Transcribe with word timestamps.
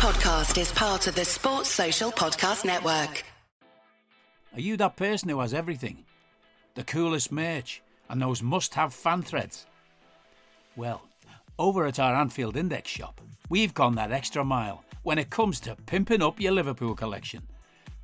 podcast 0.00 0.58
is 0.58 0.72
part 0.72 1.06
of 1.08 1.14
the 1.14 1.26
Sports 1.26 1.68
Social 1.68 2.10
Podcast 2.10 2.64
Network. 2.64 3.22
Are 4.54 4.60
you 4.60 4.78
that 4.78 4.96
person 4.96 5.28
who 5.28 5.40
has 5.40 5.52
everything? 5.52 6.06
The 6.74 6.84
coolest 6.84 7.30
merch 7.30 7.82
and 8.08 8.22
those 8.22 8.42
must 8.42 8.72
have 8.76 8.94
fan 8.94 9.20
threads? 9.20 9.66
Well, 10.74 11.02
over 11.58 11.84
at 11.84 11.98
our 11.98 12.14
Anfield 12.14 12.56
Index 12.56 12.88
shop, 12.88 13.20
we've 13.50 13.74
gone 13.74 13.94
that 13.96 14.10
extra 14.10 14.42
mile 14.42 14.82
when 15.02 15.18
it 15.18 15.28
comes 15.28 15.60
to 15.60 15.76
pimping 15.84 16.22
up 16.22 16.40
your 16.40 16.52
Liverpool 16.52 16.94
collection. 16.94 17.42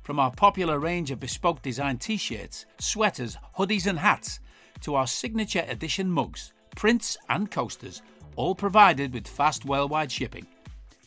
From 0.03 0.19
our 0.19 0.29
popular 0.29 0.77
range 0.77 1.09
of 1.09 1.19
bespoke 1.19 1.63
design 1.63 1.97
t 1.97 2.15
shirts, 2.15 2.67
sweaters, 2.77 3.39
hoodies, 3.57 3.87
and 3.87 3.97
hats, 3.97 4.39
to 4.81 4.93
our 4.93 5.07
signature 5.07 5.65
edition 5.67 6.11
mugs, 6.11 6.53
prints, 6.75 7.17
and 7.27 7.49
coasters, 7.49 8.03
all 8.35 8.53
provided 8.53 9.15
with 9.15 9.27
fast 9.27 9.65
worldwide 9.65 10.11
shipping. 10.11 10.45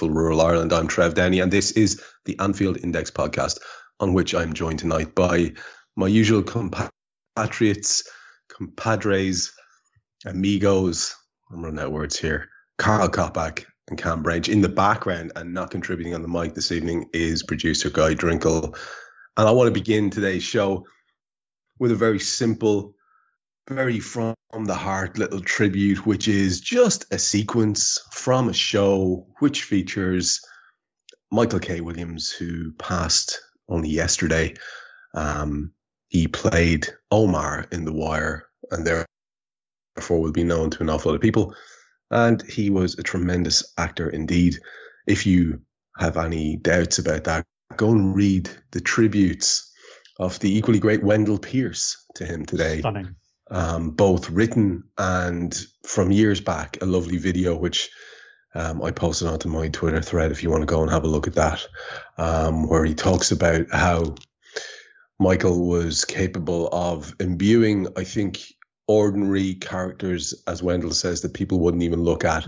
rural 0.00 0.40
Ireland. 0.40 0.72
I'm 0.72 0.88
Trev 0.88 1.14
Downey, 1.14 1.40
and 1.40 1.52
this 1.52 1.72
is 1.72 2.02
the 2.24 2.38
Anfield 2.38 2.78
Index 2.78 3.10
podcast, 3.10 3.58
on 4.00 4.14
which 4.14 4.34
I'm 4.34 4.54
joined 4.54 4.78
tonight 4.78 5.14
by 5.14 5.52
my 5.96 6.06
usual 6.06 6.42
compatriots, 6.42 8.08
compadres, 8.48 9.52
amigos. 10.24 11.14
I'm 11.50 11.62
running 11.62 11.78
out 11.80 11.86
of 11.86 11.92
words 11.92 12.18
here. 12.18 12.48
Karl 12.78 13.08
Coppack 13.08 13.66
and 13.88 13.98
Kam 13.98 14.22
Brainch. 14.22 14.48
In 14.48 14.62
the 14.62 14.68
background 14.68 15.32
and 15.36 15.52
not 15.52 15.70
contributing 15.70 16.14
on 16.14 16.22
the 16.22 16.28
mic 16.28 16.54
this 16.54 16.72
evening 16.72 17.10
is 17.12 17.42
producer 17.42 17.90
Guy 17.90 18.14
Drinkel. 18.14 18.76
And 19.36 19.48
I 19.48 19.50
want 19.50 19.68
to 19.68 19.72
begin 19.72 20.10
today's 20.10 20.42
show 20.42 20.86
with 21.78 21.92
a 21.92 21.96
very 21.96 22.18
simple, 22.18 22.94
very 23.72 24.00
from 24.00 24.34
the 24.64 24.74
heart 24.74 25.18
little 25.18 25.40
tribute, 25.40 26.06
which 26.06 26.28
is 26.28 26.60
just 26.60 27.12
a 27.12 27.18
sequence 27.18 27.98
from 28.12 28.48
a 28.48 28.52
show 28.52 29.26
which 29.38 29.64
features 29.64 30.40
Michael 31.30 31.58
K. 31.58 31.80
Williams, 31.80 32.30
who 32.30 32.72
passed 32.72 33.40
only 33.68 33.88
yesterday. 33.88 34.54
Um, 35.14 35.72
he 36.08 36.28
played 36.28 36.88
Omar 37.10 37.66
in 37.72 37.84
The 37.84 37.92
Wire 37.92 38.46
and 38.70 38.86
therefore 38.86 40.20
will 40.20 40.32
be 40.32 40.44
known 40.44 40.70
to 40.70 40.82
an 40.82 40.90
awful 40.90 41.10
lot 41.10 41.16
of 41.16 41.22
people. 41.22 41.54
And 42.10 42.42
he 42.42 42.68
was 42.68 42.98
a 42.98 43.02
tremendous 43.02 43.72
actor 43.78 44.10
indeed. 44.10 44.58
If 45.06 45.26
you 45.26 45.62
have 45.98 46.18
any 46.18 46.56
doubts 46.56 46.98
about 46.98 47.24
that, 47.24 47.44
go 47.76 47.90
and 47.90 48.14
read 48.14 48.50
the 48.72 48.80
tributes 48.80 49.72
of 50.18 50.38
the 50.40 50.54
equally 50.56 50.78
great 50.78 51.02
Wendell 51.02 51.38
Pierce 51.38 52.04
to 52.16 52.26
him 52.26 52.44
today. 52.44 52.80
Stunning. 52.80 53.16
Um, 53.52 53.90
both 53.90 54.30
written 54.30 54.84
and 54.96 55.54
from 55.84 56.10
years 56.10 56.40
back, 56.40 56.78
a 56.80 56.86
lovely 56.86 57.18
video 57.18 57.54
which 57.54 57.90
um, 58.54 58.82
I 58.82 58.90
posted 58.90 59.28
onto 59.28 59.48
my 59.48 59.68
Twitter 59.68 60.00
thread 60.00 60.32
if 60.32 60.42
you 60.42 60.50
want 60.50 60.62
to 60.62 60.66
go 60.66 60.82
and 60.82 60.90
have 60.90 61.04
a 61.04 61.08
look 61.08 61.26
at 61.26 61.34
that, 61.34 61.66
um, 62.16 62.68
where 62.68 62.84
he 62.84 62.94
talks 62.94 63.30
about 63.30 63.66
how 63.70 64.14
Michael 65.18 65.68
was 65.68 66.04
capable 66.04 66.68
of 66.72 67.14
imbuing, 67.20 67.88
I 67.96 68.04
think, 68.04 68.42
ordinary 68.88 69.54
characters, 69.54 70.34
as 70.46 70.62
Wendell 70.62 70.92
says, 70.92 71.20
that 71.20 71.34
people 71.34 71.60
wouldn't 71.60 71.82
even 71.82 72.02
look 72.02 72.24
at 72.24 72.46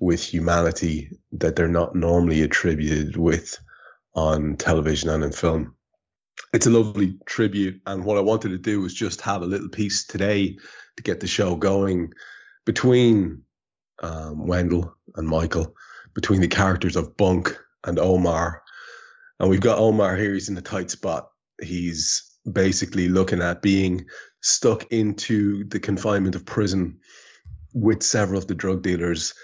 with 0.00 0.22
humanity 0.22 1.18
that 1.32 1.56
they're 1.56 1.68
not 1.68 1.94
normally 1.94 2.42
attributed 2.42 3.16
with 3.16 3.58
on 4.14 4.56
television 4.56 5.08
and 5.08 5.24
in 5.24 5.32
film. 5.32 5.74
It's 6.52 6.66
a 6.66 6.70
lovely 6.70 7.18
tribute, 7.26 7.80
and 7.86 8.04
what 8.04 8.18
I 8.18 8.22
wanted 8.22 8.50
to 8.50 8.58
do 8.58 8.80
was 8.80 8.94
just 8.94 9.20
have 9.20 9.42
a 9.42 9.46
little 9.46 9.68
piece 9.68 10.06
today 10.06 10.56
to 10.96 11.02
get 11.02 11.20
the 11.20 11.26
show 11.26 11.54
going 11.54 12.12
between 12.66 13.42
um, 14.02 14.46
Wendell 14.46 14.96
and 15.14 15.28
Michael, 15.28 15.74
between 16.14 16.40
the 16.40 16.48
characters 16.48 16.96
of 16.96 17.16
Bunk 17.16 17.56
and 17.84 17.98
Omar. 17.98 18.62
And 19.38 19.48
we've 19.48 19.60
got 19.60 19.78
Omar 19.78 20.16
here, 20.16 20.34
he's 20.34 20.48
in 20.48 20.56
a 20.56 20.62
tight 20.62 20.90
spot. 20.90 21.30
He's 21.62 22.30
basically 22.50 23.08
looking 23.08 23.40
at 23.40 23.62
being 23.62 24.06
stuck 24.42 24.90
into 24.90 25.64
the 25.64 25.80
confinement 25.80 26.34
of 26.34 26.46
prison 26.46 26.98
with 27.74 28.02
several 28.02 28.38
of 28.38 28.46
the 28.46 28.54
drug 28.54 28.82
dealers 28.82 29.34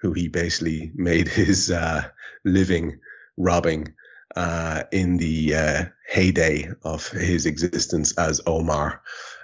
who 0.00 0.12
he 0.12 0.28
basically 0.28 0.92
made 0.94 1.28
his 1.28 1.70
uh, 1.70 2.08
living 2.44 2.98
robbing 3.36 3.94
uh, 4.36 4.84
in 4.92 5.16
the 5.16 5.54
uh, 5.54 5.84
heyday 6.08 6.70
of 6.82 7.08
his 7.08 7.46
existence 7.46 8.16
as 8.18 8.40
Omar. 8.46 9.02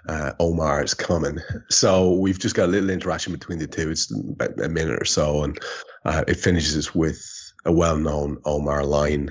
Uh, 0.08 0.32
Omar 0.38 0.82
is 0.84 0.94
coming. 0.94 1.38
So 1.70 2.12
we've 2.12 2.38
just 2.38 2.54
got 2.54 2.68
a 2.68 2.72
little 2.72 2.90
interaction 2.90 3.32
between 3.32 3.58
the 3.58 3.66
two. 3.66 3.90
It's 3.90 4.10
about 4.10 4.60
a 4.60 4.68
minute 4.68 5.00
or 5.00 5.06
so, 5.06 5.44
and 5.44 5.58
uh, 6.04 6.24
it 6.28 6.36
finishes 6.36 6.94
with 6.94 7.22
a 7.64 7.72
well-known 7.72 8.38
Omar 8.44 8.84
line. 8.84 9.30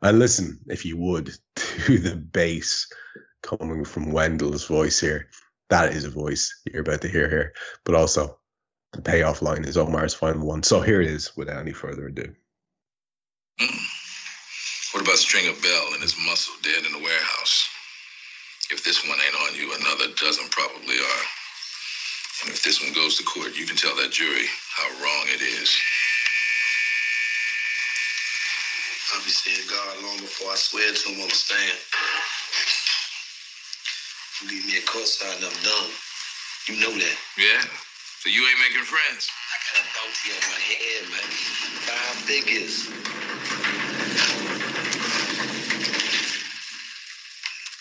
And 0.00 0.18
listen, 0.18 0.60
if 0.68 0.84
you 0.84 0.96
would, 0.96 1.32
to 1.56 1.98
the 1.98 2.16
bass 2.16 2.86
coming 3.42 3.84
from 3.84 4.12
Wendell's 4.12 4.66
voice 4.66 5.00
here. 5.00 5.28
That 5.68 5.92
is 5.92 6.04
a 6.04 6.10
voice 6.10 6.60
you're 6.64 6.82
about 6.82 7.00
to 7.02 7.08
hear 7.08 7.28
here. 7.28 7.52
But 7.84 7.94
also, 7.94 8.38
the 8.92 9.02
payoff 9.02 9.42
line 9.42 9.64
is 9.64 9.76
Omar's 9.76 10.14
final 10.14 10.46
one. 10.46 10.62
So 10.62 10.80
here 10.80 11.00
it 11.00 11.08
is 11.08 11.36
without 11.36 11.60
any 11.60 11.72
further 11.72 12.06
ado. 12.06 12.34
What 14.92 15.02
about 15.02 15.18
Stringer 15.18 15.54
Bell 15.62 15.94
and 15.94 16.02
his 16.02 16.16
muscle 16.16 16.54
dead 16.62 16.84
in 16.84 16.92
the 16.92 16.98
warehouse? 16.98 17.68
If 18.70 18.84
this 18.84 19.04
one 19.08 19.18
ain't 19.20 19.36
on 19.36 19.54
you, 19.54 19.72
another 19.74 20.08
dozen 20.16 20.48
probably 20.50 20.96
are. 20.98 21.24
And 22.42 22.50
if 22.50 22.62
this 22.62 22.80
one 22.80 22.92
goes 22.92 23.16
to 23.16 23.22
court, 23.24 23.56
you 23.56 23.66
can 23.66 23.76
tell 23.76 23.94
that 23.96 24.10
jury 24.10 24.46
how 24.70 24.88
wrong 25.02 25.26
it 25.28 25.40
is. 25.40 25.72
I'll 29.14 29.24
be 29.24 29.30
saying 29.30 29.68
God 29.68 30.02
long 30.02 30.18
before 30.18 30.52
I 30.52 30.56
swear 30.56 30.92
to 30.92 31.08
him 31.08 31.20
on 31.20 31.28
the 31.28 31.34
stand. 31.34 31.78
You 34.40 34.48
leave 34.48 34.66
me 34.66 34.78
a 34.78 34.82
court 34.82 35.06
sign, 35.06 35.36
I'm 35.36 35.52
done. 35.62 35.90
You 36.68 36.80
know 36.80 36.92
that. 36.96 37.16
Yeah? 37.36 37.60
So 38.20 38.30
you 38.30 38.40
ain't 38.48 38.58
making 38.58 38.84
friends? 38.84 39.28
I 39.52 39.56
got 39.68 39.84
a 39.84 39.88
bounty 39.92 40.32
on 40.32 40.42
my 40.48 40.60
head, 40.64 41.02
man. 41.12 41.28
Five 41.84 42.16
figures. 42.24 42.88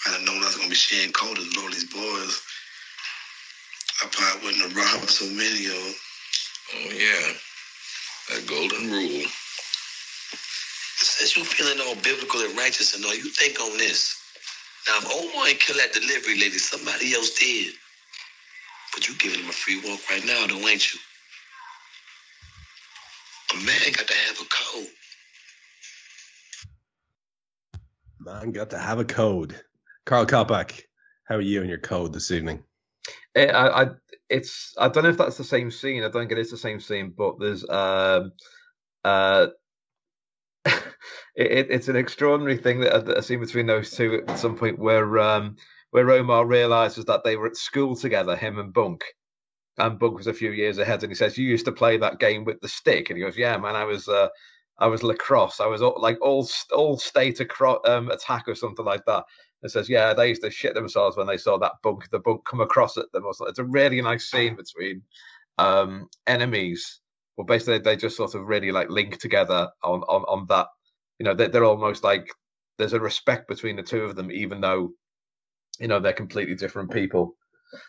I 0.05 0.10
done 0.10 0.10
known 0.25 0.41
I 0.43 0.47
was 0.47 0.55
gonna 0.55 0.69
be 0.69 0.75
sharing 0.75 1.13
quotas 1.13 1.45
with 1.47 1.57
all 1.57 1.69
these 1.69 1.85
boys. 1.85 2.41
I 4.03 4.07
probably 4.11 4.47
wouldn't 4.47 4.63
have 4.63 4.75
robbed 4.75 5.09
so 5.09 5.25
many 5.25 5.67
of 5.67 5.73
them. 5.73 5.95
Oh, 6.73 6.91
yeah. 6.93 7.33
That 8.29 8.47
golden 8.47 8.89
rule. 8.91 9.25
Since 10.97 11.37
you 11.37 11.43
feeling 11.43 11.79
all 11.85 11.95
biblical 11.95 12.41
and 12.41 12.57
righteous 12.57 12.95
and 12.95 13.05
all, 13.05 13.15
you 13.15 13.29
think 13.29 13.59
on 13.59 13.77
this. 13.77 14.17
Now, 14.87 14.97
if 14.97 15.05
Omar 15.05 15.47
ain't 15.49 15.59
kill 15.59 15.77
that 15.77 15.93
delivery 15.93 16.39
lady, 16.39 16.57
somebody 16.57 17.13
else 17.13 17.31
did. 17.37 17.73
But 18.93 19.07
you 19.07 19.15
giving 19.17 19.41
him 19.41 19.49
a 19.49 19.53
free 19.53 19.81
walk 19.87 19.99
right 20.09 20.25
now, 20.25 20.47
though, 20.47 20.67
ain't 20.67 20.93
you? 20.93 20.99
A 23.53 23.57
man 23.65 23.91
got 23.91 24.07
to 24.07 24.13
have 24.13 24.39
a 24.41 24.45
code. 24.45 24.87
Man, 28.19 28.51
got 28.51 28.69
to 28.72 28.78
have 28.78 28.99
a 28.99 29.05
code. 29.05 29.59
Karl 30.05 30.25
Coppack, 30.25 30.81
how 31.25 31.35
are 31.35 31.41
you 31.41 31.61
and 31.61 31.69
your 31.69 31.79
code 31.79 32.13
this 32.13 32.31
evening? 32.31 32.63
Eh, 33.35 33.47
I, 33.47 33.83
I, 33.83 33.89
it's 34.29 34.73
I 34.77 34.87
don't 34.87 35.03
know 35.03 35.09
if 35.09 35.17
that's 35.17 35.37
the 35.37 35.43
same 35.43 35.71
scene. 35.71 36.03
I 36.03 36.09
don't 36.09 36.21
think 36.23 36.31
it 36.31 36.37
is 36.39 36.51
the 36.51 36.57
same 36.57 36.79
scene, 36.79 37.13
but 37.15 37.39
there's 37.39 37.67
um, 37.69 38.31
uh, 39.03 39.47
it, 40.65 40.81
it, 41.35 41.67
it's 41.69 41.87
an 41.87 41.95
extraordinary 41.95 42.57
thing 42.57 42.81
that, 42.81 43.05
that 43.05 43.17
I 43.17 43.21
seen 43.21 43.39
between 43.39 43.67
those 43.67 43.91
two 43.91 44.23
at 44.27 44.39
some 44.39 44.57
point 44.57 44.79
where 44.79 45.19
um, 45.19 45.55
where 45.91 46.09
Omar 46.11 46.45
realizes 46.45 47.05
that 47.05 47.23
they 47.23 47.37
were 47.37 47.47
at 47.47 47.57
school 47.57 47.95
together, 47.95 48.35
him 48.35 48.59
and 48.59 48.73
Bunk, 48.73 49.03
and 49.77 49.99
Bunk 49.99 50.17
was 50.17 50.27
a 50.27 50.33
few 50.33 50.51
years 50.51 50.77
ahead, 50.77 51.03
and 51.03 51.11
he 51.11 51.15
says, 51.15 51.37
"You 51.37 51.47
used 51.47 51.65
to 51.65 51.71
play 51.71 51.97
that 51.97 52.19
game 52.19 52.43
with 52.43 52.59
the 52.61 52.67
stick," 52.67 53.09
and 53.09 53.17
he 53.17 53.23
goes, 53.23 53.37
"Yeah, 53.37 53.57
man, 53.57 53.75
I 53.75 53.85
was." 53.85 54.07
Uh, 54.07 54.29
I 54.79 54.87
was 54.87 55.03
lacrosse. 55.03 55.59
I 55.59 55.67
was 55.67 55.83
all, 55.83 55.95
like 56.01 56.17
all 56.21 56.49
all 56.73 56.97
state 56.97 57.39
acro- 57.39 57.81
um, 57.85 58.09
attack 58.09 58.47
or 58.47 58.55
something 58.55 58.83
like 58.83 59.05
that. 59.05 59.25
It 59.63 59.72
says, 59.72 59.90
yeah, 59.90 60.13
they 60.13 60.29
used 60.29 60.43
to 60.43 60.49
shit 60.52 60.73
themselves 60.73 61.17
when 61.17 61.28
they 61.28 61.37
saw 61.37 61.58
that 61.59 61.73
bunk, 61.84 62.09
the 62.09 62.19
bunk 62.19 62.46
come 62.46 62.61
across 62.61 62.97
at 62.97 63.11
them. 63.11 63.25
Or 63.25 63.34
something. 63.34 63.52
It's 63.52 63.59
a 63.59 63.63
really 63.63 64.02
nice 64.02 64.29
scene 64.29 64.55
between 64.55 65.03
um, 65.58 66.09
enemies 66.28 66.99
Well, 67.37 67.46
basically, 67.46 67.79
they 67.79 67.96
just 67.96 68.17
sort 68.17 68.35
of 68.35 68.46
really 68.47 68.72
like 68.72 68.90
link 68.90 69.17
together 69.19 69.69
on 69.84 70.02
on 70.02 70.23
on 70.23 70.46
that. 70.49 70.67
You 71.19 71.25
know, 71.25 71.34
they're, 71.35 71.47
they're 71.49 71.66
almost 71.66 72.03
like 72.03 72.29
there's 72.78 72.93
a 72.93 72.99
respect 72.99 73.47
between 73.47 73.75
the 73.75 73.84
two 73.84 74.02
of 74.03 74.16
them, 74.16 74.31
even 74.31 74.61
though 74.61 74.91
you 75.79 75.87
know 75.87 75.99
they're 75.99 76.13
completely 76.13 76.55
different 76.55 76.91
people. 76.91 77.35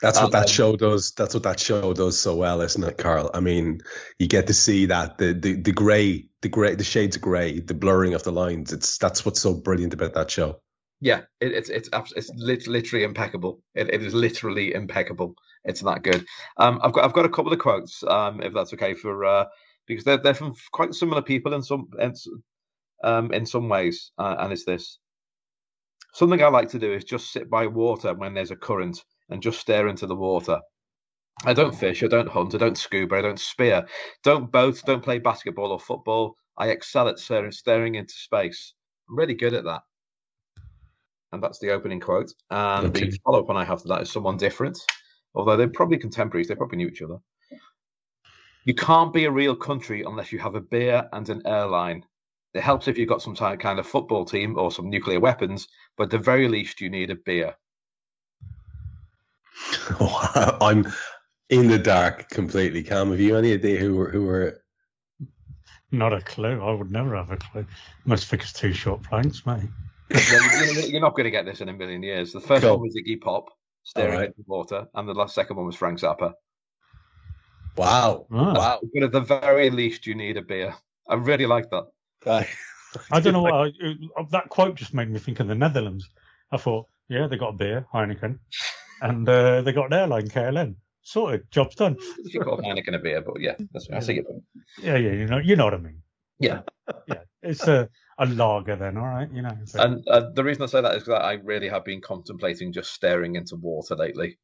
That's 0.01 0.21
what 0.21 0.33
that 0.33 0.43
Um, 0.43 0.49
show 0.49 0.77
does. 0.77 1.13
That's 1.13 1.35
what 1.35 1.43
that 1.43 1.59
show 1.59 1.93
does 1.93 2.21
so 2.21 2.37
well, 2.37 2.61
isn't 2.61 2.85
it, 2.85 2.99
Karl? 2.99 3.31
I 3.35 3.41
mean, 3.41 3.81
you 4.19 4.29
get 4.29 4.47
to 4.47 4.55
see 4.55 4.87
that 4.87 5.19
the 5.19 5.33
the 5.35 5.61
the 5.61 5.73
grey, 5.73 6.29
the 6.41 6.49
grey, 6.49 6.75
the 6.77 6.85
shades 6.85 7.17
of 7.17 7.23
grey, 7.23 7.59
the 7.61 7.75
blurring 7.75 8.15
of 8.15 8.23
the 8.23 8.33
lines. 8.33 8.73
It's 8.73 8.99
that's 8.99 9.25
what's 9.25 9.41
so 9.41 9.55
brilliant 9.55 9.95
about 9.95 10.15
that 10.15 10.31
show. 10.31 10.61
Yeah, 11.03 11.23
it, 11.41 11.53
it's 11.53 11.69
it's 11.69 11.89
it's 12.17 12.31
lit- 12.37 12.69
literally 12.69 13.05
impeccable. 13.05 13.61
It, 13.75 13.91
it 13.93 14.03
is 14.05 14.15
literally 14.15 14.73
impeccable. 14.73 15.35
It's 15.65 15.81
that 15.83 16.05
good. 16.05 16.25
Um, 16.59 16.81
I've 16.83 16.93
got 16.93 17.05
I've 17.05 17.13
got 17.13 17.27
a 17.27 17.31
couple 17.31 17.53
of 17.53 17.59
quotes, 17.59 18.05
um, 18.05 18.41
if 18.41 18.55
that's 18.55 18.73
okay 18.75 18.95
for 18.95 19.25
uh, 19.27 19.47
because 19.89 20.05
they're 20.05 20.19
they're 20.19 20.35
from 20.35 20.55
quite 20.73 20.95
similar 20.95 21.21
people 21.21 21.55
in 21.55 21.63
some 21.65 21.89
in, 22.01 22.15
um 23.05 23.33
in 23.33 23.47
some 23.47 23.69
ways, 23.69 24.13
uh, 24.19 24.37
and 24.41 24.53
it's 24.53 24.65
this. 24.65 25.01
Something 26.15 26.43
I 26.43 26.49
like 26.49 26.71
to 26.71 26.79
do 26.79 26.93
is 26.95 27.05
just 27.05 27.33
sit 27.33 27.51
by 27.51 27.67
water 27.67 28.15
when 28.15 28.35
there's 28.35 28.53
a 28.53 28.57
current 28.57 29.05
and 29.31 29.43
just 29.43 29.61
stare 29.61 29.89
into 29.89 30.07
the 30.07 30.17
water. 30.17 30.61
I 31.45 31.55
don't 31.55 31.75
fish, 31.75 32.03
I 32.05 32.09
don't 32.09 32.29
hunt, 32.29 32.55
I 32.55 32.59
don't 32.59 32.79
scuba, 32.79 33.17
I 33.17 33.23
don't 33.23 33.41
spear, 33.41 33.87
don't 34.25 34.53
boat, 34.53 34.83
don't 34.87 35.05
play 35.05 35.19
basketball 35.19 35.73
or 35.73 35.81
football. 35.81 36.37
I 36.59 36.69
excel 36.71 37.09
at 37.09 37.19
staring, 37.19 37.53
staring 37.53 37.97
into 37.97 38.15
space. 38.15 38.75
I'm 39.09 39.17
really 39.19 39.35
good 39.35 39.55
at 39.55 39.65
that. 39.65 39.83
And 41.33 41.43
that's 41.43 41.59
the 41.59 41.71
opening 41.71 42.01
quote. 42.01 42.33
And 42.51 42.95
Okay. 42.95 43.09
the 43.09 43.19
follow 43.25 43.41
up 43.41 43.49
one 43.49 43.57
I 43.57 43.65
have 43.65 43.83
to 43.83 43.89
that 43.89 44.03
is 44.03 44.13
someone 44.13 44.37
different, 44.37 44.79
although 45.35 45.57
they're 45.57 45.69
probably 45.69 45.99
contemporaries, 45.99 46.49
they 46.49 46.55
probably 46.55 46.77
knew 46.79 46.89
each 46.89 47.03
other. 47.03 47.19
You 48.65 48.75
can't 48.75 49.13
be 49.13 49.25
a 49.25 49.31
real 49.31 49.57
country 49.57 50.03
unless 50.03 50.31
you 50.31 50.39
have 50.39 50.55
a 50.55 50.61
beer 50.61 51.09
and 51.13 51.29
an 51.29 51.43
airline. 51.47 52.05
It 52.55 52.63
helps 52.63 52.87
if 52.87 52.99
you've 52.99 53.09
got 53.09 53.23
some 53.23 53.35
kind 53.35 53.79
of 53.79 53.87
football 53.87 54.25
team 54.25 54.59
or 54.59 54.71
some 54.71 54.91
nuclear 54.91 55.19
weapons, 55.19 55.67
but 55.97 56.05
at 56.05 56.11
the 56.11 56.19
very 56.19 56.49
least, 56.49 56.81
you 56.81 56.91
need 56.91 57.11
a 57.11 57.17
beer. 57.17 57.57
I'm 60.61 60.87
in 61.49 61.69
the 61.69 61.79
dark 61.79 62.29
completely. 62.29 62.83
Cam, 62.83 63.11
have 63.11 63.21
you 63.21 63.37
any 63.37 63.53
idea 63.53 63.79
who 63.79 63.97
were 63.97 64.11
who 64.11 64.25
were? 64.25 64.63
Not 65.91 66.13
a 66.13 66.21
clue. 66.21 66.63
I 66.63 66.73
would 66.73 66.91
never 66.91 67.17
have 67.17 67.31
a 67.31 67.37
clue. 67.37 67.67
Must 68.05 68.27
think 68.27 68.43
it's 68.43 68.53
two 68.53 68.73
short 68.73 69.03
planks, 69.03 69.45
mate. 69.45 69.69
Well, 70.15 70.75
you- 70.75 70.89
you're 70.93 71.01
not 71.01 71.15
going 71.15 71.25
to 71.25 71.31
get 71.31 71.45
this 71.45 71.61
in 71.61 71.69
a 71.69 71.73
million 71.73 72.03
years. 72.03 72.33
The 72.33 72.41
first 72.41 72.63
Cool. 72.63 72.73
one 72.79 72.81
was 72.83 72.97
Iggy 72.97 73.21
Pop, 73.21 73.47
staring 73.83 74.13
Alright. 74.15 74.29
into 74.29 74.39
the 74.39 74.45
water, 74.47 74.87
and 74.95 75.09
the 75.09 75.15
last 75.15 75.35
second 75.35 75.57
one 75.57 75.67
was 75.67 75.77
Frank 75.77 75.99
Zappa. 76.01 76.33
Wow, 77.77 78.27
Ah. 78.31 78.53
wow. 78.55 78.81
But 78.93 79.03
at 79.05 79.13
the 79.13 79.21
very 79.21 79.71
least, 79.71 80.07
you 80.07 80.15
need 80.15 80.37
a 80.37 80.43
beer. 80.43 80.75
I 81.09 81.15
really 81.15 81.47
like 81.47 81.71
that. 81.71 81.87
I, 82.27 82.47
I 83.11 83.21
don't 83.21 83.33
know 83.33 83.43
what 83.43 83.55
I, 83.55 83.67
uh, 84.19 84.25
that 84.31 84.49
quote 84.51 84.75
just 84.75 84.93
made 84.95 85.11
me 85.11 85.19
think 85.19 85.41
of 85.41 85.49
the 85.49 85.55
Netherlands. 85.55 86.09
I 86.51 86.59
thought, 86.59 86.87
yeah, 87.09 87.27
they 87.27 87.37
got 87.37 87.49
a 87.55 87.57
beer, 87.57 87.87
Heineken, 87.93 88.39
and 89.01 89.29
uh, 89.29 89.63
they 89.63 89.73
got 89.73 89.87
an 89.87 89.95
airline, 89.95 90.29
KLM. 90.29 90.77
Sorted, 91.05 91.51
job's 91.51 91.75
done. 91.75 91.97
You 92.27 92.41
call 92.41 92.59
Heineken 92.59 92.95
a 92.95 92.99
beer, 92.99 93.23
but 93.23 93.41
yeah, 93.41 93.55
that's 93.73 93.89
I 93.91 93.99
see 94.01 94.19
it. 94.19 94.27
Yeah, 94.81 94.97
yeah, 94.97 95.13
you 95.13 95.27
know, 95.27 95.39
you 95.39 95.57
know 95.57 95.65
what 95.65 95.75
I 95.75 95.79
mean. 95.79 96.03
Yeah. 96.39 96.61
Yeah, 97.09 97.23
it's 97.43 97.67
a 97.67 97.89
a 98.19 98.27
lager 98.27 98.77
then, 98.77 98.97
all 98.97 99.07
right, 99.07 99.29
you 99.33 99.43
know. 99.43 99.57
so- 99.65 99.81
And 99.81 100.07
uh, 100.09 100.31
the 100.35 100.45
reason 100.45 100.63
I 100.63 100.67
say 100.67 100.81
that 100.81 100.95
is 100.97 101.05
that 101.07 101.23
I 101.23 101.35
really 101.35 101.69
have 101.69 101.85
been 101.85 102.01
contemplating 102.01 102.73
just 102.73 102.93
staring 102.93 103.37
into 103.37 103.57
water 103.57 103.97
lately, 103.97 104.39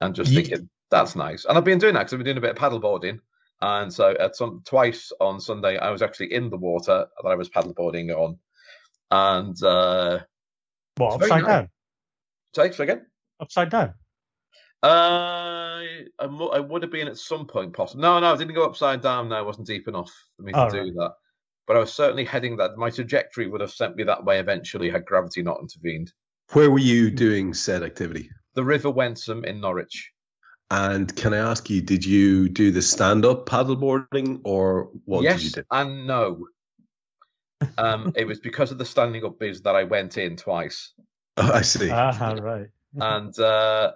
and 0.00 0.14
just 0.14 0.32
thinking 0.32 0.68
that's 0.90 1.16
nice. 1.16 1.44
And 1.44 1.56
I've 1.56 1.64
been 1.64 1.78
doing 1.78 1.94
that 1.94 2.00
because 2.00 2.12
I've 2.14 2.18
been 2.18 2.26
doing 2.26 2.38
a 2.38 2.40
bit 2.40 2.50
of 2.50 2.56
paddleboarding. 2.56 3.20
And 3.62 3.92
so 3.92 4.10
at 4.18 4.36
some 4.36 4.62
twice 4.64 5.12
on 5.20 5.38
Sunday, 5.40 5.76
I 5.76 5.90
was 5.90 6.00
actually 6.02 6.32
in 6.32 6.48
the 6.50 6.56
water 6.56 7.06
that 7.22 7.28
I 7.28 7.34
was 7.34 7.50
paddleboarding 7.50 8.10
on. 8.10 8.38
And 9.10 9.62
uh, 9.62 10.20
what 10.96 11.14
upside 11.14 11.42
nice. 11.42 11.46
down? 11.46 11.68
say 12.56 12.72
so 12.72 12.82
again. 12.84 13.06
Upside 13.38 13.70
down. 13.70 13.94
Uh, 14.82 14.86
I, 14.86 16.04
I 16.18 16.60
would 16.60 16.82
have 16.82 16.90
been 16.90 17.08
at 17.08 17.18
some 17.18 17.46
point 17.46 17.74
possible. 17.74 18.00
No, 18.02 18.18
no, 18.18 18.32
I 18.32 18.36
didn't 18.36 18.54
go 18.54 18.64
upside 18.64 19.02
down. 19.02 19.28
No, 19.28 19.36
I 19.36 19.42
wasn't 19.42 19.66
deep 19.66 19.86
enough 19.88 20.10
for 20.36 20.42
me 20.42 20.52
to 20.52 20.66
Oh, 20.66 20.70
do 20.70 20.78
right. 20.78 20.94
that. 20.94 21.12
But 21.70 21.76
I 21.76 21.80
was 21.86 21.94
certainly 21.94 22.24
heading 22.24 22.56
that. 22.56 22.76
My 22.76 22.90
trajectory 22.90 23.46
would 23.46 23.60
have 23.60 23.70
sent 23.70 23.94
me 23.94 24.02
that 24.02 24.24
way 24.24 24.40
eventually 24.40 24.90
had 24.90 25.04
gravity 25.04 25.40
not 25.40 25.60
intervened. 25.60 26.12
where 26.52 26.68
were 26.68 26.80
you 26.80 27.12
doing 27.12 27.54
said 27.54 27.84
activity? 27.84 28.28
The 28.54 28.64
River 28.64 28.90
Wensum 28.90 29.44
in 29.44 29.60
Norwich. 29.60 30.10
And 30.72 31.14
can 31.14 31.32
I 31.32 31.36
ask 31.36 31.70
you, 31.70 31.80
did 31.80 32.04
you 32.04 32.48
do 32.48 32.72
the 32.72 32.82
stand-up 32.82 33.46
paddleboarding, 33.46 34.40
or 34.42 34.90
what 35.04 35.22
yes 35.22 35.36
did 35.36 35.44
you 35.44 35.50
do? 35.62 35.62
and 35.70 36.08
no. 36.08 36.48
Um, 37.78 38.14
it 38.16 38.26
was 38.26 38.40
because 38.40 38.72
of 38.72 38.78
the 38.78 38.84
standing 38.84 39.24
up 39.24 39.38
biz 39.38 39.62
that 39.62 39.76
I 39.76 39.84
went 39.84 40.18
in 40.18 40.34
twice, 40.34 40.92
Oh, 41.36 41.52
I 41.52 41.60
see. 41.62 41.88
Ah, 41.88 42.36
right. 42.42 42.66
and 42.96 43.38
uh, 43.38 43.92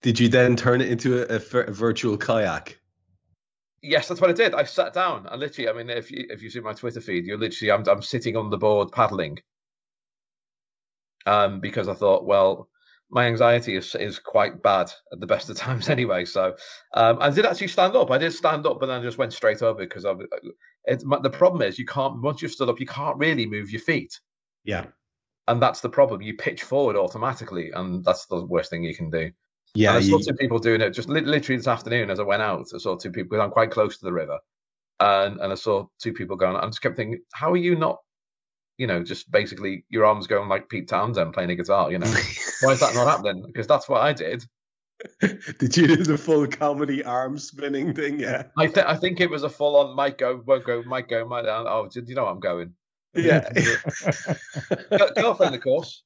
Did 0.00 0.18
you 0.18 0.30
then 0.30 0.56
turn 0.56 0.80
it 0.80 0.88
into 0.88 1.20
a, 1.20 1.36
a 1.36 1.58
a 1.68 1.70
virtual 1.70 2.16
kayak? 2.16 2.79
Yes, 3.82 4.08
that's 4.08 4.20
what 4.20 4.30
I 4.30 4.34
did. 4.34 4.54
I 4.54 4.64
sat 4.64 4.92
down 4.92 5.26
and 5.26 5.40
literally, 5.40 5.68
I 5.68 5.72
mean, 5.72 5.90
if 5.90 6.10
you 6.10 6.26
if 6.30 6.42
you 6.42 6.50
see 6.50 6.60
my 6.60 6.72
Twitter 6.72 7.00
feed, 7.00 7.24
you're 7.26 7.38
literally 7.38 7.72
I'm 7.72 7.86
I'm 7.88 8.02
sitting 8.02 8.36
on 8.36 8.50
the 8.50 8.58
board 8.58 8.92
paddling. 8.92 9.38
Um, 11.26 11.60
because 11.60 11.88
I 11.88 11.94
thought, 11.94 12.24
well, 12.24 12.68
my 13.10 13.26
anxiety 13.26 13.76
is 13.76 13.94
is 13.94 14.18
quite 14.18 14.62
bad 14.62 14.90
at 15.12 15.20
the 15.20 15.26
best 15.26 15.50
of 15.50 15.56
times 15.56 15.88
anyway. 15.96 16.24
So 16.24 16.56
um, 16.94 17.18
I 17.20 17.30
did 17.30 17.44
actually 17.46 17.68
stand 17.68 17.96
up. 17.96 18.10
I 18.10 18.18
did 18.18 18.32
stand 18.32 18.66
up, 18.66 18.80
but 18.80 18.86
then 18.86 19.00
I 19.00 19.02
just 19.02 19.18
went 19.18 19.32
straight 19.32 19.62
over 19.62 19.80
because 19.80 20.04
I. 20.04 20.14
It's 20.84 21.04
the 21.04 21.30
problem 21.30 21.62
is 21.62 21.78
you 21.78 21.86
can't 21.86 22.22
once 22.22 22.40
you've 22.40 22.52
stood 22.52 22.68
up, 22.68 22.80
you 22.80 22.86
can't 22.86 23.18
really 23.18 23.44
move 23.46 23.70
your 23.70 23.82
feet, 23.82 24.18
Yeah. 24.64 24.86
and 25.46 25.60
that's 25.60 25.80
the 25.80 25.90
problem. 25.90 26.22
You 26.22 26.34
pitch 26.36 26.62
forward 26.62 26.96
automatically, 26.96 27.70
and 27.72 28.02
that's 28.02 28.26
the 28.26 28.44
worst 28.46 28.70
thing 28.70 28.82
you 28.84 28.94
can 28.96 29.10
do. 29.10 29.30
Yeah. 29.74 29.90
and 29.90 29.98
I 29.98 30.00
You, 30.00 30.22
saw 30.22 30.30
two 30.30 30.36
people 30.36 30.58
doing 30.58 30.80
it 30.80 30.90
just 30.90 31.08
li- 31.08 31.20
literally 31.20 31.56
this 31.56 31.68
afternoon 31.68 32.10
as 32.10 32.20
I 32.20 32.24
went 32.24 32.42
out. 32.42 32.66
I 32.74 32.78
saw 32.78 32.96
two 32.96 33.10
people 33.10 33.30
because 33.30 33.44
I'm 33.44 33.50
quite 33.52 33.70
close 33.70 33.98
to 33.98 34.04
the 34.04 34.12
river, 34.12 34.38
and 34.98 35.40
and 35.40 35.52
I 35.52 35.54
saw 35.54 35.86
two 36.00 36.12
people 36.12 36.36
going. 36.36 36.56
I 36.56 36.66
just 36.66 36.82
kept 36.82 36.96
thinking, 36.96 37.20
how 37.32 37.52
are 37.52 37.56
you 37.56 37.76
not, 37.76 37.98
you 38.78 38.86
know, 38.86 39.02
just 39.02 39.30
basically 39.30 39.84
your 39.88 40.04
arms 40.04 40.26
going 40.26 40.48
like 40.48 40.68
Pete 40.68 40.88
Townshend 40.88 41.34
playing 41.34 41.50
a 41.50 41.56
guitar? 41.56 41.90
You 41.90 41.98
know, 41.98 42.12
why 42.62 42.72
is 42.72 42.80
that 42.80 42.94
not 42.94 43.08
happening? 43.08 43.44
Because 43.46 43.66
that's 43.66 43.88
what 43.88 44.02
I 44.02 44.12
did. 44.12 44.44
did 45.20 45.76
you 45.76 45.86
do 45.86 45.96
the 45.96 46.18
full 46.18 46.46
comedy 46.46 47.02
arm 47.02 47.38
spinning 47.38 47.94
thing? 47.94 48.20
Yeah. 48.20 48.44
I 48.58 48.66
think 48.66 48.86
I 48.86 48.96
think 48.96 49.20
it 49.20 49.30
was 49.30 49.44
a 49.44 49.48
full 49.48 49.76
on 49.76 49.96
might 49.96 50.18
go, 50.18 50.42
won't 50.44 50.64
go, 50.64 50.82
might 50.82 51.08
go, 51.08 51.26
might 51.26 51.42
down. 51.42 51.66
Oh, 51.66 51.88
did 51.90 52.08
you 52.08 52.14
know 52.14 52.26
I'm 52.26 52.40
going? 52.40 52.74
Yeah. 53.14 53.50
Girlfriend, 55.16 55.54
of 55.54 55.62
course. 55.62 56.02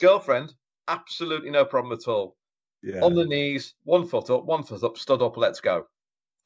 Girlfriend, 0.00 0.54
absolutely 0.88 1.50
no 1.50 1.64
problem 1.64 1.92
at 1.92 2.08
all. 2.08 2.36
Yeah. 2.86 3.02
On 3.02 3.14
the 3.14 3.24
knees, 3.24 3.74
one 3.82 4.06
foot 4.06 4.30
up, 4.30 4.44
one 4.44 4.62
foot 4.62 4.84
up, 4.84 4.96
stood 4.96 5.20
up, 5.20 5.36
let's 5.36 5.60
go. 5.60 5.86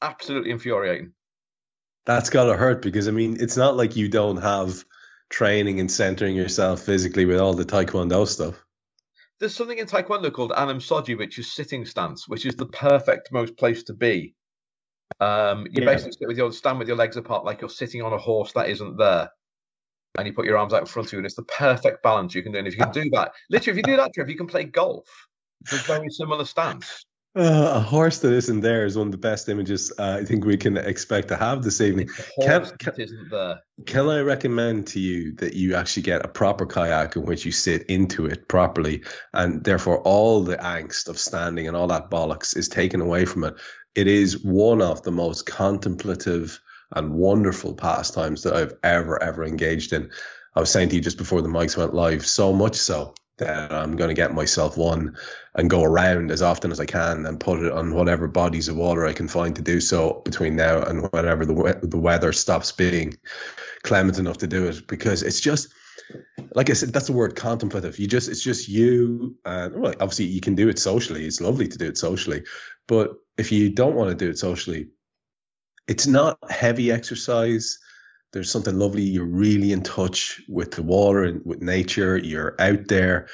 Absolutely 0.01 0.49
infuriating. 0.49 1.13
That's 2.05 2.31
gotta 2.31 2.57
hurt 2.57 2.81
because 2.81 3.07
I 3.07 3.11
mean, 3.11 3.37
it's 3.39 3.55
not 3.55 3.77
like 3.77 3.95
you 3.95 4.09
don't 4.09 4.37
have 4.37 4.83
training 5.29 5.79
and 5.79 5.89
centering 5.89 6.35
yourself 6.35 6.81
physically 6.81 7.25
with 7.25 7.39
all 7.39 7.53
the 7.53 7.63
taekwondo 7.63 8.27
stuff. 8.27 8.65
There's 9.39 9.55
something 9.55 9.77
in 9.77 9.87
Taekwondo 9.87 10.31
called 10.31 10.51
Anam 10.51 10.79
Soji, 10.79 11.17
which 11.17 11.39
is 11.39 11.53
sitting 11.53 11.85
stance, 11.85 12.27
which 12.27 12.45
is 12.45 12.55
the 12.55 12.67
perfect 12.67 13.31
most 13.31 13.57
place 13.57 13.83
to 13.83 13.93
be. 13.93 14.35
Um, 15.19 15.67
you 15.71 15.81
Yeah. 15.81 15.85
basically 15.85 16.13
sit 16.13 16.27
with 16.27 16.37
your 16.37 16.51
stand 16.51 16.79
with 16.79 16.87
your 16.87 16.97
legs 16.97 17.17
apart, 17.17 17.45
like 17.45 17.61
you're 17.61 17.69
sitting 17.69 18.01
on 18.01 18.13
a 18.13 18.17
horse 18.17 18.51
that 18.53 18.69
isn't 18.69 18.97
there, 18.97 19.31
and 20.17 20.27
you 20.27 20.33
put 20.33 20.45
your 20.45 20.57
arms 20.57 20.73
out 20.73 20.81
in 20.81 20.85
front 20.87 21.07
of 21.07 21.13
you, 21.13 21.19
and 21.19 21.25
it's 21.25 21.35
the 21.35 21.43
perfect 21.43 22.03
balance 22.03 22.35
you 22.35 22.43
can 22.43 22.51
do. 22.51 22.59
And 22.59 22.67
if 22.67 22.75
you 22.77 22.83
can 22.83 22.91
do 23.03 23.09
that, 23.11 23.33
literally, 23.49 23.79
if 23.79 23.85
you 23.87 23.93
do 23.93 23.97
that, 23.97 24.13
Trev, 24.13 24.29
you 24.29 24.37
can 24.37 24.47
play 24.47 24.63
golf. 24.63 25.07
A 25.71 25.75
very 25.75 26.09
similar 26.09 26.45
stance. 26.45 27.05
Uh, 27.33 27.75
a 27.75 27.79
horse 27.79 28.19
that 28.19 28.33
isn't 28.33 28.59
there 28.59 28.85
is 28.85 28.97
one 28.97 29.07
of 29.07 29.11
the 29.13 29.17
best 29.17 29.47
images 29.47 29.89
uh, 29.97 30.17
I 30.19 30.25
think 30.25 30.43
we 30.43 30.57
can 30.57 30.75
expect 30.75 31.29
to 31.29 31.37
have 31.37 31.63
this 31.63 31.79
evening. 31.79 32.09
Can- 32.41 32.59
horse 32.59 32.73
that 32.83 32.99
isn't 32.99 33.29
there. 33.29 33.61
Can 33.85 34.09
I 34.09 34.19
recommend 34.19 34.87
to 34.87 34.99
you 34.99 35.33
that 35.35 35.53
you 35.53 35.75
actually 35.75 36.03
get 36.03 36.25
a 36.25 36.27
proper 36.27 36.65
kayak 36.65 37.15
in 37.15 37.25
which 37.25 37.45
you 37.45 37.53
sit 37.53 37.83
into 37.83 38.25
it 38.25 38.49
properly, 38.49 39.03
and 39.33 39.63
therefore 39.63 40.01
all 40.01 40.43
the 40.43 40.57
angst 40.57 41.07
of 41.07 41.17
standing 41.17 41.69
and 41.69 41.77
all 41.77 41.87
that 41.87 42.11
bollocks 42.11 42.57
is 42.57 42.67
taken 42.67 42.99
away 42.99 43.23
from 43.23 43.45
it? 43.45 43.53
It 43.95 44.07
is 44.07 44.43
one 44.43 44.81
of 44.81 45.01
the 45.03 45.11
most 45.11 45.45
contemplative 45.45 46.59
and 46.93 47.13
wonderful 47.13 47.75
pastimes 47.75 48.43
that 48.43 48.55
I've 48.55 48.73
ever, 48.83 49.23
ever 49.23 49.45
engaged 49.45 49.93
in. 49.93 50.11
I 50.53 50.59
was 50.59 50.69
saying 50.69 50.89
to 50.89 50.95
you 50.95 51.01
just 51.01 51.17
before 51.17 51.41
the 51.41 51.47
mics 51.47 51.77
went 51.77 51.93
live, 51.93 52.25
so 52.25 52.51
much 52.51 52.75
so 52.75 53.13
that 53.41 53.71
I'm 53.71 53.95
going 53.95 54.07
to 54.07 54.15
get 54.15 54.33
myself 54.33 54.77
one 54.77 55.17
and 55.53 55.69
go 55.69 55.83
around 55.83 56.31
as 56.31 56.41
often 56.41 56.71
as 56.71 56.79
I 56.79 56.85
can 56.85 57.25
and 57.25 57.39
put 57.39 57.61
it 57.61 57.71
on 57.71 57.93
whatever 57.93 58.27
bodies 58.27 58.69
of 58.69 58.77
water 58.77 59.05
I 59.05 59.13
can 59.13 59.27
find 59.27 59.55
to 59.55 59.61
do 59.61 59.81
so 59.81 60.21
between 60.23 60.55
now 60.55 60.81
and 60.81 61.11
whenever 61.11 61.45
the 61.45 61.79
the 61.83 61.97
weather 61.97 62.31
stops 62.31 62.71
being 62.71 63.17
clement 63.83 64.17
enough 64.17 64.37
to 64.39 64.47
do 64.47 64.67
it. 64.67 64.87
Because 64.87 65.23
it's 65.23 65.41
just 65.41 65.73
like 66.55 66.69
I 66.69 66.73
said 66.73 66.93
that's 66.93 67.07
the 67.07 67.13
word 67.13 67.35
contemplative. 67.35 67.99
You 67.99 68.07
just 68.07 68.29
it's 68.29 68.43
just 68.43 68.69
you 68.69 69.35
and 69.45 69.81
well 69.81 69.93
obviously 69.99 70.25
you 70.25 70.41
can 70.41 70.55
do 70.55 70.69
it 70.69 70.79
socially. 70.79 71.25
It's 71.25 71.41
lovely 71.41 71.67
to 71.67 71.77
do 71.77 71.87
it 71.87 71.97
socially. 71.97 72.43
But 72.87 73.11
if 73.37 73.51
you 73.51 73.69
don't 73.69 73.95
want 73.95 74.09
to 74.09 74.15
do 74.25 74.29
it 74.29 74.39
socially 74.39 74.87
it's 75.87 76.07
not 76.07 76.37
heavy 76.49 76.91
exercise. 76.91 77.79
There's 78.33 78.51
something 78.51 78.77
lovely. 78.77 79.03
You're 79.03 79.25
really 79.25 79.71
in 79.71 79.83
touch 79.83 80.41
with 80.47 80.71
the 80.71 80.83
water 80.83 81.23
and 81.23 81.41
with 81.45 81.61
nature. 81.61 82.17
You're 82.17 82.55
out 82.59 82.87
there. 82.87 83.27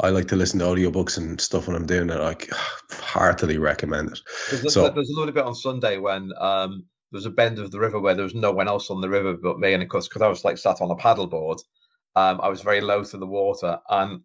I 0.00 0.10
like 0.10 0.28
to 0.28 0.36
listen 0.36 0.60
to 0.60 0.66
audiobooks 0.66 1.16
and 1.16 1.40
stuff 1.40 1.66
when 1.66 1.76
I'm 1.76 1.86
doing 1.86 2.10
it. 2.10 2.20
I 2.20 2.36
heartily 2.90 3.58
recommend 3.58 4.12
it. 4.12 4.20
There's, 4.50 4.72
So- 4.72 4.86
a, 4.86 4.92
there's 4.92 5.10
a 5.10 5.18
little 5.18 5.32
bit 5.34 5.44
on 5.44 5.54
Sunday 5.54 5.98
when 5.98 6.32
um, 6.38 6.84
there 7.10 7.18
was 7.18 7.26
a 7.26 7.30
bend 7.30 7.58
of 7.58 7.70
the 7.70 7.80
river 7.80 7.98
where 8.00 8.14
there 8.14 8.24
was 8.24 8.34
no 8.34 8.52
one 8.52 8.68
else 8.68 8.90
on 8.90 9.00
the 9.00 9.08
river 9.08 9.34
but 9.34 9.58
me, 9.58 9.72
and 9.72 9.82
of 9.82 9.88
course, 9.88 10.06
because 10.08 10.22
I 10.22 10.28
was 10.28 10.44
like 10.44 10.58
sat 10.58 10.80
on 10.80 10.90
a 10.90 10.96
paddleboard, 10.96 11.58
um, 12.14 12.40
I 12.42 12.48
was 12.48 12.60
very 12.62 12.80
low 12.80 13.04
to 13.04 13.16
the 13.16 13.26
water, 13.26 13.78
and 13.88 14.20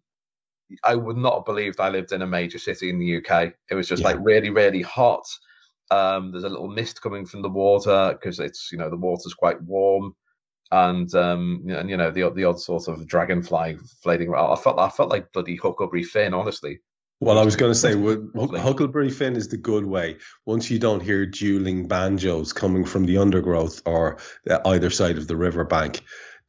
I 0.84 0.94
would 0.94 1.16
not 1.16 1.34
have 1.36 1.44
believed 1.44 1.80
I 1.80 1.90
lived 1.90 2.12
in 2.12 2.22
a 2.22 2.26
major 2.26 2.58
city 2.58 2.90
in 2.90 2.98
the 2.98 3.16
UK. 3.18 3.54
It 3.70 3.74
was 3.74 3.88
just 3.88 4.02
Yeah. 4.02 4.08
like 4.08 4.18
really, 4.20 4.50
really 4.50 4.82
hot. 4.82 5.24
Um, 5.90 6.30
there's 6.32 6.44
a 6.44 6.48
little 6.48 6.68
mist 6.68 7.02
coming 7.02 7.26
from 7.26 7.42
the 7.42 7.50
water 7.50 8.12
because 8.12 8.38
it's 8.40 8.70
you 8.72 8.78
know 8.78 8.88
the 8.90 8.96
water's 8.96 9.34
quite 9.34 9.60
warm, 9.62 10.14
and 10.70 11.12
um, 11.14 11.64
and 11.68 11.90
you 11.90 11.96
know 11.96 12.10
the 12.10 12.22
odd- 12.22 12.34
the 12.36 12.44
odd 12.44 12.60
sort 12.60 12.88
of 12.88 13.06
dragonfly 13.06 13.76
floating 14.02 14.28
around. 14.28 14.52
I 14.52 14.60
felt 14.60 14.78
I 14.78 14.88
felt 14.88 15.10
like 15.10 15.32
bloody 15.32 15.56
Huckleberry 15.56 16.02
Finn, 16.04 16.34
honestly. 16.34 16.80
Well, 17.20 17.38
I 17.38 17.44
was 17.44 17.54
going 17.54 17.70
to 17.70 17.78
say, 17.78 17.90
That's 17.90 18.00
would- 18.00 18.30
lovely. 18.34 18.58
Huckleberry 18.58 19.10
Finn 19.10 19.36
is 19.36 19.46
the 19.46 19.56
good 19.56 19.86
way. 19.86 20.16
Once 20.44 20.70
you 20.72 20.80
don't 20.80 21.00
hear 21.00 21.24
dueling 21.24 21.86
banjos 21.86 22.52
coming 22.52 22.84
from 22.84 23.04
the 23.04 23.18
undergrowth 23.18 23.80
or 23.86 24.18
either 24.64 24.90
side 24.90 25.18
of 25.18 25.28
the 25.28 25.36
riverbank, 25.36 26.00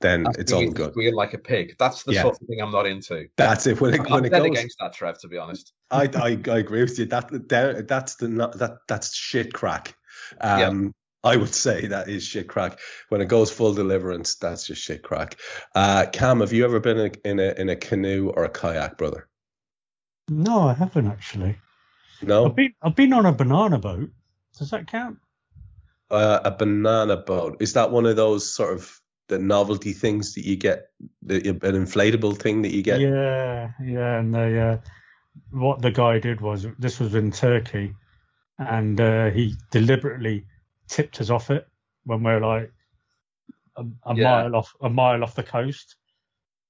then 0.03 0.23
That's 0.23 0.37
it's 0.37 0.51
all 0.53 0.59
being 0.59 0.73
good. 0.73 0.91
squeal 0.91 1.15
like 1.15 1.33
a 1.33 1.39
pig. 1.39 1.75
That's 1.79 2.03
the 2.03 2.13
Yeah. 2.13 2.21
sort 2.21 2.39
of 2.39 2.47
thing 2.47 2.61
I'm 2.61 2.71
not 2.71 2.85
into. 2.85 3.27
That's 3.37 3.65
it. 3.65 3.81
When 3.81 3.95
it, 3.95 4.01
I'm 4.01 4.11
when 4.11 4.25
it 4.25 4.29
dead 4.29 4.43
goes, 4.43 4.51
against 4.51 4.77
that, 4.79 4.93
Trev. 4.93 5.17
To 5.21 5.27
be 5.27 5.39
honest, 5.39 5.73
I, 5.89 6.03
I 6.13 6.39
I 6.51 6.57
agree 6.59 6.81
with 6.81 6.99
you. 6.99 7.05
That, 7.05 7.29
that 7.49 7.87
that's 7.87 8.15
the 8.17 8.27
not 8.27 8.59
that 8.59 8.77
that's 8.87 9.15
shit 9.15 9.51
crack. 9.53 9.95
Yeah. 10.39 10.67
Um, 10.67 10.93
I 11.23 11.37
would 11.37 11.55
say 11.55 11.87
that 11.87 12.09
is 12.09 12.23
shit 12.23 12.47
crack. 12.49 12.79
When 13.09 13.21
it 13.21 13.29
goes 13.29 13.49
full 13.49 13.73
deliverance, 13.73 14.35
that's 14.35 14.67
just 14.67 14.81
shit 14.83 15.01
crack. 15.03 15.39
Uh, 15.73 16.05
Cam, 16.11 16.41
have 16.41 16.51
you 16.53 16.65
ever 16.65 16.79
been 16.81 16.97
in 16.99 17.11
a, 17.25 17.29
in 17.29 17.39
a 17.39 17.61
in 17.61 17.69
a 17.69 17.75
canoe 17.75 18.29
or 18.29 18.43
a 18.43 18.49
kayak, 18.49 18.97
brother? 18.97 19.27
No, 20.29 20.67
I 20.67 20.73
haven't 20.73 21.07
actually. 21.07 21.57
No, 22.21 22.45
I've 22.45 22.55
been 22.55 22.73
I've 22.81 22.95
been 22.95 23.13
on 23.13 23.25
a 23.25 23.31
banana 23.33 23.79
boat. 23.79 24.11
Does 24.57 24.69
that 24.71 24.87
count? 24.87 25.17
uh, 26.11 26.41
a 26.45 26.51
banana 26.51 27.17
boat. 27.17 27.57
Is 27.59 27.73
that 27.73 27.89
one 27.91 28.05
of 28.05 28.15
those 28.15 28.53
sort 28.53 28.73
of 28.75 28.99
the 29.27 29.39
novelty 29.39 29.93
things 29.93 30.33
that 30.35 30.45
you 30.45 30.55
get? 30.55 30.89
The, 31.21 31.49
an 31.49 31.59
inflatable 31.59 32.37
thing 32.37 32.61
that 32.63 32.71
you 32.73 32.81
get? 32.83 32.99
Yeah, 33.01 33.71
yeah. 33.81 34.19
And 34.19 34.33
they, 34.33 34.59
uh, 34.59 34.77
what 35.51 35.81
the 35.81 35.91
guy 35.91 36.19
did 36.19 36.41
was 36.41 36.67
this 36.79 36.99
was 36.99 37.15
in 37.15 37.31
Turkey, 37.31 37.93
and 38.57 38.99
uh, 38.99 39.29
he 39.31 39.55
deliberately 39.71 40.45
tipped 40.87 41.21
us 41.21 41.29
off 41.29 41.49
it 41.49 41.67
when 42.05 42.23
we're 42.23 42.39
like 42.39 42.71
a, 43.77 43.85
a 44.05 44.15
Yeah. 44.15 44.23
mile 44.23 44.55
off 44.55 44.73
a 44.81 44.89
mile 44.89 45.23
off 45.23 45.35
the 45.35 45.43
coast, 45.43 45.95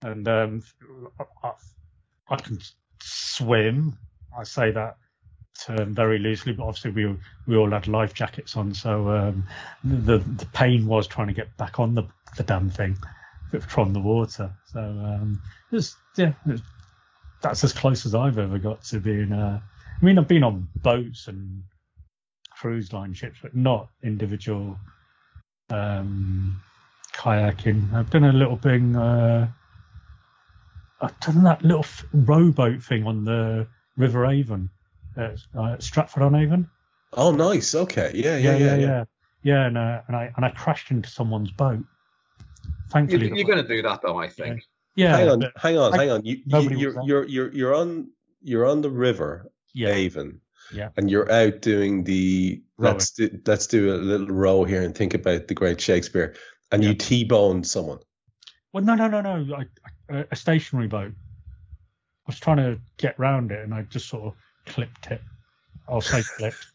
and 0.01 0.27
um, 0.27 0.63
I, 1.43 1.51
I 2.29 2.35
can 2.37 2.59
swim. 3.01 3.97
I 4.37 4.43
say 4.43 4.71
that 4.71 4.97
term 5.59 5.93
very 5.93 6.19
loosely, 6.19 6.53
but 6.53 6.65
obviously 6.65 6.91
we 6.91 7.15
we 7.47 7.55
all 7.55 7.69
had 7.69 7.87
life 7.87 8.13
jackets 8.13 8.57
on, 8.57 8.73
so 8.73 9.09
um, 9.09 9.43
the 9.83 10.17
the 10.17 10.45
pain 10.47 10.85
was 10.87 11.07
trying 11.07 11.27
to 11.27 11.33
get 11.33 11.55
back 11.57 11.79
on 11.79 11.95
the 11.95 12.03
the 12.37 12.43
damn 12.43 12.69
thing 12.69 12.97
from 13.67 13.93
the 13.93 13.99
water. 13.99 14.51
So 14.65 14.79
um, 14.79 15.41
yeah, 16.17 16.33
that's 17.41 17.63
as 17.63 17.73
close 17.73 18.05
as 18.05 18.15
I've 18.15 18.37
ever 18.37 18.57
got 18.57 18.83
to 18.85 18.99
being. 18.99 19.31
Uh, 19.31 19.59
I 20.01 20.05
mean, 20.05 20.17
I've 20.17 20.27
been 20.27 20.43
on 20.43 20.67
boats 20.75 21.27
and 21.27 21.63
cruise 22.49 22.91
line 22.93 23.13
ships, 23.13 23.39
but 23.41 23.55
not 23.55 23.89
individual 24.03 24.77
um, 25.69 26.61
kayaking. 27.13 27.93
I've 27.93 28.09
done 28.09 28.23
a 28.23 28.33
little 28.33 28.57
thing. 28.57 28.95
Uh, 28.95 29.49
I've 31.01 31.19
done 31.19 31.43
that 31.43 31.61
little 31.63 31.85
rowboat 32.13 32.81
thing 32.81 33.05
on 33.05 33.25
the 33.25 33.67
River 33.97 34.25
Avon, 34.25 34.69
uh, 35.17 35.77
Stratford 35.79 36.23
on 36.23 36.35
Avon. 36.35 36.69
Oh, 37.13 37.31
nice. 37.31 37.75
Okay. 37.75 38.11
Yeah, 38.15 38.37
Yeah, 38.37 38.37
yeah, 38.37 38.57
yeah, 38.57 38.75
yeah. 38.75 38.87
yeah, 38.87 39.03
yeah. 39.43 39.65
and, 39.67 39.77
uh, 39.77 40.01
and 40.07 40.15
I 40.15 40.33
and 40.35 40.45
I 40.45 40.49
crashed 40.49 40.91
into 40.91 41.09
someone's 41.09 41.51
boat. 41.51 41.79
you, 41.79 42.65
Thankfully, 42.89 43.31
you're 43.35 43.45
going 43.47 43.61
to 43.61 43.67
do 43.67 43.81
that, 43.81 44.01
though. 44.01 44.17
I 44.17 44.29
think. 44.29 44.63
yeah, 44.95 45.17
hang 45.17 45.29
on, 45.29 45.43
hang 45.57 45.77
on, 45.77 45.93
I- 45.93 45.97
hang 45.97 46.11
on. 46.11 46.25
You, 46.25 46.37
you 46.37 46.43
nobody 46.47 46.75
you're, 46.77 47.01
you're 47.05 47.25
you're 47.27 47.51
you're 47.53 47.75
on 47.75 48.09
you're 48.41 48.65
on 48.65 48.81
the 48.81 48.89
river 48.89 49.49
yeah, 49.73 49.89
Avon. 49.89 50.39
Yeah. 50.73 50.89
And 50.97 51.09
you're 51.11 51.31
out 51.31 51.61
doing 51.61 52.03
the 52.03 52.61
Rowing. 52.77 52.93
let's 52.93 53.11
do, 53.11 53.29
let's 53.45 53.67
do 53.67 53.93
a 53.93 53.97
little 53.97 54.27
row 54.27 54.63
here 54.63 54.81
and 54.81 54.95
think 54.95 55.13
about 55.13 55.47
the 55.47 55.53
great 55.53 55.79
Shakespeare. 55.79 56.35
And 56.71 56.81
Yeah. 56.83 56.89
you 56.89 56.95
T-boned 56.95 57.67
someone. 57.67 57.99
Well, 58.71 58.83
no, 58.83 58.95
no, 58.95 59.07
no, 59.07 59.21
no. 59.21 59.55
I, 59.55 59.65
I, 60.15 60.25
a 60.31 60.35
stationary 60.35 60.87
boat. 60.87 61.11
I 61.11 62.27
was 62.27 62.39
trying 62.39 62.57
to 62.57 62.79
get 62.97 63.19
round 63.19 63.51
it, 63.51 63.63
and 63.63 63.73
I 63.73 63.83
just 63.83 64.07
sort 64.07 64.23
of 64.25 64.33
clipped 64.65 65.07
it. 65.07 65.21
I'll 65.87 66.01
say 66.01 66.23
clipped. 66.37 66.67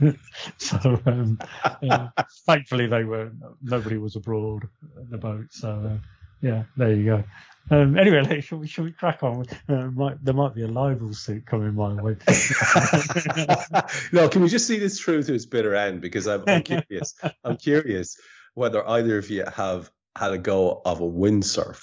so 0.58 1.00
um, 1.06 1.38
uh, 1.64 2.08
thankfully, 2.46 2.86
they 2.86 3.04
were 3.04 3.32
nobody 3.62 3.98
was 3.98 4.16
abroad 4.16 4.68
in 4.96 5.10
the 5.10 5.18
boat. 5.18 5.46
So 5.50 5.70
uh, 5.70 5.98
yeah, 6.40 6.64
there 6.76 6.92
you 6.92 7.04
go. 7.04 7.24
Um, 7.70 7.96
anyway, 7.96 8.22
like, 8.22 8.42
should 8.42 8.58
we 8.58 8.66
should 8.66 8.84
we 8.84 8.92
crack 8.92 9.22
on? 9.22 9.46
Uh, 9.68 9.86
might, 9.88 10.24
there 10.24 10.34
might 10.34 10.54
be 10.54 10.62
a 10.62 10.68
libel 10.68 11.12
suit 11.14 11.46
coming 11.46 11.74
my 11.74 11.94
way. 12.02 12.16
no, 14.12 14.28
can 14.28 14.42
we 14.42 14.48
just 14.48 14.66
see 14.66 14.78
this 14.78 14.98
through 15.00 15.22
to 15.24 15.34
its 15.34 15.46
bitter 15.46 15.74
end? 15.74 16.00
Because 16.00 16.26
I'm, 16.26 16.42
I'm 16.48 16.62
curious. 16.62 17.14
I'm 17.44 17.56
curious 17.56 18.18
whether 18.54 18.86
either 18.88 19.18
of 19.18 19.30
you 19.30 19.44
have 19.54 19.90
had 20.16 20.32
a 20.32 20.38
go 20.38 20.82
of 20.84 21.00
a 21.00 21.04
windsurf. 21.04 21.82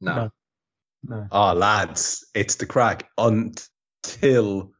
No. 0.00 0.14
No. 0.14 0.30
no. 1.04 1.26
Ah, 1.30 1.52
lads, 1.52 2.26
it's 2.34 2.56
the 2.56 2.66
crack 2.66 3.08
until 3.16 4.72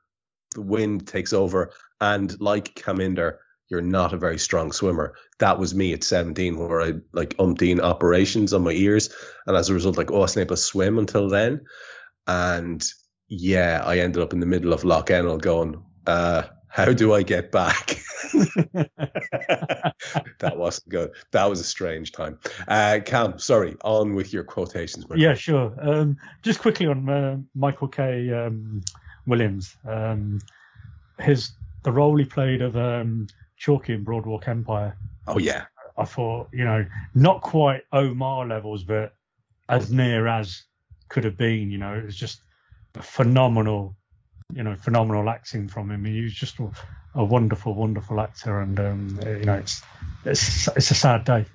the 0.54 0.62
wind 0.62 1.06
takes 1.06 1.32
over. 1.32 1.72
And 2.00 2.40
like 2.40 2.74
Caminder, 2.74 3.38
you're 3.68 3.80
not 3.80 4.12
a 4.12 4.18
very 4.18 4.38
strong 4.38 4.72
swimmer. 4.72 5.14
That 5.38 5.58
was 5.58 5.74
me 5.74 5.92
at 5.92 6.02
17, 6.04 6.58
where 6.58 6.82
I 6.82 6.94
like 7.12 7.36
umpteen 7.36 7.80
operations 7.80 8.52
on 8.52 8.64
my 8.64 8.72
ears, 8.72 9.14
and 9.46 9.56
as 9.56 9.70
a 9.70 9.74
result, 9.74 9.96
like 9.96 10.10
oh, 10.10 10.16
I 10.16 10.20
wasn't 10.20 10.46
able 10.46 10.56
to 10.56 10.62
swim 10.62 10.98
until 10.98 11.28
then. 11.28 11.66
And 12.26 12.84
yeah, 13.28 13.82
I 13.84 13.98
ended 14.00 14.22
up 14.22 14.32
in 14.32 14.40
the 14.40 14.46
middle 14.46 14.72
of 14.72 14.84
Loch 14.84 15.10
Ennell 15.10 15.38
going, 15.38 15.84
uh, 16.06 16.42
how 16.66 16.92
do 16.92 17.14
I 17.14 17.22
get 17.22 17.52
back? 17.52 18.00
that 20.38 20.54
wasn't 20.56 20.88
good. 20.88 21.10
That 21.32 21.50
was 21.50 21.60
a 21.60 21.64
strange 21.64 22.12
time. 22.12 22.38
Uh, 22.66 23.00
Cam, 23.04 23.38
sorry, 23.38 23.76
on 23.82 24.14
with 24.14 24.32
your 24.32 24.44
quotations. 24.44 25.04
Yeah, 25.14 25.34
sure. 25.34 25.74
Um, 25.80 26.16
just 26.42 26.60
quickly 26.60 26.86
on 26.86 27.08
uh, 27.08 27.38
Michael 27.54 27.88
K. 27.88 28.32
Um, 28.32 28.82
Williams, 29.30 29.76
um, 29.88 30.40
his 31.18 31.52
the 31.82 31.92
role 31.92 32.16
he 32.16 32.24
played 32.24 32.60
of 32.60 32.76
um, 32.76 33.28
Chalky 33.56 33.94
in 33.94 34.04
Boardwalk 34.04 34.48
Empire. 34.48 34.96
Oh 35.26 35.38
yeah, 35.38 35.66
I 35.96 36.04
thought, 36.04 36.48
you 36.52 36.64
know, 36.64 36.84
not 37.14 37.40
quite 37.40 37.82
Omar 37.92 38.46
levels, 38.46 38.84
but 38.84 39.14
as 39.68 39.92
near 39.92 40.26
as 40.26 40.64
could 41.08 41.24
have 41.24 41.36
been. 41.36 41.70
You 41.70 41.78
know, 41.78 41.94
it 41.94 42.04
was 42.04 42.16
just 42.16 42.40
a 42.96 43.02
phenomenal, 43.02 43.96
you 44.52 44.62
know, 44.62 44.74
phenomenal 44.76 45.28
acting 45.30 45.68
from 45.68 45.90
him. 45.90 46.04
He 46.04 46.22
was 46.22 46.34
just 46.34 46.58
a, 46.58 46.70
a 47.14 47.24
wonderful, 47.24 47.74
wonderful 47.74 48.20
actor, 48.20 48.60
and 48.60 48.80
um, 48.80 49.20
you 49.24 49.44
know, 49.44 49.54
it's 49.54 49.82
it's 50.24 50.68
it's 50.68 50.90
a 50.90 50.94
sad 50.94 51.24
day. 51.24 51.46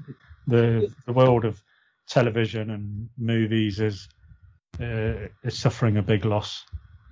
The 0.48 0.92
the 1.06 1.14
world 1.14 1.46
of 1.46 1.62
television 2.08 2.70
and 2.70 3.10
movies 3.18 3.80
is 3.80 4.08
uh, 4.80 5.28
is 5.44 5.58
suffering 5.58 5.98
a 5.98 6.02
big 6.02 6.26
loss 6.26 6.66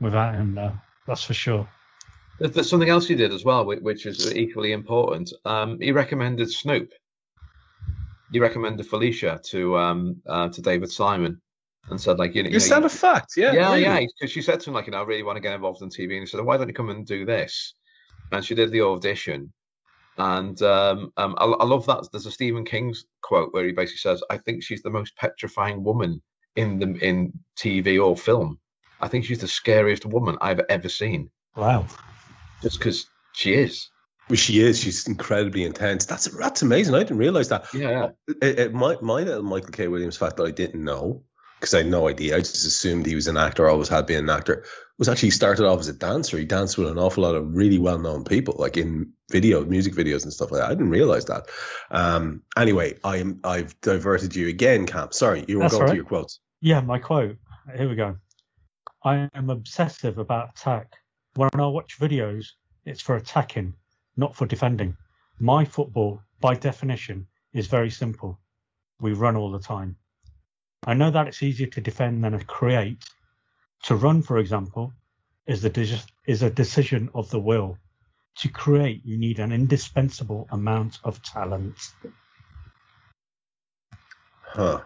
without 0.04 0.36
him 0.36 0.54
now. 0.54 0.82
That's 1.08 1.24
for 1.24 1.34
sure. 1.34 1.68
There's, 2.40 2.52
there's 2.52 2.70
something 2.70 2.90
else 2.90 3.08
he 3.08 3.16
did 3.16 3.32
as 3.32 3.44
well, 3.44 3.66
which 3.66 4.06
is 4.06 4.36
equally 4.36 4.72
important. 4.72 5.32
Um, 5.46 5.80
he 5.80 5.92
recommended 5.92 6.52
Snoop. 6.52 6.92
He 8.32 8.40
recommended 8.40 8.88
Felicia 8.88 9.40
to 9.50 9.78
um, 9.78 10.22
uh, 10.28 10.50
to 10.50 10.62
David 10.62 10.92
Simon, 10.92 11.40
and 11.90 12.02
said 12.02 12.18
like, 12.18 12.34
you 12.34 12.44
know, 12.44 12.50
you 12.50 12.56
is 12.56 12.70
know, 12.70 12.78
that 12.78 12.86
a 12.86 12.90
fact? 12.90 13.34
Yeah, 13.38 13.54
yeah, 13.54 13.70
really? 13.70 13.82
yeah. 13.84 14.00
Because 14.00 14.32
she 14.32 14.42
said 14.42 14.60
to 14.62 14.70
him 14.70 14.74
like, 14.74 14.88
you 14.88 14.92
know, 14.92 15.02
I 15.02 15.04
really 15.04 15.24
want 15.24 15.36
to 15.36 15.42
get 15.42 15.54
involved 15.54 15.82
in 15.82 15.90
TV, 15.90 16.14
and 16.14 16.22
he 16.22 16.26
said, 16.26 16.42
why 16.42 16.58
don't 16.58 16.68
you 16.68 16.74
come 16.74 16.90
and 16.90 17.06
do 17.06 17.26
this? 17.26 17.76
And 18.32 18.44
she 18.44 18.56
did 18.56 18.72
the 18.72 18.82
audition, 18.82 19.54
and 20.18 20.60
um, 20.64 21.12
um, 21.18 21.36
I, 21.38 21.46
I 21.46 21.66
love 21.66 21.86
that. 21.86 22.08
There's 22.12 22.26
a 22.26 22.32
Stephen 22.32 22.66
King's 22.66 23.06
quote 23.22 23.54
where 23.54 23.66
he 23.66 23.74
basically 23.74 23.98
says, 23.98 24.24
"I 24.32 24.38
think 24.38 24.64
she's 24.64 24.82
the 24.82 24.90
most 24.90 25.16
petrifying 25.18 25.84
woman 25.84 26.22
in 26.56 26.80
the 26.80 26.88
in 27.06 27.34
TV 27.58 28.04
or 28.04 28.18
film. 28.18 28.60
I 29.04 29.08
think 29.10 29.26
she's 29.26 29.40
the 29.42 29.48
scariest 29.48 30.06
woman 30.06 30.38
I've 30.42 30.62
ever 30.70 30.90
seen, 30.90 31.30
Wow. 31.56 31.86
just 32.62 32.80
because 32.80 33.06
she 33.34 33.54
is." 33.54 33.90
Well, 34.30 34.38
she 34.38 34.62
is. 34.62 34.80
She's 34.80 35.06
incredibly 35.08 35.64
intense. 35.66 36.06
That's 36.06 36.26
that's 36.38 36.62
amazing. 36.62 36.96
I 36.96 37.00
didn't 37.00 37.18
realize 37.18 37.50
that. 37.50 37.66
Yeah, 37.74 37.90
yeah. 37.90 38.10
It, 38.42 38.60
it, 38.60 38.74
my 38.74 38.96
my 39.02 39.22
little 39.24 39.44
Michael 39.44 39.72
K. 39.72 39.88
Williams 39.90 40.16
fact 40.18 40.38
that 40.38 40.46
I 40.46 40.52
didn't 40.52 40.82
know 40.84 41.24
because 41.60 41.74
I 41.74 41.80
had 41.80 41.88
no 41.88 42.08
idea. 42.08 42.36
I 42.38 42.40
just 42.40 42.66
assumed 42.66 43.06
he 43.06 43.16
was 43.16 43.28
an 43.28 43.36
actor. 43.38 43.68
Always 43.70 43.90
had 43.90 44.06
been 44.06 44.24
an 44.24 44.30
actor. 44.30 44.64
was 44.98 45.10
actually 45.10 45.32
started 45.32 45.66
off 45.66 45.80
as 45.82 45.90
a 45.90 45.94
dancer. 45.94 46.38
He 46.38 46.46
danced 46.46 46.78
with 46.78 46.88
an 46.88 46.98
awful 46.98 47.24
lot 47.24 47.36
of 47.36 47.54
really 47.54 47.80
well 47.80 48.00
known 48.00 48.24
people, 48.24 48.56
like 48.58 48.78
in 48.78 49.12
video, 49.30 49.66
music 49.66 49.94
videos 49.94 50.24
and 50.24 50.32
stuff 50.32 50.52
like 50.52 50.62
that. 50.62 50.72
I 50.72 50.74
didn't 50.74 50.90
realize 50.92 51.26
that. 51.26 51.50
Um, 51.92 52.44
anyway, 52.58 52.98
I'm 53.04 53.42
I've 53.44 53.80
diverted 53.82 54.36
you 54.38 54.48
again, 54.48 54.86
Cam. 54.86 55.12
Sorry, 55.12 55.44
you 55.50 55.58
were 55.58 55.64
That's 55.64 55.74
going 55.74 55.84
all 55.84 55.90
to 55.90 55.96
your 55.96 56.06
quotes. 56.06 56.40
Yeah, 56.62 56.80
my 56.80 57.00
quote. 57.00 57.36
Here 57.76 57.90
we 57.90 57.96
go. 57.96 58.16
I 59.06 59.30
am 59.34 59.50
obsessive 59.50 60.18
about 60.18 60.52
attack. 60.52 60.94
When 61.36 61.50
I 61.56 61.68
watch 61.68 62.00
videos, 62.00 62.52
it's 62.86 63.02
for 63.02 63.18
attacking, 63.18 63.74
not 64.16 64.36
for 64.36 64.46
defending. 64.46 64.96
My 65.40 65.66
football, 65.66 66.22
by 66.40 66.56
definition, 66.56 67.28
is 67.52 67.68
very 67.68 67.90
simple. 67.90 68.40
We 69.02 69.12
run 69.14 69.36
all 69.36 69.52
the 69.52 69.60
time. 69.60 69.98
I 70.86 70.94
know 70.94 71.12
that 71.12 71.28
it's 71.28 71.44
easier 71.44 71.68
to 71.68 71.82
defend 71.82 72.24
than 72.24 72.32
to 72.32 72.46
create. 72.46 73.04
To 73.84 73.96
run, 73.96 74.22
for 74.22 74.38
example, 74.38 74.94
is 75.48 75.62
de- 75.62 76.02
is 76.26 76.42
a 76.42 76.50
decision 76.50 77.10
of 77.14 77.30
the 77.30 77.40
will. 77.40 77.78
To 78.38 78.50
create, 78.50 79.06
you 79.06 79.18
need 79.18 79.40
an 79.40 79.52
indispensable 79.52 80.48
amount 80.52 81.00
of 81.04 81.22
talent. 81.24 81.76
Huh. 84.42 84.82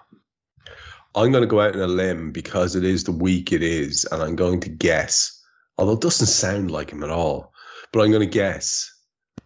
I'm 1.17 1.31
going 1.31 1.41
to 1.41 1.47
go 1.47 1.59
out 1.59 1.73
on 1.73 1.81
a 1.81 1.87
limb 1.87 2.31
because 2.31 2.75
it 2.75 2.83
is 2.83 3.03
the 3.03 3.11
week 3.11 3.51
it 3.51 3.63
is, 3.63 4.05
and 4.05 4.21
I'm 4.21 4.35
going 4.35 4.59
to 4.61 4.69
guess, 4.69 5.43
although 5.75 5.93
it 5.93 6.01
doesn't 6.01 6.27
sound 6.27 6.69
like 6.69 6.91
him 6.91 7.03
at 7.03 7.09
all, 7.09 7.53
but 7.91 8.01
I'm 8.01 8.11
going 8.11 8.21
to 8.21 8.31
guess, 8.31 8.93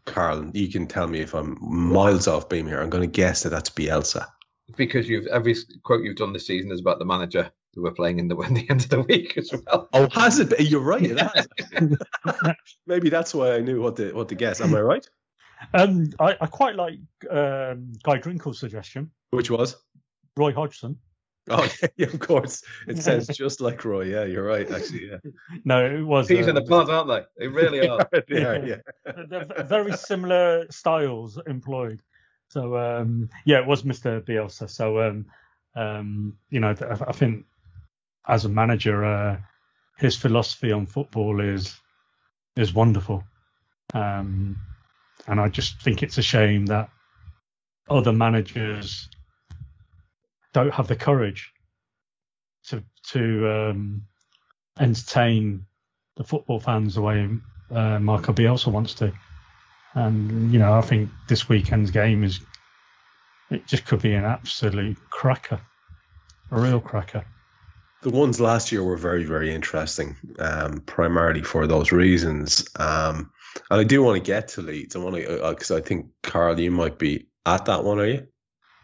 Karl, 0.06 0.52
you 0.54 0.70
can 0.70 0.88
tell 0.88 1.08
me 1.08 1.22
if 1.22 1.34
I'm 1.34 1.58
miles 1.62 2.28
off 2.28 2.50
beam 2.50 2.68
here. 2.68 2.82
I'm 2.82 2.90
going 2.90 3.10
to 3.10 3.12
guess 3.12 3.44
that 3.44 3.50
that's 3.50 3.70
Bielsa. 3.70 4.26
Because 4.76 5.08
you've 5.08 5.28
every 5.28 5.56
quote 5.84 6.04
you've 6.04 6.18
done 6.18 6.34
this 6.34 6.48
season 6.48 6.72
is 6.72 6.82
about 6.82 7.00
the 7.00 7.06
manager 7.06 7.52
who 7.74 7.84
we're 7.84 7.94
playing 7.94 8.20
in 8.20 8.28
the, 8.28 8.38
in 8.42 8.54
the 8.54 8.70
end 8.70 8.82
of 8.82 8.90
the 8.90 9.02
week 9.04 9.38
as 9.38 9.54
well. 9.66 9.88
Oh, 9.94 10.10
has 10.12 10.40
it? 10.40 10.50
been? 10.50 10.66
You're 10.66 10.82
right. 10.82 11.04
It 11.04 11.20
has. 11.74 12.56
Maybe 12.86 13.10
that's 13.10 13.34
why 13.34 13.56
I 13.56 13.60
knew 13.60 13.82
what 13.82 13.96
to 13.96 14.12
what 14.12 14.28
to 14.30 14.36
guess. 14.36 14.60
Am 14.60 14.76
I 14.76 14.82
right? 14.82 15.10
Um, 15.74 16.10
I, 16.20 16.36
I 16.42 16.48
quite 16.48 16.76
like 16.76 17.00
um, 17.30 17.94
Guy 18.04 18.18
Drinkel's 18.18 18.60
suggestion. 18.60 19.12
Which 19.30 19.50
was? 19.50 19.78
Roy 20.36 20.52
Hodgson. 20.54 20.98
Oh, 21.50 21.68
yeah, 21.98 22.06
of 22.06 22.20
course. 22.20 22.64
It 22.88 23.00
sounds 23.00 23.28
just 23.28 23.62
like 23.62 23.84
Roy. 23.84 24.04
Yeah, 24.04 24.26
you're 24.26 24.44
right. 24.44 24.70
Actually, 24.70 25.10
yeah. 25.10 25.18
No, 25.66 25.84
it 25.84 26.04
was. 26.04 26.28
Peas 26.28 26.48
in 26.48 26.56
uh, 26.56 26.60
the 26.60 26.68
pod, 26.68 26.90
aren't 26.90 27.10
they? 27.10 27.24
They 27.38 27.48
really 27.48 27.88
are. 27.88 28.08
they 28.30 28.46
are, 28.46 28.64
yeah. 28.64 28.76
they're 29.28 29.64
very 29.64 29.94
similar 29.94 30.68
styles 30.70 31.40
employed. 31.48 32.02
So 32.50 32.78
um, 32.78 33.30
yeah, 33.46 33.60
it 33.60 33.66
was 33.66 33.84
Mr. 33.84 34.22
Bielsa. 34.22 34.70
So 34.70 35.02
um, 35.02 35.26
um, 35.76 36.38
you 36.50 36.60
know, 36.60 36.76
I 36.80 37.10
I 37.10 37.12
think 37.12 37.46
as 38.28 38.46
a 38.46 38.50
manager, 38.50 39.04
uh, 39.04 39.38
his 39.98 40.16
philosophy 40.16 40.72
on 40.72 40.86
football 40.86 41.42
is 41.42 41.80
is 42.56 42.74
wonderful, 42.74 43.24
um, 43.94 44.58
and 45.28 45.40
I 45.40 45.48
just 45.48 45.82
think 45.82 46.04
it's 46.04 46.18
a 46.18 46.22
shame 46.22 46.66
that 46.68 46.90
other 47.90 48.14
managers 48.14 49.10
don't 50.54 50.74
have 50.74 50.88
the 50.88 50.96
courage 50.96 51.52
to 52.68 52.84
to 53.12 53.50
um, 53.50 54.04
entertain 54.80 55.66
the 56.16 56.24
football 56.24 56.60
fans 56.60 56.96
the 56.96 57.02
way 57.02 57.30
uh, 57.72 58.00
Marco 58.00 58.34
Bielsa 58.34 58.72
wants 58.72 58.94
to. 58.96 59.14
And 59.94 60.52
you 60.54 60.60
know, 60.60 60.74
I 60.74 60.82
think 60.82 61.10
this 61.28 61.50
weekend's 61.50 61.92
game 61.92 62.24
is 62.24 62.40
it 63.50 63.68
just 63.68 63.86
could 63.86 64.02
be 64.02 64.14
an 64.14 64.24
absolute 64.24 64.98
cracker, 65.10 65.60
a 66.52 66.60
real 66.60 66.80
cracker. 66.80 67.26
The 68.02 68.10
ones 68.10 68.40
last 68.40 68.72
year 68.72 68.84
were 68.84 68.98
very, 68.98 69.26
very 69.26 69.54
interesting, 69.54 70.16
um, 70.40 70.82
primarily 70.82 71.44
for 71.44 71.68
those 71.68 71.92
reasons. 71.92 72.68
Um, 72.80 73.32
and 73.70 73.80
I 73.80 73.84
do 73.84 74.02
want 74.02 74.24
to 74.24 74.26
get 74.26 74.48
to 74.50 74.62
Leeds. 74.62 74.96
I 74.96 75.00
want 75.00 75.18
to 75.18 75.50
because 75.50 75.72
I 75.72 75.82
think 75.82 76.08
Karl, 76.24 76.60
you 76.60 76.72
might 76.72 76.98
be 76.98 77.28
at 77.46 77.66
that 77.66 77.84
one, 77.84 78.00
are 78.00 78.08
you? 78.08 78.28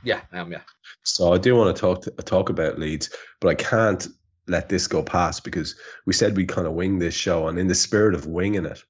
Yeah, 0.04 0.22
I 0.32 0.40
am. 0.40 0.52
Yeah. 0.52 0.62
So 1.08 1.34
I 1.34 1.38
do 1.38 1.56
want 1.56 1.76
to 1.76 1.80
talk 1.80 2.02
to, 2.04 2.12
talk 2.12 2.50
about 2.50 2.80
Leeds, 2.80 3.10
but 3.40 3.50
I 3.50 3.56
can't 3.56 4.08
let 4.48 4.70
this 4.70 4.88
go 4.88 5.03
past 5.03 5.44
because 5.44 5.75
we 6.05 6.14
said 6.14 6.38
we 6.38 6.46
kind 6.46 6.68
of 6.68 6.74
wing 6.74 7.00
this 7.00 7.14
show, 7.14 7.48
and 7.48 7.60
in 7.60 7.68
the 7.68 7.75
spirit 7.75 8.14
of 8.16 8.25
winging 8.25 8.66
it, 8.66 8.84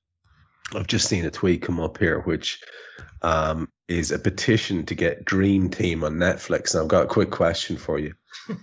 I've 0.76 0.88
just 0.88 1.08
seen 1.08 1.26
a 1.26 1.32
tweet 1.32 1.62
come 1.62 1.80
up 1.80 1.98
here, 1.98 2.20
which 2.22 2.62
um, 3.22 3.70
is 3.88 4.12
a 4.12 4.20
petition 4.20 4.86
to 4.86 4.96
get 4.96 5.26
Dream 5.26 5.70
Team 5.70 6.04
on 6.04 6.16
Netflix. 6.16 6.74
And 6.74 6.84
I've 6.84 6.90
got 6.90 7.04
a 7.06 7.08
quick 7.08 7.32
question 7.32 7.78
for 7.78 7.98
you. 8.00 8.14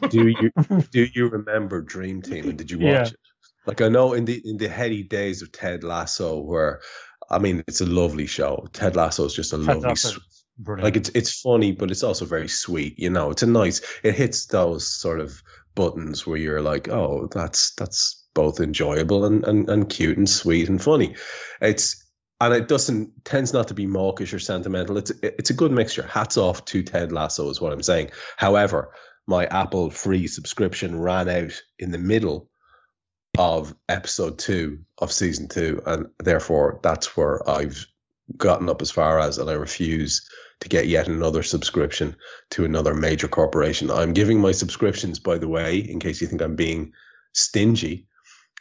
Do 0.08 0.26
you 0.40 0.50
do 0.90 1.06
you 1.14 1.28
remember 1.28 1.80
Dream 1.80 2.22
Team, 2.22 2.48
and 2.48 2.58
did 2.58 2.70
you 2.70 2.78
watch 2.78 2.90
Yeah. 2.92 3.06
it? 3.06 3.20
Like 3.66 3.80
I 3.80 3.88
know 3.88 4.12
in 4.12 4.24
the 4.26 4.42
in 4.44 4.58
the 4.58 4.68
heady 4.68 5.02
days 5.02 5.42
of 5.42 5.50
Ted 5.50 5.84
Lasso, 5.84 6.38
where 6.38 6.80
I 7.30 7.38
mean 7.38 7.64
it's 7.66 7.80
a 7.80 7.86
lovely 7.86 8.26
show. 8.26 8.68
Ted 8.72 8.96
Lasso 8.96 9.24
is 9.24 9.34
just 9.34 9.52
a 9.52 9.56
Ted 9.56 9.66
lovely, 9.66 9.94
Brilliant. 10.56 10.84
like 10.84 10.96
it's 10.96 11.08
it's 11.10 11.40
funny, 11.40 11.72
but 11.72 11.90
it's 11.90 12.04
also 12.04 12.24
very 12.24 12.48
sweet. 12.48 12.98
You 12.98 13.10
know, 13.10 13.30
it's 13.30 13.42
a 13.42 13.46
nice. 13.46 13.80
It 14.02 14.14
hits 14.14 14.46
those 14.46 14.86
sort 14.86 15.20
of 15.20 15.42
buttons 15.74 16.26
where 16.26 16.38
you're 16.38 16.62
like, 16.62 16.88
oh, 16.88 17.28
that's 17.32 17.74
that's 17.74 18.24
both 18.34 18.60
enjoyable 18.60 19.24
and 19.24 19.44
and, 19.44 19.68
and 19.68 19.88
cute 19.88 20.16
and 20.16 20.28
sweet 20.28 20.68
and 20.68 20.80
funny. 20.80 21.16
It's 21.60 22.04
and 22.40 22.54
it 22.54 22.68
doesn't 22.68 23.24
tends 23.24 23.52
not 23.52 23.68
to 23.68 23.74
be 23.74 23.86
mawkish 23.86 24.32
or 24.32 24.38
sentimental. 24.38 24.96
It's 24.96 25.10
it's 25.22 25.50
a 25.50 25.54
good 25.54 25.72
mixture. 25.72 26.06
Hats 26.06 26.36
off 26.36 26.64
to 26.66 26.82
Ted 26.82 27.10
Lasso 27.10 27.50
is 27.50 27.60
what 27.60 27.72
I'm 27.72 27.82
saying. 27.82 28.10
However, 28.36 28.92
my 29.26 29.46
Apple 29.46 29.90
free 29.90 30.26
subscription 30.26 31.00
ran 31.00 31.28
out 31.28 31.60
in 31.78 31.90
the 31.90 31.98
middle 31.98 32.48
of 33.38 33.74
episode 33.88 34.38
two 34.38 34.80
of 34.98 35.10
season 35.10 35.48
two, 35.48 35.82
and 35.84 36.06
therefore 36.22 36.78
that's 36.82 37.16
where 37.16 37.48
I've 37.48 37.86
gotten 38.36 38.68
up 38.68 38.82
as 38.82 38.90
far 38.90 39.18
as, 39.18 39.38
and 39.38 39.50
I 39.50 39.54
refuse 39.54 40.28
to 40.64 40.70
get 40.70 40.88
yet 40.88 41.08
another 41.08 41.42
subscription 41.42 42.16
to 42.50 42.64
another 42.64 42.94
major 42.94 43.28
corporation. 43.28 43.90
I'm 43.90 44.14
giving 44.14 44.40
my 44.40 44.52
subscriptions, 44.52 45.18
by 45.18 45.36
the 45.36 45.46
way, 45.46 45.76
in 45.76 46.00
case 46.00 46.22
you 46.22 46.26
think 46.26 46.40
I'm 46.40 46.56
being 46.56 46.92
stingy, 47.34 48.06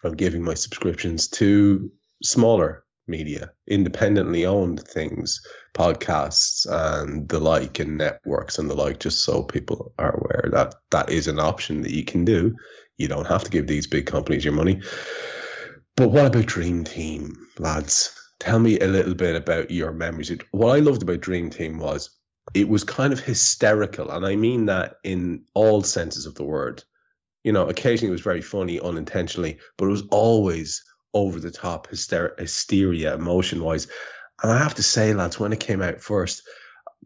I'm 0.03 0.15
giving 0.15 0.43
my 0.43 0.53
subscriptions 0.53 1.29
to 1.29 1.89
smaller 2.21 2.83
media, 3.07 3.51
independently 3.67 4.45
owned 4.45 4.81
things, 4.85 5.41
podcasts 5.73 6.65
and 6.69 7.29
the 7.29 7.39
like, 7.39 7.79
and 7.79 7.97
networks 7.97 8.59
and 8.59 8.69
the 8.69 8.75
like, 8.75 8.99
just 8.99 9.23
so 9.23 9.41
people 9.41 9.93
are 9.97 10.13
aware 10.13 10.49
that 10.51 10.75
that 10.91 11.09
is 11.09 11.29
an 11.29 11.39
option 11.39 11.83
that 11.83 11.93
you 11.93 12.03
can 12.03 12.25
do. 12.25 12.53
You 12.97 13.07
don't 13.07 13.27
have 13.27 13.45
to 13.45 13.49
give 13.49 13.67
these 13.67 13.87
big 13.87 14.07
companies 14.07 14.43
your 14.43 14.53
money. 14.53 14.81
But 15.95 16.09
what 16.09 16.25
about 16.25 16.47
Dream 16.47 16.83
Team, 16.83 17.47
lads? 17.59 18.19
Tell 18.43 18.59
me 18.59 18.77
a 18.77 18.87
little 18.87 19.15
bit 19.15 19.37
about 19.37 19.71
your 19.71 19.93
memories. 19.93 20.29
What 20.51 20.75
I 20.75 20.79
loved 20.79 21.01
about 21.01 21.21
Dream 21.21 21.49
Team 21.49 21.77
was 21.77 22.09
it 22.53 22.67
was 22.67 22.83
kind 22.83 23.13
of 23.13 23.21
hysterical, 23.21 24.11
and 24.11 24.25
I 24.25 24.35
mean 24.35 24.65
that 24.65 24.97
in 25.01 25.45
all 25.53 25.81
senses 25.81 26.25
of 26.25 26.35
the 26.35 26.43
word. 26.43 26.83
You 27.45 27.53
know, 27.53 27.69
occasionally 27.69 28.09
it 28.09 28.11
was 28.11 28.19
very 28.19 28.41
funny 28.41 28.81
unintentionally, 28.81 29.59
but 29.77 29.85
it 29.85 29.91
was 29.91 30.03
always 30.11 30.83
over 31.13 31.39
the 31.39 31.51
top 31.51 31.87
hyster- 31.87 32.37
hysteria 32.37 33.15
emotion 33.15 33.63
wise. 33.63 33.87
And 34.41 34.51
I 34.51 34.57
have 34.57 34.75
to 34.75 34.83
say, 34.83 35.13
lads, 35.13 35.39
when 35.39 35.53
it 35.53 35.61
came 35.61 35.81
out 35.81 36.01
first, 36.01 36.43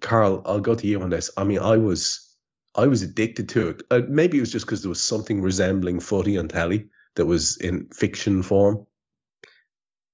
Karl, 0.02 0.42
I'll 0.44 0.60
go 0.60 0.74
to 0.74 0.88
you 0.88 1.04
on 1.04 1.12
this. 1.12 1.30
I 1.38 1.44
mean, 1.44 1.60
I 1.60 1.78
was 1.78 2.36
I 2.74 2.88
was 2.88 3.04
addicted 3.04 3.50
to 3.50 3.70
it. 3.70 3.84
Uh, 3.92 4.02
maybe 4.10 4.40
it 4.40 4.42
was 4.42 4.52
just 4.52 4.66
because 4.66 4.82
there 4.82 4.90
was 4.90 5.04
something 5.04 5.44
resembling 5.44 6.00
footy 6.00 6.40
on 6.40 6.48
telly 6.48 6.90
that 7.14 7.28
was 7.28 7.58
in 7.58 7.90
fiction 7.94 8.42
form. 8.42 8.88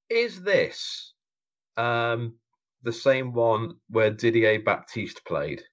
Is 0.09 0.41
this 0.41 1.12
um, 1.77 2.35
the 2.83 2.93
same 2.93 3.33
one 3.33 3.75
where 3.89 4.11
Didier 4.11 4.59
Baptiste 4.59 5.25
played? 5.25 5.63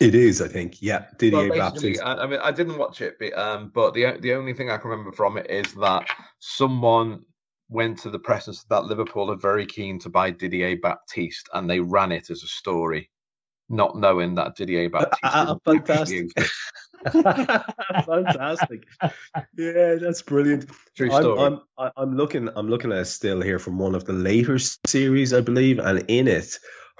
It 0.00 0.14
is, 0.14 0.40
I 0.40 0.48
think. 0.48 0.80
Yeah, 0.80 1.06
Didier 1.18 1.50
Well, 1.50 1.58
Baptiste. 1.58 2.02
I, 2.02 2.14
I 2.14 2.26
mean, 2.26 2.40
I 2.42 2.50
didn't 2.50 2.78
watch 2.78 3.00
it, 3.00 3.16
but, 3.18 3.36
um, 3.36 3.70
but 3.74 3.92
the 3.92 4.16
the 4.20 4.34
only 4.34 4.54
thing 4.54 4.70
I 4.70 4.78
can 4.78 4.90
remember 4.90 5.12
from 5.12 5.36
it 5.36 5.50
is 5.50 5.74
that 5.74 6.08
someone 6.38 7.24
went 7.68 7.98
to 8.00 8.10
the 8.10 8.18
press 8.18 8.46
and 8.46 8.56
said 8.56 8.68
that 8.70 8.86
Liverpool 8.86 9.30
are 9.30 9.36
very 9.36 9.66
keen 9.66 9.98
to 10.00 10.08
buy 10.08 10.30
Didier 10.30 10.76
Baptiste, 10.76 11.48
and 11.52 11.68
they 11.68 11.80
ran 11.80 12.12
it 12.12 12.30
as 12.30 12.42
a 12.42 12.48
story, 12.48 13.10
not 13.68 13.96
knowing 13.96 14.34
that 14.36 14.56
Didier 14.56 14.88
Baptiste. 14.88 15.20
ah, 15.22 15.56
was 15.64 15.76
fantastic. 15.76 16.30
Fantastic. 17.12 18.84
Yeah, 19.56 19.94
that's 19.94 20.22
brilliant. 20.22 20.70
True 20.96 21.10
I'm, 21.12 21.22
story. 21.22 21.40
I'm 21.40 21.60
I- 21.78 21.90
I'm 21.96 22.16
looking 22.16 22.48
I'm 22.54 22.68
looking 22.68 22.92
at 22.92 22.98
a 22.98 23.04
still 23.04 23.40
here 23.40 23.58
from 23.58 23.78
one 23.78 23.94
of 23.94 24.04
the 24.04 24.12
later 24.12 24.58
series, 24.86 25.32
I 25.32 25.40
believe, 25.40 25.78
and 25.78 26.04
in 26.08 26.28
it, 26.28 26.58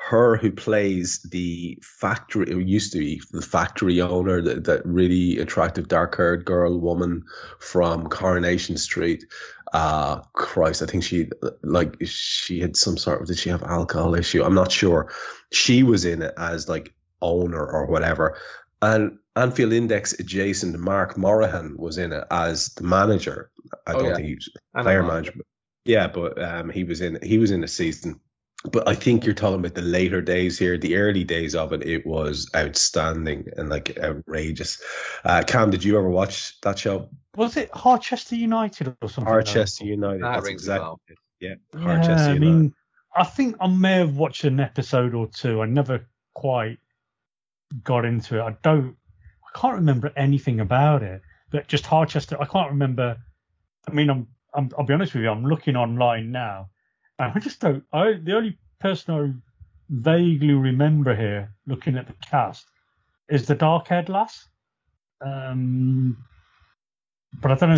her 0.09 0.37
who 0.39 0.51
plays 0.51 1.21
the 1.31 1.79
factory 1.83 2.53
or 2.53 2.61
used 2.61 2.93
to 2.93 2.99
be 2.99 3.21
the 3.33 3.43
factory 3.43 4.01
owner, 4.01 4.41
that, 4.41 4.65
that 4.65 4.87
really 4.87 5.39
attractive 5.39 5.89
dark 5.89 6.17
haired 6.17 6.47
girl 6.47 6.79
woman 6.81 7.25
from 7.59 8.07
Coronation 8.09 8.79
Street. 8.79 9.27
Uh 9.73 10.21
Christ, 10.33 10.83
I 10.83 10.87
think 10.87 11.05
she 11.05 11.29
like 11.63 11.97
she 12.07 12.59
had 12.61 12.77
some 12.77 12.97
sort 12.97 13.21
of 13.21 13.29
did 13.29 13.39
she 13.39 13.51
have 13.51 13.63
alcohol 13.63 14.15
issue? 14.15 14.43
I'm 14.43 14.55
not 14.55 14.73
sure. 14.73 15.13
She 15.53 15.83
was 15.83 16.05
in 16.07 16.23
it 16.23 16.35
as 16.39 16.69
like 16.69 16.95
owner 17.23 17.65
or 17.65 17.87
whatever. 17.87 18.39
And 18.83 19.19
Anfield 19.37 19.73
Index 19.73 20.19
adjacent 20.19 20.79
Mark 20.79 21.17
Moraghan 21.17 21.77
was 21.79 21.99
in 21.99 22.13
it 22.13 22.25
as 22.31 22.69
the 22.75 22.85
manager. 22.85 23.51
I 23.87 23.93
Oh, 23.93 23.99
don't 23.99 24.05
yeah. 24.07 24.15
think 24.17 24.29
he 24.29 24.35
was 24.35 24.51
player 24.83 25.03
manager. 25.03 25.33
But 25.37 25.47
yeah, 25.85 26.07
but 26.09 26.43
um, 26.43 26.71
he 26.71 26.85
was 26.85 27.01
in 27.01 27.19
he 27.23 27.39
was 27.39 27.51
in 27.51 27.63
a 27.65 27.69
season. 27.69 28.21
But 28.71 28.87
I 28.87 28.95
think 28.95 29.25
you're 29.25 29.35
talking 29.35 29.61
about 29.61 29.75
the 29.75 29.81
later 29.83 30.21
days 30.21 30.59
here. 30.59 30.77
The 30.77 30.97
early 30.97 31.25
days 31.25 31.55
of 31.55 31.73
it, 31.73 31.83
it 31.87 32.07
was 32.07 32.51
outstanding 32.55 33.47
and 33.57 33.71
like 33.71 33.99
outrageous. 33.99 34.83
Uh, 35.25 35.43
Cam, 35.47 35.71
did 35.71 35.83
you 35.85 35.97
ever 35.97 36.11
watch 36.11 36.61
that 36.61 36.79
show? 36.79 37.09
Was 37.37 37.57
it 37.57 37.71
Harchester 37.73 38.37
United 38.37 38.89
or 39.01 39.09
something? 39.09 39.25
like 39.33 39.89
United. 39.89 40.23
That 40.23 40.35
That's 40.35 40.49
exactly 40.49 40.85
bell. 40.85 41.01
it. 41.09 41.19
Yeah, 41.41 41.55
Yeah, 41.75 41.81
Harchester 41.81 42.13
I 42.13 42.33
United. 42.35 42.41
mean, 42.41 42.75
I 43.17 43.25
think 43.25 43.57
I 43.61 43.67
may 43.69 43.95
have 43.95 44.17
watched 44.17 44.45
an 44.45 44.61
episode 44.61 45.15
or 45.15 45.27
two. 45.29 45.63
I 45.63 45.67
never 45.67 46.07
quite 46.35 46.79
got 47.83 48.05
into 48.05 48.39
it. 48.39 48.43
I 48.43 48.57
don't. 48.63 48.97
I 49.45 49.59
can't 49.59 49.75
remember 49.75 50.13
anything 50.17 50.61
about 50.61 51.03
it. 51.03 51.23
But 51.51 51.67
just 51.67 51.87
Harchester, 51.87 52.41
I 52.41 52.47
can't 52.47 52.71
remember. 52.71 53.17
I 53.89 53.93
mean, 53.93 54.11
I'm. 54.11 54.27
I'm 54.55 54.71
I'll 54.77 54.85
be 54.85 54.95
honest 54.95 55.15
with 55.15 55.23
you. 55.23 55.31
I'm 55.31 55.45
looking 55.45 55.77
online 55.77 56.33
now, 56.33 56.69
and 57.19 57.33
I 57.35 57.39
just 57.39 57.61
don't. 57.61 57.85
I 57.93 58.15
the 58.23 58.37
only 58.37 58.59
person 58.81 59.15
I 59.15 59.33
vaguely 59.91 60.55
remember 60.55 61.15
here, 61.15 61.53
looking 61.67 61.97
at 61.97 62.07
the 62.07 62.15
cast, 62.29 62.67
is 63.29 63.47
the 63.47 63.55
dark-haired 63.55 64.09
lass. 64.09 64.49
Um, 65.21 66.17
but 67.41 67.53
I 67.53 67.55
don't 67.55 67.71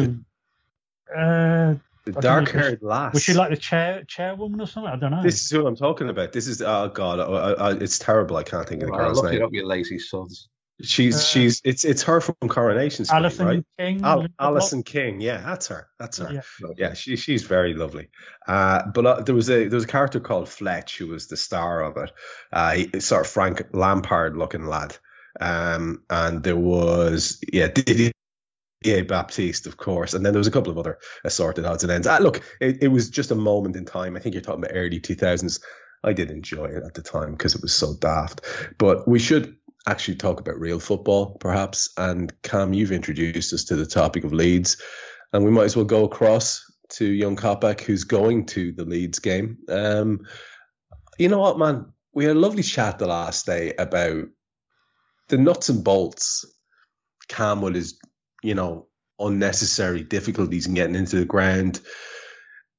know. 1.10 1.16
Uh, 1.16 1.74
the 2.04 2.12
dark 2.12 2.48
haired 2.50 2.80
lass. 2.82 3.14
was 3.14 3.22
she 3.22 3.34
like 3.34 3.50
the 3.50 3.56
chair 3.56 4.02
chairwoman 4.06 4.60
or 4.60 4.66
something? 4.66 4.92
I 4.92 4.96
don't 4.96 5.10
know. 5.12 5.22
This 5.22 5.42
is 5.44 5.50
who 5.50 5.66
I'm 5.66 5.76
talking 5.76 6.08
about. 6.08 6.32
This 6.32 6.46
is 6.48 6.60
oh 6.62 6.88
god, 6.88 7.20
I, 7.20 7.24
I, 7.24 7.52
I- 7.70 7.76
it's 7.78 7.98
terrible. 7.98 8.36
I 8.36 8.42
can't 8.42 8.68
think 8.68 8.82
of 8.82 8.88
the 8.88 8.92
Right, 8.92 8.98
girl's 9.06 9.22
look 9.22 9.32
it 9.32 9.36
name. 9.36 9.44
up, 9.44 9.50
you 9.52 9.66
lazy 9.66 9.98
sods. 9.98 10.48
She's 10.82 11.14
Uh, 11.16 11.20
she's 11.20 11.60
it's 11.64 11.84
it's 11.84 12.02
her 12.04 12.20
from 12.20 12.34
Coronation 12.48 13.04
Street, 13.04 13.16
Alison 13.18 13.46
right? 13.46 13.64
King. 13.78 14.00
Al- 14.04 14.26
Alison 14.40 14.82
King, 14.82 15.20
yeah, 15.20 15.40
that's 15.40 15.68
her. 15.68 15.86
That's 16.00 16.18
her. 16.18 16.32
Yeah. 16.32 16.68
Yeah, 16.76 16.94
she 16.94 17.14
she's 17.16 17.44
very 17.44 17.74
lovely. 17.74 18.08
Uh, 18.48 18.82
but 18.92 19.06
uh, 19.06 19.20
there 19.20 19.34
was 19.34 19.48
a 19.48 19.68
there 19.68 19.76
was 19.76 19.84
a 19.84 19.88
character 19.88 20.18
called 20.18 20.48
Fletch 20.48 20.98
who 20.98 21.06
was 21.08 21.28
the 21.28 21.36
star 21.36 21.82
of 21.82 21.96
it. 21.98 22.10
Uh, 22.52 22.72
he, 22.72 23.00
sort 23.00 23.26
of 23.26 23.30
Frank 23.30 23.62
Lampard 23.72 24.36
looking 24.36 24.66
lad. 24.66 24.96
Um, 25.40 26.02
and 26.10 26.42
there 26.42 26.56
was 26.56 27.38
yeah 27.52 27.68
Didier 28.82 29.04
Baptiste, 29.04 29.66
of 29.66 29.76
course, 29.76 30.14
and 30.14 30.24
then 30.24 30.32
there 30.32 30.40
was 30.40 30.46
a 30.46 30.52
couple 30.52 30.70
of 30.70 30.78
other 30.78 30.98
assorted 31.24 31.64
odds 31.64 31.82
and 31.82 31.92
ends. 31.92 32.06
Uh, 32.06 32.18
look, 32.18 32.42
it, 32.60 32.82
it 32.82 32.88
was 32.88 33.10
just 33.10 33.30
a 33.30 33.36
moment 33.36 33.76
in 33.76 33.84
time. 33.84 34.16
I 34.16 34.20
think 34.20 34.34
you're 34.34 34.42
talking 34.42 34.64
about 34.64 34.76
early 34.76 35.00
2000s. 35.00 35.60
I 36.04 36.12
did 36.12 36.30
enjoy 36.30 36.66
it 36.66 36.82
at 36.84 36.94
the 36.94 37.02
time 37.02 37.32
because 37.32 37.54
it 37.54 37.62
was 37.62 37.74
so 37.74 37.94
daft. 37.94 38.40
But 38.78 39.06
we 39.06 39.18
should 39.18 39.56
actually 39.86 40.16
talk 40.16 40.40
about 40.40 40.58
real 40.58 40.80
football, 40.80 41.36
perhaps. 41.38 41.92
And 41.96 42.32
Cam, 42.42 42.72
you've 42.72 42.92
introduced 42.92 43.52
us 43.52 43.64
to 43.64 43.76
the 43.76 43.86
topic 43.86 44.24
of 44.24 44.32
Leeds, 44.32 44.80
and 45.32 45.44
we 45.44 45.50
might 45.50 45.64
as 45.64 45.76
well 45.76 45.84
go 45.84 46.04
across 46.04 46.64
to 46.90 47.06
young 47.06 47.36
Coppack, 47.36 47.80
who's 47.80 48.04
going 48.04 48.46
to 48.46 48.72
the 48.72 48.84
Leeds 48.84 49.18
game. 49.18 49.58
Um, 49.68 50.26
you 51.18 51.28
know 51.28 51.38
what, 51.38 51.58
man? 51.58 51.86
We 52.12 52.24
had 52.24 52.36
a 52.36 52.40
lovely 52.40 52.62
chat 52.62 52.98
the 52.98 53.06
last 53.06 53.46
day 53.46 53.72
about 53.78 54.26
the 55.28 55.38
nuts 55.38 55.68
and 55.68 55.82
bolts. 55.82 56.44
Cam 57.28 57.62
with 57.62 57.74
his, 57.74 57.98
you 58.42 58.54
know, 58.54 58.88
unnecessary 59.18 60.02
difficulties 60.02 60.66
in 60.66 60.74
getting 60.74 60.96
into 60.96 61.16
the 61.16 61.24
ground. 61.24 61.80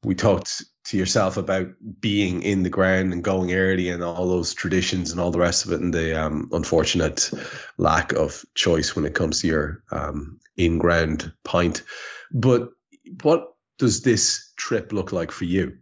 We 0.04 0.15
talked 0.15 0.63
to 0.86 0.97
yourself 0.97 1.38
about 1.38 1.67
being 2.02 2.43
in 2.43 2.63
the 2.63 2.69
ground 2.69 3.13
and 3.13 3.23
going 3.23 3.54
early 3.54 3.89
and 3.89 4.04
all 4.04 4.28
those 4.28 4.54
traditions 4.54 5.12
and 5.12 5.19
all 5.19 5.32
the 5.32 5.39
rest 5.39 5.65
of 5.65 5.71
it, 5.71 5.80
and 5.80 5.93
the 5.93 6.21
um, 6.21 6.49
unfortunate 6.52 7.32
lack 7.78 8.12
of 8.12 8.43
choice 8.54 8.95
when 8.95 9.06
it 9.06 9.15
comes 9.15 9.41
to 9.41 9.47
your 9.47 9.84
um, 9.91 10.39
in 10.58 10.78
ground 10.78 11.32
pint. 11.43 11.84
But 12.32 12.69
what 13.21 13.54
does 13.78 14.02
this 14.02 14.52
trip 14.58 14.91
look 14.91 15.12
like 15.12 15.32
for 15.32 15.45
you? 15.45 15.78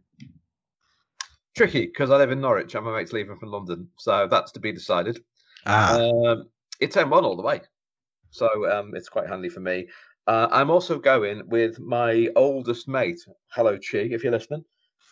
Tricky 1.57 1.85
because 1.85 2.11
I 2.11 2.17
live 2.17 2.31
in 2.31 2.39
Norwich 2.39 2.75
and 2.75 2.85
my 2.85 2.95
mate's 2.95 3.11
leaving 3.11 3.37
from 3.37 3.49
London, 3.49 3.89
so 3.97 4.27
that's 4.29 4.53
to 4.53 4.59
be 4.59 4.71
decided. 4.71 5.23
Ah, 5.65 5.99
Um, 5.99 6.49
it's 6.79 6.95
M1 6.95 7.23
all 7.23 7.35
the 7.35 7.43
way, 7.43 7.61
so 8.31 8.69
um, 8.71 8.95
it's 8.95 9.09
quite 9.09 9.27
handy 9.27 9.49
for 9.49 9.59
me. 9.59 9.87
Uh, 10.27 10.47
I'm 10.51 10.69
also 10.69 10.99
going 10.99 11.43
with 11.47 11.79
my 11.79 12.29
oldest 12.35 12.87
mate. 12.87 13.19
Hello, 13.53 13.77
Chi, 13.77 13.99
if 13.99 14.23
you're 14.23 14.31
listening. 14.31 14.63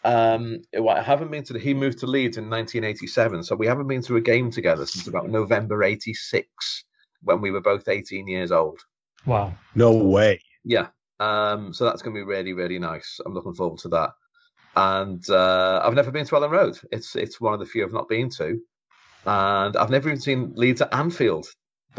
Um, 0.04 0.62
well, 0.74 0.96
I 0.96 1.02
haven't 1.02 1.32
been 1.32 1.44
to. 1.46 1.54
The, 1.54 1.60
he 1.60 1.74
moved 1.74 2.00
to 2.00 2.08
Leeds 2.08 2.38
in 2.38 2.50
1987, 2.50 3.44
so 3.44 3.56
we 3.56 3.68
haven't 3.68 3.88
been 3.88 4.02
to 4.04 4.16
a 4.16 4.22
game 4.22 4.50
together 4.50 4.86
since 4.86 5.08
about 5.08 5.30
November 5.30 5.84
'86, 5.84 6.86
when 7.24 7.42
we 7.42 7.52
were 7.52 7.62
both 7.62 7.88
18 7.88 8.28
years 8.28 8.52
old. 8.52 8.80
Wow. 9.26 9.54
no 9.76 9.92
way. 9.92 10.42
Yeah. 10.64 10.88
Um, 11.20 11.74
so 11.74 11.84
that's 11.84 12.02
going 12.02 12.16
to 12.16 12.22
be 12.22 12.26
really, 12.26 12.54
really 12.54 12.80
nice. 12.80 13.20
I'm 13.26 13.34
looking 13.34 13.54
forward 13.54 13.80
to 13.80 13.90
that. 13.90 14.12
And 14.76 15.30
uh, 15.30 15.82
I've 15.84 15.94
never 15.94 16.12
been 16.12 16.26
to 16.26 16.36
Elland 16.36 16.52
Road. 16.52 16.80
It's 16.92 17.16
it's 17.16 17.42
one 17.42 17.54
of 17.54 17.60
the 17.60 17.66
few 17.66 17.84
I've 17.84 17.92
not 17.92 18.08
been 18.08 18.30
to, 18.32 18.60
and 19.26 19.76
I've 19.76 19.90
never 19.90 20.10
even 20.10 20.22
seen 20.22 20.54
Leeds 20.56 20.82
at 20.82 20.94
Anfield. 20.94 21.48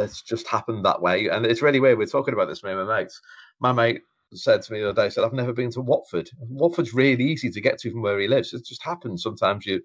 That's 0.01 0.23
just 0.23 0.49
happened 0.49 0.85
that 0.87 1.03
way, 1.03 1.29
and 1.29 1.45
it's 1.45 1.61
really 1.61 1.79
weird. 1.79 1.99
We're 1.99 2.07
talking 2.07 2.33
about 2.33 2.49
this 2.49 2.63
with 2.63 2.75
my 2.75 2.99
mates. 2.99 3.21
My 3.61 3.73
mate 3.73 4.01
said 4.33 4.63
to 4.63 4.73
me 4.73 4.81
the 4.81 4.89
other 4.89 5.03
day, 5.03 5.11
said 5.11 5.25
I've 5.25 5.33
never 5.35 5.53
been 5.53 5.71
to 5.73 5.83
Watford. 5.83 6.31
Watford's 6.39 6.95
really 6.95 7.25
easy 7.25 7.51
to 7.51 7.61
get 7.61 7.79
to 7.81 7.91
from 7.91 8.01
where 8.01 8.19
he 8.19 8.27
lives. 8.27 8.55
It 8.55 8.65
just 8.65 8.83
happens. 8.83 9.23
Sometimes 9.23 9.67
you, 9.67 9.83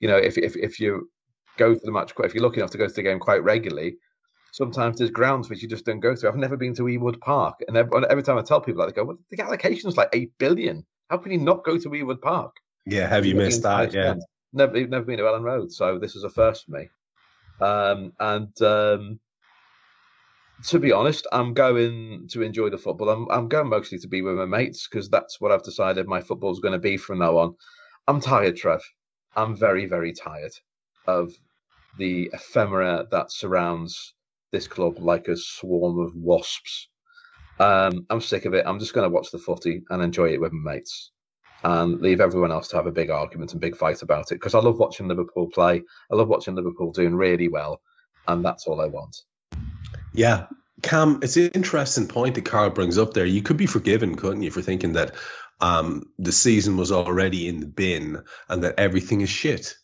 you 0.00 0.08
know, 0.08 0.18
if 0.18 0.36
if 0.36 0.54
if 0.56 0.78
you 0.78 1.08
go 1.56 1.72
to 1.74 1.80
the 1.82 1.92
match, 1.92 2.14
quite- 2.14 2.26
if 2.26 2.34
you're 2.34 2.42
lucky 2.44 2.58
enough 2.60 2.72
to 2.72 2.78
go 2.78 2.86
to 2.86 2.92
the 2.92 3.02
game 3.02 3.18
quite 3.18 3.42
regularly, 3.42 3.96
sometimes 4.52 4.98
there's 4.98 5.10
grounds 5.10 5.48
which 5.48 5.62
you 5.62 5.68
just 5.68 5.86
don't 5.86 6.00
go 6.00 6.14
to. 6.14 6.28
I've 6.28 6.36
never 6.36 6.56
been 6.58 6.74
to 6.74 6.82
Ewood 6.82 7.20
Park, 7.20 7.60
and 7.66 7.76
every, 7.76 8.04
every 8.10 8.22
time 8.22 8.36
I 8.36 8.42
tell 8.42 8.60
people 8.60 8.80
that, 8.80 8.94
they 8.94 9.00
go, 9.00 9.04
"Well, 9.04 9.18
the 9.30 9.40
allocation's 9.40 9.96
like 9.96 10.10
eight 10.12 10.32
billion. 10.38 10.84
How 11.08 11.16
can 11.16 11.32
you 11.32 11.38
not 11.38 11.64
go 11.64 11.78
to 11.78 11.88
Ewood 11.88 12.20
Park?" 12.20 12.54
Yeah, 12.84 13.08
have 13.08 13.24
you 13.24 13.34
missed 13.34 13.62
that? 13.62 13.94
Yeah. 13.94 14.10
end. 14.10 14.22
Never, 14.52 14.86
never 14.86 15.04
been 15.04 15.18
to 15.18 15.24
Elland 15.24 15.42
Road, 15.42 15.72
so 15.72 15.98
this 15.98 16.14
is 16.14 16.22
a 16.24 16.30
first 16.30 16.66
for 16.66 16.72
me. 16.72 16.88
Um, 17.60 18.12
and 18.20 18.62
um, 18.62 19.20
to 20.66 20.78
be 20.78 20.92
honest, 20.92 21.26
I'm 21.30 21.52
going 21.52 22.26
to 22.30 22.42
enjoy 22.42 22.70
the 22.70 22.78
football. 22.78 23.10
I'm, 23.10 23.28
I'm 23.30 23.48
going 23.48 23.68
mostly 23.68 23.98
to 23.98 24.08
be 24.08 24.22
with 24.22 24.36
my 24.36 24.46
mates 24.46 24.88
because 24.88 25.10
that's 25.10 25.40
what 25.40 25.52
I've 25.52 25.62
decided 25.62 26.06
my 26.06 26.20
football's 26.20 26.60
going 26.60 26.72
to 26.72 26.78
be 26.78 26.96
from 26.96 27.18
now 27.18 27.36
on. 27.36 27.54
I'm 28.08 28.20
tired, 28.20 28.56
Trev. 28.56 28.82
I'm 29.36 29.56
very, 29.56 29.86
very 29.86 30.12
tired 30.12 30.52
of 31.06 31.32
the 31.98 32.30
ephemera 32.32 33.06
that 33.10 33.30
surrounds 33.30 34.14
this 34.52 34.66
club 34.66 34.98
like 34.98 35.28
a 35.28 35.36
swarm 35.36 35.98
of 35.98 36.14
wasps. 36.14 36.88
Um, 37.58 38.06
I'm 38.08 38.20
sick 38.20 38.46
of 38.46 38.54
it. 38.54 38.64
I'm 38.66 38.78
just 38.78 38.94
going 38.94 39.08
to 39.08 39.14
watch 39.14 39.30
the 39.30 39.38
footy 39.38 39.82
and 39.90 40.02
enjoy 40.02 40.32
it 40.32 40.40
with 40.40 40.52
my 40.52 40.72
mates 40.72 41.12
and 41.62 42.00
leave 42.00 42.20
everyone 42.20 42.52
else 42.52 42.68
to 42.68 42.76
have 42.76 42.86
a 42.86 42.92
big 42.92 43.10
argument 43.10 43.52
and 43.52 43.60
big 43.60 43.76
fight 43.76 44.02
about 44.02 44.32
it 44.32 44.36
because 44.36 44.54
I 44.54 44.60
love 44.60 44.78
watching 44.78 45.08
Liverpool 45.08 45.48
play. 45.50 45.82
I 46.10 46.14
love 46.14 46.28
watching 46.28 46.54
Liverpool 46.54 46.90
doing 46.92 47.14
really 47.14 47.48
well, 47.48 47.80
and 48.28 48.44
that's 48.44 48.66
all 48.66 48.80
I 48.80 48.86
want. 48.86 49.16
Yeah. 50.14 50.46
Cam, 50.82 51.20
it's 51.22 51.36
an 51.36 51.48
interesting 51.54 52.08
point 52.08 52.34
that 52.34 52.44
Karl 52.44 52.70
brings 52.70 52.98
up 52.98 53.14
there. 53.14 53.24
You 53.24 53.42
could 53.42 53.56
be 53.56 53.66
forgiven, 53.66 54.16
couldn't 54.16 54.42
you, 54.42 54.50
for 54.50 54.62
thinking 54.62 54.92
that 54.94 55.14
um, 55.60 56.04
the 56.18 56.32
season 56.32 56.76
was 56.76 56.92
already 56.92 57.48
in 57.48 57.60
the 57.60 57.66
bin 57.66 58.22
and 58.48 58.64
that 58.64 58.78
everything 58.78 59.20
is 59.22 59.30
shit, 59.30 59.76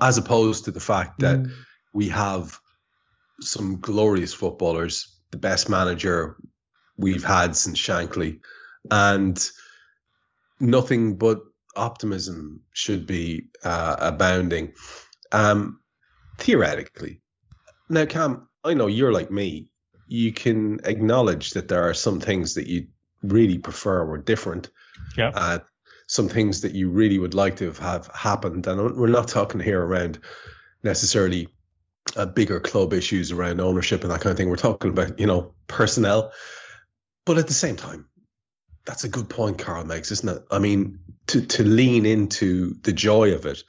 as 0.00 0.18
opposed 0.18 0.64
to 0.64 0.70
the 0.70 0.80
fact 0.80 1.20
that 1.20 1.38
Mm. 1.38 1.52
we 1.92 2.08
have 2.10 2.58
some 3.40 3.80
glorious 3.80 4.32
footballers, 4.32 5.18
the 5.30 5.38
best 5.38 5.68
manager 5.68 6.36
we've 6.96 7.24
had 7.24 7.56
since 7.56 7.78
Shankly, 7.78 8.40
and 8.90 9.50
nothing 10.60 11.16
but 11.16 11.40
optimism 11.74 12.62
should 12.72 13.06
be 13.06 13.48
uh, 13.64 13.96
abounding. 13.98 14.74
Um, 15.32 15.80
theoretically, 16.38 17.20
now, 17.88 18.04
Cam, 18.06 18.48
I 18.66 18.74
know 18.74 18.86
you're 18.88 19.12
like 19.12 19.30
me. 19.30 19.68
You 20.08 20.32
can 20.32 20.80
acknowledge 20.84 21.52
that 21.52 21.68
there 21.68 21.88
are 21.88 21.94
some 21.94 22.20
things 22.20 22.54
that 22.54 22.66
you 22.66 22.88
really 23.22 23.58
prefer 23.58 24.04
were 24.04 24.18
different. 24.18 24.70
Yeah. 25.16 25.30
Uh, 25.34 25.58
some 26.06 26.28
things 26.28 26.60
that 26.60 26.74
you 26.74 26.90
really 26.90 27.18
would 27.18 27.34
like 27.34 27.56
to 27.56 27.66
have, 27.66 27.78
have 27.78 28.06
happened. 28.14 28.66
And 28.66 28.96
we're 28.96 29.08
not 29.08 29.28
talking 29.28 29.60
here 29.60 29.82
around 29.82 30.18
necessarily 30.82 31.48
uh, 32.16 32.26
bigger 32.26 32.60
club 32.60 32.92
issues 32.92 33.32
around 33.32 33.60
ownership 33.60 34.02
and 34.02 34.12
that 34.12 34.20
kind 34.20 34.30
of 34.30 34.36
thing. 34.36 34.48
We're 34.48 34.56
talking 34.56 34.90
about, 34.90 35.18
you 35.18 35.26
know, 35.26 35.54
personnel. 35.66 36.32
But 37.24 37.38
at 37.38 37.48
the 37.48 37.52
same 37.52 37.76
time, 37.76 38.06
that's 38.84 39.02
a 39.02 39.08
good 39.08 39.28
point 39.28 39.58
Karl 39.58 39.84
makes, 39.84 40.12
isn't 40.12 40.28
it? 40.28 40.44
I 40.50 40.60
mean, 40.60 41.00
to, 41.28 41.44
to 41.44 41.64
lean 41.64 42.06
into 42.06 42.74
the 42.82 42.92
joy 42.92 43.34
of 43.34 43.46
it, 43.46 43.64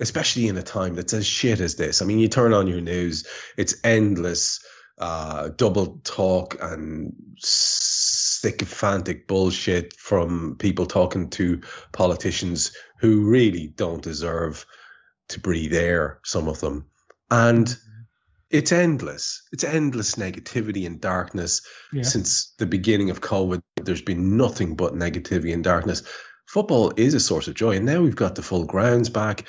especially 0.00 0.48
in 0.48 0.56
a 0.56 0.62
time 0.62 0.94
that's 0.94 1.14
as 1.14 1.26
shit 1.26 1.60
as 1.60 1.76
this. 1.76 2.02
I 2.02 2.04
mean, 2.04 2.18
you 2.18 2.28
turn 2.28 2.52
on 2.52 2.66
your 2.66 2.80
news, 2.80 3.26
it's 3.56 3.76
endless 3.84 4.60
uh, 4.98 5.48
double 5.48 6.00
talk 6.04 6.56
and 6.60 7.14
sycophantic 7.38 9.26
bullshit 9.26 9.94
from 9.94 10.56
people 10.58 10.86
talking 10.86 11.28
to 11.30 11.60
politicians 11.92 12.72
who 13.00 13.28
really 13.28 13.66
don't 13.66 14.02
deserve 14.02 14.64
to 15.28 15.40
breathe 15.40 15.74
air, 15.74 16.20
some 16.24 16.48
of 16.48 16.60
them. 16.60 16.86
And 17.30 17.76
it's 18.50 18.72
endless. 18.72 19.42
It's 19.52 19.64
endless 19.64 20.14
negativity 20.14 20.86
and 20.86 21.00
darkness. 21.00 21.62
Yeah. 21.92 22.02
Since 22.02 22.54
the 22.58 22.66
beginning 22.66 23.10
of 23.10 23.20
COVID, 23.20 23.60
there's 23.82 24.02
been 24.02 24.36
nothing 24.36 24.76
but 24.76 24.94
negativity 24.94 25.52
and 25.52 25.64
darkness. 25.64 26.02
Football 26.46 26.92
is 26.96 27.14
a 27.14 27.20
source 27.20 27.48
of 27.48 27.54
joy, 27.54 27.76
and 27.76 27.86
now 27.86 28.00
we've 28.00 28.14
got 28.14 28.36
the 28.36 28.42
full 28.42 28.64
grounds 28.64 29.10
back. 29.10 29.46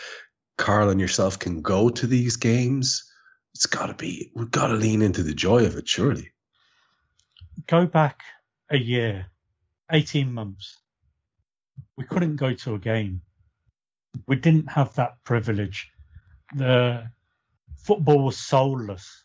Karl 0.58 0.89
and 0.89 1.00
yourself 1.00 1.39
can 1.39 1.62
go 1.62 1.89
to 1.89 2.08
these 2.08 2.36
games. 2.36 3.12
It's 3.54 3.67
got 3.67 3.88
to 3.88 3.93
be. 3.93 4.32
We've 4.36 4.52
got 4.52 4.67
to 4.67 4.74
lean 4.74 5.02
into 5.02 5.24
the 5.24 5.34
joy 5.34 5.65
of 5.65 5.78
it, 5.78 5.88
surely. 5.88 6.32
Go 7.67 7.86
back 7.86 8.22
a 8.70 8.78
year, 8.78 9.28
18 9.91 10.34
months. 10.34 10.78
We 11.96 12.06
couldn't 12.06 12.36
go 12.36 12.54
to 12.54 12.76
a 12.76 12.80
game. 12.80 13.22
We 14.28 14.36
didn't 14.36 14.72
have 14.72 14.96
that 14.96 15.24
privilege. 15.24 15.91
The 16.56 17.10
football 17.76 18.26
was 18.26 18.38
soulless. 18.38 19.24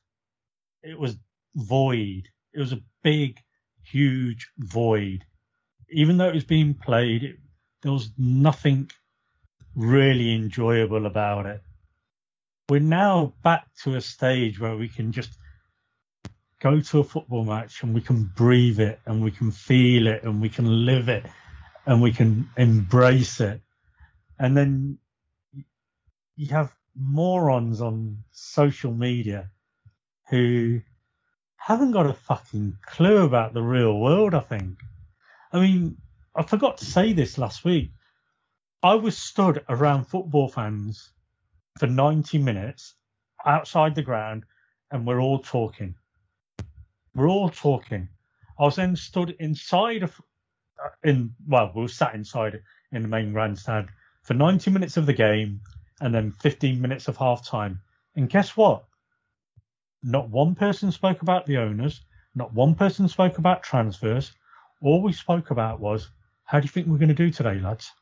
It 0.83 0.99
was 0.99 1.17
void. 1.55 2.29
It 2.53 2.61
was 2.61 2.73
a 2.73 2.83
big, 3.03 3.39
huge 3.83 4.49
void. 4.59 5.25
Even 5.91 6.17
though 6.17 6.29
it 6.29 6.35
was 6.35 6.45
being 6.45 6.75
played, 6.75 7.23
it, 7.23 7.37
there 7.83 7.93
was 7.93 8.11
nothing 8.17 8.91
really 9.75 10.35
enjoyable 10.35 11.07
about 11.07 11.47
it. 11.47 11.63
We're 12.69 12.81
now 12.81 13.35
back 13.43 13.67
to 13.83 13.97
a 13.97 14.01
stage 14.01 14.61
where 14.61 14.77
we 14.77 14.89
can 14.89 15.13
just 15.13 15.37
go 16.61 16.81
to 16.81 17.01
a 17.01 17.05
football 17.05 17.45
match 17.45 17.83
and 17.83 17.95
we 17.95 18.01
can 18.01 18.31
breathe 18.37 18.81
it 18.81 19.01
and 19.05 19.23
we 19.23 19.31
can 19.31 19.51
feel 19.51 20.07
it 20.07 20.23
and 20.23 20.41
we 20.41 20.49
can 20.49 20.87
live 20.87 21.09
it 21.09 21.27
and 21.87 22.01
we 22.01 22.13
can 22.13 22.49
embrace 22.57 23.41
it. 23.41 23.61
And 24.39 24.57
then 24.57 24.99
you 26.37 26.47
have 26.49 26.75
morons 26.97 27.81
on 27.81 28.19
social 28.31 28.93
media 28.93 29.51
who 30.31 30.81
haven't 31.57 31.93
got 31.93 32.07
a 32.07 32.13
fucking 32.13 32.77
clue 32.87 33.25
about 33.25 33.55
the 33.55 33.63
real 33.63 33.99
world, 33.99 34.35
I 34.35 34.41
think. 34.41 34.79
I 35.53 35.61
mean, 35.61 35.97
I 36.35 36.43
forgot 36.43 36.79
to 36.79 36.85
say 36.85 37.13
this 37.13 37.39
last 37.39 37.65
week. 37.65 37.93
I 38.85 38.97
was 38.97 39.17
stood 39.17 39.65
around 39.69 40.07
football 40.07 40.49
fans 40.49 41.13
for 41.79 41.87
90 41.87 42.39
minutes 42.39 42.97
outside 43.47 43.95
the 43.95 44.03
ground 44.03 44.45
and 44.91 45.07
we're 45.07 45.21
all 45.21 45.39
talking. 45.39 45.95
We're 47.15 47.29
all 47.29 47.49
talking. 47.49 48.09
I 48.59 48.65
was 48.65 48.75
then 48.75 48.97
stood 48.97 49.37
inside 49.39 50.03
of, 50.03 50.21
uh, 50.85 50.89
in, 51.05 51.33
well, 51.47 51.71
we 51.77 51.83
were 51.83 51.89
sat 51.89 52.17
inside 52.17 52.61
in 52.91 53.03
the 53.03 53.09
main 53.09 53.33
grandstand 53.33 53.89
for 54.25 54.35
90 54.35 54.73
minutes 54.73 54.97
of 54.97 55.07
the 55.07 55.13
game 55.13 55.61
and 56.01 56.13
then 56.13 56.33
15 56.33 56.81
minutes 56.81 57.07
of 57.07 57.17
half 57.17 57.47
time. 57.47 57.81
And 58.17 58.29
guess 58.29 58.57
what? 58.57 58.85
Not 60.03 60.29
one 60.29 60.57
person 60.57 60.91
spoke 60.91 61.23
about 61.23 61.47
the 61.47 61.59
owners. 61.59 62.05
Not 62.35 62.53
one 62.53 62.75
person 62.75 63.07
spoke 63.07 63.39
about 63.39 63.63
transfers. 63.63 64.33
All 64.81 65.03
we 65.03 65.13
spoke 65.13 65.53
about 65.53 65.79
was, 65.79 66.11
how 66.43 66.59
do 66.59 66.65
you 66.65 66.71
think 66.71 66.89
we're 66.89 66.99
going 66.99 67.09
to 67.09 67.15
do 67.15 67.31
today, 67.31 67.61
lads? 67.61 67.93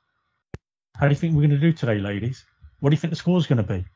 How 1.01 1.07
do 1.07 1.15
you 1.15 1.19
think 1.19 1.35
we're 1.35 1.49
going 1.49 1.59
to 1.59 1.59
do 1.59 1.73
today, 1.73 1.99
ladies? 1.99 2.45
What 2.81 2.91
do 2.91 2.95
you 2.95 3.01
think 3.01 3.11
the 3.11 3.17
score's 3.17 3.47
going 3.47 3.57
to 3.57 3.63
be? 3.63 3.87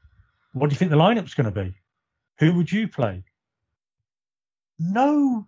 What 0.54 0.70
do 0.70 0.74
you 0.74 0.78
think 0.78 0.90
the 0.90 0.96
lineup's 0.96 1.34
going 1.34 1.52
to 1.52 1.64
be? 1.64 1.74
Who 2.38 2.54
would 2.54 2.72
you 2.72 2.88
play? 2.88 3.24
No 4.78 5.46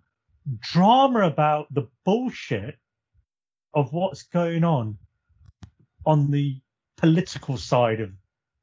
drama 0.60 1.20
about 1.20 1.72
the 1.72 1.88
bullshit 2.04 2.76
of 3.72 3.94
what's 3.94 4.24
going 4.24 4.64
on 4.64 4.98
on 6.04 6.30
the 6.30 6.60
political 6.98 7.56
side 7.56 8.00
of 8.00 8.10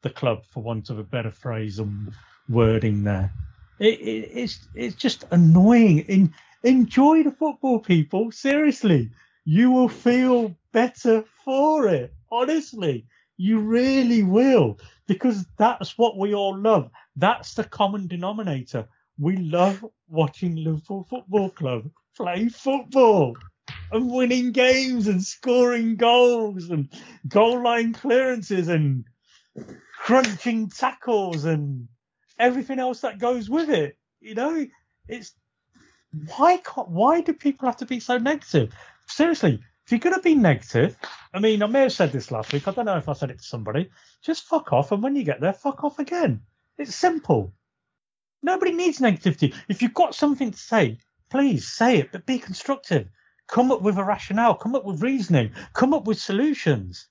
the 0.03 0.11
club, 0.11 0.45
for 0.45 0.61
want 0.61 0.91
of 0.91 0.99
a 0.99 1.03
better 1.03 1.31
phrase 1.31 1.79
and 1.79 2.13
wording 2.47 3.03
there. 3.03 3.33
It, 3.79 3.99
it, 4.01 4.29
it's 4.35 4.67
it's 4.75 4.95
just 4.95 5.25
annoying. 5.31 5.99
In, 6.01 6.33
enjoy 6.61 7.23
the 7.23 7.31
football, 7.31 7.79
people. 7.79 8.31
Seriously, 8.31 9.09
you 9.45 9.71
will 9.71 9.89
feel 9.89 10.55
better 10.71 11.23
for 11.43 11.87
it. 11.87 12.13
Honestly, 12.33 13.05
you 13.37 13.59
really 13.59 14.23
will, 14.23 14.79
because 15.07 15.45
that's 15.57 15.99
what 15.99 16.17
we 16.17 16.33
all 16.33 16.57
love. 16.57 16.89
That's 17.15 17.53
the 17.53 17.63
common 17.63 18.07
denominator. 18.07 18.87
We 19.19 19.37
love 19.37 19.85
watching 20.09 20.55
Liverpool 20.55 21.05
Football 21.07 21.51
Club 21.51 21.91
play 22.17 22.49
football 22.49 23.37
and 23.91 24.11
winning 24.11 24.51
games 24.51 25.05
and 25.07 25.23
scoring 25.23 25.95
goals 25.95 26.71
and 26.71 26.89
goal 27.27 27.61
line 27.61 27.93
clearances 27.93 28.67
and 28.67 29.05
crunching 29.99 30.69
tackles 30.69 31.45
and 31.45 31.87
everything 32.39 32.79
else 32.79 33.01
that 33.01 33.19
goes 33.19 33.47
with 33.47 33.69
it. 33.69 33.95
You 34.21 34.33
know, 34.33 34.65
it's 35.07 35.35
why 36.35 36.57
why 36.87 37.21
do 37.21 37.33
people 37.33 37.67
have 37.67 37.77
to 37.77 37.85
be 37.85 37.99
so 37.99 38.17
negative? 38.17 38.73
Seriously, 39.07 39.61
you're 39.93 39.99
going 39.99 40.15
to 40.15 40.21
be 40.21 40.35
negative, 40.35 40.97
I 41.33 41.39
mean, 41.39 41.61
I 41.63 41.67
may 41.67 41.81
have 41.81 41.93
said 41.93 42.11
this 42.11 42.31
last 42.31 42.51
week. 42.51 42.67
I 42.67 42.71
don't 42.71 42.85
know 42.85 42.97
if 42.97 43.07
I 43.07 43.13
said 43.13 43.29
it 43.29 43.37
to 43.37 43.43
somebody. 43.43 43.89
Just 44.23 44.45
fuck 44.45 44.73
off, 44.73 44.91
and 44.91 45.03
when 45.03 45.15
you 45.15 45.23
get 45.23 45.39
there, 45.39 45.53
fuck 45.53 45.83
off 45.83 45.99
again. 45.99 46.41
It's 46.77 46.95
simple. 46.95 47.53
Nobody 48.41 48.73
needs 48.73 48.99
negativity. 48.99 49.55
If 49.69 49.81
you've 49.81 49.93
got 49.93 50.15
something 50.15 50.51
to 50.51 50.57
say, 50.57 50.97
please 51.29 51.67
say 51.67 51.99
it, 51.99 52.11
but 52.11 52.25
be 52.25 52.39
constructive. 52.39 53.07
Come 53.47 53.71
up 53.71 53.81
with 53.81 53.97
a 53.97 54.03
rationale. 54.03 54.55
Come 54.55 54.75
up 54.75 54.83
with 54.83 55.03
reasoning. 55.03 55.51
Come 55.73 55.93
up 55.93 56.05
with 56.05 56.19
solutions. 56.19 57.07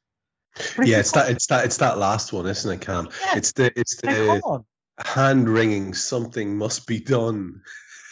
Yeah, 0.82 0.98
it's 0.98 1.12
that 1.12 1.30
it's 1.30 1.46
that 1.46 1.64
it's 1.64 1.78
that 1.78 1.96
last 1.96 2.32
one, 2.32 2.46
isn't 2.46 2.70
it, 2.70 2.80
Cam? 2.82 3.08
Yeah. 3.26 3.38
It's 3.38 3.52
the 3.52 3.72
it's 3.78 3.96
the 3.96 4.62
hand 4.98 5.48
wringing 5.48 5.94
something 5.94 6.58
must 6.58 6.86
be 6.86 7.00
done 7.00 7.62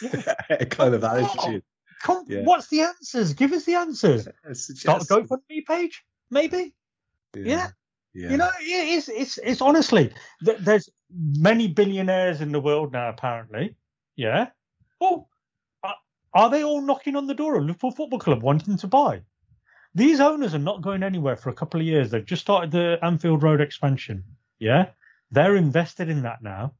Yeah. 0.01 0.63
kind 0.69 0.95
of 0.95 1.03
attitude. 1.03 1.63
Come, 2.01 2.25
Yeah. 2.27 2.41
What's 2.43 2.67
the 2.67 2.81
answers? 2.81 3.33
Give 3.33 3.51
us 3.53 3.65
the 3.65 3.75
answers. 3.75 4.27
Start 4.53 5.03
a 5.03 5.05
GoFundMe 5.05 5.65
page, 5.67 6.03
maybe. 6.29 6.73
yeah. 7.35 7.69
yeah. 8.13 8.29
You 8.31 8.37
know, 8.37 8.49
it's 8.59 9.07
it's 9.07 9.37
it's 9.37 9.61
honestly 9.61 10.11
th- 10.43 10.59
there's 10.59 10.89
many 11.11 11.67
billionaires 11.67 12.41
in 12.41 12.51
the 12.51 12.59
world 12.59 12.91
now. 12.91 13.09
Apparently, 13.09 13.75
yeah. 14.15 14.47
Well, 14.99 15.29
are, 15.83 15.95
are 16.33 16.49
they 16.49 16.63
all 16.63 16.81
knocking 16.81 17.15
on 17.15 17.27
the 17.27 17.33
door 17.33 17.55
of 17.55 17.63
Liverpool 17.65 17.91
Football 17.91 18.19
Club 18.19 18.41
wanting 18.41 18.77
to 18.77 18.87
buy? 18.87 19.21
These 19.93 20.19
owners 20.21 20.53
are 20.55 20.59
not 20.59 20.81
going 20.81 21.03
anywhere 21.03 21.35
for 21.35 21.49
a 21.49 21.53
couple 21.53 21.79
of 21.79 21.85
years. 21.85 22.11
They've 22.11 22.25
just 22.25 22.41
started 22.41 22.71
the 22.71 22.97
Anfield 23.03 23.43
Road 23.43 23.61
expansion. 23.61 24.23
Yeah, 24.59 24.89
they're 25.31 25.55
invested 25.55 26.09
in 26.09 26.23
that 26.23 26.41
now. 26.41 26.73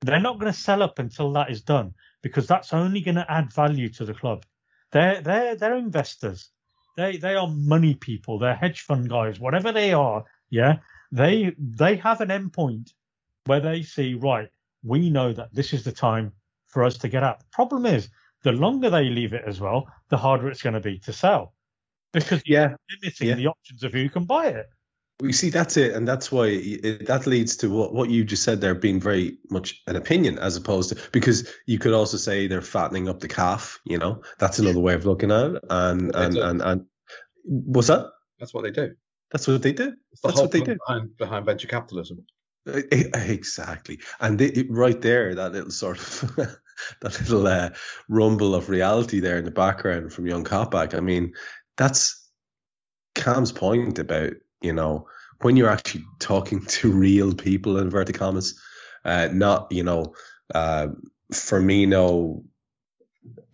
They're 0.00 0.20
not 0.20 0.40
going 0.40 0.52
to 0.52 0.58
sell 0.58 0.82
up 0.82 0.98
until 0.98 1.32
that 1.34 1.50
is 1.50 1.62
done 1.62 1.94
because 2.22 2.46
that's 2.46 2.72
only 2.72 3.00
going 3.00 3.14
to 3.16 3.30
add 3.30 3.52
value 3.52 3.88
to 3.90 4.04
the 4.04 4.14
club. 4.14 4.44
They're 4.92 5.20
they're 5.20 5.56
they're 5.56 5.76
investors. 5.76 6.50
They 6.96 7.16
they 7.16 7.34
are 7.34 7.48
money 7.48 7.94
people. 7.94 8.38
They're 8.38 8.54
hedge 8.54 8.82
fund 8.82 9.08
guys. 9.08 9.40
Whatever 9.40 9.72
they 9.72 9.92
are, 9.92 10.24
yeah. 10.50 10.78
They 11.12 11.54
they 11.58 11.96
have 11.96 12.20
an 12.20 12.28
endpoint 12.30 12.92
where 13.46 13.60
they 13.60 13.82
see 13.82 14.14
right. 14.14 14.48
We 14.84 15.10
know 15.10 15.32
that 15.32 15.54
this 15.54 15.72
is 15.72 15.84
the 15.84 15.92
time 15.92 16.32
for 16.68 16.84
us 16.84 16.98
to 16.98 17.08
get 17.08 17.22
out. 17.22 17.40
The 17.40 17.46
problem 17.52 17.86
is 17.86 18.08
the 18.42 18.52
longer 18.52 18.90
they 18.90 19.04
leave 19.10 19.32
it 19.34 19.44
as 19.46 19.60
well, 19.60 19.86
the 20.10 20.16
harder 20.16 20.48
it's 20.48 20.62
going 20.62 20.74
to 20.74 20.80
be 20.80 20.98
to 21.00 21.12
sell 21.12 21.54
because 22.12 22.42
you're 22.46 22.60
Yeah, 22.60 22.76
limiting 23.02 23.28
yeah. 23.28 23.34
the 23.36 23.48
options 23.48 23.84
of 23.84 23.92
who 23.92 24.08
can 24.08 24.24
buy 24.24 24.48
it. 24.48 24.66
We 25.22 25.32
see 25.32 25.50
that's 25.50 25.76
it, 25.76 25.94
and 25.94 26.06
that's 26.06 26.32
why 26.32 26.46
it, 26.48 27.06
that 27.06 27.28
leads 27.28 27.56
to 27.58 27.70
what 27.70 27.94
what 27.94 28.10
you 28.10 28.24
just 28.24 28.42
said 28.42 28.60
there 28.60 28.74
being 28.74 29.00
very 29.00 29.38
much 29.50 29.80
an 29.86 29.94
opinion 29.94 30.38
as 30.40 30.56
opposed 30.56 30.88
to 30.88 31.10
because 31.12 31.48
you 31.64 31.78
could 31.78 31.92
also 31.92 32.16
say 32.16 32.48
they're 32.48 32.60
fattening 32.60 33.08
up 33.08 33.20
the 33.20 33.28
calf. 33.28 33.78
You 33.84 33.98
know, 33.98 34.22
that's 34.40 34.58
another 34.58 34.80
way 34.80 34.94
of 34.94 35.06
looking 35.06 35.30
at 35.30 35.52
it. 35.52 35.64
And 35.70 36.14
and 36.14 36.36
and 36.36 36.60
and 36.62 36.86
what's 37.44 37.86
that? 37.86 38.06
That's 38.40 38.52
what 38.52 38.64
they 38.64 38.72
do. 38.72 38.94
That's 39.30 39.46
what 39.46 39.62
they 39.62 39.72
do. 39.72 39.94
It's 40.10 40.20
the 40.22 40.28
That's 40.28 40.38
whole 40.40 40.44
what 40.46 40.50
they 40.50 40.60
do. 40.60 40.76
behind, 40.86 41.16
behind 41.16 41.46
venture 41.46 41.68
capitalism. 41.68 42.26
Exactly, 42.66 44.00
and 44.20 44.38
they, 44.38 44.46
it- 44.46 44.70
right 44.70 45.00
there, 45.00 45.34
that 45.36 45.52
little 45.52 45.70
sort 45.70 45.98
of 45.98 46.36
that 47.00 47.20
little 47.20 47.46
uh, 47.46 47.70
rumble 48.08 48.54
of 48.56 48.68
reality 48.68 49.20
there 49.20 49.38
in 49.38 49.44
the 49.44 49.50
background 49.52 50.12
from 50.12 50.26
young 50.26 50.44
Coppack. 50.44 50.94
I 50.94 51.00
mean, 51.00 51.34
that's 51.76 52.28
Cam's 53.14 53.52
point 53.52 53.98
about 53.98 54.32
you 54.62 54.72
know 54.72 55.06
when 55.40 55.56
you're 55.56 55.68
actually 55.68 56.04
talking 56.18 56.64
to 56.66 56.90
real 56.90 57.34
people 57.34 57.78
in 57.78 57.84
inverted 57.84 58.18
commas, 58.18 58.60
uh, 59.04 59.28
not 59.32 59.70
you 59.70 59.82
know 59.82 60.14
uh, 60.54 60.88
Firmino, 61.32 62.44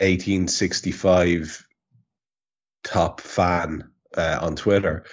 eighteen 0.00 0.48
sixty 0.48 0.92
five 0.92 1.66
top 2.84 3.20
fan 3.20 3.90
uh, 4.16 4.38
on 4.40 4.56
Twitter 4.56 5.04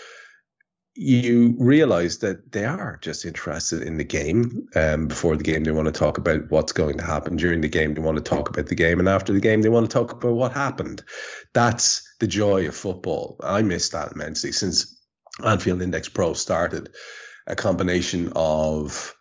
you 0.95 1.55
realize 1.59 2.19
that 2.19 2.53
they 2.53 2.63
are 2.63 2.97
just 3.01 3.25
interested 3.25 3.81
in 3.81 3.97
the 3.97 4.03
game. 4.03 4.67
Um, 4.75 5.07
before 5.07 5.35
the 5.35 5.43
game, 5.43 5.65
they 5.65 5.71
want 5.71 5.87
to 5.87 5.91
talk 5.91 6.17
about 6.17 6.49
what's 6.49 6.71
going 6.71 6.97
to 6.97 7.03
happen. 7.03 7.35
During 7.35 7.59
the 7.59 7.67
game, 7.67 7.93
they 7.93 8.01
want 8.01 8.17
to 8.17 8.23
talk 8.23 8.49
about 8.49 8.67
the 8.67 8.75
game, 8.75 8.99
and 8.99 9.09
after 9.09 9.33
the 9.33 9.41
game, 9.41 9.61
they 9.61 9.69
want 9.69 9.89
to 9.89 9.93
talk 9.93 10.13
about 10.13 10.33
what 10.33 10.53
happened. 10.53 11.03
That's 11.53 12.15
the 12.21 12.27
joy 12.27 12.67
of 12.67 12.75
football. 12.75 13.35
I 13.43 13.61
miss 13.61 13.89
that 13.89 14.13
immensely 14.13 14.53
since 14.53 14.94
Anfield 15.43 15.81
Index 15.81 16.09
Pro 16.09 16.33
started. 16.33 16.89
A 17.47 17.55
combination 17.55 18.33
of 18.35 19.15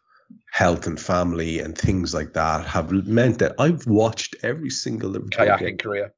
health 0.50 0.86
and 0.86 1.00
family 1.00 1.58
and 1.58 1.76
things 1.76 2.14
like 2.14 2.34
that 2.34 2.64
have 2.66 2.90
meant 2.90 3.40
that 3.40 3.56
I've 3.58 3.86
watched 3.86 4.36
every 4.42 4.70
single 4.70 5.10
Liverpool 5.10 5.46
Kayaking 5.46 5.58
game. 5.58 5.78
career. 5.78 6.14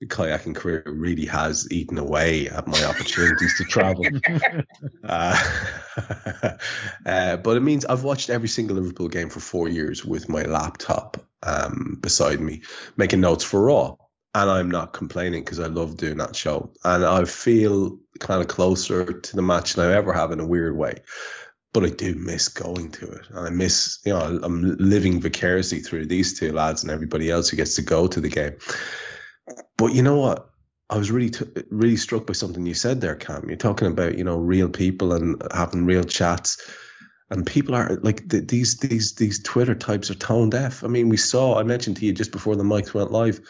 The 0.00 0.06
kayaking 0.06 0.54
career 0.54 0.82
really 0.86 1.26
has 1.26 1.68
eaten 1.70 1.98
away 1.98 2.48
at 2.48 2.66
my 2.66 2.82
opportunities 2.84 3.58
to 3.58 3.64
travel. 3.64 4.06
Uh, 5.04 5.36
uh, 7.06 7.36
but 7.36 7.56
it 7.56 7.60
means 7.60 7.84
I've 7.84 8.04
watched 8.04 8.30
every 8.30 8.48
single 8.48 8.76
Liverpool 8.76 9.08
game 9.08 9.28
for 9.28 9.40
four 9.40 9.68
years 9.68 10.04
with 10.04 10.28
my 10.28 10.42
laptop 10.42 11.18
um, 11.42 11.98
beside 12.00 12.40
me, 12.40 12.62
making 12.96 13.20
notes 13.20 13.44
for 13.44 13.62
Raw. 13.62 13.96
And 14.34 14.48
I'm 14.48 14.70
not 14.70 14.92
complaining 14.92 15.42
because 15.42 15.58
I 15.58 15.66
love 15.66 15.96
doing 15.96 16.18
that 16.18 16.36
show. 16.36 16.72
And 16.84 17.04
I 17.04 17.24
feel 17.24 17.98
kind 18.20 18.40
of 18.40 18.48
closer 18.48 19.04
to 19.20 19.36
the 19.36 19.42
match 19.42 19.74
than 19.74 19.88
I 19.88 19.94
ever 19.94 20.12
have 20.12 20.30
in 20.30 20.40
a 20.40 20.46
weird 20.46 20.76
way. 20.76 21.02
But 21.72 21.84
I 21.84 21.88
do 21.88 22.14
miss 22.14 22.48
going 22.48 22.92
to 22.92 23.10
it. 23.10 23.28
And 23.30 23.38
I 23.38 23.50
miss, 23.50 23.98
you 24.04 24.12
know, 24.12 24.20
I'm 24.20 24.76
living 24.78 25.20
vicariously 25.20 25.80
through 25.80 26.06
these 26.06 26.38
two 26.38 26.52
lads 26.52 26.82
and 26.82 26.92
everybody 26.92 27.30
else 27.30 27.48
who 27.48 27.56
gets 27.56 27.76
to 27.76 27.82
go 27.82 28.06
to 28.06 28.20
the 28.20 28.28
game. 28.28 28.56
But 29.76 29.94
you 29.94 30.02
know 30.02 30.18
what? 30.18 30.48
I 30.88 30.96
was 30.96 31.10
really, 31.10 31.30
t- 31.30 31.46
really 31.70 31.96
struck 31.96 32.26
by 32.26 32.32
something 32.32 32.66
you 32.66 32.74
said 32.74 33.00
there, 33.00 33.14
Kam. 33.14 33.48
You're 33.48 33.56
talking 33.56 33.88
about, 33.88 34.18
you 34.18 34.24
know, 34.24 34.36
real 34.36 34.68
people 34.68 35.12
and 35.12 35.42
having 35.52 35.86
real 35.86 36.02
chats 36.04 36.58
and 37.30 37.46
people 37.46 37.74
are 37.74 37.98
like 38.02 38.28
th- 38.28 38.48
these 38.48 38.78
these 38.78 39.14
these 39.14 39.42
Twitter 39.42 39.74
types 39.74 40.10
are 40.10 40.14
tone 40.16 40.50
deaf. 40.50 40.82
I 40.82 40.88
mean, 40.88 41.08
we 41.08 41.16
saw 41.16 41.58
I 41.58 41.62
mentioned 41.62 41.96
to 41.98 42.06
you 42.06 42.12
just 42.12 42.32
before 42.32 42.56
the 42.56 42.64
mics 42.64 42.92
went 42.92 43.12
live. 43.12 43.40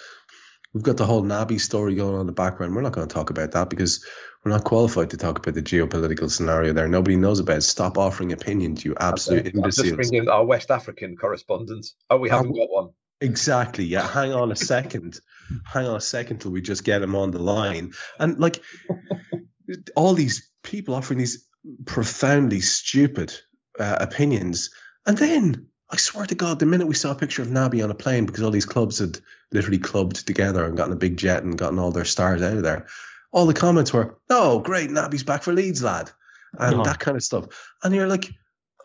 We've 0.73 0.83
got 0.85 0.97
the 0.97 1.07
whole 1.07 1.23
Naby 1.23 1.61
story 1.61 1.97
going 1.97 2.15
on 2.15 2.21
in 2.21 2.27
the 2.27 2.33
background. 2.33 2.75
We're 2.77 2.83
not 2.83 2.93
going 2.93 3.09
to 3.09 3.13
talk 3.13 3.31
about 3.31 3.53
that 3.53 3.71
because 3.71 4.05
we're 4.45 4.53
not 4.53 4.65
qualified 4.65 5.11
to 5.11 5.17
talk 5.17 5.39
about 5.39 5.55
the 5.55 5.63
geopolitical 5.63 6.31
scenario 6.31 6.73
there. 6.73 6.87
Nobody 6.87 7.17
knows 7.17 7.41
about 7.41 7.59
it. 7.59 7.63
Stop 7.63 7.99
offering 7.99 8.33
opinions, 8.33 8.85
you 8.85 8.95
absolute 8.99 9.47
I'm 9.55 9.63
just 9.65 9.79
imbeciles. 9.81 9.97
bringing 9.97 10.29
our 10.29 10.45
West 10.45 10.71
African 10.71 11.17
correspondent. 11.17 11.87
Oh, 12.09 12.19
we 12.19 12.29
haven't 12.31 12.51
Um, 12.53 12.55
got 12.57 12.71
one. 12.71 12.91
Exactly. 13.21 13.85
Yeah. 13.85 14.07
Hang 14.07 14.33
on 14.33 14.53
a 14.53 14.57
second. 14.57 15.21
Hang 15.65 15.87
on 15.87 15.97
a 15.97 16.01
second 16.01 16.39
till 16.41 16.53
we 16.53 16.63
just 16.63 16.85
get 16.85 17.03
him 17.03 17.17
on 17.17 17.33
the 17.33 17.39
line. 17.41 17.93
And 18.19 18.39
like 18.39 18.63
all 19.97 20.15
these 20.15 20.51
people 20.63 20.95
offering 20.95 21.19
these 21.19 21.47
profoundly 21.85 22.61
stupid 22.61 23.35
uh, 23.79 23.97
opinions. 24.01 24.71
And 25.07 25.19
then 25.19 25.67
I 25.93 25.97
swear 25.97 26.27
to 26.27 26.35
God, 26.35 26.59
the 26.59 26.67
minute 26.67 26.87
we 26.87 26.95
saw 26.95 27.11
a 27.11 27.17
picture 27.17 27.43
of 27.43 27.49
Naby 27.49 27.83
on 27.83 27.91
a 27.91 27.95
plane, 27.95 28.25
because 28.27 28.43
all 28.43 28.51
these 28.53 28.67
clubs 28.67 28.99
had 29.01 29.19
literally 29.51 29.79
clubbed 29.79 30.25
together 30.27 30.65
and 30.65 30.77
gotten 30.77 30.93
a 30.93 30.97
big 30.97 31.17
jet 31.17 31.43
and 31.43 31.59
gotten 31.59 31.79
all 31.79 31.91
their 31.91 32.05
stars 32.05 32.43
out 32.43 32.57
of 32.57 32.63
there, 32.63 32.87
all 33.33 33.47
the 33.47 33.55
comments 33.55 33.93
were, 33.93 34.17
"Oh, 34.29 34.61
great, 34.61 34.91
Naby's 34.91 35.25
back 35.25 35.43
for 35.43 35.53
Leeds, 35.53 35.83
lad," 35.83 36.11
and 36.59 36.81
Oh. 36.81 36.85
that 36.85 37.01
kind 37.01 37.17
of 37.17 37.23
stuff. 37.25 37.47
And 37.83 37.95
you're 37.95 38.07
like, 38.09 38.31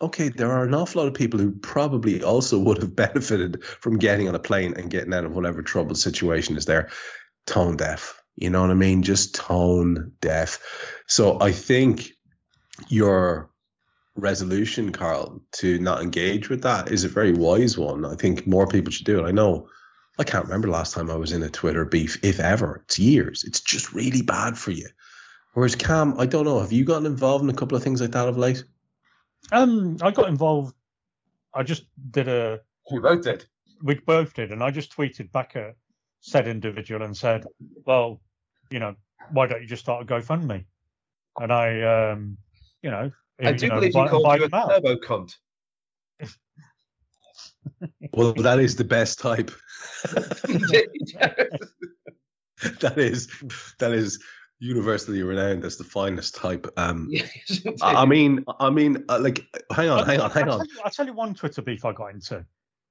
okay, 0.02 0.28
there 0.28 0.50
are 0.50 0.64
an 0.64 0.74
awful 0.74 1.00
lot 1.00 1.08
of 1.08 1.14
people 1.14 1.40
who 1.40 1.52
probably 1.52 2.22
also 2.22 2.58
would 2.66 2.78
have 2.78 2.96
benefited 2.96 3.64
from 3.64 3.98
getting 3.98 4.28
on 4.28 4.34
a 4.34 4.40
plane 4.40 4.74
and 4.76 4.90
getting 4.90 5.14
out 5.14 5.24
of 5.24 5.32
whatever 5.32 5.62
troubled 5.62 5.98
situation 5.98 6.56
is 6.56 6.64
there. 6.66 6.90
Tone 7.46 7.76
deaf. 7.76 8.20
You 8.34 8.50
know 8.50 8.60
what 8.60 8.70
I 8.70 8.74
mean? 8.74 9.02
Just 9.02 9.34
tone 9.36 10.12
deaf. 10.20 10.58
So 11.06 11.40
I 11.40 11.52
think 11.52 12.10
your 12.88 13.50
resolution, 14.16 14.92
Karl, 14.92 15.40
to 15.52 15.78
not 15.78 16.02
engage 16.02 16.48
with 16.48 16.62
that 16.62 16.90
is 16.90 17.04
a 17.04 17.08
very 17.08 17.32
wise 17.32 17.78
one. 17.78 18.04
I 18.04 18.14
think 18.14 18.46
more 18.46 18.66
people 18.66 18.92
should 18.92 19.06
do 19.06 19.24
it. 19.24 19.28
I 19.28 19.30
know 19.30 19.68
I 20.18 20.24
can't 20.24 20.44
remember 20.44 20.68
last 20.68 20.94
time 20.94 21.10
I 21.10 21.16
was 21.16 21.32
in 21.32 21.42
a 21.42 21.50
Twitter 21.50 21.84
beef, 21.84 22.18
if 22.24 22.40
ever. 22.40 22.82
It's 22.84 22.98
years. 22.98 23.44
It's 23.44 23.60
just 23.60 23.92
really 23.92 24.22
bad 24.22 24.56
for 24.56 24.70
you. 24.70 24.88
Whereas 25.52 25.74
Kam, 25.74 26.18
I 26.18 26.26
don't 26.26 26.44
know. 26.44 26.60
Have 26.60 26.72
you 26.72 26.84
gotten 26.84 27.06
involved 27.06 27.44
in 27.44 27.50
a 27.50 27.54
couple 27.54 27.76
of 27.76 27.82
things 27.82 28.00
like 28.00 28.12
that 28.12 28.28
of 28.28 28.36
late? 28.36 28.64
Um, 29.52 29.96
I 30.02 30.10
got 30.10 30.28
involved. 30.28 30.74
I 31.54 31.62
just 31.62 31.84
did 32.10 32.28
a. 32.28 32.60
We 32.90 33.00
both 33.00 33.22
did. 33.22 33.46
We 33.82 33.94
both 33.94 34.34
did, 34.34 34.52
and 34.52 34.62
I 34.62 34.70
just 34.70 34.96
tweeted 34.96 35.32
back 35.32 35.56
at 35.56 35.76
said 36.20 36.48
individual 36.48 37.02
and 37.02 37.16
said, 37.16 37.44
"Well, 37.86 38.20
you 38.70 38.80
know, 38.80 38.96
why 39.30 39.46
don't 39.46 39.62
you 39.62 39.68
just 39.68 39.82
start 39.82 40.02
a 40.02 40.06
GoFundMe?" 40.06 40.64
And 41.38 41.52
I, 41.52 42.10
um, 42.12 42.38
you 42.82 42.90
know, 42.90 43.10
I 43.40 43.50
you 43.50 43.56
do 43.58 43.68
know, 43.68 43.74
believe 43.76 43.94
you 43.94 44.00
invite- 44.00 44.10
called 44.10 44.38
you 44.38 44.44
a 44.44 44.48
them 44.48 44.54
out. 44.60 44.68
turbo 44.70 44.96
cunt. 44.96 45.34
Well, 48.12 48.32
that 48.34 48.58
is 48.60 48.76
the 48.76 48.84
best 48.84 49.18
type. 49.18 49.50
that 52.80 52.94
is 52.96 53.28
that 53.78 53.92
is 53.92 54.22
universally 54.58 55.22
renowned 55.22 55.64
as 55.64 55.76
the 55.76 55.84
finest 55.84 56.34
type. 56.34 56.66
Um, 56.76 57.10
I 57.82 57.94
I 58.02 58.04
mean, 58.06 58.44
I 58.60 58.70
mean, 58.70 59.04
uh, 59.08 59.18
like, 59.20 59.44
hang 59.72 59.90
on, 59.90 60.06
hang 60.06 60.20
on, 60.20 60.30
hang 60.30 60.44
I'll 60.44 60.52
on. 60.52 60.58
tell, 60.60 60.66
you, 60.66 60.80
I'll 60.84 60.90
tell 60.90 61.06
you 61.06 61.12
one 61.12 61.34
Twitter 61.34 61.60
beef 61.62 61.84
I 61.84 61.92
got 61.92 62.14
into. 62.14 62.44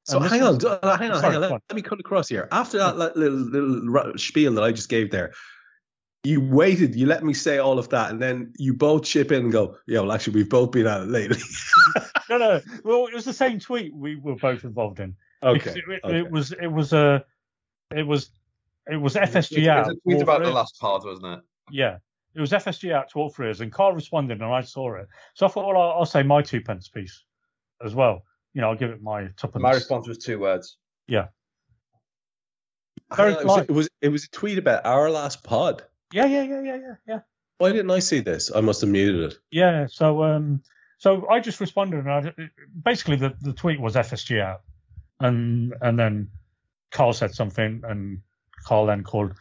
So 0.03 0.19
And 0.19 0.27
hang 0.29 0.43
on, 0.43 0.55
was- 0.55 0.65
uh, 0.65 0.97
hang 0.97 1.09
on, 1.11 1.19
Sorry, 1.21 1.21
hang 1.21 1.25
on. 1.25 1.31
go 1.33 1.39
Let, 1.39 1.51
on. 1.53 1.59
let 1.69 1.75
me 1.75 1.81
cut 1.81 1.99
across 1.99 2.29
here. 2.29 2.47
After 2.51 2.77
that 2.77 2.97
li- 2.97 3.09
little 3.15 3.39
little 3.39 4.17
spiel 4.17 4.53
that 4.53 4.63
I 4.63 4.71
just 4.71 4.89
gave 4.89 5.09
there, 5.09 5.33
you 6.25 6.41
waited, 6.41 6.95
you 6.95 7.05
let 7.05 7.23
me 7.23 7.33
say 7.33 7.57
all 7.59 7.77
of 7.77 7.89
that, 7.89 8.09
and 8.11 8.21
then 8.21 8.53
you 8.57 8.73
both 8.73 9.03
chip 9.03 9.31
in 9.31 9.43
and 9.43 9.51
go, 9.51 9.77
"Yeah, 9.87 9.99
well, 10.01 10.11
actually, 10.11 10.33
we've 10.33 10.49
both 10.49 10.71
been 10.71 10.87
at 10.87 11.01
it 11.01 11.07
lately." 11.07 11.37
No, 12.27 12.39
no. 12.39 12.59
Well, 12.83 13.05
it 13.05 13.13
was 13.13 13.23
the 13.23 13.33
same 13.33 13.59
tweet 13.59 13.93
we 13.93 14.15
were 14.15 14.35
both 14.35 14.63
involved 14.63 14.99
in. 14.99 15.15
Okay, 15.43 15.69
It, 15.69 15.83
it, 15.87 16.01
okay. 16.03 16.17
it 16.17 16.31
was. 16.31 16.53
It 16.53 16.65
was 16.65 16.91
a. 16.91 17.23
it 17.95 18.01
was. 18.01 18.31
It 18.87 18.97
was 18.97 19.13
FSG 19.13 19.59
It 19.59 19.67
out. 19.67 19.85
was 19.85 19.95
a 19.95 19.99
tweet 20.01 20.21
about 20.23 20.41
the 20.43 20.49
last 20.49 20.79
part, 20.79 21.05
wasn't 21.05 21.27
it? 21.27 21.39
Yeah, 21.69 21.97
it 22.33 22.41
was 22.41 22.51
FSG 22.51 22.91
out 22.91 23.09
to 23.11 23.19
all 23.19 23.29
three 23.29 23.49
of 23.49 23.57
us, 23.57 23.59
and 23.59 23.71
Karl 23.71 23.93
responded, 23.93 24.41
and 24.41 24.51
I 24.51 24.61
saw 24.61 24.95
it. 24.95 25.07
So 25.35 25.45
I 25.45 25.49
thought, 25.49 25.67
well, 25.67 25.79
I'll, 25.79 25.99
I'll 25.99 26.05
say 26.07 26.23
my 26.23 26.41
two 26.41 26.61
pence 26.61 26.89
piece 26.89 27.23
as 27.83 27.93
well. 27.93 28.23
You 28.55 28.61
know, 28.61 28.69
I'll 28.69 28.75
give 28.75 28.89
it 28.89 29.03
my 29.03 29.27
tuppence. 29.37 29.61
My 29.61 29.73
response 29.73 30.07
was 30.07 30.17
two 30.17 30.39
words. 30.39 30.77
Yeah. 31.07 31.27
very 33.15 33.35
on, 33.35 33.41
it, 33.41 33.45
was, 33.45 33.53
polite. 33.53 33.69
it 33.69 33.73
was 33.73 33.89
it 34.01 34.09
was 34.09 34.23
a 34.23 34.29
tweet 34.29 34.57
about 34.57 34.83
our 34.83 35.11
last 35.11 35.43
pod. 35.43 35.83
Yeah, 36.15 36.27
yeah, 36.27 36.43
yeah, 36.43 36.61
yeah, 36.61 36.75
yeah, 36.77 36.95
yeah. 37.05 37.19
Why 37.57 37.73
didn't 37.73 37.91
I 37.91 37.99
see 37.99 38.21
this? 38.21 38.49
I 38.55 38.61
must 38.61 38.79
have 38.79 38.89
muted 38.89 39.33
it. 39.33 39.37
Yeah. 39.51 39.87
So, 39.87 40.23
um, 40.23 40.61
so 40.97 41.27
I 41.29 41.41
just 41.41 41.59
responded, 41.59 42.05
and 42.05 42.09
I, 42.09 42.33
basically 42.83 43.17
the, 43.17 43.35
the 43.41 43.51
tweet 43.51 43.81
was 43.81 43.95
FSG 43.95 44.41
out, 44.41 44.61
and 45.19 45.73
and 45.81 45.99
then 45.99 46.29
Karl 46.89 47.11
said 47.11 47.35
something, 47.35 47.81
and 47.83 48.21
Karl 48.65 48.85
then 48.85 49.03
called 49.03 49.33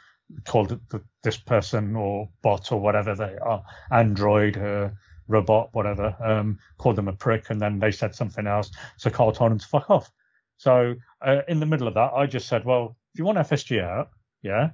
called 0.49 0.81
the, 0.89 1.01
this 1.23 1.37
person 1.37 1.95
or 1.95 2.29
bot 2.43 2.73
or 2.73 2.81
whatever 2.81 3.15
they 3.15 3.37
are, 3.41 3.63
Android, 3.93 4.57
uh, 4.59 4.91
robot, 5.29 5.69
whatever, 5.75 6.17
um, 6.25 6.59
called 6.79 6.97
them 6.97 7.07
a 7.07 7.13
prick, 7.13 7.51
and 7.51 7.61
then 7.61 7.79
they 7.79 7.93
said 7.93 8.17
something 8.17 8.49
else. 8.49 8.73
So 8.97 9.11
Karl 9.11 9.31
told 9.31 9.53
him 9.53 9.61
to 9.61 9.69
fuck 9.69 9.91
off. 9.91 10.11
So 10.57 10.97
uh, 11.25 11.43
in 11.47 11.61
the 11.61 11.67
middle 11.67 11.87
of 11.87 11.95
that, 11.95 12.15
I 12.15 12.27
just 12.27 12.49
said, 12.49 12.65
well, 12.65 12.97
if 13.13 13.19
you 13.21 13.25
want 13.25 13.39
FSG 13.39 13.81
out, 13.81 14.11
yeah, 14.43 14.71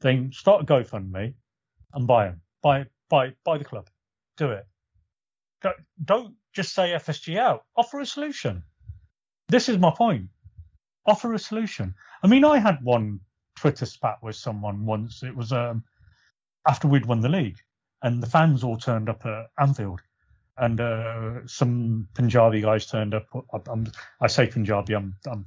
then 0.00 0.32
start 0.32 0.62
a 0.62 0.64
GoFundMe 0.64 1.34
and 1.94 2.06
buy 2.06 2.26
them, 2.26 2.40
buy 2.62 2.86
buy 3.08 3.32
buy 3.44 3.58
the 3.58 3.64
club, 3.64 3.88
do 4.36 4.50
it. 4.50 4.66
Don't, 6.04 6.34
just 6.54 6.74
say 6.74 6.90
FSG 6.90 7.36
out. 7.36 7.64
Offer 7.76 8.00
a 8.00 8.06
solution. 8.06 8.62
This 9.48 9.68
is 9.68 9.78
my 9.78 9.90
point. 9.90 10.28
Offer 11.06 11.34
a 11.34 11.38
solution. 11.38 11.94
I 12.22 12.26
mean, 12.26 12.44
I 12.44 12.58
had 12.58 12.82
one 12.82 13.20
Twitter 13.56 13.86
spat 13.86 14.22
with 14.22 14.36
someone 14.36 14.86
once. 14.86 15.22
It 15.22 15.36
was 15.36 15.52
um, 15.52 15.84
after 16.66 16.88
we'd 16.88 17.06
won 17.06 17.20
the 17.20 17.28
league, 17.28 17.58
and 18.02 18.22
the 18.22 18.26
fans 18.26 18.64
all 18.64 18.78
turned 18.78 19.08
up 19.08 19.24
at 19.26 19.50
Anfield, 19.58 20.00
and 20.56 20.80
uh, 20.80 21.46
some 21.46 22.08
Punjabi 22.14 22.62
guys 22.62 22.86
turned 22.86 23.14
up. 23.14 23.26
I, 23.52 23.58
I 24.20 24.26
say 24.26 24.46
Punjabi. 24.46 24.94
I'm, 24.94 25.14
I'm 25.30 25.46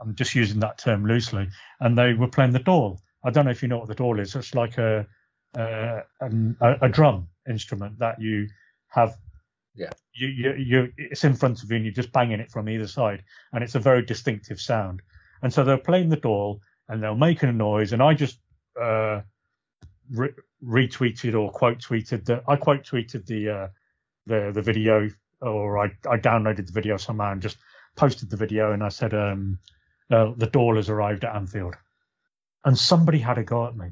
I'm 0.00 0.14
just 0.14 0.34
using 0.34 0.60
that 0.60 0.78
term 0.78 1.06
loosely, 1.06 1.48
and 1.80 1.96
they 1.96 2.14
were 2.14 2.28
playing 2.28 2.52
the 2.52 2.60
dhol. 2.60 2.98
I 3.24 3.30
don't 3.30 3.44
know 3.44 3.50
if 3.50 3.62
you 3.62 3.68
know 3.68 3.78
what 3.78 3.88
the 3.88 3.94
dhol 3.94 4.20
is. 4.20 4.34
It's 4.34 4.54
like 4.54 4.78
a 4.78 5.06
uh, 5.56 6.00
an, 6.20 6.56
a, 6.60 6.76
a 6.82 6.88
drum 6.88 7.28
instrument 7.48 7.98
that 7.98 8.20
you 8.20 8.48
have. 8.88 9.16
Yeah. 9.74 9.90
You, 10.12 10.28
you, 10.28 10.54
you, 10.54 10.92
it's 10.96 11.24
in 11.24 11.34
front 11.34 11.62
of 11.62 11.70
you, 11.70 11.76
and 11.76 11.84
you're 11.84 11.94
just 11.94 12.12
banging 12.12 12.40
it 12.40 12.50
from 12.50 12.68
either 12.68 12.86
side, 12.86 13.24
and 13.52 13.64
it's 13.64 13.74
a 13.74 13.80
very 13.80 14.02
distinctive 14.02 14.60
sound. 14.60 15.02
And 15.42 15.52
so 15.52 15.64
they're 15.64 15.76
playing 15.76 16.08
the 16.08 16.16
dhol 16.16 16.60
and 16.88 17.02
they're 17.02 17.14
making 17.14 17.48
a 17.48 17.52
noise, 17.52 17.92
and 17.92 18.02
I 18.02 18.14
just 18.14 18.38
uh, 18.80 19.20
re- 20.10 20.34
retweeted 20.62 21.34
or 21.34 21.50
quote 21.50 21.78
tweeted 21.78 22.24
that 22.26 22.44
I 22.46 22.56
quote 22.56 22.84
tweeted 22.84 23.26
the 23.26 23.48
uh, 23.48 23.68
the 24.26 24.52
the 24.54 24.62
video, 24.62 25.08
or 25.40 25.78
I 25.78 25.86
I 26.08 26.18
downloaded 26.18 26.66
the 26.66 26.72
video 26.72 26.96
somehow 26.96 27.32
and 27.32 27.42
just 27.42 27.58
posted 27.96 28.30
the 28.30 28.36
video, 28.36 28.72
and 28.72 28.82
I 28.82 28.88
said 28.88 29.14
um, 29.14 29.58
uh, 30.10 30.32
the 30.36 30.46
dhol 30.46 30.76
has 30.76 30.88
arrived 30.88 31.24
at 31.24 31.34
Anfield, 31.34 31.74
and 32.64 32.78
somebody 32.78 33.18
had 33.18 33.38
a 33.38 33.44
go 33.44 33.66
at 33.66 33.76
me 33.76 33.88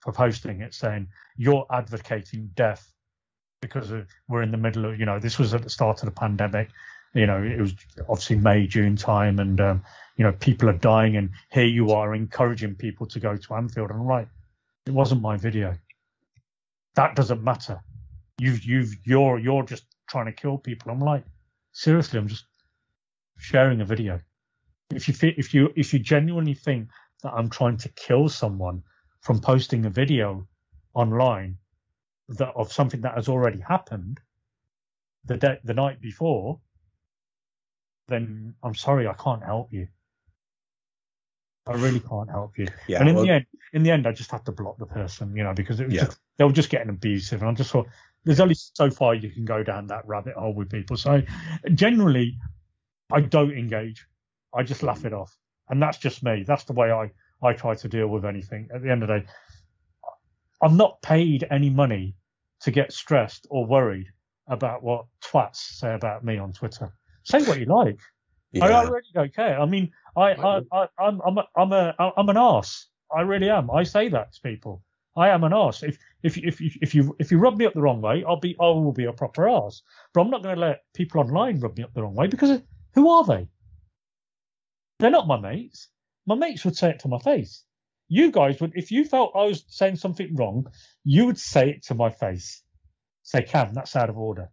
for 0.00 0.12
posting 0.12 0.60
it, 0.60 0.74
saying 0.74 1.08
you're 1.36 1.66
advocating 1.70 2.50
death 2.54 2.92
because 3.60 3.92
we're 4.28 4.42
in 4.42 4.50
the 4.50 4.56
middle 4.56 4.86
of 4.86 4.98
you 4.98 5.06
know 5.06 5.18
this 5.18 5.38
was 5.38 5.52
at 5.54 5.62
the 5.62 5.70
start 5.70 6.02
of 6.02 6.06
the 6.06 6.18
pandemic. 6.18 6.70
You 7.14 7.26
know, 7.26 7.42
it 7.42 7.60
was 7.60 7.74
obviously 8.08 8.36
May, 8.36 8.66
June 8.66 8.96
time, 8.96 9.38
and 9.40 9.60
um, 9.60 9.82
you 10.16 10.24
know 10.24 10.32
people 10.32 10.68
are 10.68 10.78
dying, 10.78 11.16
and 11.16 11.30
here 11.50 11.66
you 11.66 11.90
are 11.90 12.14
encouraging 12.14 12.76
people 12.76 13.06
to 13.08 13.20
go 13.20 13.36
to 13.36 13.54
Anfield. 13.54 13.90
And 13.90 14.00
I'm 14.00 14.06
like, 14.06 14.28
it 14.86 14.92
wasn't 14.92 15.20
my 15.20 15.36
video. 15.36 15.74
That 16.94 17.16
doesn't 17.16 17.42
matter. 17.42 17.80
You've 18.38 18.64
you've 18.64 18.94
you're 19.04 19.38
you're 19.38 19.64
just 19.64 19.84
trying 20.08 20.26
to 20.26 20.32
kill 20.32 20.58
people. 20.58 20.92
I'm 20.92 21.00
like, 21.00 21.24
seriously, 21.72 22.18
I'm 22.18 22.28
just 22.28 22.44
sharing 23.36 23.80
a 23.80 23.84
video. 23.84 24.20
If 24.94 25.08
you 25.08 25.14
if 25.36 25.52
you 25.52 25.72
if 25.76 25.92
you 25.92 25.98
genuinely 25.98 26.54
think 26.54 26.88
that 27.20 27.32
I'm 27.32 27.50
trying 27.50 27.76
to 27.78 27.88
kill 27.90 28.28
someone 28.28 28.82
from 29.20 29.40
posting 29.40 29.86
a 29.86 29.90
video 29.90 30.46
online 30.94 31.58
that 32.28 32.52
of 32.54 32.72
something 32.72 33.00
that 33.02 33.14
has 33.14 33.28
already 33.28 33.60
happened 33.60 34.20
the 35.24 35.36
day 35.36 35.58
the 35.64 35.74
night 35.74 36.00
before, 36.00 36.60
then 38.08 38.54
I'm 38.62 38.74
sorry, 38.74 39.06
I 39.06 39.12
can't 39.14 39.42
help 39.42 39.72
you. 39.72 39.88
I 41.66 41.74
really 41.74 42.00
can't 42.00 42.30
help 42.30 42.58
you. 42.58 42.66
Yeah, 42.88 43.00
and 43.00 43.08
in 43.08 43.14
well- 43.14 43.24
the 43.24 43.30
end, 43.32 43.46
in 43.72 43.82
the 43.82 43.90
end, 43.90 44.06
I 44.06 44.12
just 44.12 44.30
had 44.30 44.44
to 44.46 44.52
block 44.52 44.78
the 44.78 44.86
person, 44.86 45.36
you 45.36 45.44
know, 45.44 45.54
because 45.54 45.78
it 45.78 45.86
was 45.86 45.94
Yeah. 45.94 46.04
just, 46.06 46.18
they 46.36 46.44
were 46.44 46.52
just 46.52 46.70
getting 46.70 46.88
abusive, 46.88 47.42
and 47.42 47.50
I 47.50 47.54
just 47.54 47.70
thought 47.70 47.86
there's 48.24 48.40
only 48.40 48.54
so 48.54 48.90
far 48.90 49.14
you 49.14 49.30
can 49.30 49.44
go 49.44 49.62
down 49.62 49.86
that 49.88 50.06
rabbit 50.06 50.34
hole 50.34 50.54
with 50.54 50.70
people. 50.70 50.96
So 50.96 51.22
generally, 51.74 52.38
I 53.12 53.20
don't 53.20 53.52
engage. 53.52 54.06
I 54.54 54.62
just 54.62 54.82
laugh 54.82 55.04
it 55.04 55.12
off, 55.12 55.36
and 55.70 55.80
that's 55.80 55.98
just 55.98 56.22
me. 56.22 56.44
That's 56.46 56.64
the 56.64 56.72
way 56.72 56.90
I 56.90 57.10
I 57.42 57.54
try 57.54 57.74
to 57.74 57.88
deal 57.88 58.08
with 58.08 58.24
anything. 58.24 58.68
At 58.74 58.82
the 58.82 58.90
end 58.90 59.02
of 59.02 59.08
the 59.08 59.20
day, 59.20 59.26
I'm 60.62 60.76
not 60.76 61.00
paid 61.02 61.46
any 61.50 61.70
money 61.70 62.16
to 62.60 62.70
get 62.70 62.92
stressed 62.92 63.46
or 63.50 63.64
worried 63.66 64.08
about 64.46 64.82
what 64.82 65.06
twats 65.22 65.56
say 65.56 65.94
about 65.94 66.24
me 66.24 66.36
on 66.38 66.52
Twitter. 66.52 66.92
Say 67.22 67.42
what 67.44 67.58
you 67.58 67.66
like. 67.66 67.98
I, 68.60 68.66
I 68.66 68.82
really 68.82 69.02
don't 69.14 69.34
care. 69.34 69.60
I 69.60 69.64
mean, 69.64 69.90
I, 70.16 70.32
I, 70.32 70.60
I 70.72 70.88
I'm, 70.98 71.20
I'm, 71.24 71.38
a, 71.38 71.46
I'm 71.56 71.72
a, 71.72 71.94
I'm 72.16 72.28
an 72.28 72.36
ass. 72.36 72.88
I 73.16 73.22
really 73.22 73.48
am. 73.48 73.70
I 73.70 73.84
say 73.84 74.08
that 74.08 74.32
to 74.32 74.40
people. 74.40 74.82
I 75.16 75.28
am 75.28 75.44
an 75.44 75.52
ass. 75.52 75.82
If, 75.82 75.98
if, 76.22 76.36
if, 76.36 76.60
if, 76.60 76.76
if 76.82 76.94
you, 76.94 77.16
if 77.18 77.30
you 77.30 77.38
rub 77.38 77.56
me 77.56 77.66
up 77.66 77.74
the 77.74 77.80
wrong 77.80 78.00
way, 78.00 78.24
I'll 78.26 78.40
be, 78.40 78.56
I 78.60 78.64
will 78.64 78.92
be 78.92 79.04
a 79.04 79.12
proper 79.12 79.48
ass. 79.48 79.82
But 80.12 80.22
I'm 80.22 80.30
not 80.30 80.42
going 80.42 80.56
to 80.56 80.60
let 80.60 80.82
people 80.94 81.20
online 81.20 81.60
rub 81.60 81.76
me 81.78 81.84
up 81.84 81.94
the 81.94 82.02
wrong 82.02 82.14
way 82.14 82.26
because 82.26 82.60
who 82.94 83.08
are 83.08 83.24
they? 83.24 83.48
They're 85.00 85.10
not 85.10 85.26
my 85.26 85.40
mates. 85.40 85.88
My 86.26 86.34
mates 86.34 86.64
would 86.64 86.76
say 86.76 86.90
it 86.90 87.00
to 87.00 87.08
my 87.08 87.18
face. 87.18 87.64
You 88.08 88.30
guys 88.30 88.60
would, 88.60 88.72
if 88.74 88.90
you 88.90 89.04
felt 89.04 89.32
I 89.34 89.44
was 89.44 89.64
saying 89.68 89.96
something 89.96 90.34
wrong, 90.36 90.66
you 91.04 91.24
would 91.26 91.38
say 91.38 91.70
it 91.70 91.84
to 91.84 91.94
my 91.94 92.10
face. 92.10 92.62
Say, 93.22 93.42
Kam, 93.42 93.72
that's 93.72 93.96
out 93.96 94.10
of 94.10 94.18
order. 94.18 94.50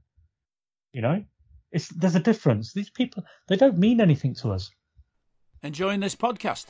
You 0.93 1.01
know, 1.01 1.23
it's 1.71 1.89
there's 1.89 2.15
a 2.15 2.21
difference. 2.21 2.73
These 2.73 2.89
people, 2.91 3.23
they 3.47 3.57
don't 3.57 3.77
mean 3.77 3.99
anything 3.99 4.35
to 4.35 4.51
us. 4.51 4.71
Enjoying 5.63 5.99
this 5.99 6.15
podcast? 6.15 6.67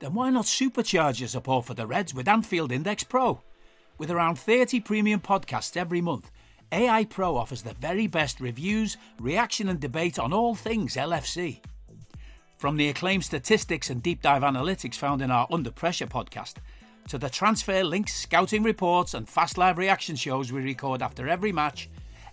Then 0.00 0.14
why 0.14 0.30
not 0.30 0.46
supercharge 0.46 1.20
your 1.20 1.28
support 1.28 1.64
for 1.64 1.74
the 1.74 1.86
Reds 1.86 2.12
with 2.12 2.28
Anfield 2.28 2.72
Index 2.72 3.04
Pro? 3.04 3.40
With 3.98 4.10
around 4.10 4.36
30 4.38 4.80
premium 4.80 5.20
podcasts 5.20 5.76
every 5.76 6.00
month, 6.00 6.30
AI 6.72 7.04
Pro 7.04 7.36
offers 7.36 7.62
the 7.62 7.74
very 7.74 8.06
best 8.08 8.40
reviews, 8.40 8.96
reaction, 9.20 9.68
and 9.68 9.78
debate 9.78 10.18
on 10.18 10.32
all 10.32 10.54
things 10.54 10.96
LFC. 10.96 11.60
From 12.56 12.78
the 12.78 12.88
acclaimed 12.88 13.24
statistics 13.24 13.90
and 13.90 14.02
deep 14.02 14.22
dive 14.22 14.42
analytics 14.42 14.94
found 14.94 15.20
in 15.20 15.30
our 15.30 15.46
Under 15.50 15.70
Pressure 15.70 16.06
podcast, 16.06 16.54
to 17.08 17.18
the 17.18 17.28
transfer 17.28 17.84
links, 17.84 18.14
scouting 18.14 18.62
reports, 18.62 19.12
and 19.12 19.28
fast 19.28 19.58
live 19.58 19.76
reaction 19.76 20.16
shows 20.16 20.50
we 20.50 20.62
record 20.62 21.02
after 21.02 21.28
every 21.28 21.52
match, 21.52 21.90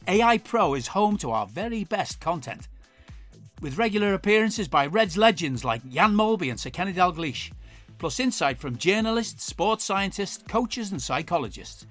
AI 0.07 0.37
Pro 0.37 0.75
is 0.75 0.87
home 0.87 1.17
to 1.17 1.31
our 1.31 1.45
very 1.45 1.83
best 1.83 2.21
content. 2.21 2.69
With 3.61 3.77
regular 3.77 4.13
appearances 4.13 4.69
by 4.69 4.87
Reds 4.87 5.17
legends 5.17 5.65
like 5.65 5.87
Jan 5.89 6.13
Molby 6.13 6.49
and 6.49 6.59
Sir 6.59 6.69
Kenny 6.69 6.93
Dalglish, 6.93 7.51
plus 7.99 8.19
insight 8.19 8.59
from 8.59 8.77
journalists, 8.77 9.43
sports 9.43 9.83
scientists, 9.83 10.43
coaches, 10.47 10.91
and 10.91 11.01
psychologists. 11.01 11.85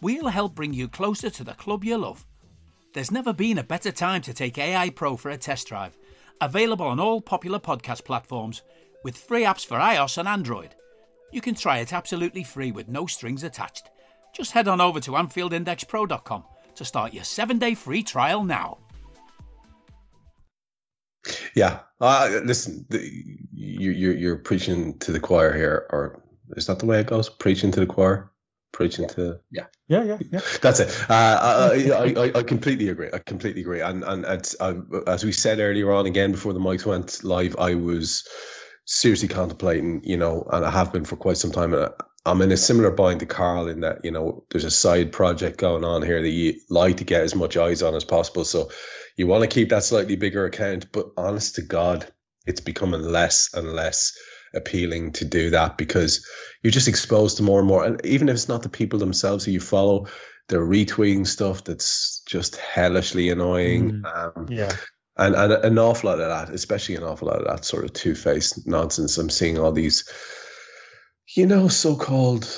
We'll 0.00 0.28
help 0.28 0.54
bring 0.54 0.72
you 0.72 0.88
closer 0.88 1.30
to 1.30 1.44
the 1.44 1.54
club 1.54 1.84
you 1.84 1.98
love. 1.98 2.26
There's 2.94 3.10
never 3.10 3.32
been 3.32 3.58
a 3.58 3.62
better 3.62 3.92
time 3.92 4.22
to 4.22 4.34
take 4.34 4.58
AI 4.58 4.90
Pro 4.90 5.16
for 5.16 5.30
a 5.30 5.36
test 5.36 5.68
drive. 5.68 5.96
Available 6.42 6.86
on 6.86 6.98
all 6.98 7.20
popular 7.20 7.60
podcast 7.60 8.04
platforms 8.04 8.62
with 9.04 9.16
free 9.16 9.44
apps 9.44 9.64
for 9.64 9.78
iOS 9.78 10.18
and 10.18 10.26
Android. 10.26 10.74
You 11.30 11.40
can 11.40 11.54
try 11.54 11.78
it 11.78 11.92
absolutely 11.92 12.42
free 12.42 12.72
with 12.72 12.88
no 12.88 13.06
strings 13.06 13.44
attached. 13.44 13.90
Just 14.34 14.50
head 14.50 14.66
on 14.66 14.80
over 14.80 14.98
to 14.98 15.12
AnfieldIndexPro.com 15.12 16.42
to 16.74 16.84
start 16.84 17.14
your 17.14 17.22
seven 17.22 17.60
day 17.60 17.76
free 17.76 18.02
trial 18.02 18.42
now. 18.42 18.78
Yeah. 21.54 21.78
Uh, 22.00 22.40
listen, 22.44 22.86
the, 22.88 22.98
you, 23.52 23.92
you're 23.92 24.16
you're 24.16 24.36
preaching 24.36 24.98
to 24.98 25.12
the 25.12 25.20
choir 25.20 25.56
here, 25.56 25.86
or 25.90 26.24
is 26.56 26.66
that 26.66 26.80
the 26.80 26.86
way 26.86 26.98
it 26.98 27.06
goes? 27.06 27.28
Preaching 27.28 27.70
to 27.70 27.78
the 27.78 27.86
choir, 27.86 28.31
preaching 28.72 29.08
to. 29.08 29.40
Yeah, 29.50 29.66
yeah, 29.88 30.04
yeah. 30.04 30.18
Yeah 30.30 30.40
that's 30.62 30.80
it. 30.80 30.88
Uh, 31.08 31.12
I, 31.12 31.90
I, 31.90 32.24
I, 32.24 32.38
I 32.38 32.42
completely 32.42 32.88
agree. 32.88 33.10
I 33.12 33.18
completely 33.18 33.60
agree. 33.60 33.80
And 33.80 34.02
and 34.04 34.24
it's, 34.24 34.56
uh, 34.58 34.74
as 35.06 35.24
we 35.24 35.32
said 35.32 35.60
earlier 35.60 35.92
on, 35.92 36.06
again 36.06 36.32
before 36.32 36.52
the 36.52 36.60
mics 36.60 36.86
went 36.86 37.22
live, 37.22 37.56
I 37.58 37.74
was 37.74 38.26
seriously 38.84 39.28
contemplating, 39.28 40.02
you 40.04 40.16
know, 40.16 40.46
and 40.52 40.64
I 40.64 40.70
have 40.70 40.92
been 40.92 41.04
for 41.04 41.16
quite 41.16 41.36
some 41.36 41.52
time. 41.52 41.74
I'm 42.24 42.40
in 42.40 42.52
a 42.52 42.56
similar 42.56 42.90
bind 42.90 43.20
to 43.20 43.26
Karl 43.26 43.68
in 43.68 43.80
that, 43.80 44.04
you 44.04 44.12
know, 44.12 44.44
there's 44.50 44.64
a 44.64 44.70
side 44.70 45.10
project 45.12 45.58
going 45.58 45.84
on 45.84 46.02
here 46.02 46.22
that 46.22 46.28
you 46.28 46.54
like 46.70 46.98
to 46.98 47.04
get 47.04 47.22
as 47.22 47.34
much 47.34 47.56
eyes 47.56 47.82
on 47.82 47.94
as 47.94 48.04
possible. 48.04 48.44
So 48.44 48.70
you 49.16 49.26
want 49.26 49.42
to 49.42 49.48
keep 49.48 49.70
that 49.70 49.84
slightly 49.84 50.16
bigger 50.16 50.44
account, 50.44 50.92
but 50.92 51.10
honest 51.16 51.56
to 51.56 51.62
God, 51.62 52.06
it's 52.46 52.60
becoming 52.60 53.02
less 53.02 53.52
and 53.54 53.72
less 53.72 54.16
appealing 54.54 55.12
to 55.12 55.24
do 55.24 55.50
that 55.50 55.76
because 55.78 56.26
you're 56.62 56.70
just 56.70 56.88
exposed 56.88 57.36
to 57.36 57.42
more 57.42 57.58
and 57.58 57.68
more. 57.68 57.84
And 57.84 58.04
even 58.04 58.28
if 58.28 58.34
it's 58.34 58.48
not 58.48 58.62
the 58.62 58.68
people 58.68 58.98
themselves 58.98 59.44
who 59.44 59.52
you 59.52 59.60
follow, 59.60 60.06
they're 60.48 60.60
retweeting 60.60 61.26
stuff 61.26 61.64
that's 61.64 62.22
just 62.26 62.56
hellishly 62.56 63.30
annoying. 63.30 64.02
Um, 64.04 64.46
Yeah. 64.50 64.74
and 65.16 65.34
and 65.34 65.52
an 65.52 65.78
awful 65.78 66.10
lot 66.10 66.20
of 66.20 66.28
that, 66.28 66.54
especially 66.54 66.96
an 66.96 67.04
awful 67.04 67.28
lot 67.28 67.40
of 67.40 67.46
that 67.46 67.64
sort 67.64 67.84
of 67.84 67.92
two 67.92 68.14
faced 68.14 68.66
nonsense. 68.66 69.18
I'm 69.18 69.30
seeing 69.30 69.58
all 69.58 69.72
these, 69.72 70.04
you 71.36 71.46
know, 71.46 71.68
so 71.68 71.96
called 71.96 72.48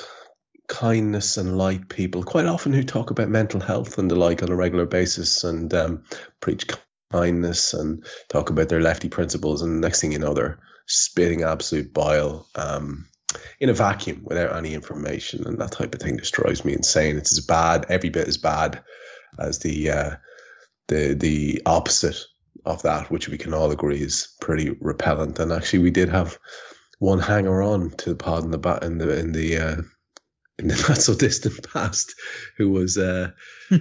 kindness 0.67 1.37
and 1.37 1.57
light 1.57 1.89
people, 1.89 2.23
quite 2.23 2.45
often 2.47 2.73
who 2.73 2.83
talk 2.83 3.11
about 3.11 3.29
mental 3.29 3.59
health 3.59 3.97
and 3.97 4.09
the 4.09 4.15
like 4.15 4.41
on 4.41 4.49
a 4.49 4.55
regular 4.55 4.85
basis 4.85 5.43
and 5.43 5.73
um, 5.73 6.03
preach 6.39 6.65
kindness 7.11 7.73
and 7.73 8.05
talk 8.29 8.49
about 8.49 8.69
their 8.69 8.81
lefty 8.81 9.09
principles. 9.09 9.61
And 9.61 9.81
next 9.81 10.01
thing 10.01 10.11
you 10.11 10.19
know, 10.19 10.33
they're 10.33 10.59
spitting 10.87 11.43
absolute 11.43 11.93
bile 11.93 12.47
um, 12.55 13.07
in 13.59 13.69
a 13.69 13.73
vacuum 13.73 14.21
without 14.23 14.55
any 14.55 14.73
information. 14.73 15.45
And 15.45 15.59
that 15.59 15.71
type 15.71 15.93
of 15.93 16.01
thing 16.01 16.17
just 16.17 16.33
drives 16.33 16.63
me 16.63 16.73
insane. 16.73 17.17
It's 17.17 17.37
as 17.37 17.45
bad, 17.45 17.85
every 17.89 18.09
bit 18.09 18.27
as 18.27 18.37
bad 18.37 18.83
as 19.39 19.59
the 19.59 19.89
uh, 19.89 20.15
the 20.87 21.13
the 21.13 21.61
opposite 21.65 22.17
of 22.65 22.81
that, 22.83 23.11
which 23.11 23.29
we 23.29 23.37
can 23.37 23.53
all 23.53 23.71
agree 23.71 24.01
is 24.01 24.33
pretty 24.41 24.69
repellent. 24.79 25.39
And 25.39 25.51
actually, 25.51 25.79
we 25.79 25.91
did 25.91 26.09
have 26.09 26.37
one 26.99 27.19
hanger 27.19 27.61
on 27.61 27.91
to 27.91 28.09
the 28.09 28.15
pod 28.15 28.43
in 28.43 28.51
the 28.51 28.57
bat 28.57 28.83
in 28.83 28.97
the 28.97 29.19
in 29.19 29.31
the 29.31 29.57
uh, 29.57 29.81
in 30.57 30.67
the 30.67 30.75
not 30.89 30.97
so 30.97 31.15
distant 31.15 31.71
past, 31.71 32.15
who 32.57 32.71
was 32.71 32.97
uh, 32.97 33.31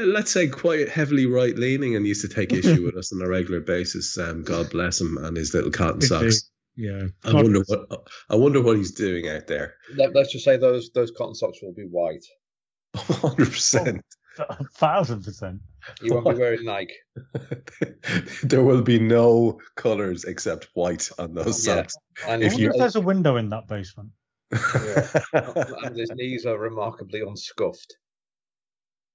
let's 0.00 0.30
say 0.30 0.48
quite 0.48 0.88
heavily 0.88 1.26
right 1.26 1.56
leaning 1.56 1.96
and 1.96 2.06
used 2.06 2.22
to 2.22 2.34
take 2.34 2.52
issue 2.52 2.82
with 2.86 2.96
us 2.96 3.12
on 3.12 3.22
a 3.22 3.28
regular 3.28 3.60
basis. 3.60 4.16
Um, 4.18 4.42
God 4.42 4.70
bless 4.70 5.00
him 5.00 5.18
and 5.18 5.36
his 5.36 5.54
little 5.54 5.70
cotton 5.70 6.00
socks. 6.00 6.50
Yeah. 6.76 7.06
I 7.24 7.34
wonder 7.34 7.62
what 7.66 8.06
I 8.30 8.36
wonder 8.36 8.62
what 8.62 8.76
he's 8.76 8.92
doing 8.92 9.28
out 9.28 9.46
there. 9.46 9.74
Let, 9.94 10.16
us 10.16 10.32
just 10.32 10.44
say 10.44 10.56
those 10.56 10.90
those 10.94 11.10
cotton 11.10 11.34
socks 11.34 11.58
will 11.62 11.74
be 11.74 11.84
white. 11.84 12.24
Hundred 12.96 13.50
percent. 13.50 14.02
A 14.38 14.64
thousand 14.76 15.22
percent. 15.24 15.60
You 16.00 16.14
won't 16.14 16.26
be 16.28 16.34
wearing 16.40 16.64
Nike. 16.64 16.94
there 18.44 18.62
will 18.62 18.80
be 18.82 18.98
no 18.98 19.58
colours 19.76 20.24
except 20.24 20.68
white 20.74 21.10
on 21.18 21.34
those 21.34 21.66
Yeah. 21.66 21.74
socks. 21.76 21.94
And 22.26 22.42
I 22.42 22.46
If 22.46 22.52
wonder 22.52 22.62
you- 22.62 22.70
if 22.70 22.76
there's 22.78 22.96
a 22.96 23.00
window 23.00 23.36
in 23.36 23.50
that 23.50 23.68
basement. 23.68 24.10
and 25.32 25.96
his 25.96 26.10
knees 26.14 26.46
are 26.46 26.58
remarkably 26.58 27.20
unscuffed. 27.20 27.96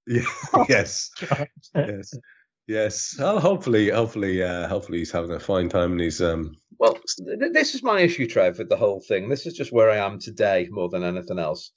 Yeah. 0.07 0.21
yes. 0.69 1.09
Yes. 1.75 2.13
Yes. 2.67 3.15
Well, 3.17 3.39
hopefully, 3.39 3.89
hopefully, 3.89 4.43
uh, 4.43 4.67
hopefully 4.67 4.97
he's 4.99 5.11
having 5.11 5.31
a 5.31 5.39
fine 5.39 5.69
time 5.69 5.93
and 5.93 6.01
he's 6.01 6.21
um. 6.21 6.55
Well, 6.77 6.97
th- 7.17 7.53
this 7.53 7.73
is 7.75 7.81
my 7.81 8.01
issue, 8.01 8.27
Trev, 8.27 8.59
with 8.59 8.69
the 8.69 8.75
whole 8.77 8.99
thing. 9.07 9.29
This 9.29 9.45
is 9.45 9.53
just 9.53 9.71
where 9.71 9.89
I 9.89 9.97
am 9.97 10.19
today 10.19 10.67
more 10.69 10.89
than 10.89 11.03
anything 11.03 11.39
else. 11.39 11.71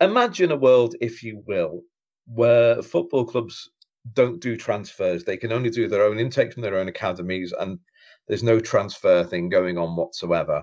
Imagine 0.00 0.52
a 0.52 0.56
world, 0.56 0.94
if 1.00 1.22
you 1.22 1.42
will, 1.46 1.82
where 2.26 2.82
football 2.82 3.24
clubs 3.24 3.70
don't 4.12 4.40
do 4.40 4.56
transfers. 4.56 5.24
They 5.24 5.36
can 5.36 5.52
only 5.52 5.70
do 5.70 5.88
their 5.88 6.04
own 6.04 6.18
intake 6.18 6.52
from 6.52 6.62
their 6.62 6.78
own 6.78 6.88
academies, 6.88 7.52
and 7.58 7.78
there's 8.28 8.42
no 8.42 8.60
transfer 8.60 9.24
thing 9.24 9.48
going 9.48 9.78
on 9.78 9.96
whatsoever. 9.96 10.62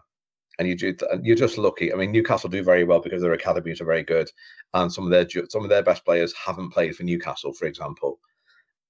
And 0.59 0.67
you 0.67 0.75
do, 0.75 0.95
you're 1.21 1.35
just 1.35 1.57
lucky. 1.57 1.93
I 1.93 1.95
mean, 1.95 2.11
Newcastle 2.11 2.49
do 2.49 2.63
very 2.63 2.83
well 2.83 2.99
because 2.99 3.21
their 3.21 3.33
academies 3.33 3.81
are 3.81 3.85
very 3.85 4.03
good, 4.03 4.29
and 4.73 4.91
some 4.91 5.05
of 5.05 5.11
their 5.11 5.27
some 5.49 5.63
of 5.63 5.69
their 5.69 5.83
best 5.83 6.05
players 6.05 6.33
haven't 6.33 6.71
played 6.71 6.95
for 6.95 7.03
Newcastle, 7.03 7.53
for 7.53 7.65
example, 7.65 8.19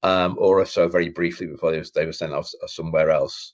um, 0.04 0.36
or 0.39 0.62
if 0.62 0.70
so 0.70 0.88
very 0.88 1.10
briefly 1.10 1.48
before 1.48 1.72
they, 1.72 1.80
was, 1.80 1.91
they 1.91 2.06
were 2.06 2.14
sent 2.14 2.34
off 2.34 2.52
somewhere 2.68 3.10
else 3.10 3.54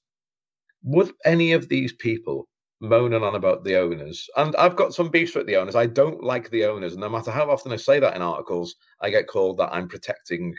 would 0.84 1.12
any 1.26 1.54
of 1.54 1.70
these 1.70 1.94
people 1.94 2.48
moaning 2.82 3.24
on 3.24 3.36
about 3.36 3.64
the 3.64 3.78
owners 3.78 4.30
and 4.36 4.54
i've 4.58 4.76
got 4.76 4.94
some 4.94 5.08
beefs 5.08 5.34
with 5.36 5.48
the 5.48 5.56
owners 5.56 5.76
i 5.76 5.86
don't 5.86 6.22
like 6.22 6.50
the 6.50 6.66
owners 6.66 6.94
and 6.94 7.02
no 7.02 7.08
matter 7.08 7.32
how 7.32 7.50
often 7.50 7.72
i 7.72 7.78
say 7.78 7.98
that 8.00 8.16
in 8.16 8.22
articles 8.22 8.76
i 9.02 9.10
get 9.10 9.28
called 9.28 9.58
that 9.58 9.74
i'm 9.74 9.88
protecting 9.88 10.54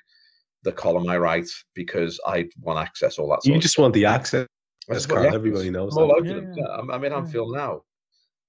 the 0.65 0.73
column 0.73 1.09
I 1.09 1.19
write 1.19 1.49
because 1.75 2.19
I 2.27 2.49
want 2.61 2.79
access 2.79 3.19
all 3.19 3.29
that. 3.31 3.43
Stuff. 3.43 3.55
You 3.55 3.61
just 3.61 3.79
want 3.79 3.95
the 3.95 4.07
access. 4.07 4.49
That's 4.89 5.07
Karl. 5.07 5.33
Everybody 5.33 5.71
knows. 5.71 5.97
I'm 5.97 6.03
all 6.03 6.09
that. 6.09 6.17
over 6.17 6.27
Yeah, 6.27 6.35
them. 6.35 6.53
yeah. 6.57 6.65
Yeah, 6.67 6.77
I'm, 6.77 6.91
I'm 6.91 7.05
in 7.05 7.13
Anfield 7.13 7.55
now. 7.55 7.83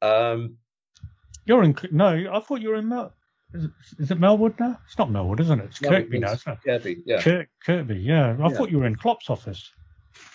Um, 0.02 0.58
You're 1.46 1.64
in. 1.64 1.78
No, 1.92 2.08
I 2.32 2.40
thought 2.40 2.62
you 2.62 2.70
were 2.70 2.76
in 2.76 2.88
Mel. 2.90 3.14
Is 3.56 3.64
it, 3.66 3.72
is 4.00 4.12
it 4.12 4.20
Melwood 4.20 4.60
now? 4.60 4.80
It's 4.86 4.98
not 4.98 5.10
Melwood, 5.10 5.40
isn't 5.40 5.60
it? 5.60 5.66
It's 5.66 5.82
no, 5.82 5.90
Kirkby 5.90 6.20
now, 6.20 6.34
isn't 6.34 6.52
it? 6.54 6.60
Kirkby, 6.66 7.04
yeah, 7.06 7.22
Kirk, 7.22 7.48
Kirkby, 7.66 7.96
yeah. 7.98 8.36
I 8.40 8.44
Yeah. 8.44 8.50
thought 8.50 8.70
you 8.72 8.80
were 8.80 8.86
in 8.88 8.96
Klopp's 8.96 9.30
office. 9.30 9.72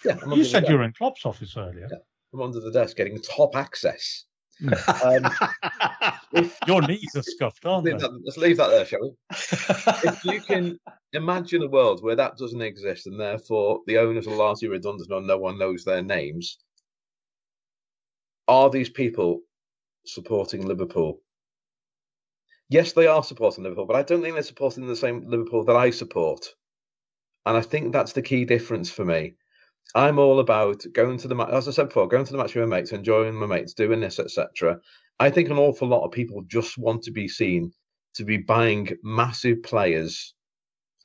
yeah. 0.05 0.19
I'm 0.23 0.33
You 0.33 0.45
said 0.45 0.69
you 0.69 0.77
were 0.77 0.85
in 0.85 0.93
Klopp's 0.93 1.27
office 1.27 1.57
earlier. 1.57 1.89
Yeah. 1.91 1.99
I'm 2.33 2.41
under 2.43 2.61
the 2.61 2.71
desk 2.71 2.97
getting 2.97 3.21
top 3.21 3.57
access. 3.57 4.25
Um, 4.63 5.25
if, 6.33 6.57
Your 6.67 6.83
knees 6.83 7.15
are 7.17 7.23
scuffed, 7.23 7.65
aren't 7.67 7.85
they? 7.87 7.93
that- 7.93 8.21
let's 8.25 8.37
leave 8.37 8.57
that 8.59 8.69
there, 8.69 8.85
shall 8.85 9.01
we? 9.03 9.11
if 9.31 10.25
you 10.25 10.41
can 10.43 10.79
imagine 11.13 11.63
a 11.63 11.69
world 11.69 12.03
where 12.03 12.15
that 12.17 12.37
doesn't 12.37 12.63
exist 12.63 13.07
and 13.07 13.19
therefore 13.19 13.81
the 13.87 13.99
owners 13.99 14.27
are 14.27 14.35
largely 14.37 14.69
redundant 14.69 15.11
or 15.11 15.21
no 15.23 15.39
one 15.39 15.59
knows 15.59 15.83
their 15.85 16.03
names, 16.03 16.59
are 18.49 18.71
these 18.71 18.91
people 18.91 19.41
supporting 20.07 20.67
Liverpool? 20.67 21.21
Yes, 22.71 22.93
they 22.93 23.09
are 23.09 23.25
supporting 23.25 23.65
Liverpool, 23.65 23.85
but 23.85 23.97
I 23.97 24.03
don't 24.03 24.23
think 24.23 24.35
they're 24.35 24.45
supporting 24.45 24.87
the 24.87 24.95
same 24.95 25.29
Liverpool 25.29 25.65
that 25.65 25.77
I 25.77 25.91
support. 25.91 26.47
And 27.45 27.57
I 27.57 27.63
think 27.63 27.93
that's 27.93 28.13
the 28.13 28.23
key 28.23 28.45
difference 28.45 28.91
for 28.91 29.05
me. 29.05 29.35
I'm 29.95 30.21
all 30.21 30.39
about 30.39 30.85
going 30.93 31.19
to 31.19 31.29
the 31.29 31.35
match, 31.35 31.51
as 31.51 31.67
I 31.67 31.73
said 31.73 31.89
before, 31.89 32.07
going 32.07 32.25
to 32.25 32.33
the 32.33 32.39
match 32.39 32.55
with 32.55 32.69
my 32.69 32.77
mates, 32.77 32.93
enjoying 32.93 33.35
my 33.35 33.47
mates, 33.47 33.75
doing 33.75 34.01
this, 34.01 34.21
etc. 34.21 34.79
I 35.19 35.31
think 35.31 35.49
an 35.51 35.59
awful 35.59 35.89
lot 35.89 36.05
of 36.05 36.13
people 36.13 36.43
just 36.47 36.79
want 36.79 37.03
to 37.05 37.11
be 37.11 37.27
seen 37.27 37.73
to 38.15 38.25
be 38.25 38.37
buying 38.37 38.91
massive 39.03 39.65
players, 39.65 40.33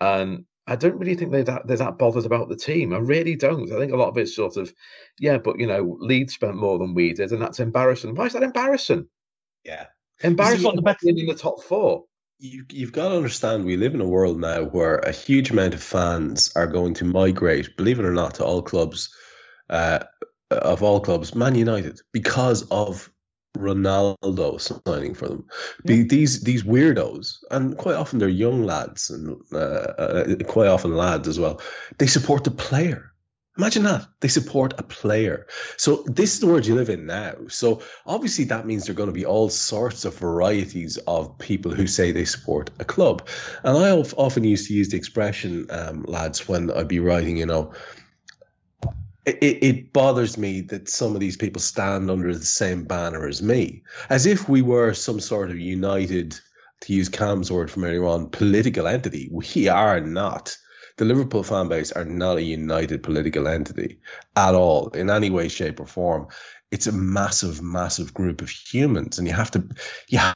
and 0.01 0.45
I 0.67 0.75
don't 0.75 0.99
really 0.99 1.15
think 1.15 1.31
they're 1.31 1.43
that 1.45 1.65
they're 1.65 1.77
that 1.77 1.97
bothered 1.97 2.25
about 2.25 2.49
the 2.49 2.55
team. 2.55 2.93
I 2.93 2.97
really 2.97 3.35
don't. 3.35 3.71
I 3.71 3.79
think 3.79 3.91
a 3.91 3.97
lot 3.97 4.09
of 4.09 4.17
it's 4.19 4.35
sort 4.35 4.57
of, 4.57 4.71
yeah, 5.19 5.39
but 5.39 5.59
you 5.59 5.65
know, 5.65 5.97
Leeds 5.99 6.35
spent 6.35 6.55
more 6.57 6.77
than 6.77 6.93
we 6.93 7.13
did, 7.13 7.31
and 7.31 7.41
that's 7.41 7.59
embarrassing. 7.59 8.13
Why 8.13 8.25
is 8.27 8.33
that 8.33 8.43
embarrassing? 8.43 9.07
yeah. 9.63 9.87
Embarrassing 10.21 10.75
the 10.75 10.97
in 11.03 11.25
the 11.27 11.35
top 11.35 11.63
four. 11.63 12.05
You, 12.37 12.65
you've 12.69 12.91
got 12.91 13.09
to 13.09 13.15
understand, 13.15 13.65
we 13.65 13.77
live 13.77 13.93
in 13.93 14.01
a 14.01 14.07
world 14.07 14.39
now 14.39 14.63
where 14.63 14.97
a 14.97 15.11
huge 15.11 15.51
amount 15.51 15.73
of 15.73 15.81
fans 15.81 16.51
are 16.55 16.67
going 16.67 16.93
to 16.95 17.05
migrate, 17.05 17.77
believe 17.77 17.99
it 17.99 18.05
or 18.05 18.13
not, 18.13 18.35
to 18.35 18.45
all 18.45 18.61
clubs, 18.61 19.13
uh, 19.69 19.99
of 20.51 20.83
all 20.83 20.99
clubs, 20.99 21.33
Man 21.33 21.55
United, 21.55 22.01
because 22.11 22.63
of 22.69 23.09
Ronaldo 23.55 24.59
signing 24.59 25.13
for 25.13 25.29
them. 25.29 25.45
Be, 25.85 26.03
these 26.03 26.43
these 26.43 26.63
weirdos, 26.63 27.37
and 27.49 27.77
quite 27.77 27.95
often 27.95 28.19
they're 28.19 28.27
young 28.27 28.63
lads, 28.63 29.09
and 29.09 29.37
uh, 29.53 29.57
uh, 29.57 30.35
quite 30.45 30.67
often 30.67 30.95
lads 30.95 31.27
as 31.27 31.39
well. 31.39 31.61
They 31.97 32.07
support 32.07 32.43
the 32.43 32.51
player. 32.51 33.13
Imagine 33.57 33.83
that 33.83 34.05
they 34.19 34.27
support 34.27 34.73
a 34.77 34.83
player. 34.83 35.47
So 35.77 36.03
this 36.07 36.33
is 36.33 36.39
the 36.41 36.47
world 36.47 36.65
you 36.65 36.75
live 36.75 36.89
in 36.89 37.05
now. 37.05 37.35
So 37.47 37.81
obviously 38.05 38.45
that 38.45 38.65
means 38.65 38.85
there 38.85 38.91
are 38.91 38.97
going 38.97 39.07
to 39.07 39.13
be 39.13 39.25
all 39.25 39.49
sorts 39.49 40.03
of 40.03 40.17
varieties 40.17 40.97
of 40.97 41.37
people 41.39 41.71
who 41.71 41.87
say 41.87 42.11
they 42.11 42.25
support 42.25 42.69
a 42.79 42.85
club. 42.85 43.27
And 43.63 43.77
I 43.77 43.91
often 43.91 44.43
used 44.43 44.67
to 44.67 44.73
use 44.73 44.89
the 44.89 44.97
expression, 44.97 45.67
um, 45.69 46.03
lads, 46.03 46.49
when 46.49 46.69
I'd 46.69 46.89
be 46.89 46.99
writing, 46.99 47.37
you 47.37 47.45
know, 47.45 47.73
it, 49.25 49.63
it 49.63 49.93
bothers 49.93 50.37
me 50.37 50.61
that 50.61 50.89
some 50.89 51.13
of 51.15 51.19
these 51.19 51.37
people 51.37 51.61
stand 51.61 52.11
under 52.11 52.33
the 52.33 52.45
same 52.45 52.83
banner 52.83 53.25
as 53.27 53.41
me, 53.41 53.83
as 54.09 54.25
if 54.25 54.47
we 54.47 54.61
were 54.61 54.93
some 54.93 55.19
sort 55.19 55.49
of 55.49 55.57
united, 55.57 56.39
to 56.81 56.93
use 56.93 57.09
Kam's 57.09 57.51
word 57.51 57.71
from 57.71 57.85
earlier 57.85 58.05
on, 58.05 58.29
political 58.29 58.85
entity. 58.85 59.29
We 59.31 59.69
are 59.69 60.01
not. 60.01 60.57
The 60.97 61.05
Liverpool 61.05 61.43
fan 61.43 61.67
base 61.67 61.91
are 61.91 62.05
not 62.05 62.37
a 62.37 62.41
united 62.41 63.03
political 63.03 63.47
entity 63.47 63.99
at 64.35 64.55
all, 64.55 64.89
in 64.89 65.09
any 65.09 65.29
way, 65.29 65.49
shape, 65.49 65.79
or 65.79 65.85
form. 65.85 66.27
It's 66.71 66.87
a 66.87 66.91
massive, 66.91 67.61
massive 67.61 68.13
group 68.13 68.41
of 68.41 68.49
humans, 68.49 69.19
and 69.19 69.27
you 69.27 69.33
have 69.33 69.51
to, 69.51 69.67
you 70.07 70.19
have 70.19 70.35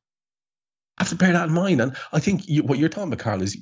to 1.07 1.15
bear 1.15 1.33
that 1.33 1.47
in 1.47 1.53
mind. 1.53 1.81
And 1.81 1.95
I 2.11 2.19
think 2.19 2.47
you, 2.47 2.63
what 2.63 2.77
you're 2.77 2.89
talking 2.89 3.11
about, 3.11 3.23
Karl, 3.23 3.41
is 3.41 3.57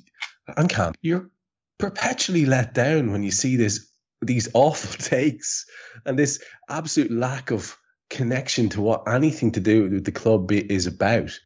and 0.55 0.69
Kam, 0.69 0.93
you're 1.01 1.29
perpetually 1.77 2.45
let 2.45 2.73
down 2.73 3.11
when 3.11 3.23
you 3.23 3.31
see 3.31 3.55
this 3.55 3.89
these 4.21 4.49
awful 4.53 4.97
takes 5.05 5.65
and 6.05 6.17
this 6.17 6.43
absolute 6.69 7.11
lack 7.11 7.51
of 7.51 7.77
connection 8.09 8.69
to 8.69 8.81
what 8.81 9.07
anything 9.07 9.51
to 9.51 9.59
do 9.59 9.89
with 9.89 10.05
the 10.05 10.11
club 10.11 10.51
is 10.51 10.87
about 10.87 11.37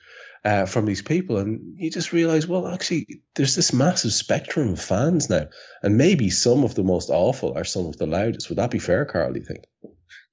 uh, 0.43 0.65
from 0.65 0.85
these 0.85 1.01
people, 1.01 1.37
and 1.37 1.75
you 1.77 1.91
just 1.91 2.13
realize, 2.13 2.47
well, 2.47 2.67
actually, 2.67 3.21
there's 3.35 3.55
this 3.55 3.73
massive 3.73 4.13
spectrum 4.13 4.73
of 4.73 4.81
fans 4.81 5.29
now, 5.29 5.47
and 5.83 5.97
maybe 5.97 6.29
some 6.29 6.63
of 6.63 6.75
the 6.75 6.83
most 6.83 7.09
awful 7.09 7.57
are 7.57 7.63
some 7.63 7.85
of 7.85 7.97
the 7.97 8.07
loudest. 8.07 8.49
Would 8.49 8.57
that 8.57 8.71
be 8.71 8.79
fair, 8.79 9.05
Karl? 9.05 9.33
Do 9.33 9.39
you 9.39 9.45
think? 9.45 9.65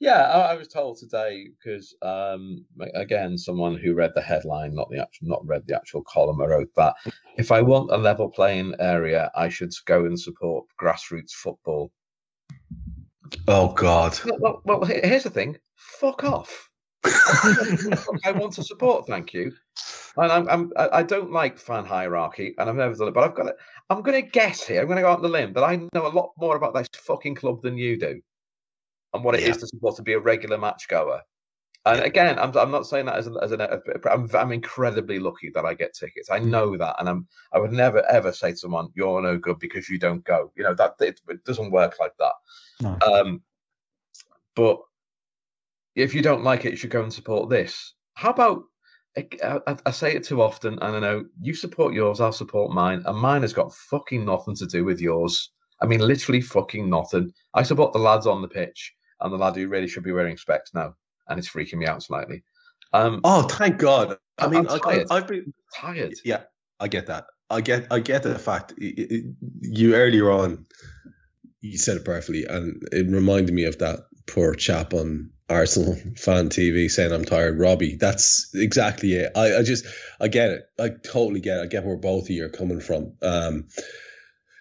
Yeah, 0.00 0.22
I, 0.22 0.52
I 0.52 0.54
was 0.54 0.68
told 0.68 0.98
today 0.98 1.48
because 1.48 1.94
um, 2.02 2.64
again, 2.94 3.36
someone 3.36 3.76
who 3.76 3.94
read 3.94 4.12
the 4.14 4.22
headline, 4.22 4.74
not 4.74 4.88
the 4.90 5.00
actual, 5.00 5.28
not 5.28 5.46
read 5.46 5.66
the 5.66 5.76
actual 5.76 6.02
column, 6.02 6.40
I 6.40 6.46
wrote 6.46 6.70
that 6.76 6.94
if 7.36 7.52
I 7.52 7.62
want 7.62 7.90
a 7.90 7.98
level 7.98 8.30
playing 8.30 8.74
area, 8.78 9.30
I 9.34 9.48
should 9.48 9.72
go 9.86 10.04
and 10.04 10.18
support 10.18 10.66
grassroots 10.80 11.32
football. 11.32 11.90
Oh 13.46 13.72
God! 13.72 14.18
Well, 14.24 14.38
well, 14.40 14.62
well 14.64 14.84
here's 14.84 15.24
the 15.24 15.30
thing: 15.30 15.58
fuck 15.74 16.24
off. 16.24 16.67
I 18.24 18.32
want 18.34 18.52
to 18.54 18.62
support, 18.62 19.06
thank 19.06 19.32
you. 19.32 19.52
And 20.16 20.32
I'm, 20.32 20.48
I'm, 20.48 20.72
I 20.76 21.02
don't 21.04 21.30
like 21.30 21.58
fan 21.58 21.84
hierarchy, 21.84 22.54
and 22.58 22.68
I've 22.68 22.76
never 22.76 22.94
done 22.94 23.08
it. 23.08 23.14
But 23.14 23.24
I've 23.24 23.36
got 23.36 23.46
it. 23.46 23.56
I'm 23.88 24.02
going 24.02 24.22
to 24.22 24.28
guess 24.28 24.66
here. 24.66 24.80
I'm 24.80 24.86
going 24.86 24.96
to 24.96 25.02
go 25.02 25.10
out 25.10 25.18
on 25.18 25.22
the 25.22 25.28
limb 25.28 25.52
that 25.52 25.62
I 25.62 25.76
know 25.76 26.06
a 26.06 26.08
lot 26.08 26.32
more 26.36 26.56
about 26.56 26.74
this 26.74 26.88
fucking 26.94 27.36
club 27.36 27.62
than 27.62 27.78
you 27.78 27.98
do, 27.98 28.20
and 29.14 29.22
what 29.22 29.36
it 29.36 29.42
is 29.42 29.48
Yeah. 29.48 29.52
to 29.54 29.66
support 29.68 29.96
to 29.96 30.02
be 30.02 30.14
a 30.14 30.18
regular 30.18 30.58
match 30.58 30.88
goer. 30.88 31.22
And 31.86 32.00
again, 32.00 32.38
I'm, 32.38 32.54
I'm 32.56 32.72
not 32.72 32.86
saying 32.86 33.06
that 33.06 33.16
as 33.16 33.28
an, 33.28 33.36
as 33.40 33.52
an 33.52 33.62
I'm, 34.10 34.28
I'm 34.34 34.52
incredibly 34.52 35.18
lucky 35.18 35.50
that 35.54 35.64
I 35.64 35.72
get 35.74 35.94
tickets. 35.94 36.30
I 36.30 36.38
know 36.38 36.76
that, 36.76 36.96
and 36.98 37.08
I'm 37.08 37.26
I 37.52 37.58
would 37.58 37.72
never 37.72 38.04
ever 38.10 38.32
say 38.32 38.50
to 38.50 38.56
someone, 38.56 38.88
"You're 38.94 39.22
no 39.22 39.38
good 39.38 39.58
because 39.58 39.88
you 39.88 39.98
don't 39.98 40.24
go." 40.24 40.52
You 40.56 40.64
know 40.64 40.74
that 40.74 40.94
it, 41.00 41.20
it 41.28 41.44
doesn't 41.44 41.70
work 41.70 41.96
like 42.00 42.12
that. 42.18 42.32
No. 42.82 42.98
Um, 43.06 43.42
but 44.54 44.80
if 45.98 46.14
you 46.14 46.22
don't 46.22 46.44
like 46.44 46.64
it, 46.64 46.70
you 46.70 46.76
should 46.76 46.90
go 46.90 47.02
and 47.02 47.12
support 47.12 47.50
this. 47.50 47.94
How 48.14 48.30
about 48.30 48.62
I, 49.16 49.28
I, 49.66 49.76
I 49.86 49.90
say 49.90 50.14
it 50.14 50.24
too 50.24 50.42
often, 50.42 50.78
and 50.80 50.96
I 50.96 51.00
know 51.00 51.24
you 51.40 51.54
support 51.54 51.94
yours, 51.94 52.20
I'll 52.20 52.32
support 52.32 52.72
mine, 52.72 53.02
and 53.04 53.18
mine 53.18 53.42
has 53.42 53.52
got 53.52 53.74
fucking 53.74 54.24
nothing 54.24 54.54
to 54.56 54.66
do 54.66 54.84
with 54.84 55.00
yours. 55.00 55.50
I 55.82 55.86
mean, 55.86 56.00
literally 56.00 56.40
fucking 56.40 56.88
nothing. 56.88 57.32
I 57.54 57.62
support 57.62 57.92
the 57.92 57.98
lads 57.98 58.26
on 58.26 58.42
the 58.42 58.48
pitch, 58.48 58.92
and 59.20 59.32
the 59.32 59.36
lad 59.36 59.56
who 59.56 59.68
really 59.68 59.88
should 59.88 60.04
be 60.04 60.12
wearing 60.12 60.36
specs 60.36 60.72
now, 60.74 60.94
and 61.28 61.38
it's 61.38 61.48
freaking 61.48 61.78
me 61.78 61.86
out 61.86 62.02
slightly. 62.02 62.42
Um, 62.92 63.20
Oh, 63.24 63.42
thank 63.42 63.78
God! 63.78 64.16
I 64.38 64.44
I'm 64.44 64.50
mean, 64.50 64.66
I. 64.68 64.78
I, 64.84 65.04
I've 65.10 65.26
been 65.26 65.52
tired. 65.74 66.14
Yeah, 66.24 66.42
I 66.80 66.88
get 66.88 67.06
that. 67.06 67.26
I 67.50 67.60
get 67.60 67.86
I 67.90 68.00
get 68.00 68.22
the 68.22 68.38
fact 68.38 68.74
i- 68.80 68.94
i- 69.10 69.22
you 69.60 69.94
earlier 69.94 70.30
on 70.30 70.66
you 71.60 71.78
said 71.78 71.96
it 71.96 72.04
perfectly, 72.04 72.44
and 72.44 72.80
it 72.92 73.06
reminded 73.08 73.54
me 73.54 73.64
of 73.64 73.78
that 73.78 74.00
poor 74.26 74.54
chap 74.54 74.94
on 74.94 75.30
Arsenal 75.48 75.94
fan 76.16 76.50
TV 76.50 76.90
saying 76.90 77.12
I'm 77.12 77.24
tired, 77.24 77.58
Robbie. 77.58 77.96
That's 77.96 78.50
exactly 78.54 79.14
it. 79.14 79.32
I, 79.34 79.56
I 79.56 79.62
just 79.62 79.86
I 80.20 80.28
get 80.28 80.50
it. 80.50 80.70
I 80.78 80.90
totally 80.90 81.40
get 81.40 81.58
it. 81.58 81.62
I 81.62 81.66
get 81.66 81.84
where 81.84 81.96
both 81.96 82.24
of 82.24 82.30
you 82.30 82.44
are 82.44 82.50
coming 82.50 82.80
from. 82.80 83.12
Um, 83.22 83.68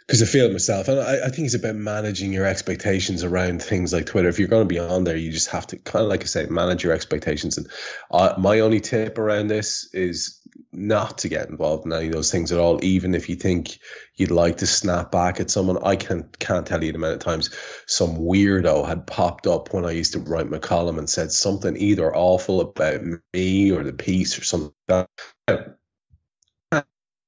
because 0.07 0.21
I 0.21 0.25
feel 0.25 0.45
it 0.45 0.53
myself, 0.53 0.87
and 0.87 1.01
I, 1.01 1.25
I 1.25 1.29
think 1.29 1.47
it's 1.47 1.53
about 1.53 1.75
managing 1.75 2.31
your 2.31 2.45
expectations 2.45 3.25
around 3.25 3.61
things 3.61 3.91
like 3.91 4.05
Twitter. 4.05 4.29
If 4.29 4.39
you're 4.39 4.47
going 4.47 4.65
to 4.65 4.73
be 4.73 4.79
on 4.79 5.03
there, 5.03 5.17
you 5.17 5.31
just 5.31 5.49
have 5.49 5.67
to 5.67 5.77
kind 5.77 6.03
of 6.03 6.09
like 6.09 6.21
I 6.21 6.25
say, 6.25 6.45
manage 6.45 6.81
your 6.81 6.93
expectations. 6.93 7.57
And 7.57 7.67
uh, 8.09 8.33
my 8.37 8.61
only 8.61 8.79
tip 8.79 9.17
around 9.17 9.47
this 9.47 9.93
is 9.93 10.39
not 10.71 11.19
to 11.19 11.29
get 11.29 11.49
involved 11.49 11.85
in 11.85 11.91
any 11.91 12.07
of 12.07 12.13
those 12.13 12.31
things 12.31 12.53
at 12.53 12.59
all. 12.59 12.83
Even 12.85 13.15
if 13.15 13.27
you 13.27 13.35
think 13.35 13.79
you'd 14.15 14.31
like 14.31 14.57
to 14.57 14.67
snap 14.67 15.11
back 15.11 15.41
at 15.41 15.51
someone, 15.51 15.83
I 15.83 15.97
can't 15.97 16.39
can't 16.39 16.65
tell 16.65 16.81
you 16.81 16.93
the 16.93 16.97
amount 16.97 17.15
of 17.15 17.19
times 17.19 17.53
some 17.85 18.15
weirdo 18.17 18.87
had 18.87 19.07
popped 19.07 19.45
up 19.45 19.73
when 19.73 19.83
I 19.83 19.91
used 19.91 20.13
to 20.13 20.19
write 20.19 20.49
my 20.49 20.59
column 20.59 20.99
and 20.99 21.09
said 21.09 21.33
something 21.33 21.75
either 21.75 22.15
awful 22.15 22.61
about 22.61 23.01
me 23.33 23.71
or 23.71 23.83
the 23.83 23.91
piece 23.91 24.39
or 24.39 24.45
something. 24.45 24.71
Like 24.87 25.67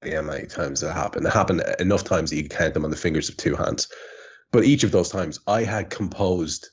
yeah, 0.03 0.21
many 0.21 0.47
times 0.47 0.81
that 0.81 0.93
happened. 0.93 1.25
It 1.25 1.33
happened 1.33 1.63
enough 1.79 2.03
times 2.03 2.29
that 2.29 2.37
you 2.37 2.47
count 2.47 2.73
them 2.73 2.85
on 2.85 2.91
the 2.91 2.97
fingers 2.97 3.29
of 3.29 3.37
two 3.37 3.55
hands. 3.55 3.89
But 4.51 4.63
each 4.63 4.83
of 4.83 4.91
those 4.91 5.09
times, 5.09 5.39
I 5.45 5.63
had 5.63 5.89
composed 5.89 6.69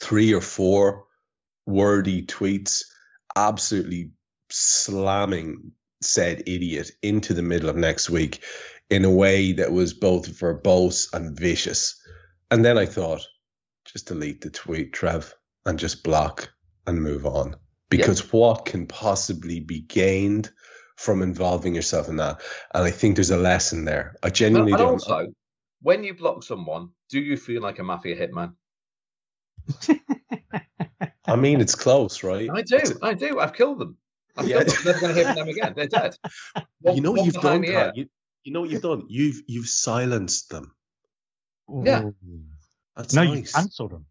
three 0.00 0.32
or 0.32 0.40
four 0.40 1.04
wordy 1.66 2.24
tweets, 2.26 2.84
absolutely 3.36 4.12
slamming 4.50 5.72
said 6.02 6.44
idiot 6.46 6.90
into 7.02 7.34
the 7.34 7.42
middle 7.42 7.68
of 7.68 7.76
next 7.76 8.08
week 8.08 8.42
in 8.88 9.04
a 9.04 9.10
way 9.10 9.52
that 9.52 9.70
was 9.70 9.94
both 9.94 10.26
verbose 10.26 11.12
and 11.12 11.38
vicious. 11.38 12.00
And 12.50 12.64
then 12.64 12.78
I 12.78 12.86
thought, 12.86 13.26
just 13.84 14.06
delete 14.06 14.40
the 14.40 14.50
tweet, 14.50 14.92
Trev, 14.92 15.34
and 15.66 15.78
just 15.78 16.02
block 16.02 16.50
and 16.86 17.02
move 17.02 17.26
on. 17.26 17.56
Because 17.90 18.32
what 18.32 18.64
can 18.64 18.86
possibly 18.86 19.60
be 19.60 19.80
gained 19.80 20.50
from 21.00 21.22
involving 21.22 21.74
yourself 21.74 22.08
in 22.08 22.16
that? 22.16 22.40
And 22.74 22.84
I 22.84 22.90
think 22.90 23.16
there's 23.16 23.30
a 23.30 23.36
lesson 23.36 23.84
there. 23.84 24.16
I 24.22 24.26
And, 24.26 24.34
genuinely 24.34 24.72
and 24.72 24.78
don't. 24.78 24.92
also, 24.92 25.26
when 25.82 26.04
you 26.04 26.14
block 26.14 26.42
someone, 26.42 26.90
do 27.10 27.20
you 27.20 27.36
feel 27.36 27.62
like 27.62 27.78
a 27.78 27.82
mafia 27.82 28.14
hitman? 28.16 28.52
I 31.26 31.36
mean, 31.36 31.60
it's 31.60 31.74
close, 31.74 32.22
right? 32.22 32.48
I 32.52 32.62
do. 32.62 32.76
It's- 32.76 32.98
I 33.02 33.14
do. 33.14 33.38
I've 33.40 33.52
killed 33.52 33.78
them. 33.78 33.96
I've 34.36 34.48
Yeah. 34.48 34.64
killed 34.64 34.68
them. 34.68 34.76
I'm 34.78 34.84
never 34.86 35.00
going 35.00 35.14
to 35.14 35.18
hear 35.20 35.24
from 35.26 35.36
them 35.36 35.48
again. 35.48 35.72
They're 35.76 35.86
dead. 35.86 36.16
One- 36.80 36.96
you 36.96 37.02
know 37.02 37.12
what 37.12 37.24
you've 37.24 37.34
done, 37.34 37.60
the 37.62 37.92
You, 37.94 38.06
you 38.44 38.52
know 38.52 38.60
what 38.62 38.70
you've 38.70 38.82
done? 38.82 39.04
You've 39.08 39.42
you've 39.46 39.66
silenced 39.68 40.50
them. 40.50 40.74
Yeah. 41.84 42.02
Ooh. 42.04 42.14
That's 42.96 43.14
No, 43.14 43.22
you 43.22 43.36
nice. 43.36 43.52
cancelled 43.52 43.92
them. 43.92 44.06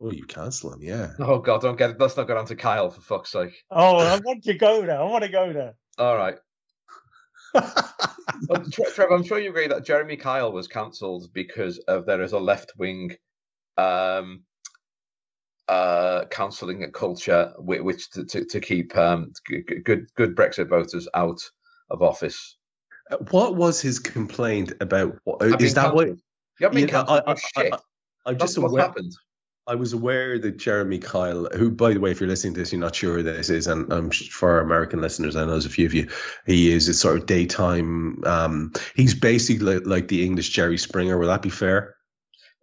Oh, 0.00 0.12
you 0.12 0.24
cancel 0.24 0.70
them, 0.70 0.80
yeah. 0.82 1.10
Oh 1.18 1.40
God, 1.40 1.60
don't 1.62 1.76
get 1.76 1.90
it. 1.90 1.96
Let's 2.00 2.16
not 2.16 2.28
get 2.28 2.36
on 2.36 2.46
to 2.46 2.54
Kyle 2.56 2.88
for 2.90 3.00
fuck's 3.00 3.32
sake. 3.32 3.64
Oh, 3.70 3.96
I 3.96 4.18
want 4.24 4.44
to 4.44 4.54
go 4.54 4.82
there. 4.86 5.00
I 5.00 5.04
want 5.04 5.24
to 5.24 5.30
go 5.30 5.52
there. 5.52 5.74
All 5.98 6.16
right. 6.16 6.36
Trevor, 8.94 9.12
I'm 9.14 9.24
sure 9.24 9.38
you 9.38 9.50
agree 9.50 9.68
that 9.68 9.84
Jeremy 9.84 10.16
Kyle 10.16 10.52
was 10.52 10.68
cancelled 10.68 11.32
because 11.32 11.78
of 11.78 12.06
there 12.06 12.22
is 12.22 12.32
a 12.32 12.38
left 12.38 12.72
wing 12.76 13.16
um, 13.76 14.42
uh, 15.66 16.24
counselling 16.26 16.88
culture 16.92 17.52
whi- 17.58 17.80
which 17.80 18.10
to, 18.10 18.24
to, 18.26 18.44
to 18.44 18.60
keep 18.60 18.96
um, 18.96 19.32
good 19.84 20.06
good 20.14 20.36
Brexit 20.36 20.68
voters 20.68 21.08
out 21.14 21.40
of 21.90 22.02
office. 22.02 22.56
Uh, 23.10 23.16
what 23.30 23.56
was 23.56 23.80
his 23.80 23.98
complaint 23.98 24.72
about? 24.80 25.16
What, 25.24 25.42
is 25.60 25.74
that 25.74 25.94
what? 25.94 26.08
You 26.08 26.16
haven't 26.60 26.76
been 26.76 26.88
Yeah, 26.88 27.00
I- 27.02 27.20
cancelled 27.20 27.22
I- 27.26 27.32
I- 27.32 27.62
shit. 27.62 27.72
I- 27.74 27.78
I'm 28.26 28.38
just 28.38 28.56
aware. 28.58 28.82
happened. 28.82 29.12
I 29.68 29.74
was 29.74 29.92
aware 29.92 30.38
that 30.38 30.56
Jeremy 30.56 30.98
Kyle, 30.98 31.46
who, 31.54 31.70
by 31.70 31.92
the 31.92 32.00
way, 32.00 32.10
if 32.10 32.20
you're 32.20 32.28
listening 32.28 32.54
to 32.54 32.60
this, 32.60 32.72
you're 32.72 32.80
not 32.80 32.94
sure 32.94 33.16
who 33.16 33.22
this 33.22 33.50
is, 33.50 33.66
and 33.66 33.92
um, 33.92 34.10
for 34.10 34.52
our 34.52 34.60
American 34.60 35.02
listeners, 35.02 35.36
I 35.36 35.44
know 35.44 35.50
there's 35.50 35.66
a 35.66 35.70
few 35.70 35.84
of 35.84 35.92
you. 35.92 36.08
He 36.46 36.72
is 36.72 36.88
a 36.88 36.94
sort 36.94 37.18
of 37.18 37.26
daytime. 37.26 38.24
Um, 38.24 38.72
he's 38.96 39.14
basically 39.14 39.74
like, 39.74 39.86
like 39.86 40.08
the 40.08 40.24
English 40.24 40.48
Jerry 40.50 40.78
Springer. 40.78 41.18
Will 41.18 41.28
that 41.28 41.42
be 41.42 41.50
fair? 41.50 41.96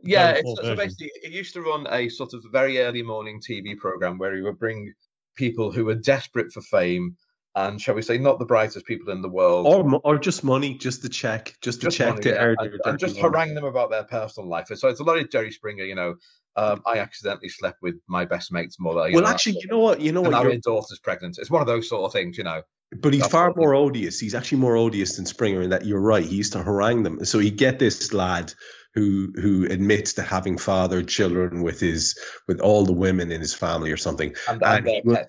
Yeah, 0.02 0.34
Very 0.34 0.40
it's, 0.40 0.62
so 0.62 0.76
basically, 0.76 1.12
he 1.24 1.30
used 1.30 1.54
to 1.54 1.62
run 1.62 1.86
a 1.90 2.10
sort 2.10 2.34
of 2.34 2.44
very 2.52 2.80
early 2.80 3.04
morning 3.04 3.40
TV 3.40 3.78
program 3.78 4.18
where 4.18 4.36
he 4.36 4.42
would 4.42 4.58
bring 4.58 4.94
people 5.36 5.72
who 5.72 5.86
were 5.86 5.96
desperate 5.96 6.52
for 6.52 6.62
fame 6.62 7.18
and, 7.56 7.80
shall 7.80 7.96
we 7.96 8.02
say, 8.02 8.18
not 8.18 8.38
the 8.38 8.46
brightest 8.46 8.86
people 8.86 9.14
in 9.14 9.22
the 9.22 9.30
world. 9.30 9.66
Or 9.66 10.02
or 10.04 10.18
just 10.18 10.44
money, 10.44 10.76
just 10.76 11.04
to 11.04 11.10
check, 11.10 11.56
just 11.62 11.82
to 11.82 11.90
check 11.90 12.10
money, 12.10 12.22
to 12.24 12.30
yeah, 12.30 12.36
earn 12.36 12.56
and, 12.60 12.82
and 12.84 13.00
just 13.00 13.16
money. 13.16 13.22
harangue 13.22 13.56
them 13.56 13.64
about 13.64 13.92
their 13.92 14.04
personal 14.04 14.50
life. 14.50 14.68
So 14.76 14.90
it's 14.90 15.00
a 15.00 15.04
lot 15.04 15.18
of 15.18 15.30
Jerry 15.30 15.52
Springer, 15.52 15.86
you 15.86 15.96
know. 15.96 16.16
Um, 16.58 16.82
I 16.86 17.00
accidentally 17.00 17.50
slept 17.50 17.82
with 17.82 17.96
my 18.08 18.26
best 18.26 18.52
mate's 18.52 18.80
mother. 18.80 19.10
Well, 19.12 19.24
know, 19.24 19.28
actually, 19.28 19.58
you 19.62 19.68
know 19.68 19.80
what? 19.80 20.00
You 20.00 20.12
know 20.12 20.22
what? 20.22 20.44
your 20.44 20.58
daughter's 20.58 21.00
pregnant. 21.00 21.38
It's 21.38 21.52
one 21.52 21.62
of 21.62 21.68
those 21.68 21.90
sort 21.90 22.04
of 22.04 22.14
things, 22.14 22.38
you 22.38 22.44
know. 22.44 22.62
But 22.92 23.14
he's 23.14 23.24
That's 23.24 23.32
far 23.32 23.54
more 23.56 23.76
odious. 23.76 24.20
He's 24.20 24.36
actually 24.36 24.60
more 24.60 24.78
odious 24.78 25.18
than 25.18 25.26
Springer 25.26 25.62
in 25.62 25.72
that 25.72 25.86
you're 25.86 26.00
right. 26.00 26.24
He 26.24 26.36
used 26.36 26.54
to 26.54 26.64
harangue 26.64 27.04
them. 27.04 27.26
So 27.26 27.40
you 27.40 27.52
get 27.52 27.80
this 27.80 28.14
lad 28.14 28.54
who 28.94 29.34
who 29.36 29.66
admits 29.66 30.14
to 30.14 30.22
having 30.22 30.58
fathered 30.58 31.08
children 31.08 31.62
with 31.62 31.80
his 31.80 32.18
with 32.48 32.62
all 32.62 32.86
the 32.86 32.94
women 32.94 33.32
in 33.32 33.42
his 33.42 33.54
family 33.54 33.92
or 33.92 33.98
something. 33.98 34.34
And, 34.48 34.64
And 34.64 34.88
and 34.88 35.28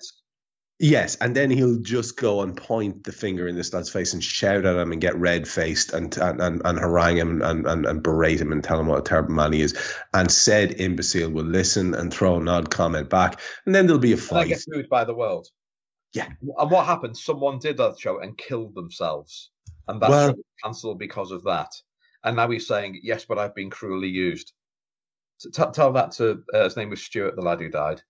Yes, 0.79 1.15
and 1.15 1.35
then 1.35 1.49
he'll 1.49 1.79
just 1.79 2.17
go 2.17 2.41
and 2.41 2.55
point 2.55 3.03
the 3.03 3.11
finger 3.11 3.47
in 3.47 3.55
this 3.55 3.73
lad's 3.73 3.89
face 3.89 4.13
and 4.13 4.23
shout 4.23 4.63
at 4.63 4.75
him 4.75 4.91
and 4.91 5.01
get 5.01 5.17
red 5.17 5.47
faced 5.47 5.91
and, 5.91 6.15
and 6.17 6.39
and 6.39 6.61
and 6.63 6.77
harangue 6.77 7.17
him 7.17 7.41
and, 7.41 7.65
and 7.65 7.85
and 7.87 8.03
berate 8.03 8.39
him 8.39 8.51
and 8.51 8.63
tell 8.63 8.79
him 8.79 8.85
what 8.85 8.99
a 8.99 9.01
terrible 9.01 9.33
man 9.33 9.53
he 9.53 9.61
is. 9.61 9.75
And 10.13 10.31
said 10.31 10.79
imbecile 10.79 11.31
will 11.31 11.45
listen 11.45 11.95
and 11.95 12.13
throw 12.13 12.37
an 12.39 12.47
odd 12.47 12.69
comment 12.69 13.09
back, 13.09 13.39
and 13.65 13.73
then 13.73 13.87
there'll 13.87 13.99
be 13.99 14.11
a 14.11 14.15
And 14.15 14.21
fight. 14.23 14.47
get 14.49 14.63
booed 14.67 14.87
by 14.87 15.03
the 15.03 15.15
world. 15.15 15.47
Yeah. 16.13 16.27
And 16.59 16.71
what 16.71 16.85
happened? 16.85 17.17
Someone 17.17 17.57
did 17.57 17.77
that 17.77 17.99
show 17.99 18.19
and 18.19 18.37
killed 18.37 18.75
themselves. 18.75 19.49
And 19.87 19.99
that 20.01 20.09
Well- 20.11 20.29
show 20.29 20.33
was 20.35 20.45
cancelled 20.63 20.99
because 20.99 21.31
of 21.31 21.43
that. 21.45 21.71
And 22.23 22.35
now 22.35 22.49
he's 22.49 22.67
saying, 22.67 22.99
yes, 23.03 23.25
but 23.25 23.39
I've 23.39 23.55
been 23.55 23.69
cruelly 23.69 24.09
used. 24.09 24.53
T- 25.41 25.49
tell 25.73 25.93
that 25.93 26.11
to, 26.13 26.43
uh, 26.53 26.63
his 26.65 26.75
name 26.75 26.89
was 26.89 27.01
Stuart, 27.01 27.35
the 27.35 27.41
lad 27.41 27.59
who 27.61 27.69
died. 27.69 28.01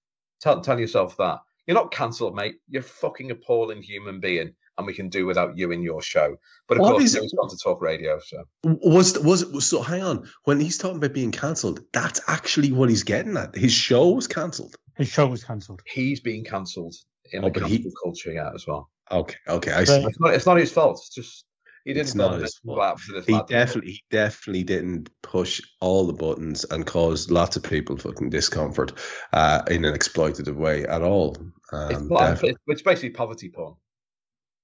Tell, 0.41 0.61
tell 0.61 0.79
yourself 0.79 1.17
that. 1.17 1.39
You're 1.67 1.75
not 1.75 1.91
cancelled, 1.91 2.33
mate. 2.35 2.55
You're 2.69 2.79
a 2.79 2.83
fucking 2.85 3.29
appalling 3.29 3.81
human 3.83 4.19
being, 4.21 4.53
and 4.77 4.87
we 4.87 4.93
can 4.93 5.09
do 5.09 5.25
without 5.25 5.57
you 5.57 5.71
in 5.71 5.81
your 5.83 6.01
show. 6.01 6.37
But 6.67 6.77
of 6.77 6.81
What 6.81 6.91
course, 6.93 7.03
is- 7.03 7.13
he 7.15 7.19
was 7.19 7.33
gone 7.37 7.49
to 7.49 7.57
talk 7.57 7.81
radio, 7.81 8.19
so. 8.25 8.43
Was 8.63 9.19
was 9.19 9.45
was 9.45 9.67
so? 9.67 9.81
Hang 9.81 10.01
on. 10.01 10.29
When 10.45 10.59
he's 10.61 10.77
talking 10.77 10.97
about 10.97 11.13
being 11.13 11.31
cancelled, 11.31 11.81
that's 11.91 12.21
actually 12.27 12.71
what 12.71 12.89
he's 12.89 13.03
getting 13.03 13.35
at. 13.37 13.53
His 13.55 13.73
show 13.73 14.09
was 14.11 14.27
cancelled. 14.27 14.75
His 14.95 15.09
show 15.09 15.27
was 15.27 15.43
cancelled. 15.43 15.81
He's 15.85 16.21
being 16.21 16.43
cancelled 16.45 16.95
in 17.31 17.43
Oh, 17.43 17.49
the 17.49 17.59
but 17.59 17.69
he- 17.69 17.77
cancel 17.79 17.91
culture, 18.03 18.31
yeah, 18.31 18.51
as 18.55 18.65
well. 18.65 18.89
Okay, 19.11 19.35
okay, 19.47 19.71
I 19.71 19.83
see. 19.83 20.03
It's 20.03 20.19
not, 20.19 20.33
it's 20.33 20.45
not 20.45 20.57
his 20.57 20.71
fault. 20.71 20.97
It's 20.99 21.13
just 21.13 21.45
he 21.87 21.93
didn't 21.93 22.05
It's 22.07 22.15
not 22.15 22.39
his 22.39 22.57
fault. 22.57 22.99
for 22.99 23.13
this 23.13 23.25
He 23.25 23.39
definitely, 23.47 23.91
he 23.93 24.03
definitely 24.11 24.63
didn't 24.63 25.09
push 25.23 25.61
all 25.81 26.05
the 26.05 26.13
buttons 26.13 26.65
and 26.65 26.85
cause 26.85 27.31
lots 27.31 27.55
of 27.55 27.63
people 27.63 27.97
fucking 27.97 28.29
discomfort 28.29 28.91
uh, 29.33 29.63
in 29.69 29.85
an 29.85 29.93
exploitative 29.95 30.55
way 30.55 30.85
at 30.85 31.01
all. 31.01 31.31
It's, 31.35 31.99
Um, 31.99 32.07
not- 32.09 32.19
definitely. 32.19 32.49
it's, 32.51 32.59
it's 32.67 32.81
basically 32.81 33.11
poverty 33.11 33.49
porn. 33.49 33.75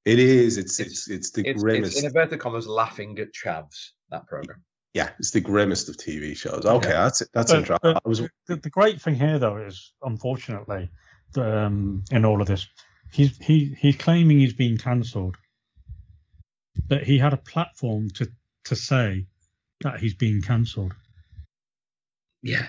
It 0.05 0.19
is. 0.19 0.57
It's 0.57 0.80
It's- 0.80 1.07
it's 1.07 1.09
it's 1.09 1.32
the 1.32 1.47
It's, 1.47 1.63
grimmest. 1.63 1.93
it's 1.93 2.01
in 2.01 2.05
inverted 2.07 2.39
commas 2.39 2.67
laughing 2.67 3.17
at 3.19 3.30
chavs. 3.34 3.91
That 4.11 4.28
program. 4.28 4.61
yeah, 4.93 5.09
it's 5.17 5.32
the 5.32 5.41
grimmest 5.41 5.88
of 5.89 5.95
TV 5.97 6.36
shows. 6.38 6.65
Okay, 6.65 6.89
Yeah. 6.89 7.03
that's 7.05 7.24
that's 7.34 7.51
But- 7.51 7.59
interesting. 7.59 7.93
but 7.93 8.01
I 8.05 8.07
was 8.09 8.19
the, 8.47 8.57
the 8.57 8.69
great 8.69 9.01
thing 9.01 9.15
here, 9.15 9.39
though, 9.39 9.57
is 9.57 9.93
unfortunately, 10.03 10.91
um, 11.38 12.03
in 12.11 12.26
all 12.26 12.41
of 12.41 12.47
this, 12.47 12.67
he's 13.11 13.36
he 13.38 13.76
he's 13.80 13.95
claiming 13.97 14.39
he's 14.39 14.53
been 14.53 14.78
cancelled, 14.78 15.36
but 16.88 17.03
he 17.03 17.17
had 17.17 17.34
a 17.34 17.38
platform 17.38 18.09
to 18.11 18.29
to 18.65 18.75
say 18.75 19.25
that 19.81 19.99
he's 19.99 20.13
being 20.13 20.41
cancelled. 20.41 20.93
Yeah. 22.41 22.67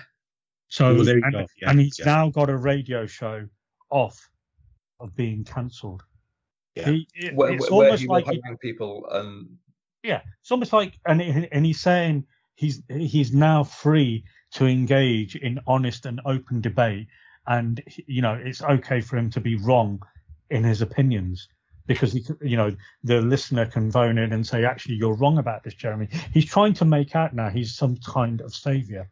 So 0.67 0.93
Well, 0.95 1.05
there 1.05 1.17
you 1.17 1.23
and, 1.23 1.33
go. 1.33 1.45
Yeah, 1.61 1.69
and 1.69 1.79
he's 1.79 1.99
yeah. 1.99 2.05
now 2.05 2.29
got 2.29 2.49
a 2.49 2.57
radio 2.57 3.05
show 3.05 3.47
off 3.89 4.29
of 4.99 5.15
being 5.15 5.43
cancelled. 5.43 6.03
Yeah. 6.75 6.89
He, 6.91 7.07
it- 7.13 7.35
Where, 7.35 7.51
it's 7.53 7.69
where- 7.69 7.77
where 7.79 7.85
almost 7.87 8.01
he 8.01 8.07
like 8.07 8.25
he, 8.27 8.41
people 8.61 9.05
and 9.11 9.57
yeah, 10.03 10.21
it's 10.41 10.51
almost 10.51 10.73
like 10.73 10.99
and 11.05 11.21
and 11.21 11.65
he's 11.65 11.79
saying 11.79 12.25
he's 12.55 12.81
he's 12.89 13.33
now 13.33 13.63
free 13.63 14.23
to 14.51 14.65
engage 14.65 15.35
in 15.35 15.59
honest 15.67 16.05
and 16.05 16.21
open 16.25 16.61
debate, 16.61 17.07
and 17.47 17.81
you 18.05 18.21
know 18.21 18.33
it's 18.33 18.61
okay 18.61 19.01
for 19.01 19.17
him 19.17 19.29
to 19.31 19.39
be 19.41 19.55
wrong 19.55 19.99
in 20.51 20.63
his 20.63 20.81
opinions 20.81 21.47
because 21.87 22.13
he, 22.13 22.25
you 22.41 22.57
know 22.57 22.75
the 23.03 23.21
listener 23.21 23.65
can 23.65 23.91
phone 23.91 24.17
in 24.17 24.33
and 24.33 24.45
say 24.45 24.65
actually 24.65 24.95
you're 24.95 25.15
wrong 25.15 25.37
about 25.37 25.63
this, 25.63 25.73
Jeremy. 25.73 26.09
He's 26.33 26.45
trying 26.45 26.73
to 26.75 26.85
make 26.85 27.15
out 27.15 27.33
now 27.33 27.49
he's 27.49 27.75
some 27.75 27.97
kind 27.97 28.41
of 28.41 28.53
savior 28.53 29.09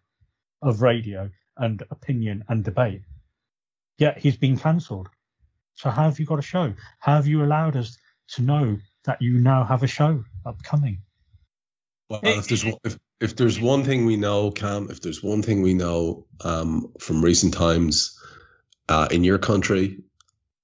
of 0.62 0.82
radio 0.82 1.30
and 1.58 1.84
opinion 1.92 2.44
and 2.48 2.64
debate. 2.64 3.02
Yet 3.98 4.18
he's 4.18 4.38
been 4.38 4.58
cancelled. 4.58 5.10
So 5.76 5.90
how 5.90 6.04
have 6.04 6.20
you 6.20 6.26
got 6.26 6.40
a 6.40 6.44
show? 6.44 6.74
How 7.00 7.16
have 7.16 7.28
you 7.28 7.44
allowed 7.44 7.76
us 7.76 7.98
to 8.30 8.42
know 8.42 8.78
that 9.06 9.22
you 9.22 9.40
now 9.40 9.64
have 9.64 9.84
a 9.84 9.88
show 9.88 10.24
upcoming? 10.46 11.00
Well, 12.10 12.22
if 12.24 12.48
there's 12.48 12.66
if, 12.84 12.98
if 13.20 13.36
there's 13.36 13.60
one 13.60 13.84
thing 13.84 14.06
we 14.06 14.18
know, 14.18 14.52
Kam, 14.52 14.90
if 14.90 15.02
there's 15.02 15.24
one 15.24 15.42
thing 15.42 15.62
we 15.62 15.74
know 15.74 16.26
um, 16.42 16.92
from 17.00 17.24
recent 17.24 17.54
times 17.54 18.20
uh, 18.90 19.08
in 19.10 19.24
your 19.24 19.38
country, 19.38 20.00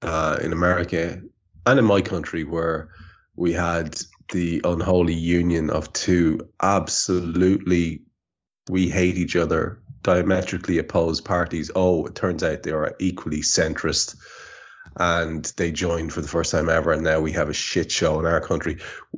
uh, 0.02 0.38
in 0.42 0.54
America, 0.54 1.22
and 1.66 1.80
in 1.80 1.86
my 1.86 2.02
country, 2.02 2.44
where 2.44 2.90
we 3.36 3.54
had 3.54 4.00
the 4.32 4.62
unholy 4.64 5.14
union 5.14 5.70
of 5.70 5.92
two 5.94 6.50
absolutely 6.62 8.02
we 8.70 8.90
hate 8.90 9.18
each 9.18 9.36
other, 9.36 9.82
diametrically 10.04 10.78
opposed 10.78 11.26
parties. 11.26 11.72
Oh, 11.76 12.06
it 12.06 12.16
turns 12.16 12.44
out 12.44 12.64
they 12.64 12.72
are 12.72 12.96
equally 13.00 13.42
centrist. 13.42 14.16
And 14.96 15.46
they 15.58 15.72
joined 15.72 16.14
for 16.14 16.22
the 16.22 16.28
first 16.28 16.52
time 16.52 16.70
ever, 16.70 16.92
and 16.92 17.04
now 17.04 17.20
we 17.20 17.32
have 17.34 17.50
a 17.50 17.54
shit 17.54 17.92
show 17.92 18.20
in 18.20 18.26
our 18.26 18.42
country. 18.42 18.78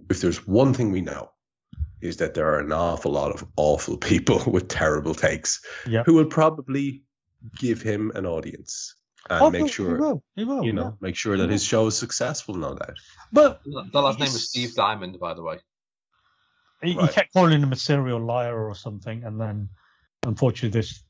If 0.10 0.22
there's 0.22 0.46
one 0.46 0.74
thing 0.74 0.92
we 0.92 1.02
know, 1.02 1.32
is 2.02 2.18
that 2.18 2.34
there 2.34 2.48
are 2.54 2.60
an 2.60 2.72
awful 2.72 3.12
lot 3.12 3.32
of 3.32 3.46
awful 3.56 3.98
people 4.12 4.44
with 4.48 4.68
terrible 4.68 5.16
takes 5.16 5.62
Yep. 5.88 6.06
who 6.06 6.14
will 6.16 6.26
probably 6.26 7.04
give 7.58 7.82
him 7.82 8.12
an 8.16 8.26
audience 8.26 8.96
and 9.32 9.42
Oh, 9.42 9.50
make 9.50 9.64
he 9.64 9.68
sure 9.70 9.98
will. 9.98 10.24
He 10.36 10.44
will. 10.44 10.64
you 10.64 10.74
know 10.74 10.84
yeah. 10.84 10.92
make 11.08 11.16
sure 11.16 11.38
that 11.38 11.50
his 11.50 11.64
show 11.64 11.88
is 11.88 11.98
successful 11.98 12.56
no 12.56 12.76
doubt 12.76 12.98
But 13.32 13.62
the 13.64 14.02
last 14.02 14.20
name 14.20 14.26
was 14.32 14.34
He's- 14.34 14.50
Steve 14.50 14.72
Dymond, 14.76 15.20
by 15.20 15.34
the 15.34 15.44
way. 15.44 15.58
he, 16.84 16.94
he 16.94 17.08
kept 17.08 17.34
calling 17.34 17.62
him 17.62 17.72
a 17.72 17.76
serial 17.76 18.20
liar 18.20 18.58
or 18.68 18.76
something, 18.76 19.24
and 19.24 19.40
then 19.40 19.70
unfortunately 20.24 20.80
this 20.80 21.04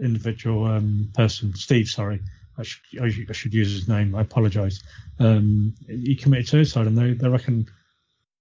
individual 0.00 0.64
um, 0.66 1.10
person, 1.14 1.54
Steve, 1.54 1.88
sorry, 1.88 2.20
I 2.58 2.62
should 2.64 2.80
I 3.00 3.08
should, 3.10 3.30
I 3.30 3.32
should 3.32 3.54
use 3.54 3.70
his 3.72 3.88
name. 3.88 4.14
I 4.14 4.22
apologise. 4.22 4.82
Um, 5.20 5.74
he 5.88 6.16
committed 6.16 6.48
suicide, 6.48 6.86
and 6.86 6.96
they 6.98 7.12
they 7.12 7.28
reckon 7.28 7.66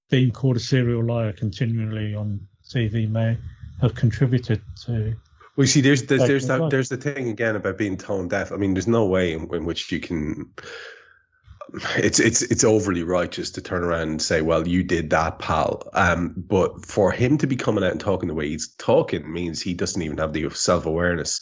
being 0.10 0.32
called 0.32 0.58
a 0.58 0.60
serial 0.60 1.04
liar 1.06 1.32
continually 1.34 2.16
on 2.16 2.48
TV 2.74 3.10
may 3.10 3.38
have 3.82 3.94
contributed 3.96 4.62
to. 4.86 5.16
Well 5.62 5.66
you 5.66 5.68
see 5.68 5.82
there's 5.82 6.04
there's 6.04 6.28
there's, 6.28 6.48
that, 6.48 6.70
there's 6.72 6.90
the 6.90 6.98
thing 6.98 7.30
again 7.30 7.56
about 7.56 7.78
being 7.78 7.98
tone 7.98 8.28
deaf 8.28 8.52
i 8.52 8.56
mean 8.56 8.74
there's 8.74 8.88
no 8.88 9.06
way 9.06 9.34
in, 9.34 9.54
in 9.54 9.66
which 9.66 9.92
you 9.92 10.00
can 10.00 10.52
it's 11.98 12.20
it's 12.20 12.42
it's 12.42 12.64
overly 12.64 13.04
righteous 13.04 13.52
to 13.52 13.62
turn 13.62 13.84
around 13.84 14.10
and 14.10 14.22
say, 14.22 14.42
"Well, 14.42 14.68
you 14.68 14.84
did 14.84 15.12
that, 15.12 15.40
pal." 15.40 15.90
Um, 15.94 16.34
but 16.36 16.86
for 16.86 17.12
him 17.12 17.38
to 17.38 17.48
be 17.48 17.56
coming 17.56 17.84
out 17.84 17.92
and 17.92 18.00
talking 18.00 18.28
the 18.28 18.36
way 18.36 18.50
he's 18.50 18.74
talking 18.76 19.32
means 19.32 19.62
he 19.62 19.74
doesn't 19.74 20.02
even 20.02 20.18
have 20.18 20.34
the 20.34 20.50
self 20.50 20.86
awareness 20.86 21.42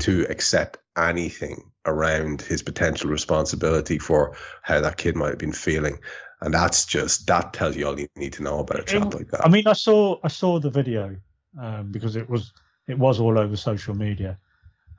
to 0.00 0.26
accept 0.28 0.78
anything 0.96 1.70
around 1.86 2.42
his 2.42 2.62
potential 2.62 3.10
responsibility 3.10 3.98
for 3.98 4.36
how 4.62 4.80
that 4.80 4.96
kid 4.96 5.16
might 5.16 5.30
have 5.30 5.38
been 5.38 5.52
feeling, 5.52 6.00
and 6.40 6.52
that's 6.52 6.84
just 6.84 7.26
that 7.28 7.52
tells 7.52 7.76
you 7.76 7.86
all 7.86 7.98
you 7.98 8.08
need 8.16 8.32
to 8.34 8.42
know 8.42 8.58
about 8.58 8.80
a 8.80 8.84
chap 8.84 9.14
like 9.14 9.28
that. 9.28 9.44
I 9.44 9.48
mean, 9.48 9.66
I 9.66 9.74
saw 9.74 10.18
I 10.24 10.28
saw 10.28 10.58
the 10.58 10.70
video 10.70 11.16
um, 11.60 11.92
because 11.92 12.16
it 12.16 12.28
was 12.28 12.52
it 12.88 12.98
was 12.98 13.20
all 13.20 13.38
over 13.38 13.56
social 13.56 13.94
media, 13.94 14.38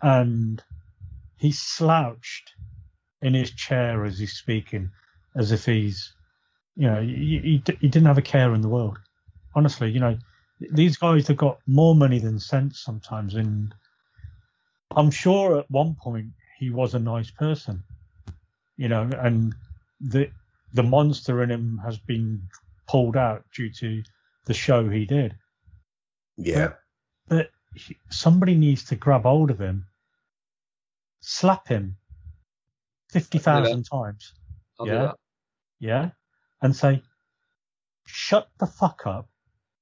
and 0.02 0.64
he 1.38 1.52
slouched 1.52 2.54
in 3.22 3.34
his 3.34 3.52
chair 3.52 4.06
as 4.06 4.20
he's 4.20 4.34
speaking, 4.34 4.92
as 5.36 5.52
if 5.52 5.66
he's, 5.66 6.14
you 6.76 6.88
know, 6.88 7.02
he, 7.02 7.62
he, 7.66 7.76
he 7.82 7.88
didn't 7.88 8.06
have 8.06 8.18
a 8.18 8.22
care 8.22 8.54
in 8.54 8.62
the 8.62 8.70
world. 8.70 8.98
Honestly, 9.56 9.92
you 9.92 10.00
know, 10.00 10.18
these 10.72 10.98
guys 10.98 11.28
have 11.28 11.38
got 11.38 11.60
more 11.66 11.96
money 11.96 12.20
than 12.20 12.40
sense 12.40 12.80
sometimes, 12.80 13.36
and 13.36 13.74
I'm 14.96 15.12
sure 15.12 15.60
at 15.60 15.70
one 15.72 15.96
point 15.96 16.28
he 16.58 16.70
was 16.70 16.94
a 16.94 17.00
nice 17.00 17.32
person, 17.32 17.84
you 18.78 18.88
know, 18.88 19.10
and 19.18 19.56
the 20.00 20.30
the 20.74 20.84
monster 20.84 21.42
in 21.42 21.50
him 21.50 21.82
has 21.84 21.98
been 21.98 22.44
pulled 22.88 23.18
out 23.18 23.44
due 23.56 23.72
to 23.72 24.04
the 24.46 24.54
show 24.54 24.88
he 24.88 25.06
did. 25.06 25.36
Yeah. 26.38 26.74
But, 27.28 27.38
but 27.38 27.50
somebody 28.10 28.56
needs 28.56 28.86
to 28.86 28.96
grab 28.96 29.24
hold 29.24 29.52
of 29.52 29.60
him, 29.60 29.86
slap 31.22 31.68
him 31.68 31.98
fifty 33.12 33.38
thousand 33.40 33.84
times. 33.84 34.34
I'll 34.80 34.86
do 34.86 34.92
yeah, 34.92 35.02
that. 35.02 35.16
yeah, 35.80 36.10
and 36.62 36.76
say, 36.76 37.02
"Shut 38.06 38.50
the 38.60 38.68
fuck 38.68 39.06
up." 39.06 39.30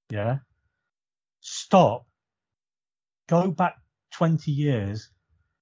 Yeah, 0.10 0.40
stop. 1.40 2.06
Go 3.28 3.52
back 3.52 3.76
twenty 4.12 4.52
years 4.52 5.10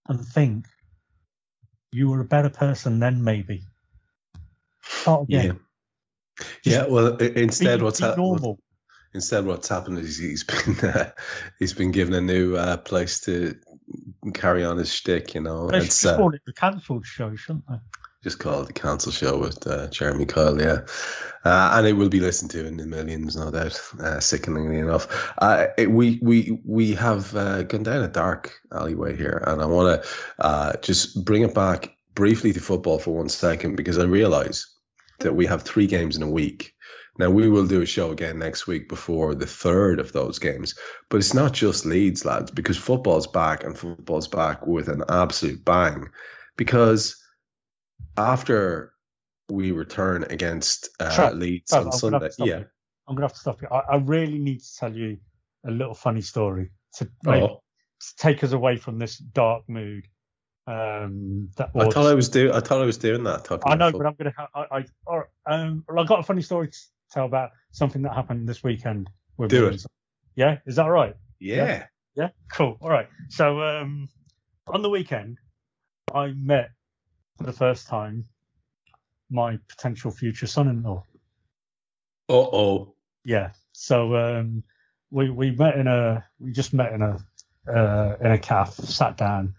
and 0.07 0.23
think 0.23 0.67
you 1.91 2.09
were 2.09 2.21
a 2.21 2.25
better 2.25 2.49
person 2.49 2.99
then, 2.99 3.23
maybe. 3.23 3.63
Start 4.81 5.25
Yeah. 5.29 5.39
again. 5.39 5.59
Yeah. 6.63 6.85
Well, 6.87 7.15
instead, 7.17 7.79
Be- 7.79 7.85
what's 7.85 8.01
be 8.01 8.13
normal. 8.15 8.59
Instead, 9.15 9.45
what's 9.45 9.67
happened 9.67 9.97
is 9.97 10.17
he's 10.17 10.43
been 10.65 10.77
uh, 10.87 11.09
he's 11.57 11.73
been 11.73 11.91
given 11.91 12.13
a 12.13 12.21
new 12.21 12.55
uh, 12.55 12.77
place 12.77 13.21
to 13.21 13.55
carry 14.33 14.63
on 14.63 14.77
his 14.77 14.93
shtick. 14.93 15.33
You 15.33 15.41
know, 15.41 15.67
They 15.71 15.77
it's 15.77 16.01
just 16.01 16.05
uh, 16.05 16.17
call 16.17 16.33
it 16.35 16.41
the 16.45 16.53
cancelled 16.53 17.05
show, 17.05 17.35
shouldn't 17.35 17.67
they? 17.67 17.77
just 18.25 18.39
called 18.39 18.67
the 18.67 18.73
Council 18.73 19.11
Show 19.11 19.37
with 19.37 19.67
uh, 19.67 19.87
Jeremy 19.89 20.25
Kyle, 20.25 20.59
yeah. 20.59 20.79
Uh, 21.43 21.73
and 21.75 21.85
it 21.85 21.93
will 21.93 22.09
be 22.09 22.19
listened 22.19 22.49
to 22.49 22.65
in 22.65 22.75
the 22.75 22.87
millions, 22.87 23.35
no 23.35 23.51
doubt. 23.51 23.79
Uh, 23.99 24.19
sickeningly 24.19 24.79
enough, 24.79 25.31
uh, 25.37 25.67
it, 25.77 25.91
we 25.91 26.17
we 26.23 26.59
we 26.65 26.95
have 26.95 27.35
uh, 27.35 27.61
gone 27.61 27.83
down 27.83 28.03
a 28.03 28.07
dark 28.07 28.59
alleyway 28.71 29.15
here, 29.15 29.43
and 29.45 29.61
I 29.61 29.67
want 29.67 30.01
to 30.01 30.09
uh, 30.39 30.73
just 30.81 31.23
bring 31.23 31.43
it 31.43 31.53
back 31.53 31.95
briefly 32.15 32.51
to 32.53 32.59
football 32.59 32.97
for 32.97 33.15
one 33.15 33.29
second 33.29 33.75
because 33.75 33.99
I 33.99 34.05
realise 34.05 34.75
that 35.19 35.35
we 35.35 35.45
have 35.45 35.61
three 35.61 35.85
games 35.85 36.17
in 36.17 36.23
a 36.23 36.29
week. 36.29 36.73
Now 37.17 37.29
we 37.29 37.49
will 37.49 37.65
do 37.65 37.81
a 37.81 37.85
show 37.85 38.11
again 38.11 38.39
next 38.39 38.67
week 38.67 38.89
before 38.89 39.35
the 39.35 39.45
third 39.45 39.99
of 39.99 40.11
those 40.11 40.39
games, 40.39 40.75
but 41.09 41.17
it's 41.17 41.33
not 41.33 41.53
just 41.53 41.85
Leeds, 41.85 42.25
lads, 42.25 42.51
because 42.51 42.77
football's 42.77 43.27
back 43.27 43.63
and 43.63 43.77
football's 43.77 44.27
back 44.27 44.67
with 44.67 44.89
an 44.89 45.03
absolute 45.07 45.63
bang. 45.63 46.09
Because 46.57 47.15
after 48.17 48.93
we 49.49 49.71
return 49.71 50.25
against 50.29 50.89
uh, 50.99 51.31
Leeds 51.33 51.71
on 51.71 51.87
I'm 51.87 51.91
Sunday, 51.91 52.29
to 52.29 52.35
yeah. 52.39 52.57
you. 52.59 52.65
I'm 53.07 53.15
gonna 53.15 53.25
have 53.25 53.33
to 53.33 53.39
stop 53.39 53.61
you. 53.61 53.67
I, 53.69 53.79
I 53.79 53.95
really 53.97 54.39
need 54.39 54.61
to 54.61 54.75
tell 54.75 54.93
you 54.93 55.17
a 55.65 55.71
little 55.71 55.93
funny 55.93 56.21
story 56.21 56.71
to 56.95 57.09
maybe 57.23 57.45
Oh, 57.45 57.61
to 57.99 58.15
take 58.17 58.43
us 58.43 58.51
away 58.51 58.77
from 58.77 58.99
this 58.99 59.17
dark 59.17 59.69
mood. 59.69 60.07
Um, 60.67 61.49
that 61.57 61.69
I 61.75 61.89
thought 61.89 62.07
I 62.07 62.15
was 62.15 62.29
doing. 62.29 62.51
I 62.51 62.59
thought 62.59 62.81
I 62.81 62.85
was 62.85 62.97
doing 62.97 63.23
that. 63.23 63.47
I 63.65 63.75
know, 63.75 63.91
but 63.91 64.05
I'm 64.05 64.15
gonna. 64.15 64.33
Ha- 64.35 64.49
I, 64.55 64.77
I, 64.77 64.85
or, 65.05 65.29
um, 65.45 65.85
well, 65.87 66.03
I 66.03 66.07
got 66.07 66.19
a 66.19 66.23
funny 66.23 66.41
story 66.41 66.69
to 66.69 66.77
tell 67.15 67.25
about 67.25 67.51
something 67.71 68.01
that 68.03 68.13
happened 68.13 68.47
this 68.47 68.63
weekend. 68.63 69.09
With 69.37 69.49
Do 69.49 69.67
it. 69.67 69.83
Yeah, 70.35 70.59
is 70.65 70.75
that 70.75 70.85
right? 70.85 71.15
yeah. 71.39 71.87
Yeah, 72.15 72.29
cool. 72.49 72.77
All 72.79 72.89
right. 72.89 73.09
So 73.29 73.61
um, 73.61 74.07
on 74.67 74.81
the 74.81 74.89
weekend, 74.89 75.37
I 76.13 76.27
met 76.27 76.69
for 77.37 77.43
the 77.43 77.51
first 77.51 77.87
time 77.87 78.25
my 79.29 79.59
potential 79.67 80.11
future 80.11 80.47
son-in-law. 80.47 81.03
Uh 82.29 82.33
oh. 82.33 82.93
Yeah. 83.25 83.51
So 83.73 84.15
um, 84.15 84.63
we 85.11 85.29
we 85.29 85.51
met 85.51 85.75
in 85.75 85.87
a 85.87 86.23
we 86.39 86.53
just 86.53 86.73
met 86.73 86.93
in 86.93 87.01
a 87.01 87.19
uh, 87.67 88.15
in 88.21 88.31
a 88.31 88.37
cafe, 88.37 88.83
sat 88.83 89.17
down, 89.17 89.55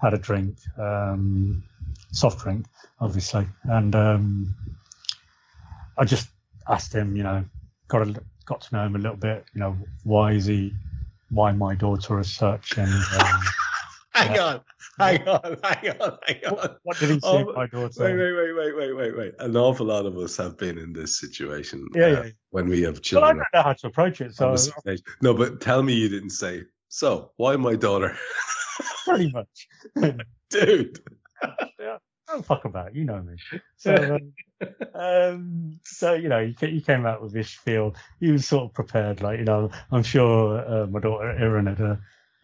had 0.00 0.14
a 0.14 0.18
drink, 0.18 0.56
um, 0.78 1.62
soft 2.10 2.40
drink, 2.40 2.66
obviously, 2.98 3.46
and 3.64 3.94
um, 3.94 4.54
I 5.96 6.04
just 6.04 6.28
asked 6.70 6.94
him, 6.94 7.16
you 7.16 7.22
know, 7.22 7.44
got 7.88 8.08
a, 8.08 8.22
got 8.46 8.60
to 8.62 8.74
know 8.74 8.86
him 8.86 8.96
a 8.96 8.98
little 8.98 9.16
bit, 9.16 9.44
you 9.54 9.60
know, 9.60 9.76
why 10.04 10.32
is 10.32 10.46
he, 10.46 10.72
why 11.30 11.52
my 11.52 11.74
daughter 11.74 12.18
is 12.20 12.32
such, 12.32 12.78
and 12.78 12.92
um, 13.18 13.42
Hang 14.14 14.34
Yeah. 14.34 14.44
on. 14.44 14.60
Hang 14.98 15.28
on. 15.28 15.56
Hang 15.62 16.00
on. 16.00 16.18
Hang 16.26 16.44
on. 16.46 16.52
what, 16.52 16.78
what 16.82 16.98
did 16.98 17.10
he 17.10 17.20
say, 17.20 17.28
Oh, 17.28 17.52
my 17.54 17.66
daughter? 17.66 18.04
Wait, 18.04 18.16
wait, 18.16 18.32
wait, 18.32 18.52
wait, 18.54 18.76
wait, 18.76 18.92
wait, 18.96 19.16
wait. 19.16 19.34
An 19.38 19.56
awful 19.56 19.86
lot 19.86 20.04
of 20.04 20.16
us 20.18 20.36
have 20.36 20.58
been 20.58 20.78
in 20.78 20.92
this 20.92 21.18
situation. 21.18 21.86
Yeah, 21.94 22.02
uh, 22.02 22.08
yeah. 22.24 22.30
When 22.50 22.68
we 22.68 22.82
have 22.82 23.00
children. 23.00 23.36
Well, 23.36 23.46
I 23.46 23.48
don't 23.52 23.58
know 23.58 23.62
how 23.62 23.72
to 23.74 23.86
approach 23.86 24.20
it, 24.20 24.34
so 24.34 24.46
on 24.46 24.52
the 24.52 24.58
stage. 24.58 25.02
No, 25.22 25.32
but 25.34 25.60
tell 25.60 25.82
me 25.82 25.94
you 25.94 26.08
didn't 26.08 26.30
say. 26.30 26.64
So 26.88 27.30
why 27.36 27.56
my 27.56 27.76
daughter, 27.76 28.16
pretty 29.06 29.30
much. 29.32 29.68
dude? 30.50 31.00
don't 32.26 32.44
fuck 32.44 32.64
about, 32.64 32.94
you 32.94 33.04
know 33.04 33.22
me. 33.22 33.36
So, 33.76 33.94
um, 33.94 34.32
um, 34.94 35.80
so 35.84 36.14
you 36.14 36.28
know, 36.28 36.52
he 36.60 36.80
came 36.80 37.06
out 37.06 37.22
with 37.22 37.32
this 37.32 37.50
field. 37.50 37.96
He 38.20 38.30
was 38.30 38.46
sort 38.46 38.64
of 38.64 38.74
prepared, 38.74 39.22
like 39.22 39.38
you 39.38 39.44
know. 39.44 39.70
I'm 39.90 40.02
sure 40.02 40.58
uh, 40.58 40.86
my 40.86 41.00
daughter 41.00 41.30
Erin 41.30 41.66
had 41.66 41.80
uh, 41.80 41.96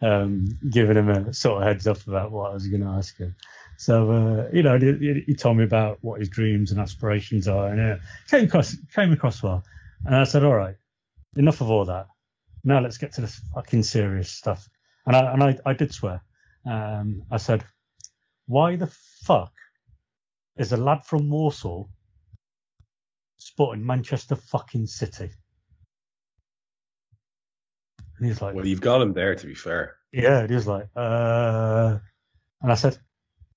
um, 0.02 0.46
given 0.70 0.96
him 0.96 1.08
a 1.08 1.32
sort 1.32 1.62
of 1.62 1.68
heads 1.68 1.86
up 1.86 2.06
about 2.06 2.32
what 2.32 2.50
I 2.50 2.54
was 2.54 2.66
going 2.68 2.82
to 2.82 2.88
ask 2.88 3.16
him. 3.16 3.34
So 3.78 4.10
uh, 4.10 4.48
you 4.52 4.62
know, 4.62 4.78
he, 4.78 5.24
he- 5.26 5.34
told 5.34 5.58
me 5.58 5.64
about 5.64 5.98
what 6.00 6.20
his 6.20 6.28
dreams 6.30 6.70
and 6.70 6.80
aspirations 6.80 7.48
are, 7.48 7.68
and 7.68 7.80
uh, 7.80 7.96
came 8.28 8.44
across 8.44 8.76
came 8.94 9.12
across 9.12 9.42
well. 9.42 9.64
And 10.04 10.14
I 10.14 10.24
said, 10.24 10.44
all 10.44 10.54
right, 10.54 10.76
enough 11.36 11.60
of 11.60 11.70
all 11.70 11.84
that. 11.86 12.06
Now 12.64 12.80
let's 12.80 12.98
get 12.98 13.12
to 13.14 13.20
the 13.22 13.40
fucking 13.54 13.82
serious 13.82 14.30
stuff. 14.30 14.68
And 15.06 15.14
I 15.14 15.32
and 15.32 15.42
I, 15.42 15.58
I 15.66 15.72
did 15.74 15.92
swear. 15.92 16.22
Um, 16.64 17.22
I 17.30 17.36
said, 17.36 17.64
why 18.46 18.76
the 18.76 18.88
fuck 19.22 19.52
is 20.56 20.72
a 20.72 20.76
lad 20.76 21.04
from 21.04 21.30
Warsaw 21.30 21.84
spotting 23.38 23.84
Manchester 23.84 24.36
fucking 24.36 24.86
City? 24.86 25.30
And 28.18 28.26
he's 28.26 28.40
like, 28.40 28.54
Well, 28.54 28.66
you've 28.66 28.80
got 28.80 29.02
him 29.02 29.12
there. 29.12 29.34
To 29.34 29.46
be 29.46 29.54
fair. 29.54 29.96
yeah, 30.12 30.40
and 30.40 30.50
he 30.50 30.54
was 30.54 30.66
like, 30.66 30.88
uh, 30.96 31.98
and 32.62 32.72
I 32.72 32.74
said, 32.74 32.98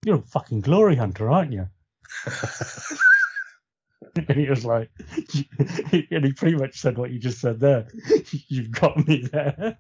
you're 0.05 0.17
a 0.17 0.21
fucking 0.21 0.61
glory 0.61 0.95
hunter, 0.95 1.30
aren't 1.30 1.53
you? 1.53 1.67
And 4.15 4.38
he 4.38 4.49
was 4.49 4.65
like, 4.65 4.89
and 5.59 6.25
he 6.25 6.34
pretty 6.34 6.57
much 6.57 6.80
said 6.80 6.97
what 6.97 7.11
you 7.11 7.19
just 7.19 7.39
said 7.39 7.59
there. 7.59 7.88
You've 8.47 8.71
got 8.71 9.07
me 9.07 9.27
there. 9.32 9.77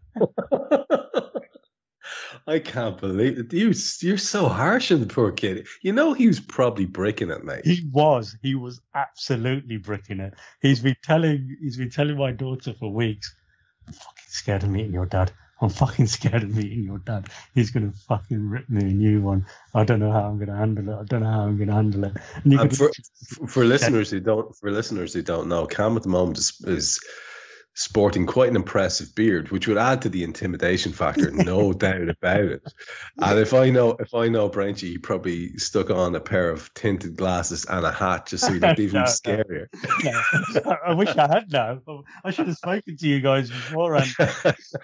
I 2.47 2.59
can't 2.59 2.97
believe 2.97 3.39
it. 3.39 3.53
You, 3.53 3.73
you're 3.99 4.17
so 4.17 4.47
harsh 4.47 4.91
on 4.91 4.99
the 4.99 5.07
poor 5.07 5.31
kid. 5.31 5.67
You 5.81 5.93
know 5.93 6.13
he 6.13 6.27
was 6.27 6.39
probably 6.39 6.85
breaking 6.85 7.31
it, 7.31 7.43
mate. 7.43 7.65
He 7.65 7.87
was, 7.91 8.35
he 8.41 8.55
was 8.55 8.81
absolutely 8.93 9.77
bricking 9.77 10.19
it. 10.19 10.33
He's 10.61 10.79
been 10.79 10.97
telling, 11.03 11.57
he's 11.61 11.77
been 11.77 11.89
telling 11.89 12.17
my 12.17 12.31
daughter 12.31 12.73
for 12.73 12.91
weeks, 12.91 13.33
I'm 13.87 13.93
fucking 13.93 14.23
scared 14.27 14.63
of 14.63 14.69
meeting 14.69 14.93
your 14.93 15.05
dad. 15.05 15.31
I'm 15.61 15.69
fucking 15.69 16.07
scared 16.07 16.43
of 16.43 16.55
meeting 16.55 16.83
your 16.83 16.99
dad. 16.99 17.27
He's 17.53 17.71
gonna 17.71 17.91
fucking 18.07 18.49
rip 18.49 18.69
me 18.69 18.81
a 18.81 18.93
new 18.93 19.21
one. 19.21 19.45
I 19.73 19.83
don't 19.83 19.99
know 19.99 20.11
how 20.11 20.21
I'm 20.21 20.39
gonna 20.39 20.55
handle 20.55 20.89
it. 20.89 21.01
I 21.01 21.03
don't 21.03 21.21
know 21.21 21.31
how 21.31 21.41
I'm 21.41 21.57
gonna 21.57 21.73
handle 21.73 22.05
it. 22.05 22.13
And 22.43 22.53
And 22.53 22.77
for, 22.77 22.91
for 23.47 23.65
listeners 23.65 24.09
who 24.09 24.19
don't, 24.21 24.55
for 24.55 24.71
listeners 24.71 25.13
who 25.13 25.21
don't 25.21 25.49
know, 25.49 25.65
Kam 25.65 25.97
at 25.97 26.03
the 26.03 26.09
moment 26.09 26.37
is, 26.37 26.61
is 26.65 26.99
sporting 27.73 28.25
quite 28.25 28.49
an 28.49 28.55
impressive 28.55 29.13
beard, 29.15 29.51
which 29.51 29.67
would 29.67 29.77
add 29.77 30.01
to 30.01 30.09
the 30.09 30.23
intimidation 30.23 30.91
factor, 30.91 31.31
no 31.31 31.73
doubt 31.73 32.09
about 32.09 32.41
it. 32.41 32.73
And 33.21 33.39
if 33.39 33.53
I 33.53 33.69
know, 33.69 33.91
if 33.99 34.13
I 34.13 34.27
know 34.27 34.49
Branchy, 34.49 34.89
he 34.89 34.97
probably 34.97 35.57
stuck 35.57 35.89
on 35.89 36.15
a 36.15 36.19
pair 36.19 36.49
of 36.49 36.73
tinted 36.73 37.15
glasses 37.15 37.65
and 37.65 37.85
a 37.85 37.91
hat 37.91 38.27
just 38.27 38.45
so 38.45 38.53
he 38.53 38.59
looked 38.59 38.79
even 38.79 39.01
No, 39.01 39.05
scarier. 39.05 39.67
No, 40.03 40.75
I 40.85 40.93
wish 40.93 41.15
I 41.15 41.27
had 41.27 41.51
now. 41.51 41.79
I 42.23 42.31
should 42.31 42.47
have 42.47 42.57
spoken 42.57 42.97
to 42.97 43.07
you 43.07 43.21
guys 43.21 43.49
beforehand. 43.49 44.13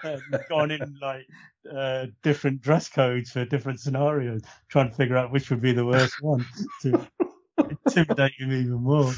um, 0.02 0.20
gone 0.48 0.70
in 0.70 0.98
like 1.00 1.26
uh, 1.70 2.06
different 2.22 2.62
dress 2.62 2.88
codes 2.88 3.30
for 3.30 3.44
different 3.44 3.80
scenarios, 3.80 4.42
trying 4.68 4.90
to 4.90 4.96
figure 4.96 5.16
out 5.16 5.32
which 5.32 5.50
would 5.50 5.60
be 5.60 5.72
the 5.72 5.84
worst 5.84 6.14
one. 6.20 6.46
To, 6.82 7.06
intimidate 7.58 8.32
him 8.38 8.52
even 8.52 8.82
more. 8.82 9.12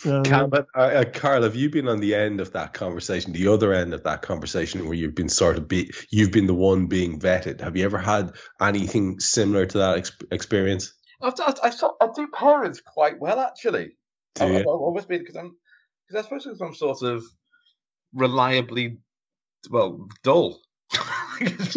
So, 0.00 0.22
Kam, 0.22 0.50
uh, 0.54 0.62
uh, 0.74 1.04
Karl, 1.12 1.42
have 1.42 1.56
you 1.56 1.68
been 1.68 1.86
on 1.86 2.00
the 2.00 2.14
end 2.14 2.40
of 2.40 2.54
that 2.54 2.72
conversation, 2.72 3.34
the 3.34 3.48
other 3.48 3.74
end 3.74 3.92
of 3.92 4.02
that 4.04 4.22
conversation, 4.22 4.86
where 4.86 4.94
you've 4.94 5.14
been 5.14 5.28
sort 5.28 5.58
of 5.58 5.68
be, 5.68 5.90
you've 6.08 6.32
been 6.32 6.46
the 6.46 6.54
one 6.54 6.86
being 6.86 7.20
vetted? 7.20 7.60
Have 7.60 7.76
you 7.76 7.84
ever 7.84 7.98
had 7.98 8.32
anything 8.62 9.20
similar 9.20 9.66
to 9.66 9.76
that 9.76 9.98
ex- 9.98 10.16
experience? 10.32 10.94
I've, 11.20 11.34
I, 11.38 11.54
I, 11.64 11.68
sort- 11.68 11.96
I 12.00 12.08
do 12.16 12.28
parents 12.28 12.80
quite 12.80 13.20
well 13.20 13.38
actually. 13.40 13.90
Do 14.36 14.44
I've, 14.44 14.50
you? 14.52 14.58
I've 14.60 14.66
always 14.66 15.04
been 15.04 15.18
because 15.18 15.36
I'm 15.36 15.54
because 16.08 16.24
I 16.24 16.26
suppose 16.26 16.44
because 16.44 16.62
I'm 16.62 16.74
sort 16.74 17.02
of 17.02 17.22
reliably 18.14 18.96
well 19.68 20.08
dull. 20.22 20.62
yeah. 21.42 21.68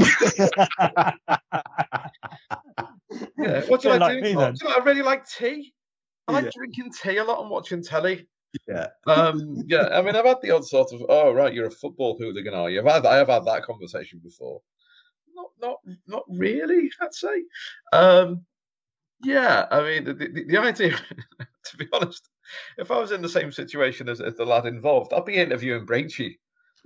What 3.67 3.81
do 3.81 3.89
I 3.89 3.97
like 3.97 4.15
do? 4.15 4.21
me 4.21 4.35
Oh, 4.37 4.51
do 4.51 4.57
you 4.61 4.69
know, 4.69 4.75
I 4.77 4.83
really 4.85 5.01
like 5.01 5.27
tea. 5.27 5.73
I 6.27 6.31
like 6.33 6.45
Yeah. 6.45 6.51
drinking 6.55 6.91
tea 6.93 7.17
a 7.17 7.23
lot 7.23 7.41
and 7.41 7.49
watching 7.49 7.83
telly. 7.83 8.27
Yeah. 8.67 8.87
Um, 9.07 9.63
yeah, 9.65 9.89
I 9.91 10.01
mean, 10.01 10.15
I've 10.15 10.25
had 10.25 10.41
the 10.41 10.51
odd 10.51 10.65
sort 10.65 10.93
of, 10.93 11.01
oh 11.09 11.31
right, 11.33 11.53
you're 11.53 11.67
a 11.67 11.71
football 11.71 12.17
hooligan, 12.17 12.53
are 12.53 12.69
you? 12.69 12.79
I've 12.79 12.93
had, 12.93 13.05
I 13.05 13.17
have 13.17 13.29
had 13.29 13.45
that 13.45 13.63
conversation 13.63 14.19
before. 14.23 14.61
Not, 15.35 15.49
not, 15.59 15.77
not 16.07 16.23
really. 16.29 16.91
I'd 17.01 17.13
say. 17.13 17.43
Um, 17.91 18.45
yeah, 19.23 19.65
I 19.71 19.81
mean, 19.81 20.03
the, 20.03 20.13
the, 20.13 20.43
the 20.43 20.57
idea, 20.57 20.95
to 21.65 21.77
be 21.77 21.87
honest, 21.93 22.29
if 22.77 22.91
I 22.91 22.99
was 22.99 23.11
in 23.11 23.21
the 23.21 23.29
same 23.29 23.51
situation 23.51 24.07
as, 24.07 24.21
as 24.21 24.35
the 24.35 24.45
lad 24.45 24.65
involved, 24.65 25.13
I'd 25.13 25.25
be 25.25 25.35
interviewing 25.35 25.85
Branchy, 25.85 26.39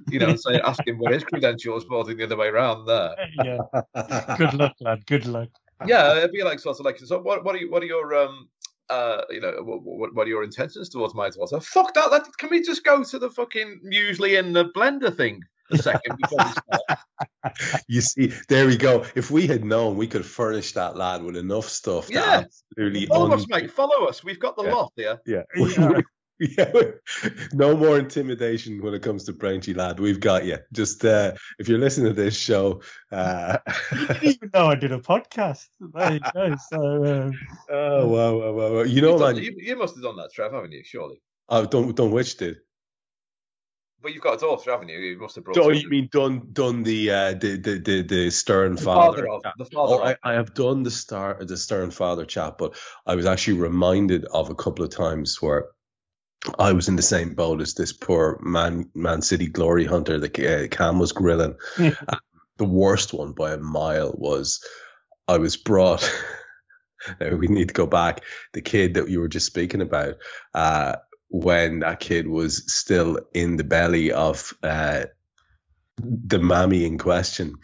you 0.10 0.20
know, 0.20 0.30
and 0.30 0.40
say, 0.40 0.62
asking 0.64 0.98
what 1.00 1.12
his 1.12 1.26
credentials 1.26 1.86
more 1.90 2.06
than 2.06 2.18
the 2.18 2.24
other 2.24 2.38
way 2.38 2.48
around 2.48 2.86
there. 2.86 3.16
yeah. 3.44 4.36
Good 4.38 4.54
luck, 4.54 4.76
lad. 4.80 5.06
Good 5.06 5.26
luck. 5.26 5.50
Yeah, 5.86 6.18
it'd 6.18 6.32
be 6.32 6.44
like 6.44 6.60
sort 6.60 6.80
of 6.80 6.86
like, 6.86 6.98
so 7.00 7.20
what, 7.20 7.44
what 7.44 7.56
are 7.56 7.60
you, 7.60 7.70
what 7.70 7.84
are 7.84 7.88
your, 7.88 8.16
um, 8.16 8.50
uh, 8.90 9.22
you 9.30 9.42
know, 9.42 9.54
what, 9.64 10.14
what, 10.14 10.28
are 10.28 10.30
your 10.30 10.44
intentions 10.44 10.90
towards 10.90 11.14
my 11.14 11.30
daughter? 11.30 11.60
Fuck 11.60 11.94
that, 11.94 12.12
that! 12.12 12.26
Can 12.38 12.50
we 12.50 12.62
just 12.62 12.84
go 12.84 13.04
to 13.04 13.20
the 13.20 13.30
fucking 13.30 13.82
muesli 13.86 14.40
in 14.40 14.54
the 14.54 14.66
blender 14.66 15.16
thing 15.16 15.44
a 15.72 15.78
second 15.78 16.18
before? 16.22 16.46
You 17.88 18.02
see, 18.02 18.34
there 18.50 18.68
we 18.68 18.76
go. 18.76 19.06
If 19.16 19.32
we 19.32 19.48
had 19.48 19.64
known, 19.64 19.96
we 19.96 20.08
could 20.08 20.26
furnish 20.26 20.74
that 20.74 20.98
lad 20.98 21.24
with 21.24 21.38
enough 21.38 21.70
stuff. 21.70 22.10
Yeah. 22.10 22.44
absolutely. 22.44 23.06
Follow 23.06 23.32
un- 23.32 23.34
us, 23.34 23.46
mate. 23.48 23.72
Follow 23.72 24.06
us. 24.06 24.24
We've 24.24 24.40
got 24.40 24.58
the 24.58 24.64
Yeah. 24.64 24.74
lot 24.74 24.94
here. 24.96 25.22
Yeah. 25.26 25.44
Yeah. 25.56 26.02
yeah. 26.40 26.72
No 27.54 27.76
more 27.76 27.98
intimidation 27.98 28.82
when 28.82 28.94
it 28.94 29.02
comes 29.02 29.24
to 29.26 29.34
Branchy 29.34 29.74
lad. 29.74 30.00
We've 30.00 30.20
got 30.20 30.46
you. 30.46 30.58
Just 30.74 31.04
uh, 31.06 31.34
if 31.60 31.68
you're 31.68 31.80
listening 31.80 32.14
to 32.14 32.22
this 32.22 32.36
show, 32.38 32.82
uh, 33.12 33.58
You 33.92 34.08
didn't 34.08 34.24
even 34.24 34.52
know 34.54 34.68
I 34.68 34.76
did 34.76 34.92
a 34.92 35.00
podcast. 35.00 35.68
There 35.80 36.14
you 36.14 36.20
go. 36.34 36.56
So, 36.70 36.78
um, 37.06 37.32
oh 37.70 38.08
wow, 38.08 38.38
wow, 38.38 38.52
wow, 38.52 38.74
wow. 38.76 38.82
You 38.84 39.02
know, 39.02 39.12
You've 39.12 39.20
done- 39.20 39.36
man, 39.36 39.44
you, 39.44 39.54
you 39.58 39.76
must 39.78 39.96
have 39.96 40.04
done 40.04 40.18
that, 40.18 40.32
Trev, 40.34 40.52
haven't 40.52 40.72
you? 40.72 40.84
Surely. 40.84 41.22
I 41.50 41.64
don't 41.66 41.96
don't 41.96 42.12
which 42.12 42.38
did. 42.38 42.58
But 44.00 44.14
you've 44.14 44.22
got 44.22 44.36
a 44.36 44.38
daughter, 44.40 44.70
haven't 44.72 44.90
you? 44.90 45.00
You 45.00 45.18
must 45.20 45.36
have 45.36 45.44
brought. 45.46 45.58
Oh, 45.58 45.64
something. 45.64 45.82
you 45.82 45.90
mean 45.90 46.10
done 46.12 46.50
done 46.54 46.84
the 46.84 47.10
uh, 47.10 47.32
the, 47.34 47.58
the 47.58 47.80
the 47.80 48.02
the 48.04 48.30
stern 48.30 48.76
the 48.76 48.82
father? 48.82 49.26
father 49.26 49.30
of 49.30 49.42
the 49.58 49.66
father 49.66 49.94
Oh, 49.96 50.00
of. 50.04 50.18
I, 50.24 50.32
I 50.32 50.34
have 50.34 50.54
done 50.54 50.84
the 50.84 50.92
star 50.92 51.44
the 51.44 51.58
stern 51.58 51.90
father 51.90 52.24
chat, 52.26 52.58
but 52.60 52.76
I 53.08 53.16
was 53.16 53.26
actually 53.26 53.58
reminded 53.58 54.26
of 54.26 54.50
a 54.52 54.56
couple 54.56 54.86
of 54.86 54.92
times 54.92 55.42
where 55.42 55.70
I 56.60 56.74
was 56.74 56.88
in 56.88 56.96
the 56.96 57.02
same 57.02 57.34
boat 57.34 57.62
as 57.62 57.74
this 57.74 57.94
poor 57.94 58.40
man 58.42 58.90
Man 58.94 59.22
City 59.22 59.48
glory 59.48 59.86
hunter 59.86 60.20
that 60.20 60.40
uh, 60.40 60.68
Kam 60.68 61.00
was 61.00 61.12
grilling. 61.12 61.56
Uh, 62.08 62.18
the 62.58 62.66
worst 62.66 63.14
one 63.14 63.34
by 63.34 63.54
a 63.54 63.58
mile 63.58 64.14
was 64.16 64.64
I 65.28 65.38
was 65.38 65.58
brought. 65.58 66.10
now 67.20 67.36
we 67.36 67.48
need 67.48 67.70
to 67.70 67.74
go 67.74 67.88
back. 67.88 68.24
The 68.54 68.62
kid 68.62 68.96
that 68.96 69.10
you 69.10 69.20
were 69.20 69.28
just 69.28 69.46
speaking 69.46 69.82
about. 69.82 70.16
Uh, 70.54 70.98
when 71.30 71.80
that 71.80 72.00
kid 72.00 72.28
was 72.28 72.74
still 72.74 73.20
in 73.34 73.58
the 73.58 73.64
belly 73.64 74.12
of 74.12 74.54
uh, 74.64 75.06
the 75.98 76.40
mammy 76.40 76.86
in 76.86 76.98
question, 76.98 77.56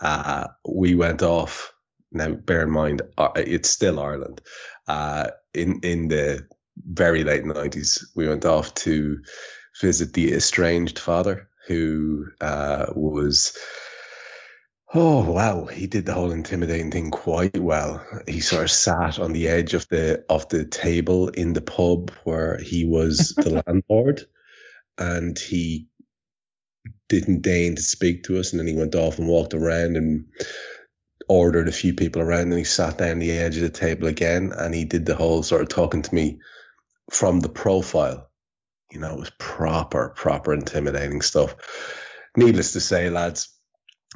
uh, 0.00 0.48
we 0.68 0.94
went 0.94 1.22
off. 1.22 1.72
Now, 2.12 2.30
bear 2.32 2.62
in 2.62 2.70
mind, 2.70 3.02
uh, 3.16 3.30
it's 3.36 3.70
still 3.70 4.00
Ireland. 4.00 4.40
Uh, 4.86 5.28
in 5.54 5.80
in 5.82 6.08
the 6.08 6.46
very 6.88 7.22
late 7.22 7.44
nineties, 7.44 8.10
we 8.16 8.28
went 8.28 8.44
off 8.44 8.74
to 8.74 9.20
visit 9.80 10.12
the 10.12 10.32
estranged 10.32 10.98
father, 10.98 11.48
who 11.66 12.26
uh, 12.40 12.86
was. 12.94 13.56
Oh 14.94 15.30
wow, 15.30 15.66
he 15.66 15.86
did 15.86 16.06
the 16.06 16.14
whole 16.14 16.32
intimidating 16.32 16.90
thing 16.90 17.10
quite 17.10 17.58
well. 17.58 18.02
He 18.26 18.40
sort 18.40 18.64
of 18.64 18.70
sat 18.70 19.18
on 19.18 19.34
the 19.34 19.48
edge 19.48 19.74
of 19.74 19.86
the 19.88 20.24
of 20.30 20.48
the 20.48 20.64
table 20.64 21.28
in 21.28 21.52
the 21.52 21.60
pub 21.60 22.10
where 22.24 22.56
he 22.58 22.86
was 22.86 23.34
the 23.36 23.62
landlord, 23.66 24.24
and 24.96 25.38
he 25.38 25.88
didn't 27.10 27.42
deign 27.42 27.76
to 27.76 27.82
speak 27.82 28.24
to 28.24 28.38
us. 28.38 28.52
And 28.52 28.60
then 28.60 28.66
he 28.66 28.74
went 28.74 28.94
off 28.94 29.18
and 29.18 29.28
walked 29.28 29.52
around 29.52 29.96
and 29.98 30.24
ordered 31.28 31.68
a 31.68 31.72
few 31.72 31.92
people 31.92 32.22
around. 32.22 32.44
And 32.44 32.58
he 32.58 32.64
sat 32.64 32.96
down 32.96 33.18
the 33.18 33.32
edge 33.32 33.56
of 33.56 33.62
the 33.62 33.68
table 33.68 34.08
again, 34.08 34.54
and 34.56 34.74
he 34.74 34.86
did 34.86 35.04
the 35.04 35.16
whole 35.16 35.42
sort 35.42 35.60
of 35.60 35.68
talking 35.68 36.00
to 36.00 36.14
me 36.14 36.38
from 37.10 37.40
the 37.40 37.48
profile. 37.48 38.28
You 38.90 39.00
know, 39.00 39.14
it 39.14 39.20
was 39.20 39.32
proper, 39.38 40.10
proper 40.10 40.54
intimidating 40.54 41.20
stuff. 41.20 41.54
Needless 42.36 42.72
to 42.72 42.80
say, 42.80 43.10
lads, 43.10 43.54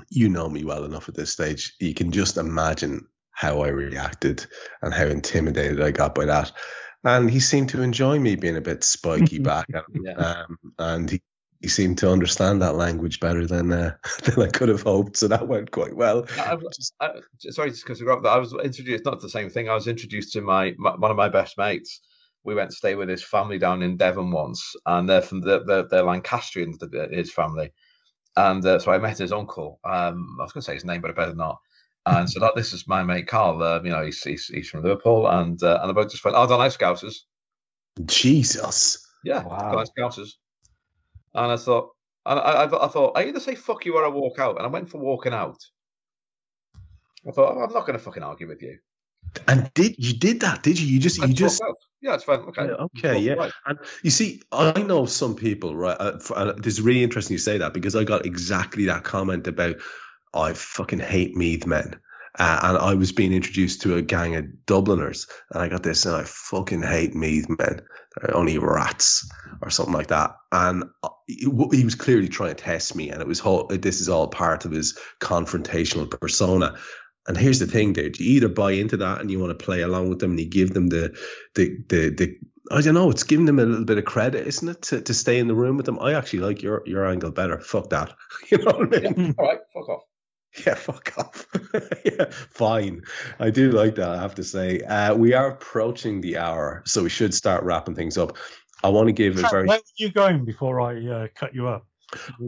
you 0.08 0.28
know 0.28 0.48
me 0.48 0.64
well 0.64 0.84
enough 0.84 1.08
at 1.08 1.14
this 1.14 1.32
stage. 1.32 1.74
You 1.78 1.94
can 1.94 2.12
just 2.12 2.36
imagine 2.38 3.06
how 3.30 3.60
I 3.62 3.68
reacted 3.68 4.46
and 4.80 4.92
how 4.94 5.06
intimidated 5.06 5.80
I 5.80 5.90
got 5.90 6.14
by 6.14 6.26
that. 6.26 6.52
And 7.04 7.28
he 7.30 7.40
seemed 7.40 7.70
to 7.70 7.82
enjoy 7.82 8.18
me 8.18 8.36
being 8.36 8.56
a 8.56 8.62
bit 8.62 8.84
spiky 8.84 9.38
back 9.40 9.66
at 9.74 9.84
him. 9.92 10.04
Yeah. 10.06 10.12
Um, 10.12 10.58
and 10.78 11.10
he, 11.10 11.22
he 11.60 11.68
seemed 11.68 11.98
to 11.98 12.10
understand 12.10 12.62
that 12.62 12.74
language 12.74 13.20
better 13.20 13.46
than 13.46 13.72
uh, 13.72 13.96
than 14.22 14.42
I 14.42 14.48
could 14.48 14.68
have 14.68 14.82
hoped. 14.82 15.16
So 15.16 15.28
that 15.28 15.48
went 15.48 15.70
quite 15.70 15.94
well. 15.94 16.26
I, 16.38 16.56
I, 17.00 17.10
sorry, 17.50 17.70
just 17.70 17.84
because 17.84 18.02
I 18.02 18.36
was 18.36 18.54
introduced, 18.64 19.04
not 19.04 19.20
the 19.20 19.28
same 19.28 19.50
thing. 19.50 19.68
I 19.68 19.74
was 19.74 19.88
introduced 19.88 20.32
to 20.34 20.40
my, 20.40 20.74
my 20.78 20.96
one 20.96 21.10
of 21.10 21.16
my 21.16 21.28
best 21.28 21.58
mates. 21.58 22.00
We 22.44 22.54
went 22.54 22.70
to 22.70 22.76
stay 22.76 22.94
with 22.94 23.08
his 23.08 23.22
family 23.22 23.58
down 23.58 23.82
in 23.82 23.96
Devon 23.96 24.30
once, 24.30 24.74
and 24.86 25.08
they're 25.08 25.22
from 25.22 25.40
the, 25.40 25.62
they're, 25.64 25.88
they're 25.88 26.02
Lancastrians, 26.02 26.78
the- 26.78 27.08
his 27.10 27.32
family. 27.32 27.72
And 28.36 28.64
uh, 28.64 28.78
so 28.78 28.90
I 28.92 28.98
met 28.98 29.18
his 29.18 29.32
uncle. 29.32 29.78
Um, 29.84 30.36
I 30.40 30.44
was 30.44 30.52
going 30.52 30.62
to 30.62 30.66
say 30.66 30.74
his 30.74 30.84
name, 30.84 31.00
but 31.02 31.10
I 31.10 31.14
better 31.14 31.34
not. 31.34 31.58
And 32.06 32.28
so 32.28 32.40
that 32.40 32.54
this 32.56 32.72
is 32.72 32.88
my 32.88 33.02
mate 33.04 33.28
Karl. 33.28 33.62
Uh, 33.62 33.80
you 33.82 33.90
know, 33.90 34.04
he's, 34.04 34.22
he's 34.24 34.46
he's 34.46 34.68
from 34.68 34.82
Liverpool, 34.82 35.28
and 35.28 35.62
uh, 35.62 35.78
and 35.80 35.90
they 35.90 35.94
both 35.94 36.10
just 36.10 36.24
went, 36.24 36.36
"Oh, 36.36 36.46
don't 36.48 36.58
like 36.58 36.72
Scousers." 36.72 37.20
Jesus. 38.06 39.06
Yeah, 39.22 39.44
Wow. 39.44 39.70
don't 39.70 39.76
like 39.76 39.88
Scousers. 39.96 40.30
And 41.34 41.52
I 41.52 41.56
thought, 41.56 41.90
and 42.26 42.40
I, 42.40 42.64
I, 42.64 42.86
I 42.86 42.88
thought, 42.88 43.16
I 43.16 43.26
either 43.26 43.38
say 43.38 43.54
"fuck 43.54 43.84
you" 43.86 43.96
or 43.96 44.04
I 44.04 44.08
walk 44.08 44.40
out, 44.40 44.56
and 44.56 44.66
I 44.66 44.70
went 44.70 44.90
for 44.90 44.98
walking 44.98 45.32
out. 45.32 45.58
I 47.28 47.30
thought, 47.30 47.52
I'm 47.52 47.72
not 47.72 47.86
going 47.86 47.92
to 47.98 48.04
fucking 48.04 48.22
argue 48.24 48.48
with 48.48 48.62
you. 48.62 48.78
And 49.48 49.72
did 49.74 49.94
you 49.98 50.14
did 50.14 50.40
that? 50.40 50.62
Did 50.62 50.78
you? 50.78 50.86
You 50.86 51.00
just 51.00 51.18
you 51.18 51.28
just 51.28 51.38
just 51.38 51.60
walked 51.60 51.70
out. 51.70 51.76
yeah, 52.00 52.14
it's 52.14 52.24
fine. 52.24 52.40
Okay, 52.40 52.66
Yeah, 52.66 52.72
okay, 52.72 53.18
yeah. 53.18 53.32
Right. 53.34 53.52
And 53.66 53.78
you 54.02 54.10
see, 54.10 54.42
I 54.52 54.82
know 54.82 55.06
some 55.06 55.34
people, 55.34 55.74
right? 55.74 55.96
Uh, 55.98 56.18
for, 56.18 56.36
uh, 56.36 56.52
this 56.52 56.74
is 56.74 56.82
really 56.82 57.02
interesting 57.02 57.34
you 57.34 57.38
say 57.38 57.58
that 57.58 57.72
because 57.72 57.96
I 57.96 58.04
got 58.04 58.26
exactly 58.26 58.86
that 58.86 59.04
comment 59.04 59.46
about 59.46 59.76
I 60.34 60.52
fucking 60.54 61.00
hate 61.00 61.36
Meath 61.36 61.66
men. 61.66 61.98
Uh, 62.38 62.60
and 62.62 62.78
I 62.78 62.94
was 62.94 63.12
being 63.12 63.34
introduced 63.34 63.82
to 63.82 63.96
a 63.96 64.02
gang 64.02 64.36
of 64.36 64.46
Dubliners, 64.64 65.26
and 65.50 65.62
I 65.62 65.68
got 65.68 65.82
this, 65.82 66.06
and 66.06 66.16
I 66.16 66.24
fucking 66.24 66.82
hate 66.82 67.14
Meath 67.14 67.46
men. 67.46 67.82
They're 68.16 68.34
only 68.34 68.56
rats, 68.56 69.30
or 69.60 69.68
something 69.68 69.92
like 69.92 70.06
that. 70.06 70.34
And 70.50 70.84
uh, 71.02 71.10
he 71.26 71.46
he 71.72 71.84
was 71.84 71.94
clearly 71.94 72.28
trying 72.28 72.54
to 72.54 72.62
test 72.62 72.96
me, 72.96 73.10
and 73.10 73.20
it 73.20 73.28
was 73.28 73.38
whole. 73.38 73.66
This 73.66 74.00
is 74.00 74.08
all 74.08 74.28
part 74.28 74.64
of 74.64 74.70
his 74.70 74.98
confrontational 75.20 76.10
persona. 76.10 76.78
And 77.26 77.36
here's 77.36 77.60
the 77.60 77.66
thing, 77.66 77.92
dude. 77.92 78.18
You 78.18 78.36
either 78.36 78.48
buy 78.48 78.72
into 78.72 78.96
that 78.98 79.20
and 79.20 79.30
you 79.30 79.38
want 79.38 79.56
to 79.56 79.64
play 79.64 79.82
along 79.82 80.08
with 80.08 80.18
them, 80.18 80.32
and 80.32 80.40
you 80.40 80.46
give 80.46 80.74
them 80.74 80.88
the 80.88 81.16
the 81.54 81.78
the 81.88 82.10
the 82.10 82.38
I 82.70 82.80
don't 82.80 82.94
know. 82.94 83.10
It's 83.10 83.24
giving 83.24 83.46
them 83.46 83.58
a 83.58 83.64
little 83.64 83.84
bit 83.84 83.98
of 83.98 84.04
credit, 84.04 84.46
isn't 84.46 84.68
it, 84.68 84.82
to, 84.82 85.00
to 85.02 85.14
stay 85.14 85.38
in 85.38 85.46
the 85.46 85.54
room 85.54 85.76
with 85.76 85.86
them? 85.86 85.98
I 86.00 86.14
actually 86.14 86.40
like 86.40 86.62
your 86.62 86.82
your 86.86 87.06
angle 87.06 87.30
better. 87.30 87.60
Fuck 87.60 87.90
that. 87.90 88.14
You 88.50 88.58
know 88.58 88.72
what 88.72 88.96
I 88.96 89.08
mean? 89.10 89.34
All 89.38 89.46
right, 89.46 89.58
fuck 89.72 89.88
off. 89.88 90.02
Yeah, 90.66 90.74
fuck 90.74 91.12
off. 91.16 91.46
yeah, 92.04 92.26
fine. 92.30 93.02
I 93.40 93.48
do 93.48 93.70
like 93.70 93.94
that. 93.94 94.10
I 94.10 94.20
have 94.20 94.34
to 94.34 94.44
say, 94.44 94.80
uh, 94.80 95.14
we 95.14 95.32
are 95.32 95.48
approaching 95.48 96.20
the 96.20 96.36
hour, 96.36 96.82
so 96.84 97.04
we 97.04 97.08
should 97.08 97.32
start 97.32 97.64
wrapping 97.64 97.94
things 97.94 98.18
up. 98.18 98.36
I 98.84 98.90
want 98.90 99.06
to 99.06 99.12
give 99.12 99.38
a 99.38 99.48
very. 99.48 99.66
Where 99.66 99.78
very 99.78 99.78
were 99.78 99.82
you 99.96 100.12
going 100.12 100.44
before 100.44 100.80
I 100.80 101.06
uh, 101.06 101.28
cut 101.34 101.54
you 101.54 101.68
up? 101.68 101.86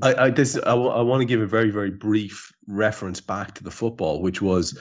I, 0.03 0.15
I 0.15 0.31
this 0.31 0.59
I, 0.59 0.75
want 0.75 1.21
to 1.21 1.27
give 1.27 1.41
a 1.41 1.47
very 1.47 1.71
very 1.71 1.91
brief 1.91 2.53
reference 2.67 3.21
back 3.21 3.55
to 3.55 3.65
the 3.65 3.71
football, 3.71 4.23
which 4.23 4.41
was 4.41 4.79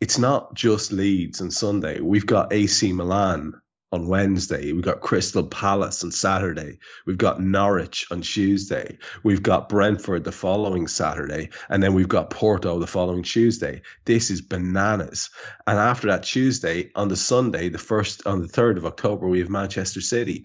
it's 0.00 0.18
not 0.18 0.54
just 0.54 0.92
Leeds 0.92 1.40
on 1.40 1.50
Sunday. 1.50 2.00
We've 2.00 2.26
got 2.26 2.52
AC 2.52 2.92
Milan 2.92 3.60
on 3.90 4.06
Wednesday. 4.06 4.72
We've 4.72 4.84
got 4.84 5.00
Crystal 5.00 5.46
Palace 5.46 6.04
on 6.04 6.10
Saturday. 6.10 6.78
We've 7.06 7.18
got 7.18 7.40
Norwich 7.40 8.06
on 8.10 8.20
Tuesday. 8.20 8.98
We've 9.22 9.42
got 9.42 9.68
Brentford 9.68 10.24
the 10.24 10.32
following 10.32 10.88
Saturday. 10.88 11.50
And 11.68 11.82
then 11.82 11.94
we've 11.94 12.08
got 12.08 12.30
Porto 12.30 12.78
the 12.78 12.86
following 12.86 13.22
Tuesday. 13.22 13.82
This 14.04 14.30
is 14.30 14.42
bananas. 14.42 15.30
And 15.66 15.78
after 15.78 16.08
that 16.08 16.24
Tuesday, 16.24 16.90
on 16.94 17.08
the 17.08 17.16
Sunday, 17.16 17.70
the 17.70 17.78
first, 17.78 18.26
on 18.26 18.42
the 18.42 18.48
3rd 18.48 18.76
of 18.76 18.86
October, 18.86 19.26
we 19.26 19.40
have 19.40 19.48
Manchester 19.48 20.02
City. 20.02 20.44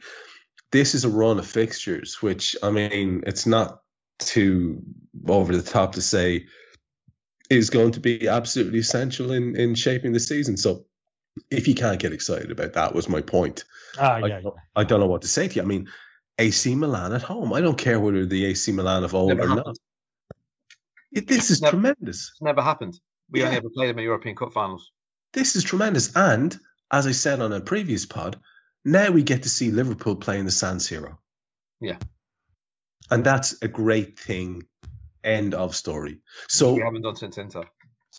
This 0.74 0.96
is 0.96 1.06
a 1.06 1.10
run 1.10 1.38
of 1.38 1.46
fixtures, 1.48 2.22
which, 2.22 2.56
I 2.64 2.72
mean, 2.72 3.24
it's 3.28 3.46
not 3.46 3.82
too 4.18 4.82
over 5.28 5.56
the 5.56 5.62
top 5.62 5.94
to 5.94 6.02
say 6.02 6.48
is 7.50 7.70
going 7.70 7.92
to 7.92 8.00
be 8.00 8.28
absolutely 8.28 8.80
essential 8.80 9.32
in, 9.32 9.56
in 9.56 9.76
shaping 9.76 10.14
the 10.14 10.20
season. 10.20 10.58
So, 10.58 10.86
if 11.52 11.68
you 11.68 11.76
can't 11.76 12.00
get 12.00 12.12
excited 12.12 12.50
about 12.52 12.74
that, 12.74 12.96
was 12.96 13.08
my 13.08 13.22
point. 13.22 13.66
Ah, 14.00 14.18
yeah, 14.18 14.38
I, 14.38 14.42
don't, 14.42 14.56
I 14.76 14.84
don't 14.84 15.00
know 15.00 15.06
what 15.08 15.22
to 15.22 15.28
say 15.28 15.48
to 15.48 15.56
you. 15.56 15.62
I 15.62 15.66
mean, 15.66 15.88
AC 16.40 16.74
Milan 16.76 17.14
at 17.14 17.22
home. 17.22 17.54
I 17.54 17.62
don't 17.62 17.78
care 17.78 18.00
whether 18.00 18.26
the 18.26 18.46
AC 18.46 18.72
Milan 18.72 19.04
of 19.04 19.14
old 19.14 19.30
Never 19.30 19.44
or 19.44 19.48
happened. 19.50 19.66
not. 19.68 19.78
It, 21.12 21.28
this 21.28 21.52
is 21.52 21.62
Never- 21.62 21.72
tremendous. 21.78 22.32
It's 22.34 22.42
never 22.42 22.62
happened. 22.64 23.00
We 23.30 23.40
Yeah. 23.42 23.46
only 23.46 23.58
ever 23.58 23.70
played 23.70 23.90
them 23.90 24.00
in 24.00 24.06
European 24.06 24.36
Cup 24.36 24.54
finals. 24.54 24.92
This 25.34 25.56
is 25.56 25.64
tremendous. 25.64 26.16
And 26.16 26.58
as 26.92 27.06
I 27.06 27.12
said 27.12 27.40
on 27.42 27.54
a 27.54 27.62
previous 27.62 28.06
pod, 28.08 28.40
now 28.86 29.12
we 29.12 29.24
get 29.24 29.44
to 29.44 29.50
see 29.50 29.72
Liverpool 29.72 30.16
playing 30.16 30.46
the 30.46 30.52
San 30.52 30.78
Siro. 30.78 31.18
Yeah. 31.80 31.98
And 33.12 33.24
that's 33.24 33.62
a 33.62 33.68
great 33.68 34.20
thing. 34.20 34.64
End 35.24 35.54
of 35.54 35.76
story. 35.76 36.20
So 36.50 36.74
we 36.74 36.82
haven't 36.82 37.02
done 37.04 37.16
since 37.16 37.38
Inter. 37.38 37.64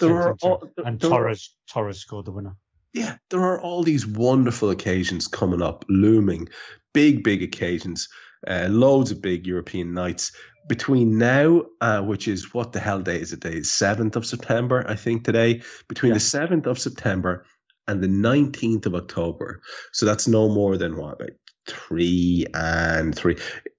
there 0.01 0.17
are 0.17 0.31
Inter. 0.33 0.49
all, 0.49 0.69
and 0.85 0.99
there 1.01 1.11
are- 1.13 1.19
Torres 1.19 1.55
Torres 1.71 1.99
scored 2.01 2.25
the 2.27 2.33
winner. 2.33 2.57
yeah, 2.95 3.17
there 3.31 3.41
are 3.41 3.61
all 3.61 3.83
these 3.83 4.07
wonderful 4.07 4.71
occasions 4.71 5.27
coming 5.27 5.61
up, 5.63 5.85
looming, 5.89 6.49
big, 6.95 7.23
big 7.25 7.43
occasions, 7.43 8.09
uh, 8.47 8.69
loads 8.71 9.11
of 9.11 9.21
big 9.21 9.47
European 9.47 9.93
nights 9.93 10.33
between 10.67 11.19
now, 11.19 11.63
uh, 11.83 12.01
which 12.01 12.27
is 12.27 12.55
what 12.55 12.73
the 12.73 12.81
hell 12.81 13.01
day 13.03 13.21
is 13.21 13.33
it? 13.35 13.41
Day 13.41 13.63
seventh 13.63 14.17
of 14.17 14.25
September, 14.25 14.83
I 14.89 14.97
think 14.97 15.25
today. 15.25 15.63
Between 15.89 16.11
Yeah. 16.11 16.15
the 16.15 16.21
seventh 16.21 16.67
of 16.67 16.79
September 16.79 17.45
and 17.87 18.03
the 18.03 18.09
nineteenth 18.09 18.87
of 18.87 18.95
October, 18.95 19.61
so 19.93 20.07
that's 20.07 20.29
no 20.29 20.49
more 20.49 20.77
than 20.77 20.97
what, 20.97 21.21
like 21.21 21.37
three 21.69 22.47
and 22.55 23.15
three. 23.15 23.37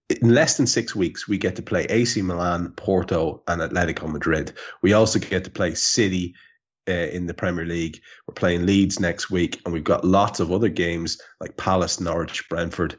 In 0.09 0.35
less 0.35 0.57
than 0.57 0.67
six 0.67 0.95
weeks, 0.95 1.27
we 1.27 1.37
get 1.37 1.55
to 1.55 1.63
play 1.63 1.85
AC 1.85 2.21
Milan, 2.21 2.73
Porto, 2.77 3.41
and 3.47 3.61
Atletico 3.61 4.11
Madrid. 4.11 4.53
We 4.83 4.93
also 4.93 5.17
get 5.19 5.43
to 5.45 5.49
play 5.49 5.73
City 5.73 6.35
uh, 6.87 6.91
in 6.91 7.25
the 7.25 7.33
Premier 7.33 7.65
League. 7.65 7.99
We're 8.27 8.35
playing 8.35 8.65
Leeds 8.65 8.99
next 8.99 9.31
week, 9.31 9.61
and 9.65 9.73
we've 9.73 9.83
got 9.83 10.05
lots 10.05 10.39
of 10.39 10.51
other 10.51 10.69
games 10.69 11.19
like 11.39 11.57
Palace, 11.57 11.99
Norwich, 11.99 12.47
Brentford, 12.49 12.97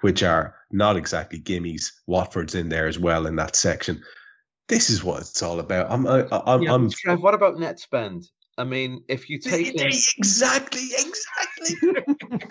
which 0.00 0.22
are 0.22 0.56
not 0.72 0.96
exactly 0.96 1.40
gimmies. 1.40 1.92
Watford's 2.06 2.54
in 2.54 2.68
there 2.68 2.88
as 2.88 2.98
well 2.98 3.26
in 3.26 3.36
that 3.36 3.54
section. 3.54 4.02
This 4.68 4.90
is 4.90 5.04
what 5.04 5.20
it's 5.20 5.42
all 5.42 5.60
about. 5.60 5.90
I'm, 5.90 6.06
I, 6.06 6.26
I'm, 6.30 6.62
Yeah, 6.62 6.74
I'm 6.74 6.86
but 6.86 6.92
Trev, 6.92 7.22
what 7.22 7.34
about 7.34 7.58
net 7.58 7.78
spend? 7.78 8.24
I 8.60 8.64
mean, 8.64 9.02
if 9.08 9.30
you 9.30 9.38
take 9.38 9.74
in, 9.74 9.86
exactly, 9.86 10.88
exactly, 10.98 11.76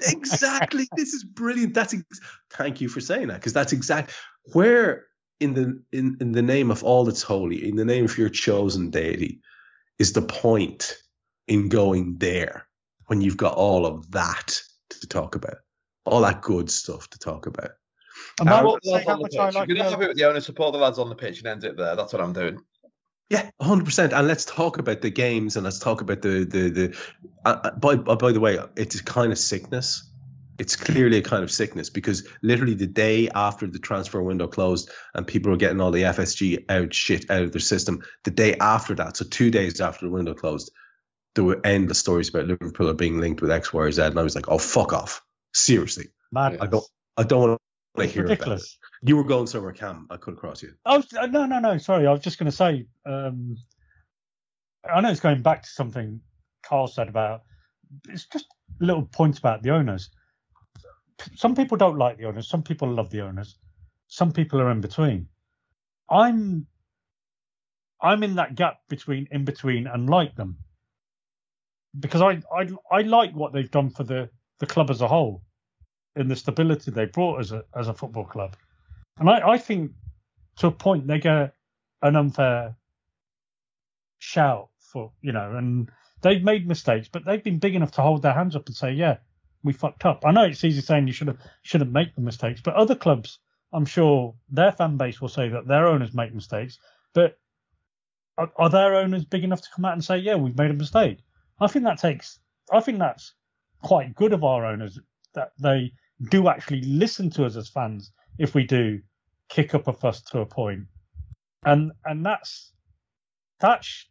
exactly. 0.07 0.87
This 0.95 1.13
is 1.13 1.23
brilliant. 1.23 1.73
That's 1.73 1.93
ex- 1.93 2.19
thank 2.51 2.81
you 2.81 2.89
for 2.89 2.99
saying 2.99 3.27
that 3.27 3.35
because 3.35 3.53
that's 3.53 3.73
exact 3.73 4.13
where 4.53 5.05
in 5.39 5.53
the 5.53 5.81
in 5.91 6.17
in 6.19 6.31
the 6.31 6.41
name 6.41 6.71
of 6.71 6.83
all 6.83 7.05
that's 7.05 7.21
holy, 7.21 7.67
in 7.67 7.75
the 7.75 7.85
name 7.85 8.05
of 8.05 8.17
your 8.17 8.29
chosen 8.29 8.89
deity, 8.89 9.39
is 9.99 10.13
the 10.13 10.21
point 10.21 10.97
in 11.47 11.69
going 11.69 12.17
there 12.17 12.67
when 13.05 13.21
you've 13.21 13.37
got 13.37 13.53
all 13.55 13.85
of 13.85 14.09
that 14.11 14.61
to 14.89 15.07
talk 15.07 15.35
about, 15.35 15.57
all 16.05 16.21
that 16.21 16.41
good 16.41 16.69
stuff 16.71 17.09
to 17.11 17.19
talk 17.19 17.45
about. 17.45 17.71
And 18.39 18.49
Um, 18.49 18.55
I 18.55 18.61
will 18.63 18.79
Support 18.81 18.83
the 18.83 18.89
say 18.99 19.03
how 19.05 19.11
on 19.13 19.17
the 19.19 19.21
much 19.23 19.35
I 19.37 19.45
pitch. 19.47 19.55
like 19.55 19.67
you're 19.69 19.77
not 19.77 19.83
the- 19.85 19.89
happy 19.91 20.07
with 20.07 20.17
the 20.17 20.25
owner, 20.25 20.39
support 20.41 20.73
the 20.73 20.79
lads 20.79 20.99
on 20.99 21.09
the 21.09 21.15
pitch 21.15 21.37
and 21.39 21.47
end 21.47 21.63
it 21.63 21.77
there. 21.77 21.95
That's 21.95 22.11
what 22.13 22.21
I'm 22.21 22.33
doing. 22.33 22.59
Yeah, 23.29 23.49
hundred 23.61 23.85
percent. 23.85 24.11
And 24.11 24.27
let's 24.27 24.45
talk 24.45 24.79
about 24.79 25.01
the 25.01 25.11
games, 25.11 25.55
and 25.55 25.63
let's 25.63 25.79
talk 25.79 26.01
about 26.01 26.21
the 26.21 26.45
the 26.45 26.69
the. 26.69 26.97
Uh, 27.45 27.59
uh, 27.63 27.71
by 27.75 27.93
uh, 27.93 28.15
by 28.15 28.31
the 28.31 28.39
way, 28.39 28.57
it's 28.75 28.99
a 28.99 29.03
kind 29.03 29.31
of 29.31 29.37
sickness. 29.37 30.09
It's 30.57 30.75
clearly 30.75 31.19
a 31.19 31.21
kind 31.21 31.43
of 31.43 31.51
sickness 31.51 31.89
because 31.89 32.27
literally 32.41 32.73
the 32.73 32.87
day 32.87 33.29
after 33.29 33.65
the 33.65 33.79
transfer 33.79 34.21
window 34.21 34.47
closed 34.47 34.91
and 35.13 35.25
people 35.25 35.51
were 35.51 35.57
getting 35.57 35.79
all 35.79 35.91
the 35.91 36.01
FSG 36.01 36.65
out 36.67 36.93
shit 36.93 37.31
out 37.31 37.43
of 37.43 37.53
their 37.53 37.61
system, 37.61 38.03
the 38.25 38.31
day 38.31 38.55
after 38.55 38.93
that, 38.95 39.15
so 39.15 39.23
two 39.23 39.51
days 39.51 39.79
after 39.79 40.05
the 40.05 40.11
window 40.11 40.33
closed, 40.33 40.69
there 41.35 41.45
were 41.45 41.61
endless 41.63 41.99
stories 41.99 42.27
about 42.27 42.47
Liverpool 42.47 42.93
being 42.93 43.21
linked 43.21 43.41
with 43.41 43.51
X, 43.51 43.71
Y, 43.71 43.81
or 43.81 43.91
Z, 43.91 44.01
and 44.01 44.19
I 44.19 44.23
was 44.23 44.35
like, 44.35 44.49
oh 44.49 44.57
fuck 44.57 44.91
off, 44.91 45.21
seriously, 45.53 46.07
Madness. 46.29 46.61
I 46.61 46.65
don't, 46.65 46.85
I 47.15 47.23
don't 47.23 47.49
want 47.49 47.61
to 47.97 48.05
hear 48.07 48.25
about 48.25 48.31
it. 48.31 48.33
ridiculous. 48.33 48.78
You 49.01 49.15
were 49.15 49.23
going 49.23 49.47
somewhere, 49.47 49.71
Kam. 49.71 50.07
I 50.09 50.17
cut 50.17 50.33
across 50.33 50.61
you. 50.61 50.73
Was, 50.85 51.07
uh, 51.13 51.27
no, 51.27 51.45
no, 51.45 51.59
no. 51.59 51.77
Sorry, 51.77 52.05
I 52.05 52.11
was 52.11 52.21
just 52.21 52.37
going 52.37 52.51
to 52.51 52.55
say. 52.55 52.85
Um, 53.05 53.57
I 54.91 55.01
know 55.01 55.09
it's 55.09 55.19
going 55.21 55.41
back 55.41 55.63
to 55.63 55.69
something 55.69 56.19
Karl 56.63 56.87
said 56.87 57.07
about. 57.07 57.43
It's 58.09 58.25
just 58.25 58.45
a 58.81 58.85
little 58.85 59.03
point 59.03 59.37
about 59.39 59.63
the 59.63 59.71
owners. 59.71 60.09
Some 61.35 61.55
people 61.55 61.77
don't 61.77 61.97
like 61.97 62.17
the 62.17 62.25
owners. 62.25 62.47
Some 62.49 62.63
people 62.63 62.89
love 62.89 63.09
the 63.09 63.21
owners. 63.21 63.57
Some 64.07 64.31
people 64.31 64.59
are 64.61 64.71
in 64.71 64.81
between. 64.81 65.27
I'm. 66.09 66.67
I'm 68.01 68.23
in 68.23 68.35
that 68.35 68.55
gap 68.55 68.79
between 68.89 69.27
in 69.31 69.45
between 69.45 69.87
and 69.87 70.09
like 70.09 70.35
them. 70.35 70.57
Because 71.99 72.21
I, 72.21 72.41
I 72.55 72.69
I 72.91 73.01
like 73.01 73.33
what 73.33 73.53
they've 73.53 73.71
done 73.71 73.89
for 73.89 74.03
the, 74.03 74.29
the 74.59 74.67
club 74.67 74.89
as 74.89 75.01
a 75.01 75.07
whole, 75.07 75.43
and 76.15 76.29
the 76.29 76.35
stability 76.35 76.91
they 76.91 77.05
brought 77.05 77.39
as 77.39 77.51
a 77.51 77.63
as 77.75 77.87
a 77.87 77.93
football 77.93 78.25
club. 78.25 78.55
And 79.19 79.29
I, 79.29 79.49
I 79.49 79.57
think 79.57 79.91
to 80.57 80.67
a 80.67 80.71
point 80.71 81.07
they 81.07 81.19
get 81.19 81.53
an 82.01 82.15
unfair 82.15 82.75
shout 84.17 84.69
for 84.79 85.11
you 85.21 85.31
know, 85.31 85.55
and 85.55 85.89
they've 86.21 86.43
made 86.43 86.67
mistakes, 86.67 87.07
but 87.07 87.25
they've 87.25 87.43
been 87.43 87.59
big 87.59 87.75
enough 87.75 87.91
to 87.91 88.01
hold 88.01 88.21
their 88.21 88.33
hands 88.33 88.55
up 88.55 88.67
and 88.67 88.75
say, 88.75 88.91
yeah, 88.91 89.17
we 89.63 89.73
fucked 89.73 90.05
up. 90.05 90.23
I 90.25 90.31
know 90.31 90.43
it's 90.43 90.63
easy 90.63 90.81
saying 90.81 91.07
you 91.07 91.13
should 91.13 91.27
have 91.27 91.39
shouldn't 91.63 91.91
make 91.91 92.15
the 92.15 92.21
mistakes, 92.21 92.61
but 92.61 92.75
other 92.75 92.95
clubs, 92.95 93.39
I'm 93.73 93.85
sure 93.85 94.35
their 94.49 94.71
fan 94.71 94.97
base 94.97 95.21
will 95.21 95.29
say 95.29 95.49
that 95.49 95.67
their 95.67 95.87
owners 95.87 96.13
make 96.13 96.33
mistakes, 96.33 96.79
but 97.13 97.37
are, 98.37 98.51
are 98.55 98.69
their 98.69 98.95
owners 98.95 99.25
big 99.25 99.43
enough 99.43 99.61
to 99.61 99.69
come 99.75 99.85
out 99.85 99.93
and 99.93 100.03
say, 100.03 100.17
yeah, 100.17 100.35
we've 100.35 100.57
made 100.57 100.71
a 100.71 100.73
mistake? 100.73 101.19
I 101.59 101.67
think 101.67 101.85
that 101.85 101.99
takes. 101.99 102.39
I 102.71 102.79
think 102.79 102.99
that's 102.99 103.33
quite 103.83 104.15
good 104.15 104.33
of 104.33 104.43
our 104.43 104.65
owners 104.65 104.99
that 105.33 105.51
they 105.59 105.91
do 106.29 106.47
actually 106.47 106.81
listen 106.81 107.29
to 107.31 107.45
us 107.45 107.55
as 107.55 107.69
fans 107.69 108.11
if 108.37 108.55
we 108.55 108.63
do 108.63 109.01
kick 109.49 109.75
up 109.75 109.87
a 109.87 109.93
fuss 109.93 110.21
to 110.21 110.39
a 110.39 110.45
point, 110.45 110.85
and 111.65 111.91
and 112.05 112.25
that's 112.25 112.73
that 113.59 113.83
sh- 113.83 114.05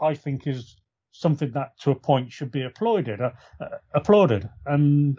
I 0.00 0.14
think 0.14 0.46
is 0.46 0.76
something 1.12 1.50
that 1.52 1.78
to 1.80 1.90
a 1.92 1.94
point 1.94 2.32
should 2.32 2.50
be 2.50 2.62
applauded, 2.62 3.20
uh, 3.20 3.30
uh, 3.60 3.68
applauded, 3.94 4.48
and 4.66 5.18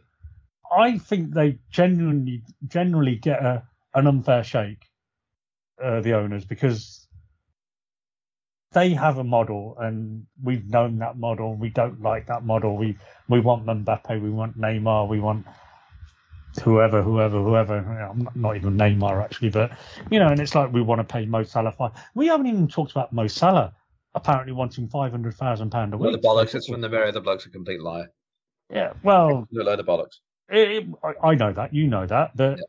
I 0.71 0.97
think 0.97 1.33
they 1.33 1.59
genuinely 1.71 2.43
generally 2.67 3.15
get 3.15 3.41
a, 3.43 3.63
an 3.93 4.07
unfair 4.07 4.43
shake, 4.43 4.85
uh, 5.83 6.01
the 6.01 6.13
owners, 6.13 6.45
because 6.45 7.07
they 8.73 8.89
have 8.89 9.17
a 9.17 9.23
model 9.23 9.77
and 9.79 10.25
we've 10.43 10.69
known 10.69 10.99
that 10.99 11.17
model. 11.17 11.55
We 11.55 11.69
don't 11.69 12.01
like 12.01 12.27
that 12.27 12.43
model. 12.45 12.75
We 12.77 12.97
we 13.29 13.39
want 13.39 13.65
Mbappe, 13.65 14.21
we 14.21 14.29
want 14.29 14.59
Neymar, 14.59 15.07
we 15.07 15.19
want 15.19 15.45
whoever, 16.59 17.01
whoever, 17.01 17.41
whoever. 17.41 17.77
I'm 17.77 18.27
not- 18.35 18.55
even 18.55 18.77
Neymar 18.77 19.23
actually, 19.23 19.49
but 19.49 19.71
you 20.11 20.19
know, 20.19 20.27
and 20.27 20.39
it's 20.39 20.55
like 20.55 20.71
we 20.73 20.81
want 20.81 20.99
to 20.99 21.03
pay 21.03 21.25
Mo 21.25 21.43
Salah. 21.43 21.71
Five. 21.71 21.91
We 22.13 22.27
haven't 22.27 22.47
even 22.47 22.67
talked 22.67 22.91
about 22.91 23.11
Mo 23.13 23.27
Salah 23.27 23.73
apparently 24.13 24.53
wanting 24.53 24.87
five 24.87 25.11
hundred 25.11 25.33
thousand 25.35 25.69
pound 25.71 25.93
a 25.93 25.97
Well, 25.97 26.11
week. 26.11 26.21
the 26.21 26.27
bollocks. 26.27 26.55
It's 26.55 26.67
from 26.67 26.81
the 26.81 26.89
very 26.89 27.11
The 27.11 27.21
bloke's 27.21 27.45
a 27.45 27.49
complete 27.49 27.81
liar. 27.81 28.11
Yeah, 28.71 28.93
well, 29.03 29.47
A 29.53 29.63
load 29.63 29.79
of 29.79 29.85
bollocks. 29.85 30.19
it, 30.49 30.69
it- 30.71 30.87
I, 31.03 31.29
I 31.29 31.35
know 31.35 31.51
that, 31.53 31.73
you 31.73 31.87
know 31.87 32.05
that, 32.07 32.35
but 32.35 32.59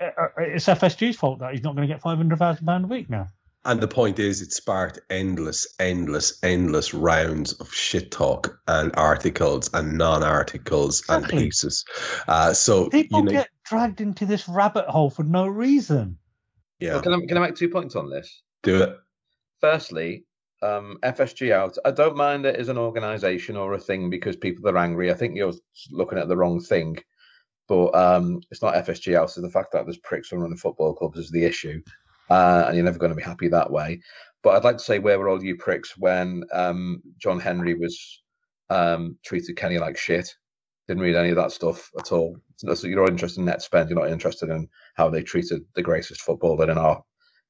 uh, 0.00 0.04
uh, 0.16 0.28
it's 0.38 0.64
FSG's 0.66 1.16
fault 1.16 1.38
that 1.40 1.52
he's 1.52 1.62
not 1.62 1.76
going 1.76 1.86
to 1.86 1.92
get 1.94 2.00
five 2.02 2.16
hundred 2.16 2.38
thousand 2.38 2.66
pound 2.66 2.84
a 2.84 2.88
week 2.88 3.08
now. 3.10 3.28
And 3.64 3.80
the 3.80 3.88
point 3.88 4.18
is, 4.18 4.42
it 4.42 4.52
sparked 4.52 5.00
endless, 5.08 5.74
endless, 5.78 6.38
endless 6.42 6.92
rounds 6.92 7.54
of 7.54 7.72
shit 7.72 8.10
talk 8.10 8.60
and 8.68 8.92
articles 8.94 9.70
and 9.72 9.96
non-articles 9.96 11.04
and 11.08 11.26
pieces. 11.28 11.84
Uh, 12.28 12.52
so 12.52 12.88
People 12.90 13.20
you 13.20 13.24
know, 13.26 13.32
get 13.32 13.48
dragged 13.64 14.00
into 14.00 14.26
this 14.26 14.48
rabbit 14.48 14.86
hole 14.86 15.10
for 15.10 15.22
no 15.22 15.46
reason. 15.46 16.18
yeah, 16.78 16.94
Well, 16.94 17.02
can 17.02 17.12
I 17.14 17.26
can 17.26 17.36
I 17.38 17.40
make 17.40 17.56
two 17.56 17.68
points 17.70 17.96
on 17.96 18.10
this? 18.10 18.42
do 18.62 18.82
it. 18.82 18.96
Firstly, 19.60 20.24
um, 20.62 20.98
FSG 21.02 21.52
out. 21.52 21.76
I 21.84 21.90
don't 21.90 22.16
mind 22.16 22.46
it 22.46 22.56
as 22.56 22.68
an 22.68 22.78
organisation 22.78 23.56
or 23.56 23.74
a 23.74 23.78
thing 23.78 24.10
because 24.10 24.36
people 24.36 24.68
are 24.68 24.78
angry. 24.78 25.10
I 25.10 25.14
think 25.14 25.36
you're 25.36 25.52
looking 25.90 26.18
at 26.18 26.28
the 26.28 26.36
wrong 26.36 26.60
thing. 26.60 26.98
But 27.66 27.94
um, 27.94 28.40
it's 28.50 28.60
not 28.62 28.74
FSG 28.74 29.16
out. 29.16 29.24
It's 29.24 29.34
the 29.36 29.50
fact 29.50 29.72
that 29.72 29.86
there's 29.86 29.98
pricks 29.98 30.32
running 30.32 30.56
football 30.56 30.94
clubs 30.94 31.18
is 31.18 31.30
the 31.30 31.44
issue, 31.44 31.80
uh, 32.30 32.64
and 32.66 32.76
you're 32.76 32.84
never 32.84 32.98
going 32.98 33.12
to 33.12 33.16
be 33.16 33.22
happy 33.22 33.48
that 33.48 33.70
way. 33.70 34.00
But 34.42 34.56
I'd 34.56 34.64
like 34.64 34.76
to 34.76 34.84
say 34.84 34.98
where 34.98 35.18
were 35.18 35.28
all 35.28 35.42
you 35.42 35.56
pricks 35.56 35.96
when 35.96 36.44
um, 36.52 37.02
John 37.18 37.40
Henry 37.40 37.74
was 37.74 38.22
um, 38.70 39.18
treated 39.24 39.56
Kenny 39.56 39.78
like 39.78 39.96
shit? 39.96 40.34
Didn't 40.86 41.02
read 41.02 41.16
any 41.16 41.30
of 41.30 41.36
that 41.36 41.52
stuff 41.52 41.90
at 41.98 42.12
all. 42.12 42.36
So 42.58 42.86
you're 42.86 43.00
not 43.00 43.10
interested 43.10 43.40
in 43.40 43.46
net 43.46 43.62
spend. 43.62 43.88
You're 43.88 43.98
not 43.98 44.10
interested 44.10 44.50
in 44.50 44.68
how 44.96 45.08
they 45.08 45.22
treated 45.22 45.62
the 45.74 45.82
greatest 45.82 46.20
footballer 46.20 46.70
in 46.70 46.76
our 46.76 47.02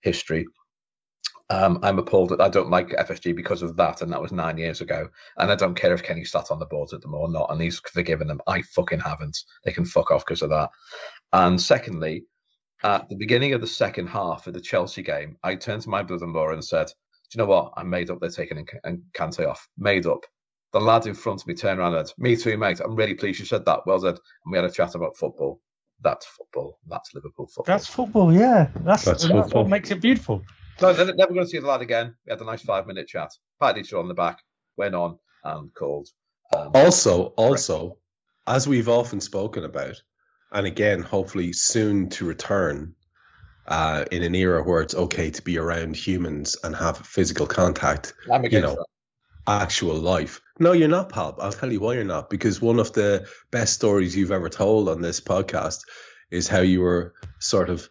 history. 0.02 0.46
Um, 1.50 1.78
I'm 1.82 1.98
appalled 1.98 2.30
that 2.30 2.40
I 2.40 2.48
don't 2.48 2.70
like 2.70 2.88
FSG 2.88 3.36
because 3.36 3.62
of 3.62 3.76
that, 3.76 4.00
and 4.00 4.10
that 4.12 4.22
was 4.22 4.32
nine 4.32 4.56
years 4.56 4.80
ago. 4.80 5.08
And 5.36 5.50
I 5.50 5.56
don't 5.56 5.74
care 5.74 5.92
if 5.92 6.02
Kenny 6.02 6.24
sat 6.24 6.50
on 6.50 6.58
the 6.58 6.66
boards 6.66 6.94
at 6.94 7.02
them 7.02 7.14
or 7.14 7.28
not, 7.28 7.50
and 7.50 7.60
he's 7.60 7.80
forgiven 7.80 8.28
them. 8.28 8.40
I 8.46 8.62
fucking 8.62 9.00
haven't. 9.00 9.36
They 9.64 9.72
can 9.72 9.84
fuck 9.84 10.10
off 10.10 10.24
because 10.24 10.42
of 10.42 10.50
that. 10.50 10.70
And 11.32 11.60
secondly, 11.60 12.24
at 12.84 13.08
the 13.08 13.16
beginning 13.16 13.54
of 13.54 13.60
the 13.60 13.66
second 13.66 14.06
half 14.08 14.46
of 14.46 14.54
the 14.54 14.60
Chelsea 14.60 15.02
game, 15.02 15.36
I 15.42 15.56
turned 15.56 15.82
to 15.82 15.88
my 15.88 16.02
brother-in-law 16.02 16.50
and 16.50 16.64
said, 16.64 16.86
"Do 16.86 16.92
you 17.34 17.38
know 17.38 17.46
what? 17.46 17.72
I'm 17.76 17.90
made 17.90 18.10
up. 18.10 18.20
They're 18.20 18.30
taking 18.30 18.66
and 18.84 19.02
Kante 19.12 19.48
off. 19.48 19.66
Made 19.78 20.06
up." 20.06 20.24
The 20.72 20.80
lad 20.80 21.06
in 21.06 21.14
front 21.14 21.40
of 21.40 21.46
me 21.46 21.54
turned 21.54 21.80
around 21.80 21.94
and 21.94 22.06
said, 22.06 22.14
"Me 22.18 22.36
too, 22.36 22.56
mate. 22.58 22.80
I'm 22.80 22.94
really 22.96 23.14
pleased 23.14 23.40
you 23.40 23.46
said 23.46 23.64
that." 23.64 23.86
Well 23.86 24.00
said. 24.00 24.16
And 24.44 24.52
we 24.52 24.56
had 24.58 24.64
a 24.64 24.70
chat 24.70 24.94
about 24.94 25.16
football. 25.16 25.60
That's 26.02 26.26
football. 26.26 26.78
That's 26.88 27.14
Liverpool 27.14 27.46
football. 27.46 27.64
That's 27.72 27.86
football, 27.86 28.32
yeah. 28.32 28.68
That's, 28.84 29.04
That's 29.04 29.22
that's, 29.22 29.24
football. 29.26 29.62
what 29.62 29.70
makes 29.70 29.90
it 29.90 30.00
beautiful. 30.02 30.42
No, 30.82 30.92
they're 30.92 31.14
never 31.14 31.32
going 31.32 31.46
to 31.46 31.50
see 31.50 31.60
the 31.60 31.66
lad 31.66 31.80
again. 31.80 32.14
We 32.26 32.30
had 32.30 32.40
a 32.40 32.44
nice 32.44 32.62
five 32.62 32.86
minute 32.86 33.06
chat. 33.08 33.30
Patted 33.60 33.80
each 33.80 33.92
other 33.92 34.00
on 34.02 34.08
the 34.08 34.14
back, 34.14 34.40
went 34.76 34.94
on 34.94 35.18
and 35.44 35.72
called. 35.72 36.08
Um, 36.54 36.72
Also, 36.74 37.26
also, 37.36 37.98
as 38.46 38.66
we've 38.68 38.88
often 38.88 39.20
spoken 39.20 39.64
about, 39.64 40.02
and 40.52 40.66
again, 40.66 41.02
hopefully 41.02 41.52
soon 41.52 42.08
to 42.10 42.24
return 42.24 42.94
uh, 43.66 44.04
in 44.10 44.22
an 44.22 44.34
era 44.34 44.62
where 44.62 44.82
it's 44.82 44.94
okay 44.94 45.30
to 45.30 45.42
be 45.42 45.58
around 45.58 45.96
humans 45.96 46.56
and 46.62 46.76
have 46.76 46.98
physical 46.98 47.46
contact, 47.46 48.14
you 48.50 48.60
know, 48.60 48.84
actual 49.46 49.96
life. 49.96 50.40
No, 50.58 50.72
you're 50.72 50.88
not, 50.88 51.08
pal. 51.08 51.36
I'll 51.40 51.52
tell 51.52 51.72
you 51.72 51.80
why 51.80 51.94
you're 51.94 52.04
not. 52.04 52.30
Because 52.30 52.60
one 52.60 52.78
of 52.78 52.92
the 52.92 53.28
best 53.50 53.74
stories 53.74 54.16
you've 54.16 54.30
ever 54.30 54.48
told 54.48 54.88
on 54.88 55.00
this 55.00 55.20
podcast 55.20 55.82
is 56.30 56.48
how 56.48 56.60
you 56.60 56.80
were 56.80 57.14
sort 57.40 57.70
of, 57.70 57.88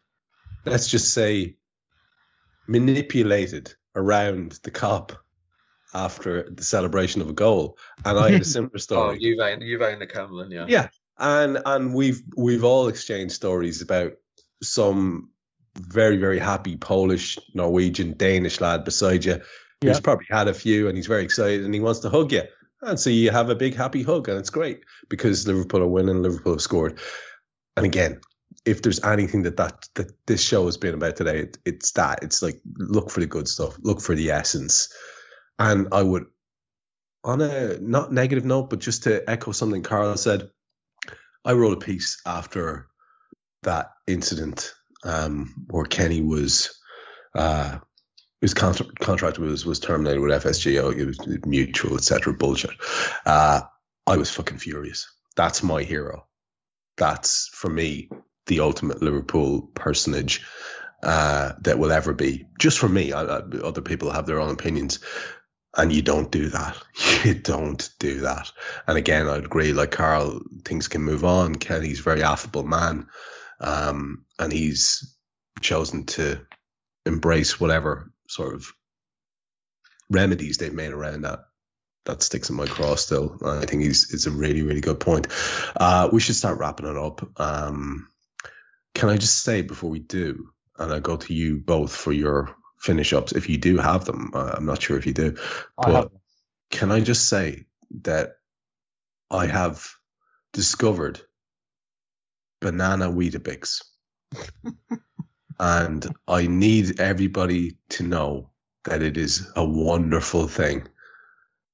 let's 0.66 0.88
just 0.88 1.14
say, 1.14 1.56
manipulated 2.68 3.74
around 3.96 4.60
the 4.64 4.72
Kop 4.72 5.18
after 5.94 6.50
the 6.50 6.64
celebration 6.64 7.22
of 7.22 7.30
a 7.30 7.34
goal. 7.34 7.78
And 8.06 8.18
I 8.18 8.32
had 8.32 8.42
a 8.42 8.46
similar 8.46 8.70
that. 8.70 8.96
Oh, 8.96 9.16
story. 9.16 9.20
Juve, 9.20 9.60
Juve 9.60 9.82
and 9.82 10.02
the 10.02 10.08
Camelin, 10.08 10.52
yeah. 10.52 10.66
Yeah, 10.68 10.88
and 11.18 11.60
and 11.66 11.94
we've 11.94 12.22
we've 12.38 12.64
all 12.64 12.88
exchanged 12.88 13.34
stories 13.36 13.82
about 13.82 14.14
some 14.62 15.30
very 15.78 16.18
very 16.18 16.40
happy 16.40 16.78
Polish, 16.78 17.38
Norwegian, 17.54 18.16
Danish 18.18 18.62
lad 18.62 18.84
beside 18.84 19.26
you 19.26 19.42
who's 19.82 19.98
Yeah. 19.98 20.00
probably 20.02 20.28
had 20.30 20.48
a 20.48 20.54
few 20.54 20.88
and 20.88 20.98
he's 20.98 21.08
very 21.08 21.24
excited 21.24 21.66
and 21.66 21.74
he 21.74 21.80
wants 21.80 22.00
to 22.02 22.10
hug 22.10 22.32
you. 22.32 22.44
And 22.82 23.00
so 23.00 23.10
you 23.10 23.32
have 23.32 23.50
a 23.50 23.56
big 23.56 23.76
happy 23.76 24.04
hug 24.04 24.30
and 24.30 24.38
it's 24.38 24.50
great 24.50 24.84
because 25.10 25.48
Liverpool 25.48 25.82
are 25.82 25.88
winning, 25.88 26.22
Liverpool 26.22 26.54
have 26.54 26.62
scored. 26.62 27.00
And 27.76 27.86
again, 27.86 28.22
if 28.66 28.82
there's 28.82 29.04
anything 29.04 29.44
that 29.44 29.58
that, 29.58 29.88
that 29.96 30.12
this 30.26 30.42
show 30.42 30.66
has 30.66 30.78
been 30.78 30.94
about 30.94 31.16
today, 31.16 31.40
it, 31.40 31.58
it's 31.66 31.92
that. 31.94 32.24
It's 32.24 32.42
like 32.42 32.62
look 32.78 33.10
for 33.10 33.20
the 33.20 33.26
good 33.26 33.48
stuff, 33.48 33.78
look 33.82 34.00
for 34.02 34.16
the 34.16 34.32
essence. 34.32 34.94
And 35.60 35.88
I 35.92 36.02
would 36.04 36.26
on 37.24 37.42
a 37.42 37.78
not 37.80 38.12
negative 38.12 38.46
note, 38.46 38.70
but 38.70 38.80
just 38.80 39.04
to 39.04 39.28
echo 39.30 39.52
something 39.52 39.82
Karl 39.82 40.18
said, 40.18 40.50
I 41.46 41.54
wrote 41.54 41.74
a 41.74 41.86
piece 41.86 42.22
after 42.26 42.88
that 43.64 43.92
incident 44.08 44.74
um, 45.04 45.66
where 45.70 45.86
Kenny 45.86 46.22
was 46.22 46.80
uh, 47.36 47.80
his 48.42 48.54
contract 48.54 49.00
contract 49.00 49.40
was 49.40 49.66
was 49.66 49.80
terminated 49.80 50.20
with 50.20 50.44
FSGO. 50.44 50.98
It 50.98 51.06
was 51.06 51.46
mutual, 51.46 51.96
etc. 51.96 52.34
Bullshit. 52.34 52.72
Uh, 53.26 53.62
I 54.06 54.18
was 54.18 54.30
fucking 54.30 54.58
furious. 54.58 55.10
That's 55.36 55.64
my 55.64 55.84
hero. 55.84 56.28
That's 56.98 57.50
for 57.54 57.70
me 57.70 58.10
the 58.48 58.60
ultimate 58.60 59.02
Liverpool 59.02 59.62
personage 59.74 60.46
uh, 61.02 61.54
that 61.62 61.80
will 61.80 61.92
ever 61.92 62.14
be. 62.14 62.46
Just 62.60 62.80
for 62.80 62.90
me. 62.90 63.14
I, 63.14 63.24
I, 63.24 63.42
other 63.64 63.82
people 63.82 64.12
have 64.12 64.26
their 64.26 64.42
own 64.42 64.54
opinions. 64.54 65.00
And 65.76 65.92
you 65.92 66.02
don't 66.02 66.32
do 66.32 66.50
that. 66.50 66.78
You 67.24 67.36
don't 67.36 67.90
do 68.00 68.22
that. 68.22 68.52
And 68.86 68.98
again, 68.98 69.30
I'd 69.30 69.46
agree. 69.46 69.72
Like 69.72 69.92
Karl, 69.92 70.42
things 70.66 70.90
can 70.90 71.02
move 71.02 71.24
on. 71.24 71.56
Kenny's 71.56 72.02
a 72.02 72.04
very 72.04 72.22
affable 72.22 72.64
man, 72.64 73.08
um, 73.62 74.26
and 74.38 74.52
he's 74.52 75.16
chosen 75.62 76.06
to 76.08 76.42
embrace 77.06 77.62
whatever 77.62 78.12
sort 78.28 78.56
of 78.56 78.74
remedies 80.10 80.58
they've 80.58 80.74
made 80.74 80.92
around 80.92 81.22
that. 81.22 81.46
That 82.06 82.22
sticks 82.22 82.50
in 82.50 82.58
my 82.58 82.66
craw 82.66 82.96
still. 82.96 83.38
I 83.46 83.66
think 83.66 83.84
he's 83.84 84.14
it's 84.14 84.26
a 84.26 84.32
really 84.32 84.64
really 84.64 84.82
good 84.82 85.00
point. 85.00 85.28
Uh, 85.78 86.10
we 86.12 86.20
should 86.20 86.36
start 86.36 86.60
wrapping 86.60 86.88
it 86.88 86.98
up. 86.98 87.40
Um, 87.40 88.10
can 88.94 89.08
I 89.08 89.16
just 89.16 89.44
say 89.44 89.62
before 89.62 89.90
we 89.90 90.00
do, 90.00 90.50
and 90.78 90.92
I 90.92 91.00
go 91.00 91.16
to 91.16 91.34
you 91.34 91.58
both 91.58 91.96
for 91.96 92.12
your 92.12 92.54
finish 92.84 93.14
ups 93.14 93.32
if 93.32 93.50
you 93.50 93.58
do 93.58 93.78
have 93.78 94.06
them. 94.06 94.32
Uh, 94.34 94.54
I'm 94.58 94.66
not 94.66 94.82
sure 94.82 94.98
if 94.98 95.08
you 95.08 95.14
do, 95.14 95.38
I 95.78 95.92
but 95.92 96.12
can 96.70 96.92
I 96.92 97.00
just 97.00 97.30
say 97.30 97.66
that 98.02 98.36
I 99.32 99.48
have 99.48 99.88
discovered 100.52 101.22
banana 102.62 103.10
Weetabix. 103.10 103.84
and 105.60 106.16
I 106.28 106.48
need 106.48 107.00
everybody 107.00 107.78
to 107.90 108.04
know 108.04 108.52
that 108.86 109.02
it 109.02 109.18
is 109.18 109.52
a 109.56 109.64
wonderful 109.64 110.48
thing 110.48 110.88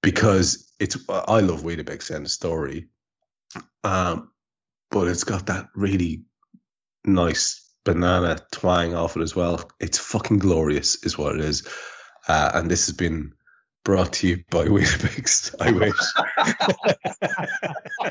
because 0.02 0.72
it's 0.80 0.98
I 1.10 1.40
love 1.40 1.64
Weetabix 1.64 2.14
and 2.14 2.26
the 2.26 2.30
story. 2.30 2.90
Um, 3.84 4.32
but 4.92 5.08
it's 5.08 5.24
got 5.24 5.48
that 5.48 5.70
really 5.76 6.24
nice 7.06 7.59
banana 7.86 8.40
twang 8.52 8.94
off 8.96 9.16
it 9.18 9.22
as 9.22 9.36
well. 9.36 9.70
It's 9.80 9.98
fucking 9.98 10.40
glorious, 10.40 11.04
is 11.04 11.18
what 11.18 11.36
it 11.36 11.42
is. 11.42 11.68
Uh, 12.28 12.52
and 12.54 12.70
this 12.70 12.86
has 12.88 12.96
been 12.96 13.34
brought 13.84 14.14
to 14.14 14.28
you 14.28 14.44
by 14.52 14.66
Weetabix. 14.68 15.56
I 15.60 15.72
wish. 15.72 15.96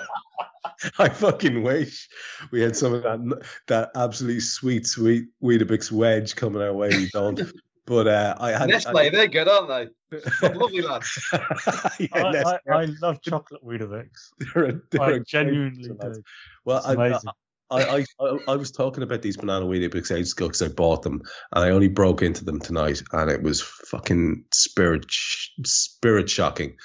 I 0.99 1.09
fucking 1.09 1.63
wish 1.63 2.09
we 2.53 2.61
had 2.61 2.77
some 2.77 2.95
of 2.95 3.03
that 3.03 3.43
that 3.67 3.91
absolutely 3.97 4.41
sweet, 4.41 4.87
sweet 4.87 5.27
Weetabix 5.43 5.91
wedge 5.91 6.37
coming 6.37 6.63
our 6.63 6.73
way. 6.73 6.89
We 6.91 7.09
don't. 7.13 7.41
But 7.85 8.07
uh, 8.07 8.35
I 8.39 8.51
had 8.51 8.69
Nestle, 8.69 9.11
they're 9.11 9.27
good, 9.29 9.49
aren't 9.49 9.69
they? 10.11 10.49
Lovely 10.55 10.83
lads. 10.83 11.27
yeah, 11.99 12.09
I, 12.13 12.59
I, 12.69 12.83
I 12.83 12.85
love 13.01 13.23
chocolate 13.23 13.65
Weetabix. 13.65 14.09
they're 14.55 14.65
a- 14.67 14.81
they're 14.91 15.01
a 15.01 15.05
I 15.05 15.09
great 15.13 15.27
genuinely 15.27 15.89
bunch 15.89 15.99
of 16.01 16.05
lads. 16.05 16.19
do. 16.19 16.25
Well, 16.67 16.77
It's 16.79 16.87
I, 16.87 16.93
amazing. 16.93 17.31
I, 17.71 17.83
I, 17.83 18.05
I, 18.21 18.39
I 18.49 18.57
was 18.57 18.71
talking 18.71 19.03
about 19.03 19.23
these 19.23 19.37
banana 19.37 19.67
Weetabix 19.67 20.11
ages 20.15 20.33
ago 20.33 20.47
because 20.47 20.63
I 20.63 20.69
bought 20.69 21.03
them 21.03 21.23
and 21.53 21.65
I 21.65 21.71
only 21.71 21.89
broke 21.89 22.23
into 22.23 22.45
them 22.45 22.61
tonight 22.61 23.03
and 23.13 23.31
it 23.31 23.43
was 23.43 23.61
fucking 23.61 24.45
spirit 24.53 25.07
spirit 25.11 26.31
shocking. 26.31 26.77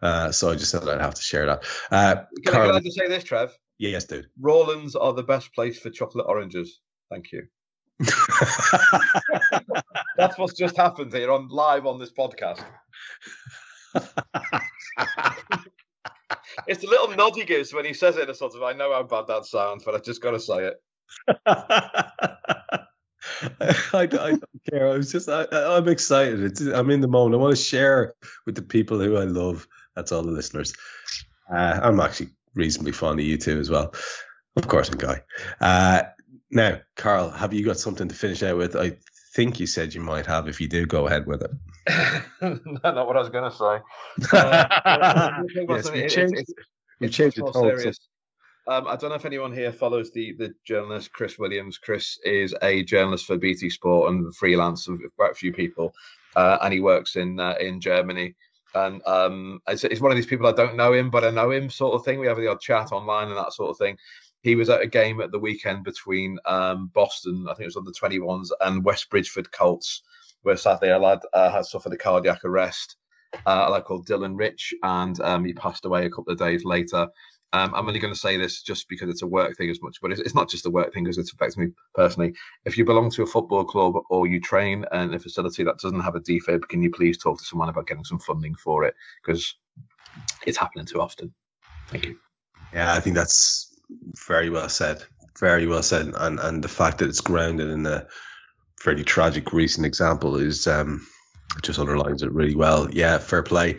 Uh, 0.00 0.32
so 0.32 0.50
I 0.50 0.54
just 0.54 0.70
said 0.72 0.88
I'd 0.88 1.00
have 1.00 1.14
to 1.14 1.22
share 1.22 1.46
that. 1.46 1.64
Uh, 1.90 2.24
Can, 2.44 2.54
I, 2.54 2.56
Karl, 2.58 2.76
I 2.76 2.80
just 2.80 2.98
say 2.98 3.08
this, 3.08 3.24
Trev? 3.24 3.56
yes, 3.78 4.04
dude. 4.04 4.28
Roland's 4.40 4.96
are 4.96 5.12
the 5.12 5.22
best 5.22 5.54
place 5.54 5.78
for 5.78 5.90
chocolate 5.90 6.26
oranges. 6.28 6.80
Thank 7.10 7.32
you. 7.32 7.46
That's 10.16 10.38
what's 10.38 10.54
just 10.54 10.76
happened 10.76 11.12
here 11.12 11.30
on 11.30 11.48
live 11.48 11.86
on 11.86 12.00
this 12.00 12.12
podcast. 12.12 12.64
It's 16.66 16.82
the 16.82 16.88
little 16.88 17.14
nod 17.16 17.36
he 17.36 17.44
gives 17.44 17.72
when 17.72 17.84
he 17.84 17.94
says 17.94 18.16
it 18.16 18.24
in 18.24 18.30
a 18.30 18.34
sort 18.34 18.54
of, 18.54 18.62
I 18.62 18.72
know 18.72 18.92
how 18.92 19.02
bad 19.02 19.26
that 19.28 19.46
sounds, 19.46 19.84
but 19.84 19.94
I 19.94 19.98
just 19.98 20.22
got 20.22 20.32
to 20.32 20.40
say 20.40 20.70
it. 20.70 20.74
I, 23.60 23.92
I 23.92 24.06
don't 24.06 24.44
care. 24.70 24.88
I 24.88 24.96
was 24.96 25.12
just, 25.12 25.28
I, 25.28 25.46
I'm 25.52 25.88
excited. 25.88 26.42
It's, 26.42 26.60
I'm 26.60 26.90
in 26.90 27.00
the 27.00 27.08
moment. 27.08 27.34
I 27.34 27.38
want 27.38 27.56
to 27.56 27.62
share 27.62 28.14
with 28.46 28.54
the 28.54 28.62
people 28.62 29.00
who 29.00 29.16
I 29.16 29.24
love. 29.24 29.66
That's 29.94 30.12
all 30.12 30.22
the 30.22 30.30
listeners. 30.30 30.74
Uh, 31.52 31.80
I'm 31.82 32.00
actually 32.00 32.30
reasonably 32.54 32.92
fond 32.92 33.20
of 33.20 33.26
you 33.26 33.38
two 33.38 33.58
as 33.58 33.70
well. 33.70 33.94
Of 34.56 34.68
course, 34.68 34.90
I'm 34.90 34.98
Guy. 34.98 35.22
Uh, 35.60 36.02
now, 36.50 36.80
Karl, 36.96 37.30
have 37.30 37.52
you 37.52 37.64
got 37.64 37.78
something 37.78 38.08
to 38.08 38.14
finish 38.14 38.42
out 38.42 38.58
with? 38.58 38.76
I 38.76 38.98
think 39.34 39.60
you 39.60 39.66
said 39.66 39.94
you 39.94 40.00
might 40.00 40.26
have. 40.26 40.48
If 40.48 40.60
you 40.60 40.68
do, 40.68 40.86
go 40.86 41.06
ahead 41.06 41.26
with 41.26 41.42
it. 41.42 41.50
not 42.40 43.06
what 43.06 43.16
I 43.16 43.20
was 43.20 43.30
going 43.30 43.50
to 43.50 43.56
say. 43.56 44.36
Uh, 44.38 45.42
yes, 45.68 45.90
we 45.90 46.00
changed, 46.08 46.34
it's- 46.34 46.66
we 47.00 47.08
changed 47.08 47.36
the 47.36 47.42
more 47.42 47.52
tone. 47.52 47.92
Um, 48.68 48.86
I 48.86 48.94
don't 48.94 49.10
know 49.10 49.16
if 49.16 49.24
anyone 49.24 49.52
here 49.52 49.72
follows 49.72 50.12
the 50.12 50.34
the 50.38 50.54
journalist 50.64 51.12
Chris 51.12 51.36
Williams. 51.36 51.78
Chris 51.78 52.18
is 52.24 52.54
a 52.62 52.84
journalist 52.84 53.26
for 53.26 53.36
BT 53.36 53.70
Sport 53.70 54.12
and 54.12 54.34
freelance 54.36 54.86
with 54.86 55.00
quite 55.16 55.32
a 55.32 55.34
few 55.34 55.52
people, 55.52 55.92
uh, 56.36 56.58
and 56.62 56.72
he 56.72 56.78
works 56.80 57.16
in 57.16 57.40
uh, 57.40 57.54
in 57.58 57.80
Germany. 57.80 58.36
And 58.74 59.06
um, 59.06 59.60
it's, 59.66 59.84
it's 59.84 60.00
one 60.00 60.12
of 60.12 60.16
these 60.16 60.26
people 60.26 60.46
I 60.46 60.52
don't 60.52 60.76
know 60.76 60.92
him, 60.92 61.10
but 61.10 61.24
I 61.24 61.30
know 61.30 61.50
him, 61.50 61.68
sort 61.68 61.94
of 61.94 62.04
thing. 62.04 62.20
We 62.20 62.28
have 62.28 62.36
the 62.38 62.46
odd 62.46 62.60
chat 62.60 62.92
online 62.92 63.28
and 63.28 63.36
that 63.36 63.52
sort 63.52 63.70
of 63.70 63.76
thing. 63.78 63.98
He 64.42 64.54
was 64.54 64.70
at 64.70 64.80
a 64.80 64.86
game 64.86 65.20
at 65.20 65.30
the 65.30 65.38
weekend 65.38 65.84
between 65.84 66.38
um, 66.46 66.90
Boston, 66.94 67.46
I 67.50 67.54
think 67.54 67.62
it 67.64 67.74
was 67.74 67.76
on 67.76 67.84
the 67.84 67.92
21s, 67.92 68.48
and 68.60 68.82
West 68.84 69.10
Bridgford 69.10 69.52
Colts, 69.52 70.02
where 70.42 70.56
sadly 70.56 70.90
a 70.90 70.98
lad 70.98 71.20
uh, 71.32 71.50
had 71.50 71.64
suffered 71.64 71.92
a 71.92 71.96
cardiac 71.96 72.44
arrest. 72.44 72.96
Uh, 73.46 73.64
a 73.66 73.70
lad 73.70 73.84
called 73.84 74.06
Dylan 74.06 74.38
Rich, 74.38 74.74
and 74.82 75.18
um, 75.22 75.44
he 75.44 75.54
passed 75.54 75.86
away 75.86 76.04
a 76.04 76.10
couple 76.10 76.32
of 76.32 76.38
days 76.38 76.64
later. 76.64 77.08
um, 77.54 77.74
I'm 77.74 77.86
only 77.86 78.00
going 78.00 78.14
to 78.14 78.18
say 78.18 78.36
this 78.36 78.62
just 78.62 78.88
because 78.88 79.10
it's 79.10 79.22
a 79.22 79.26
work 79.26 79.56
thing 79.56 79.70
as 79.70 79.82
much, 79.82 79.98
but 80.00 80.10
it's, 80.10 80.20
it's 80.20 80.34
not 80.34 80.50
just 80.50 80.66
a 80.66 80.70
work 80.70 80.92
thing 80.92 81.04
because 81.04 81.18
it 81.18 81.30
affects 81.32 81.56
me 81.56 81.68
personally. 81.94 82.34
If 82.64 82.78
you 82.78 82.84
belong 82.84 83.10
to 83.10 83.22
a 83.22 83.26
football 83.26 83.64
club 83.64 83.94
or 84.10 84.26
you 84.26 84.40
train 84.40 84.84
in 84.92 85.14
a 85.14 85.18
facility 85.18 85.62
that 85.64 85.78
doesn't 85.78 86.00
have 86.00 86.14
a 86.14 86.20
defib, 86.20 86.68
can 86.68 86.82
you 86.82 86.90
please 86.90 87.18
talk 87.18 87.38
to 87.38 87.44
someone 87.44 87.68
about 87.68 87.86
getting 87.86 88.04
some 88.04 88.18
funding 88.18 88.54
for 88.54 88.84
it? 88.84 88.94
Because 89.22 89.54
it's 90.46 90.56
happening 90.56 90.86
too 90.86 91.00
often. 91.00 91.32
Thank 91.88 92.06
you. 92.06 92.18
Yeah, 92.72 92.94
I 92.94 93.00
think 93.00 93.16
that's 93.16 93.74
very 94.26 94.48
well 94.48 94.68
said. 94.68 95.02
Very 95.38 95.66
well 95.66 95.82
said. 95.82 96.12
And 96.16 96.40
and 96.40 96.64
the 96.64 96.68
fact 96.68 96.98
that 96.98 97.08
it's 97.08 97.20
grounded 97.20 97.68
in 97.68 97.84
a 97.86 98.06
fairly 98.82 99.04
tragic 99.04 99.52
recent 99.52 99.86
example 99.86 100.36
is 100.36 100.66
um, 100.66 101.06
just 101.62 101.78
underlines 101.78 102.24
it 102.24 102.32
really 102.32 102.56
well. 102.56 102.88
Yeah, 102.90 103.18
fair 103.18 103.44
play. 103.44 103.76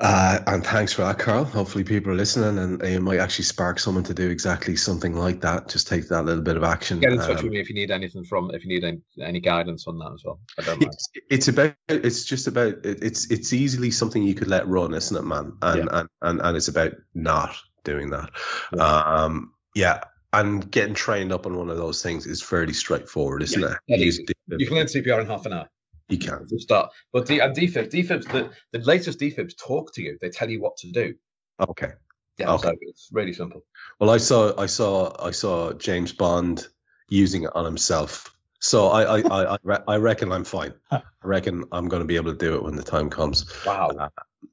Uh, 0.00 0.40
and 0.48 0.66
thanks 0.66 0.92
for 0.92 1.02
that, 1.02 1.20
Karl. 1.20 1.44
Hopefully, 1.44 1.84
people 1.84 2.10
are 2.10 2.16
listening, 2.16 2.58
and 2.58 2.82
it 2.82 3.00
might 3.00 3.20
actually 3.20 3.44
spark 3.44 3.78
someone 3.78 4.02
to 4.02 4.12
do 4.12 4.28
exactly 4.28 4.74
something 4.74 5.14
like 5.14 5.42
that. 5.42 5.68
Just 5.68 5.86
take 5.86 6.08
that 6.08 6.24
little 6.24 6.42
bit 6.42 6.56
of 6.56 6.64
action. 6.64 6.98
Get 6.98 7.12
in 7.12 7.18
touch 7.18 7.38
um, 7.38 7.44
with 7.44 7.52
me 7.52 7.60
if 7.60 7.68
you 7.68 7.76
need 7.76 7.92
anything 7.92 8.24
from, 8.24 8.50
if 8.52 8.64
you 8.64 8.70
need 8.70 8.82
any, 8.82 9.00
any 9.22 9.38
guidance 9.38 9.86
on 9.86 9.98
that 10.00 10.10
as 10.12 10.24
well. 10.24 10.40
I 10.58 10.62
don't 10.62 10.82
it's, 10.82 11.08
it's, 11.30 11.46
about, 11.46 11.76
it's 11.88 12.24
just 12.24 12.48
about, 12.48 12.78
it's 12.82 13.30
it's 13.30 13.52
easily 13.52 13.92
something 13.92 14.20
you 14.20 14.34
could 14.34 14.48
let 14.48 14.66
run, 14.66 14.94
isn't 14.94 15.16
it, 15.16 15.22
man? 15.22 15.52
And 15.62 15.84
yeah. 15.84 15.98
and, 16.00 16.08
and 16.20 16.40
and 16.40 16.56
it's 16.56 16.68
about 16.68 16.94
not 17.14 17.54
doing 17.84 18.10
that. 18.10 18.30
Yeah. 18.76 18.82
Um, 18.84 19.52
yeah, 19.76 20.00
and 20.40 20.70
getting 20.70 20.94
trained 20.94 21.32
up 21.32 21.46
on 21.46 21.56
one 21.56 21.70
of 21.70 21.76
those 21.76 22.02
things 22.02 22.26
is 22.26 22.42
fairly 22.42 22.72
straightforward, 22.72 23.42
isn't 23.42 23.60
yeah, 23.60 23.74
it? 23.88 24.26
You 24.58 24.66
can 24.66 24.76
learn 24.76 24.86
CPR 24.86 25.20
in 25.20 25.26
half 25.26 25.46
an 25.46 25.52
hour. 25.52 25.68
You 26.08 26.18
can 26.18 26.46
to 26.48 26.58
start, 26.58 26.92
but 27.12 27.26
D, 27.26 27.38
and 27.38 27.56
defibs, 27.56 27.90
defibs, 27.90 28.30
the, 28.30 28.50
the 28.72 28.84
latest 28.84 29.18
defibs 29.18 29.56
talk 29.56 29.94
to 29.94 30.02
you. 30.02 30.18
They 30.20 30.28
tell 30.28 30.50
you 30.50 30.60
what 30.60 30.76
to 30.78 30.92
do. 30.92 31.14
Okay. 31.58 31.92
Yeah, 32.36 32.52
okay. 32.54 32.68
So 32.68 32.76
it's 32.82 33.08
really 33.12 33.32
simple. 33.32 33.64
Well, 33.98 34.10
I 34.10 34.18
saw, 34.18 34.52
I 34.60 34.66
saw, 34.66 35.14
I 35.18 35.30
saw 35.30 35.72
James 35.72 36.12
Bond 36.12 36.66
using 37.08 37.44
it 37.44 37.50
on 37.54 37.64
himself. 37.64 38.34
So 38.58 38.88
I, 38.88 39.18
I, 39.20 39.54
I, 39.54 39.78
I 39.86 39.96
reckon 39.96 40.32
I'm 40.32 40.44
fine. 40.44 40.74
I 40.90 41.02
reckon 41.22 41.64
I'm 41.72 41.88
going 41.88 42.00
to 42.00 42.06
be 42.06 42.16
able 42.16 42.32
to 42.32 42.38
do 42.38 42.54
it 42.54 42.62
when 42.62 42.76
the 42.76 42.82
time 42.82 43.08
comes. 43.08 43.46
Wow. 43.64 43.90
Uh, 43.98 44.08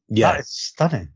yeah, 0.10 0.38
it's 0.38 0.54
stunning. 0.54 1.10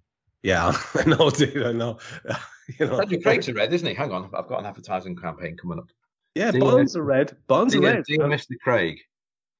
Yeah, 0.43 0.73
I 0.95 1.03
know, 1.05 1.29
dude. 1.29 1.65
I 1.65 1.71
know. 1.71 1.99
you 2.79 2.87
know, 2.87 3.05
Craig's 3.21 3.47
a 3.47 3.53
red, 3.53 3.73
isn't 3.73 3.87
he? 3.87 3.93
Hang 3.93 4.11
on, 4.11 4.29
I've 4.33 4.47
got 4.47 4.59
an 4.59 4.65
advertising 4.65 5.15
campaign 5.15 5.57
coming 5.57 5.79
up. 5.79 5.87
Yeah, 6.33 6.51
Bonds 6.51 6.95
are 6.95 7.03
red. 7.03 7.35
Bonds 7.47 7.75
are 7.75 7.81
red. 7.81 8.03
Dear 8.05 8.19
Mr. 8.19 8.51
Craig. 8.61 8.99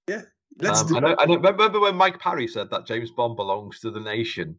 Yeah. 0.10 0.23
Let's 0.60 0.82
um, 0.82 0.88
do 0.88 0.98
I, 0.98 0.99
know, 0.99 1.15
I 1.19 1.26
know, 1.26 1.36
remember 1.36 1.80
when 1.80 1.95
Mike 1.95 2.19
Parry 2.19 2.48
said 2.48 2.69
that 2.69 2.86
James 2.86 3.11
Bond 3.11 3.36
belongs 3.36 3.80
to 3.82 3.91
the 3.91 3.99
nation 3.99 4.57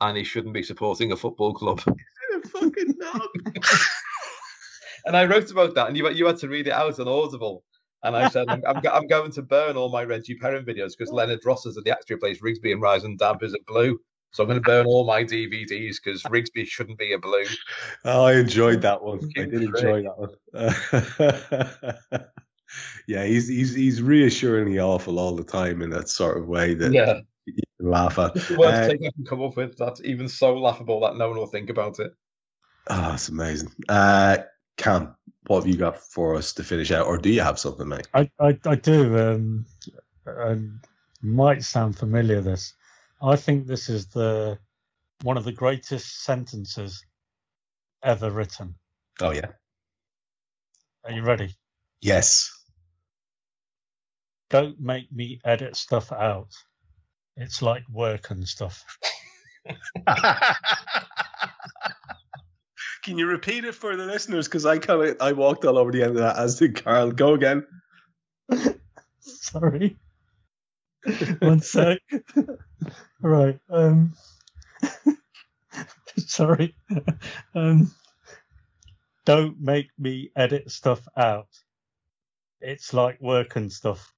and 0.00 0.16
he 0.16 0.24
shouldn't 0.24 0.54
be 0.54 0.62
supporting 0.62 1.12
a 1.12 1.16
football 1.16 1.54
club. 1.54 1.80
fucking 2.52 2.94
and 5.06 5.16
I 5.16 5.24
wrote 5.24 5.50
about 5.50 5.74
that, 5.74 5.88
and 5.88 5.96
you 5.96 6.08
you 6.10 6.26
had 6.26 6.38
to 6.38 6.48
read 6.48 6.66
it 6.66 6.72
out 6.72 6.98
on 6.98 7.08
Audible. 7.08 7.64
And 8.04 8.16
I 8.16 8.28
said, 8.30 8.48
I'm, 8.48 8.60
I'm, 8.66 8.82
I'm 8.92 9.06
going 9.06 9.30
to 9.30 9.42
burn 9.42 9.76
all 9.76 9.88
my 9.88 10.02
Reggie 10.02 10.34
Perrin 10.34 10.64
videos 10.64 10.90
because 10.98 11.12
Leonard 11.12 11.44
Rossiter 11.44 11.80
the 11.84 11.92
actor 11.92 12.14
who 12.14 12.18
plays 12.20 12.40
Rigsby 12.40 12.72
and 12.72 12.82
Rising 12.82 13.16
Damp 13.16 13.44
is 13.44 13.54
a 13.54 13.58
blue. 13.64 13.96
So 14.32 14.42
I'm 14.42 14.48
going 14.48 14.60
to 14.60 14.64
burn 14.64 14.86
all 14.86 15.04
my 15.04 15.24
DVDs 15.24 15.96
because 16.02 16.22
Rigsby 16.24 16.66
shouldn't 16.66 16.98
be 16.98 17.12
a 17.12 17.18
blue. 17.18 17.44
Oh, 18.04 18.24
I 18.24 18.34
enjoyed 18.34 18.82
that 18.82 19.02
one. 19.02 19.20
I 19.36 19.44
did 19.44 19.62
enjoy 19.62 20.02
that 20.02 20.18
one. 20.18 20.30
yeah, 23.06 23.24
he's 23.24 23.46
he's 23.46 23.74
he's 23.74 24.00
reassuringly 24.00 24.78
awful 24.78 25.18
all 25.18 25.36
the 25.36 25.44
time 25.44 25.82
in 25.82 25.90
that 25.90 26.08
sort 26.08 26.38
of 26.38 26.48
way 26.48 26.74
that 26.74 26.92
yeah. 26.92 27.20
you 27.44 27.62
can 27.78 27.90
laugh 27.90 28.18
at. 28.18 28.34
the 28.34 28.56
worst 28.58 28.74
uh, 28.74 28.88
thing 28.88 29.06
I 29.06 29.10
can 29.10 29.26
come 29.26 29.42
up 29.42 29.56
with 29.56 29.76
that's 29.76 30.00
even 30.02 30.28
so 30.28 30.56
laughable 30.56 31.00
that 31.00 31.16
no 31.16 31.28
one 31.28 31.36
will 31.36 31.46
think 31.46 31.68
about 31.68 31.98
it. 31.98 32.14
Oh, 32.88 33.10
that's 33.10 33.28
amazing. 33.28 33.72
Uh, 33.88 34.38
Kam, 34.78 35.14
what 35.46 35.60
have 35.60 35.68
you 35.68 35.76
got 35.76 35.98
for 35.98 36.36
us 36.36 36.54
to 36.54 36.64
finish 36.64 36.90
out, 36.90 37.06
or 37.06 37.18
do 37.18 37.30
you 37.30 37.42
have 37.42 37.58
something, 37.58 37.88
mate? 37.88 38.08
I 38.14 38.30
I, 38.40 38.58
I 38.64 38.76
do. 38.76 39.18
Um, 39.18 39.66
and 40.24 40.80
might 41.20 41.62
sound 41.62 41.98
familiar. 41.98 42.40
This 42.40 42.72
I 43.22 43.36
think 43.36 43.66
this 43.66 43.88
is 43.88 44.06
the 44.08 44.58
one 45.22 45.36
of 45.36 45.44
the 45.44 45.52
greatest 45.52 46.24
sentences 46.24 47.04
ever 48.02 48.30
written. 48.30 48.74
Oh 49.20 49.30
yeah. 49.30 49.52
Are 51.04 51.12
you 51.12 51.22
ready? 51.22 51.54
Yes. 52.00 52.50
Don't 54.50 54.80
make 54.80 55.10
me 55.12 55.40
edit 55.44 55.76
stuff 55.76 56.10
out. 56.12 56.48
It's 57.36 57.62
like 57.62 57.84
work 57.90 58.30
and 58.30 58.46
stuff. 58.46 58.84
Can 63.02 63.18
you 63.18 63.26
repeat 63.26 63.64
it 63.64 63.74
for 63.74 63.96
the 63.96 64.04
listeners? 64.04 64.48
Because 64.48 64.66
I 64.66 64.78
kind 64.78 65.02
of 65.02 65.16
I 65.20 65.32
walked 65.32 65.64
all 65.64 65.78
over 65.78 65.92
the 65.92 66.02
end 66.02 66.12
of 66.12 66.18
that 66.18 66.36
as 66.38 66.58
did 66.58 66.82
Karl. 66.84 67.12
Go 67.12 67.34
again. 67.34 67.66
Sorry. 69.20 69.96
One 71.40 71.60
sec. 71.60 71.98
right. 73.20 73.58
Um. 73.70 74.14
sorry. 76.16 76.76
Um. 77.54 77.92
Don't 79.24 79.60
make 79.60 79.88
me 79.98 80.30
edit 80.34 80.70
stuff 80.70 81.06
out. 81.16 81.48
It's 82.60 82.92
like 82.92 83.20
work 83.20 83.56
and 83.56 83.72
stuff. 83.72 84.12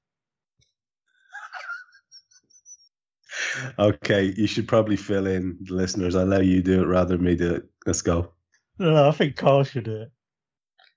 okay, 3.78 4.32
you 4.36 4.46
should 4.46 4.68
probably 4.68 4.96
fill 4.96 5.26
in 5.26 5.58
the 5.62 5.74
listeners. 5.74 6.14
I'll 6.14 6.26
let 6.26 6.46
you 6.46 6.62
do 6.62 6.82
it 6.82 6.86
rather 6.86 7.16
than 7.16 7.24
me 7.24 7.34
do 7.34 7.54
it. 7.54 7.64
Let's 7.86 8.02
go. 8.02 8.32
No, 8.78 9.08
I 9.08 9.12
think 9.12 9.36
Karl 9.36 9.64
should 9.64 9.84
do 9.84 10.02
it. 10.02 10.10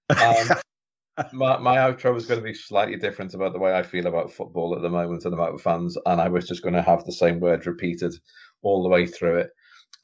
Um, 0.09 0.57
my 1.33 1.57
my 1.57 1.77
outro 1.77 2.13
was 2.13 2.25
going 2.25 2.39
to 2.39 2.43
be 2.43 2.53
slightly 2.53 2.95
different 2.95 3.33
about 3.33 3.53
the 3.53 3.59
way 3.59 3.73
I 3.73 3.83
feel 3.83 4.07
about 4.07 4.31
football 4.31 4.75
at 4.75 4.81
the 4.81 4.89
moment 4.89 5.25
and 5.25 5.33
about 5.33 5.61
fans, 5.61 5.97
and 6.05 6.21
I 6.21 6.27
was 6.27 6.47
just 6.47 6.63
going 6.63 6.75
to 6.75 6.81
have 6.81 7.03
the 7.05 7.11
same 7.11 7.39
words 7.39 7.65
repeated 7.65 8.13
all 8.61 8.83
the 8.83 8.89
way 8.89 9.05
through 9.05 9.37
it. 9.37 9.51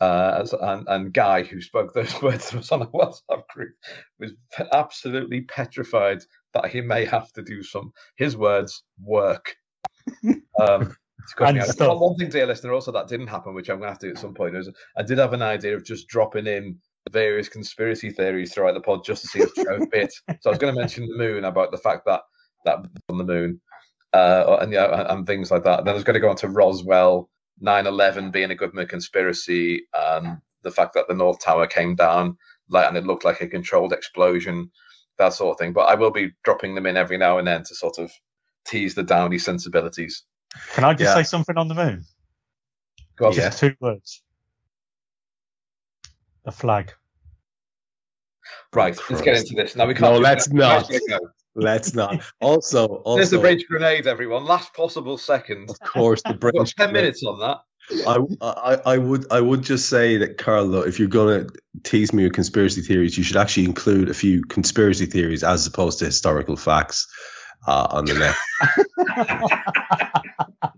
Uh, 0.02 0.45
and, 0.61 0.88
and 0.88 1.14
Guy, 1.14 1.44
who 1.44 1.61
spoke 1.61 1.94
those 1.94 2.22
words 2.22 2.49
to 2.49 2.60
us 2.60 2.72
on 2.72 2.81
a 2.81 2.88
WhatsApp 2.88 3.48
group, 3.53 3.73
was 4.19 4.34
absolutely 4.73 5.41
petrified 5.41 6.19
that 6.53 6.69
he 6.69 6.81
may 6.81 7.06
have 7.06 7.31
to 7.34 7.41
do 7.41 7.64
some, 7.64 7.94
his 8.18 8.35
words, 8.35 8.84
work. 9.02 9.56
Um, 10.60 10.95
one 11.99 12.15
thing, 12.15 12.30
dear 12.30 12.45
listener, 12.45 12.73
also 12.73 12.91
that 12.91 13.07
didn't 13.07 13.27
happen, 13.27 13.56
which 13.56 13.69
I'm 13.69 13.77
going 13.77 13.88
to 13.88 13.91
have 13.91 13.99
to 13.99 14.07
do 14.07 14.11
at 14.11 14.19
some 14.19 14.35
point, 14.35 14.56
is 14.56 14.69
I 14.95 15.02
did 15.02 15.18
have 15.18 15.34
an 15.34 15.41
idea 15.41 15.76
of 15.76 15.84
just 15.84 16.07
dropping 16.07 16.45
in 16.45 16.77
various 17.11 17.49
conspiracy 17.49 18.09
theories 18.09 18.53
throughout 18.53 18.73
the 18.73 18.81
pod 18.81 19.03
just 19.03 19.21
to 19.23 19.27
see 19.27 19.39
if 19.39 19.53
Trev 19.53 19.89
bit. 19.91 20.13
So 20.41 20.49
I 20.49 20.49
was 20.49 20.57
going 20.57 20.73
to 20.73 20.80
mention 20.80 21.07
the 21.07 21.17
moon 21.17 21.45
about 21.45 21.71
the 21.71 21.77
fact 21.77 22.05
that 22.05 22.21
that 22.65 22.80
on 23.09 23.17
the 23.17 23.23
moon, 23.23 23.59
uh, 24.13 24.57
and 24.61 24.71
yeah, 24.71 25.11
and 25.13 25.27
things 25.27 25.51
like 25.51 25.63
that. 25.63 25.80
And 25.80 25.88
then 25.88 25.93
I 25.93 25.95
was 25.95 26.03
going 26.03 26.15
to 26.15 26.19
go 26.19 26.30
on 26.30 26.35
to 26.38 26.47
Roswell, 26.47 27.30
9/11 27.61 28.31
being 28.31 28.51
a 28.51 28.55
government 28.55 28.89
conspiracy, 28.89 29.85
and 29.93 30.38
the 30.63 30.71
fact 30.71 30.93
that 30.93 31.07
the 31.07 31.13
North 31.13 31.39
Tower 31.39 31.67
came 31.67 31.95
down, 31.95 32.38
like, 32.69 32.88
and 32.88 32.97
it 32.97 33.05
looked 33.05 33.25
like 33.25 33.41
a 33.41 33.47
controlled 33.47 33.91
explosion, 33.91 34.71
that 35.17 35.34
sort 35.34 35.53
of 35.53 35.59
thing. 35.59 35.73
But 35.73 35.89
I 35.89 35.95
will 35.95 36.11
be 36.11 36.31
dropping 36.43 36.75
them 36.75 36.85
in 36.85 36.95
every 36.95 37.17
now 37.17 37.38
and 37.38 37.47
then 37.47 37.63
to 37.63 37.75
sort 37.75 37.99
of 37.99 38.11
tease 38.65 38.95
the 38.95 39.03
Downey 39.03 39.39
sensibilities. 39.39 40.23
Can 40.73 40.85
I 40.85 40.93
just 40.93 41.09
yeah. 41.09 41.15
say 41.15 41.23
something 41.23 41.57
on 41.57 41.67
the 41.67 41.75
moon? 41.75 42.05
Go 43.17 43.27
on, 43.27 43.34
yeah. 43.34 43.49
two 43.49 43.75
words 43.81 44.23
a 46.45 46.51
flag. 46.51 46.93
Right, 48.73 48.97
let's 49.09 49.21
get 49.21 49.37
into 49.37 49.53
this. 49.55 49.75
Now 49.75 49.87
we 49.87 49.93
can't. 49.93 50.15
No, 50.15 50.19
let's 50.19 50.49
not. 50.51 50.91
Let's 51.55 51.93
not. 51.93 52.23
Also, 52.41 52.87
also, 52.87 53.15
there's 53.17 53.29
the 53.29 53.37
bridge 53.37 53.65
grenade, 53.67 54.07
everyone. 54.07 54.45
Last 54.45 54.73
possible 54.73 55.17
second. 55.17 55.69
Of 55.69 55.79
course, 55.79 56.21
the 56.23 56.33
bridge. 56.33 56.75
ten 56.75 56.91
minutes 56.91 57.23
on 57.23 57.39
that. 57.39 57.59
I, 58.07 58.17
I, 58.41 58.93
I 58.93 58.97
would 58.97 59.31
I 59.31 59.41
would 59.41 59.61
just 59.61 59.89
say 59.89 60.17
that 60.17 60.37
Carlo, 60.37 60.81
if 60.81 60.99
you're 60.99 61.07
gonna 61.07 61.47
tease 61.83 62.13
me 62.13 62.23
with 62.23 62.33
conspiracy 62.33 62.81
theories, 62.81 63.17
you 63.17 63.23
should 63.23 63.37
actually 63.37 63.65
include 63.65 64.09
a 64.09 64.13
few 64.13 64.41
conspiracy 64.43 65.05
theories 65.05 65.43
as 65.43 65.67
opposed 65.67 65.99
to 65.99 66.05
historical 66.05 66.55
facts 66.55 67.07
uh, 67.67 67.87
on 67.91 68.05
the 68.05 68.13
net. 68.13 68.35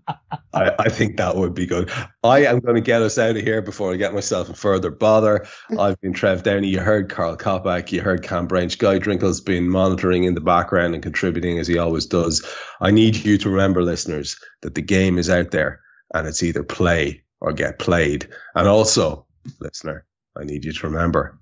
I, 0.56 0.74
I, 0.78 0.88
think 0.88 1.16
that 1.16 1.36
would 1.36 1.54
be 1.54 1.66
good. 1.66 1.90
I 2.24 2.46
am 2.46 2.60
going 2.60 2.76
to 2.76 2.80
get 2.80 3.02
us 3.02 3.18
out 3.18 3.36
of 3.36 3.42
here 3.42 3.60
before 3.60 3.92
I 3.92 3.96
get 3.96 4.14
myself 4.14 4.48
in 4.48 4.54
further 4.54 4.90
bother. 4.90 5.46
I've 5.78 6.00
been 6.00 6.14
Trev 6.14 6.42
Downey. 6.42 6.68
You 6.68 6.80
heard 6.80 7.10
Karl 7.10 7.36
Coppack. 7.36 7.92
You 7.92 8.00
heard 8.00 8.22
Kam 8.22 8.46
Brainch. 8.46 8.78
Guy 8.78 8.98
Drinkel's 8.98 9.40
been 9.40 9.68
monitoring 9.68 10.24
in 10.24 10.34
the 10.34 10.40
background 10.40 10.94
and 10.94 11.02
contributing 11.02 11.58
as 11.58 11.68
he 11.68 11.78
always 11.78 12.06
does. 12.06 12.46
I 12.80 12.90
need 12.90 13.16
you 13.16 13.38
to 13.38 13.50
remember, 13.50 13.82
listeners, 13.82 14.38
that 14.62 14.74
the 14.74 14.82
game 14.82 15.18
is 15.18 15.30
out 15.30 15.50
there 15.50 15.80
and 16.14 16.26
it's 16.26 16.42
either 16.42 16.62
play 16.62 17.24
or 17.40 17.52
get 17.52 17.78
played. 17.78 18.28
And 18.54 18.66
also, 18.66 19.26
listener, 19.60 20.06
I 20.36 20.44
need 20.44 20.64
you 20.64 20.72
to 20.72 20.86
remember, 20.88 21.38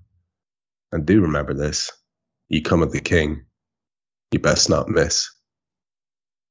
and 0.91 1.05
do 1.05 1.21
remember 1.21 1.53
this 1.53 1.91
you 2.49 2.61
come 2.61 2.83
at 2.83 2.91
the 2.91 2.99
king, 2.99 3.45
you 4.31 4.39
best 4.39 4.69
not 4.69 4.87
miss. 4.87 5.34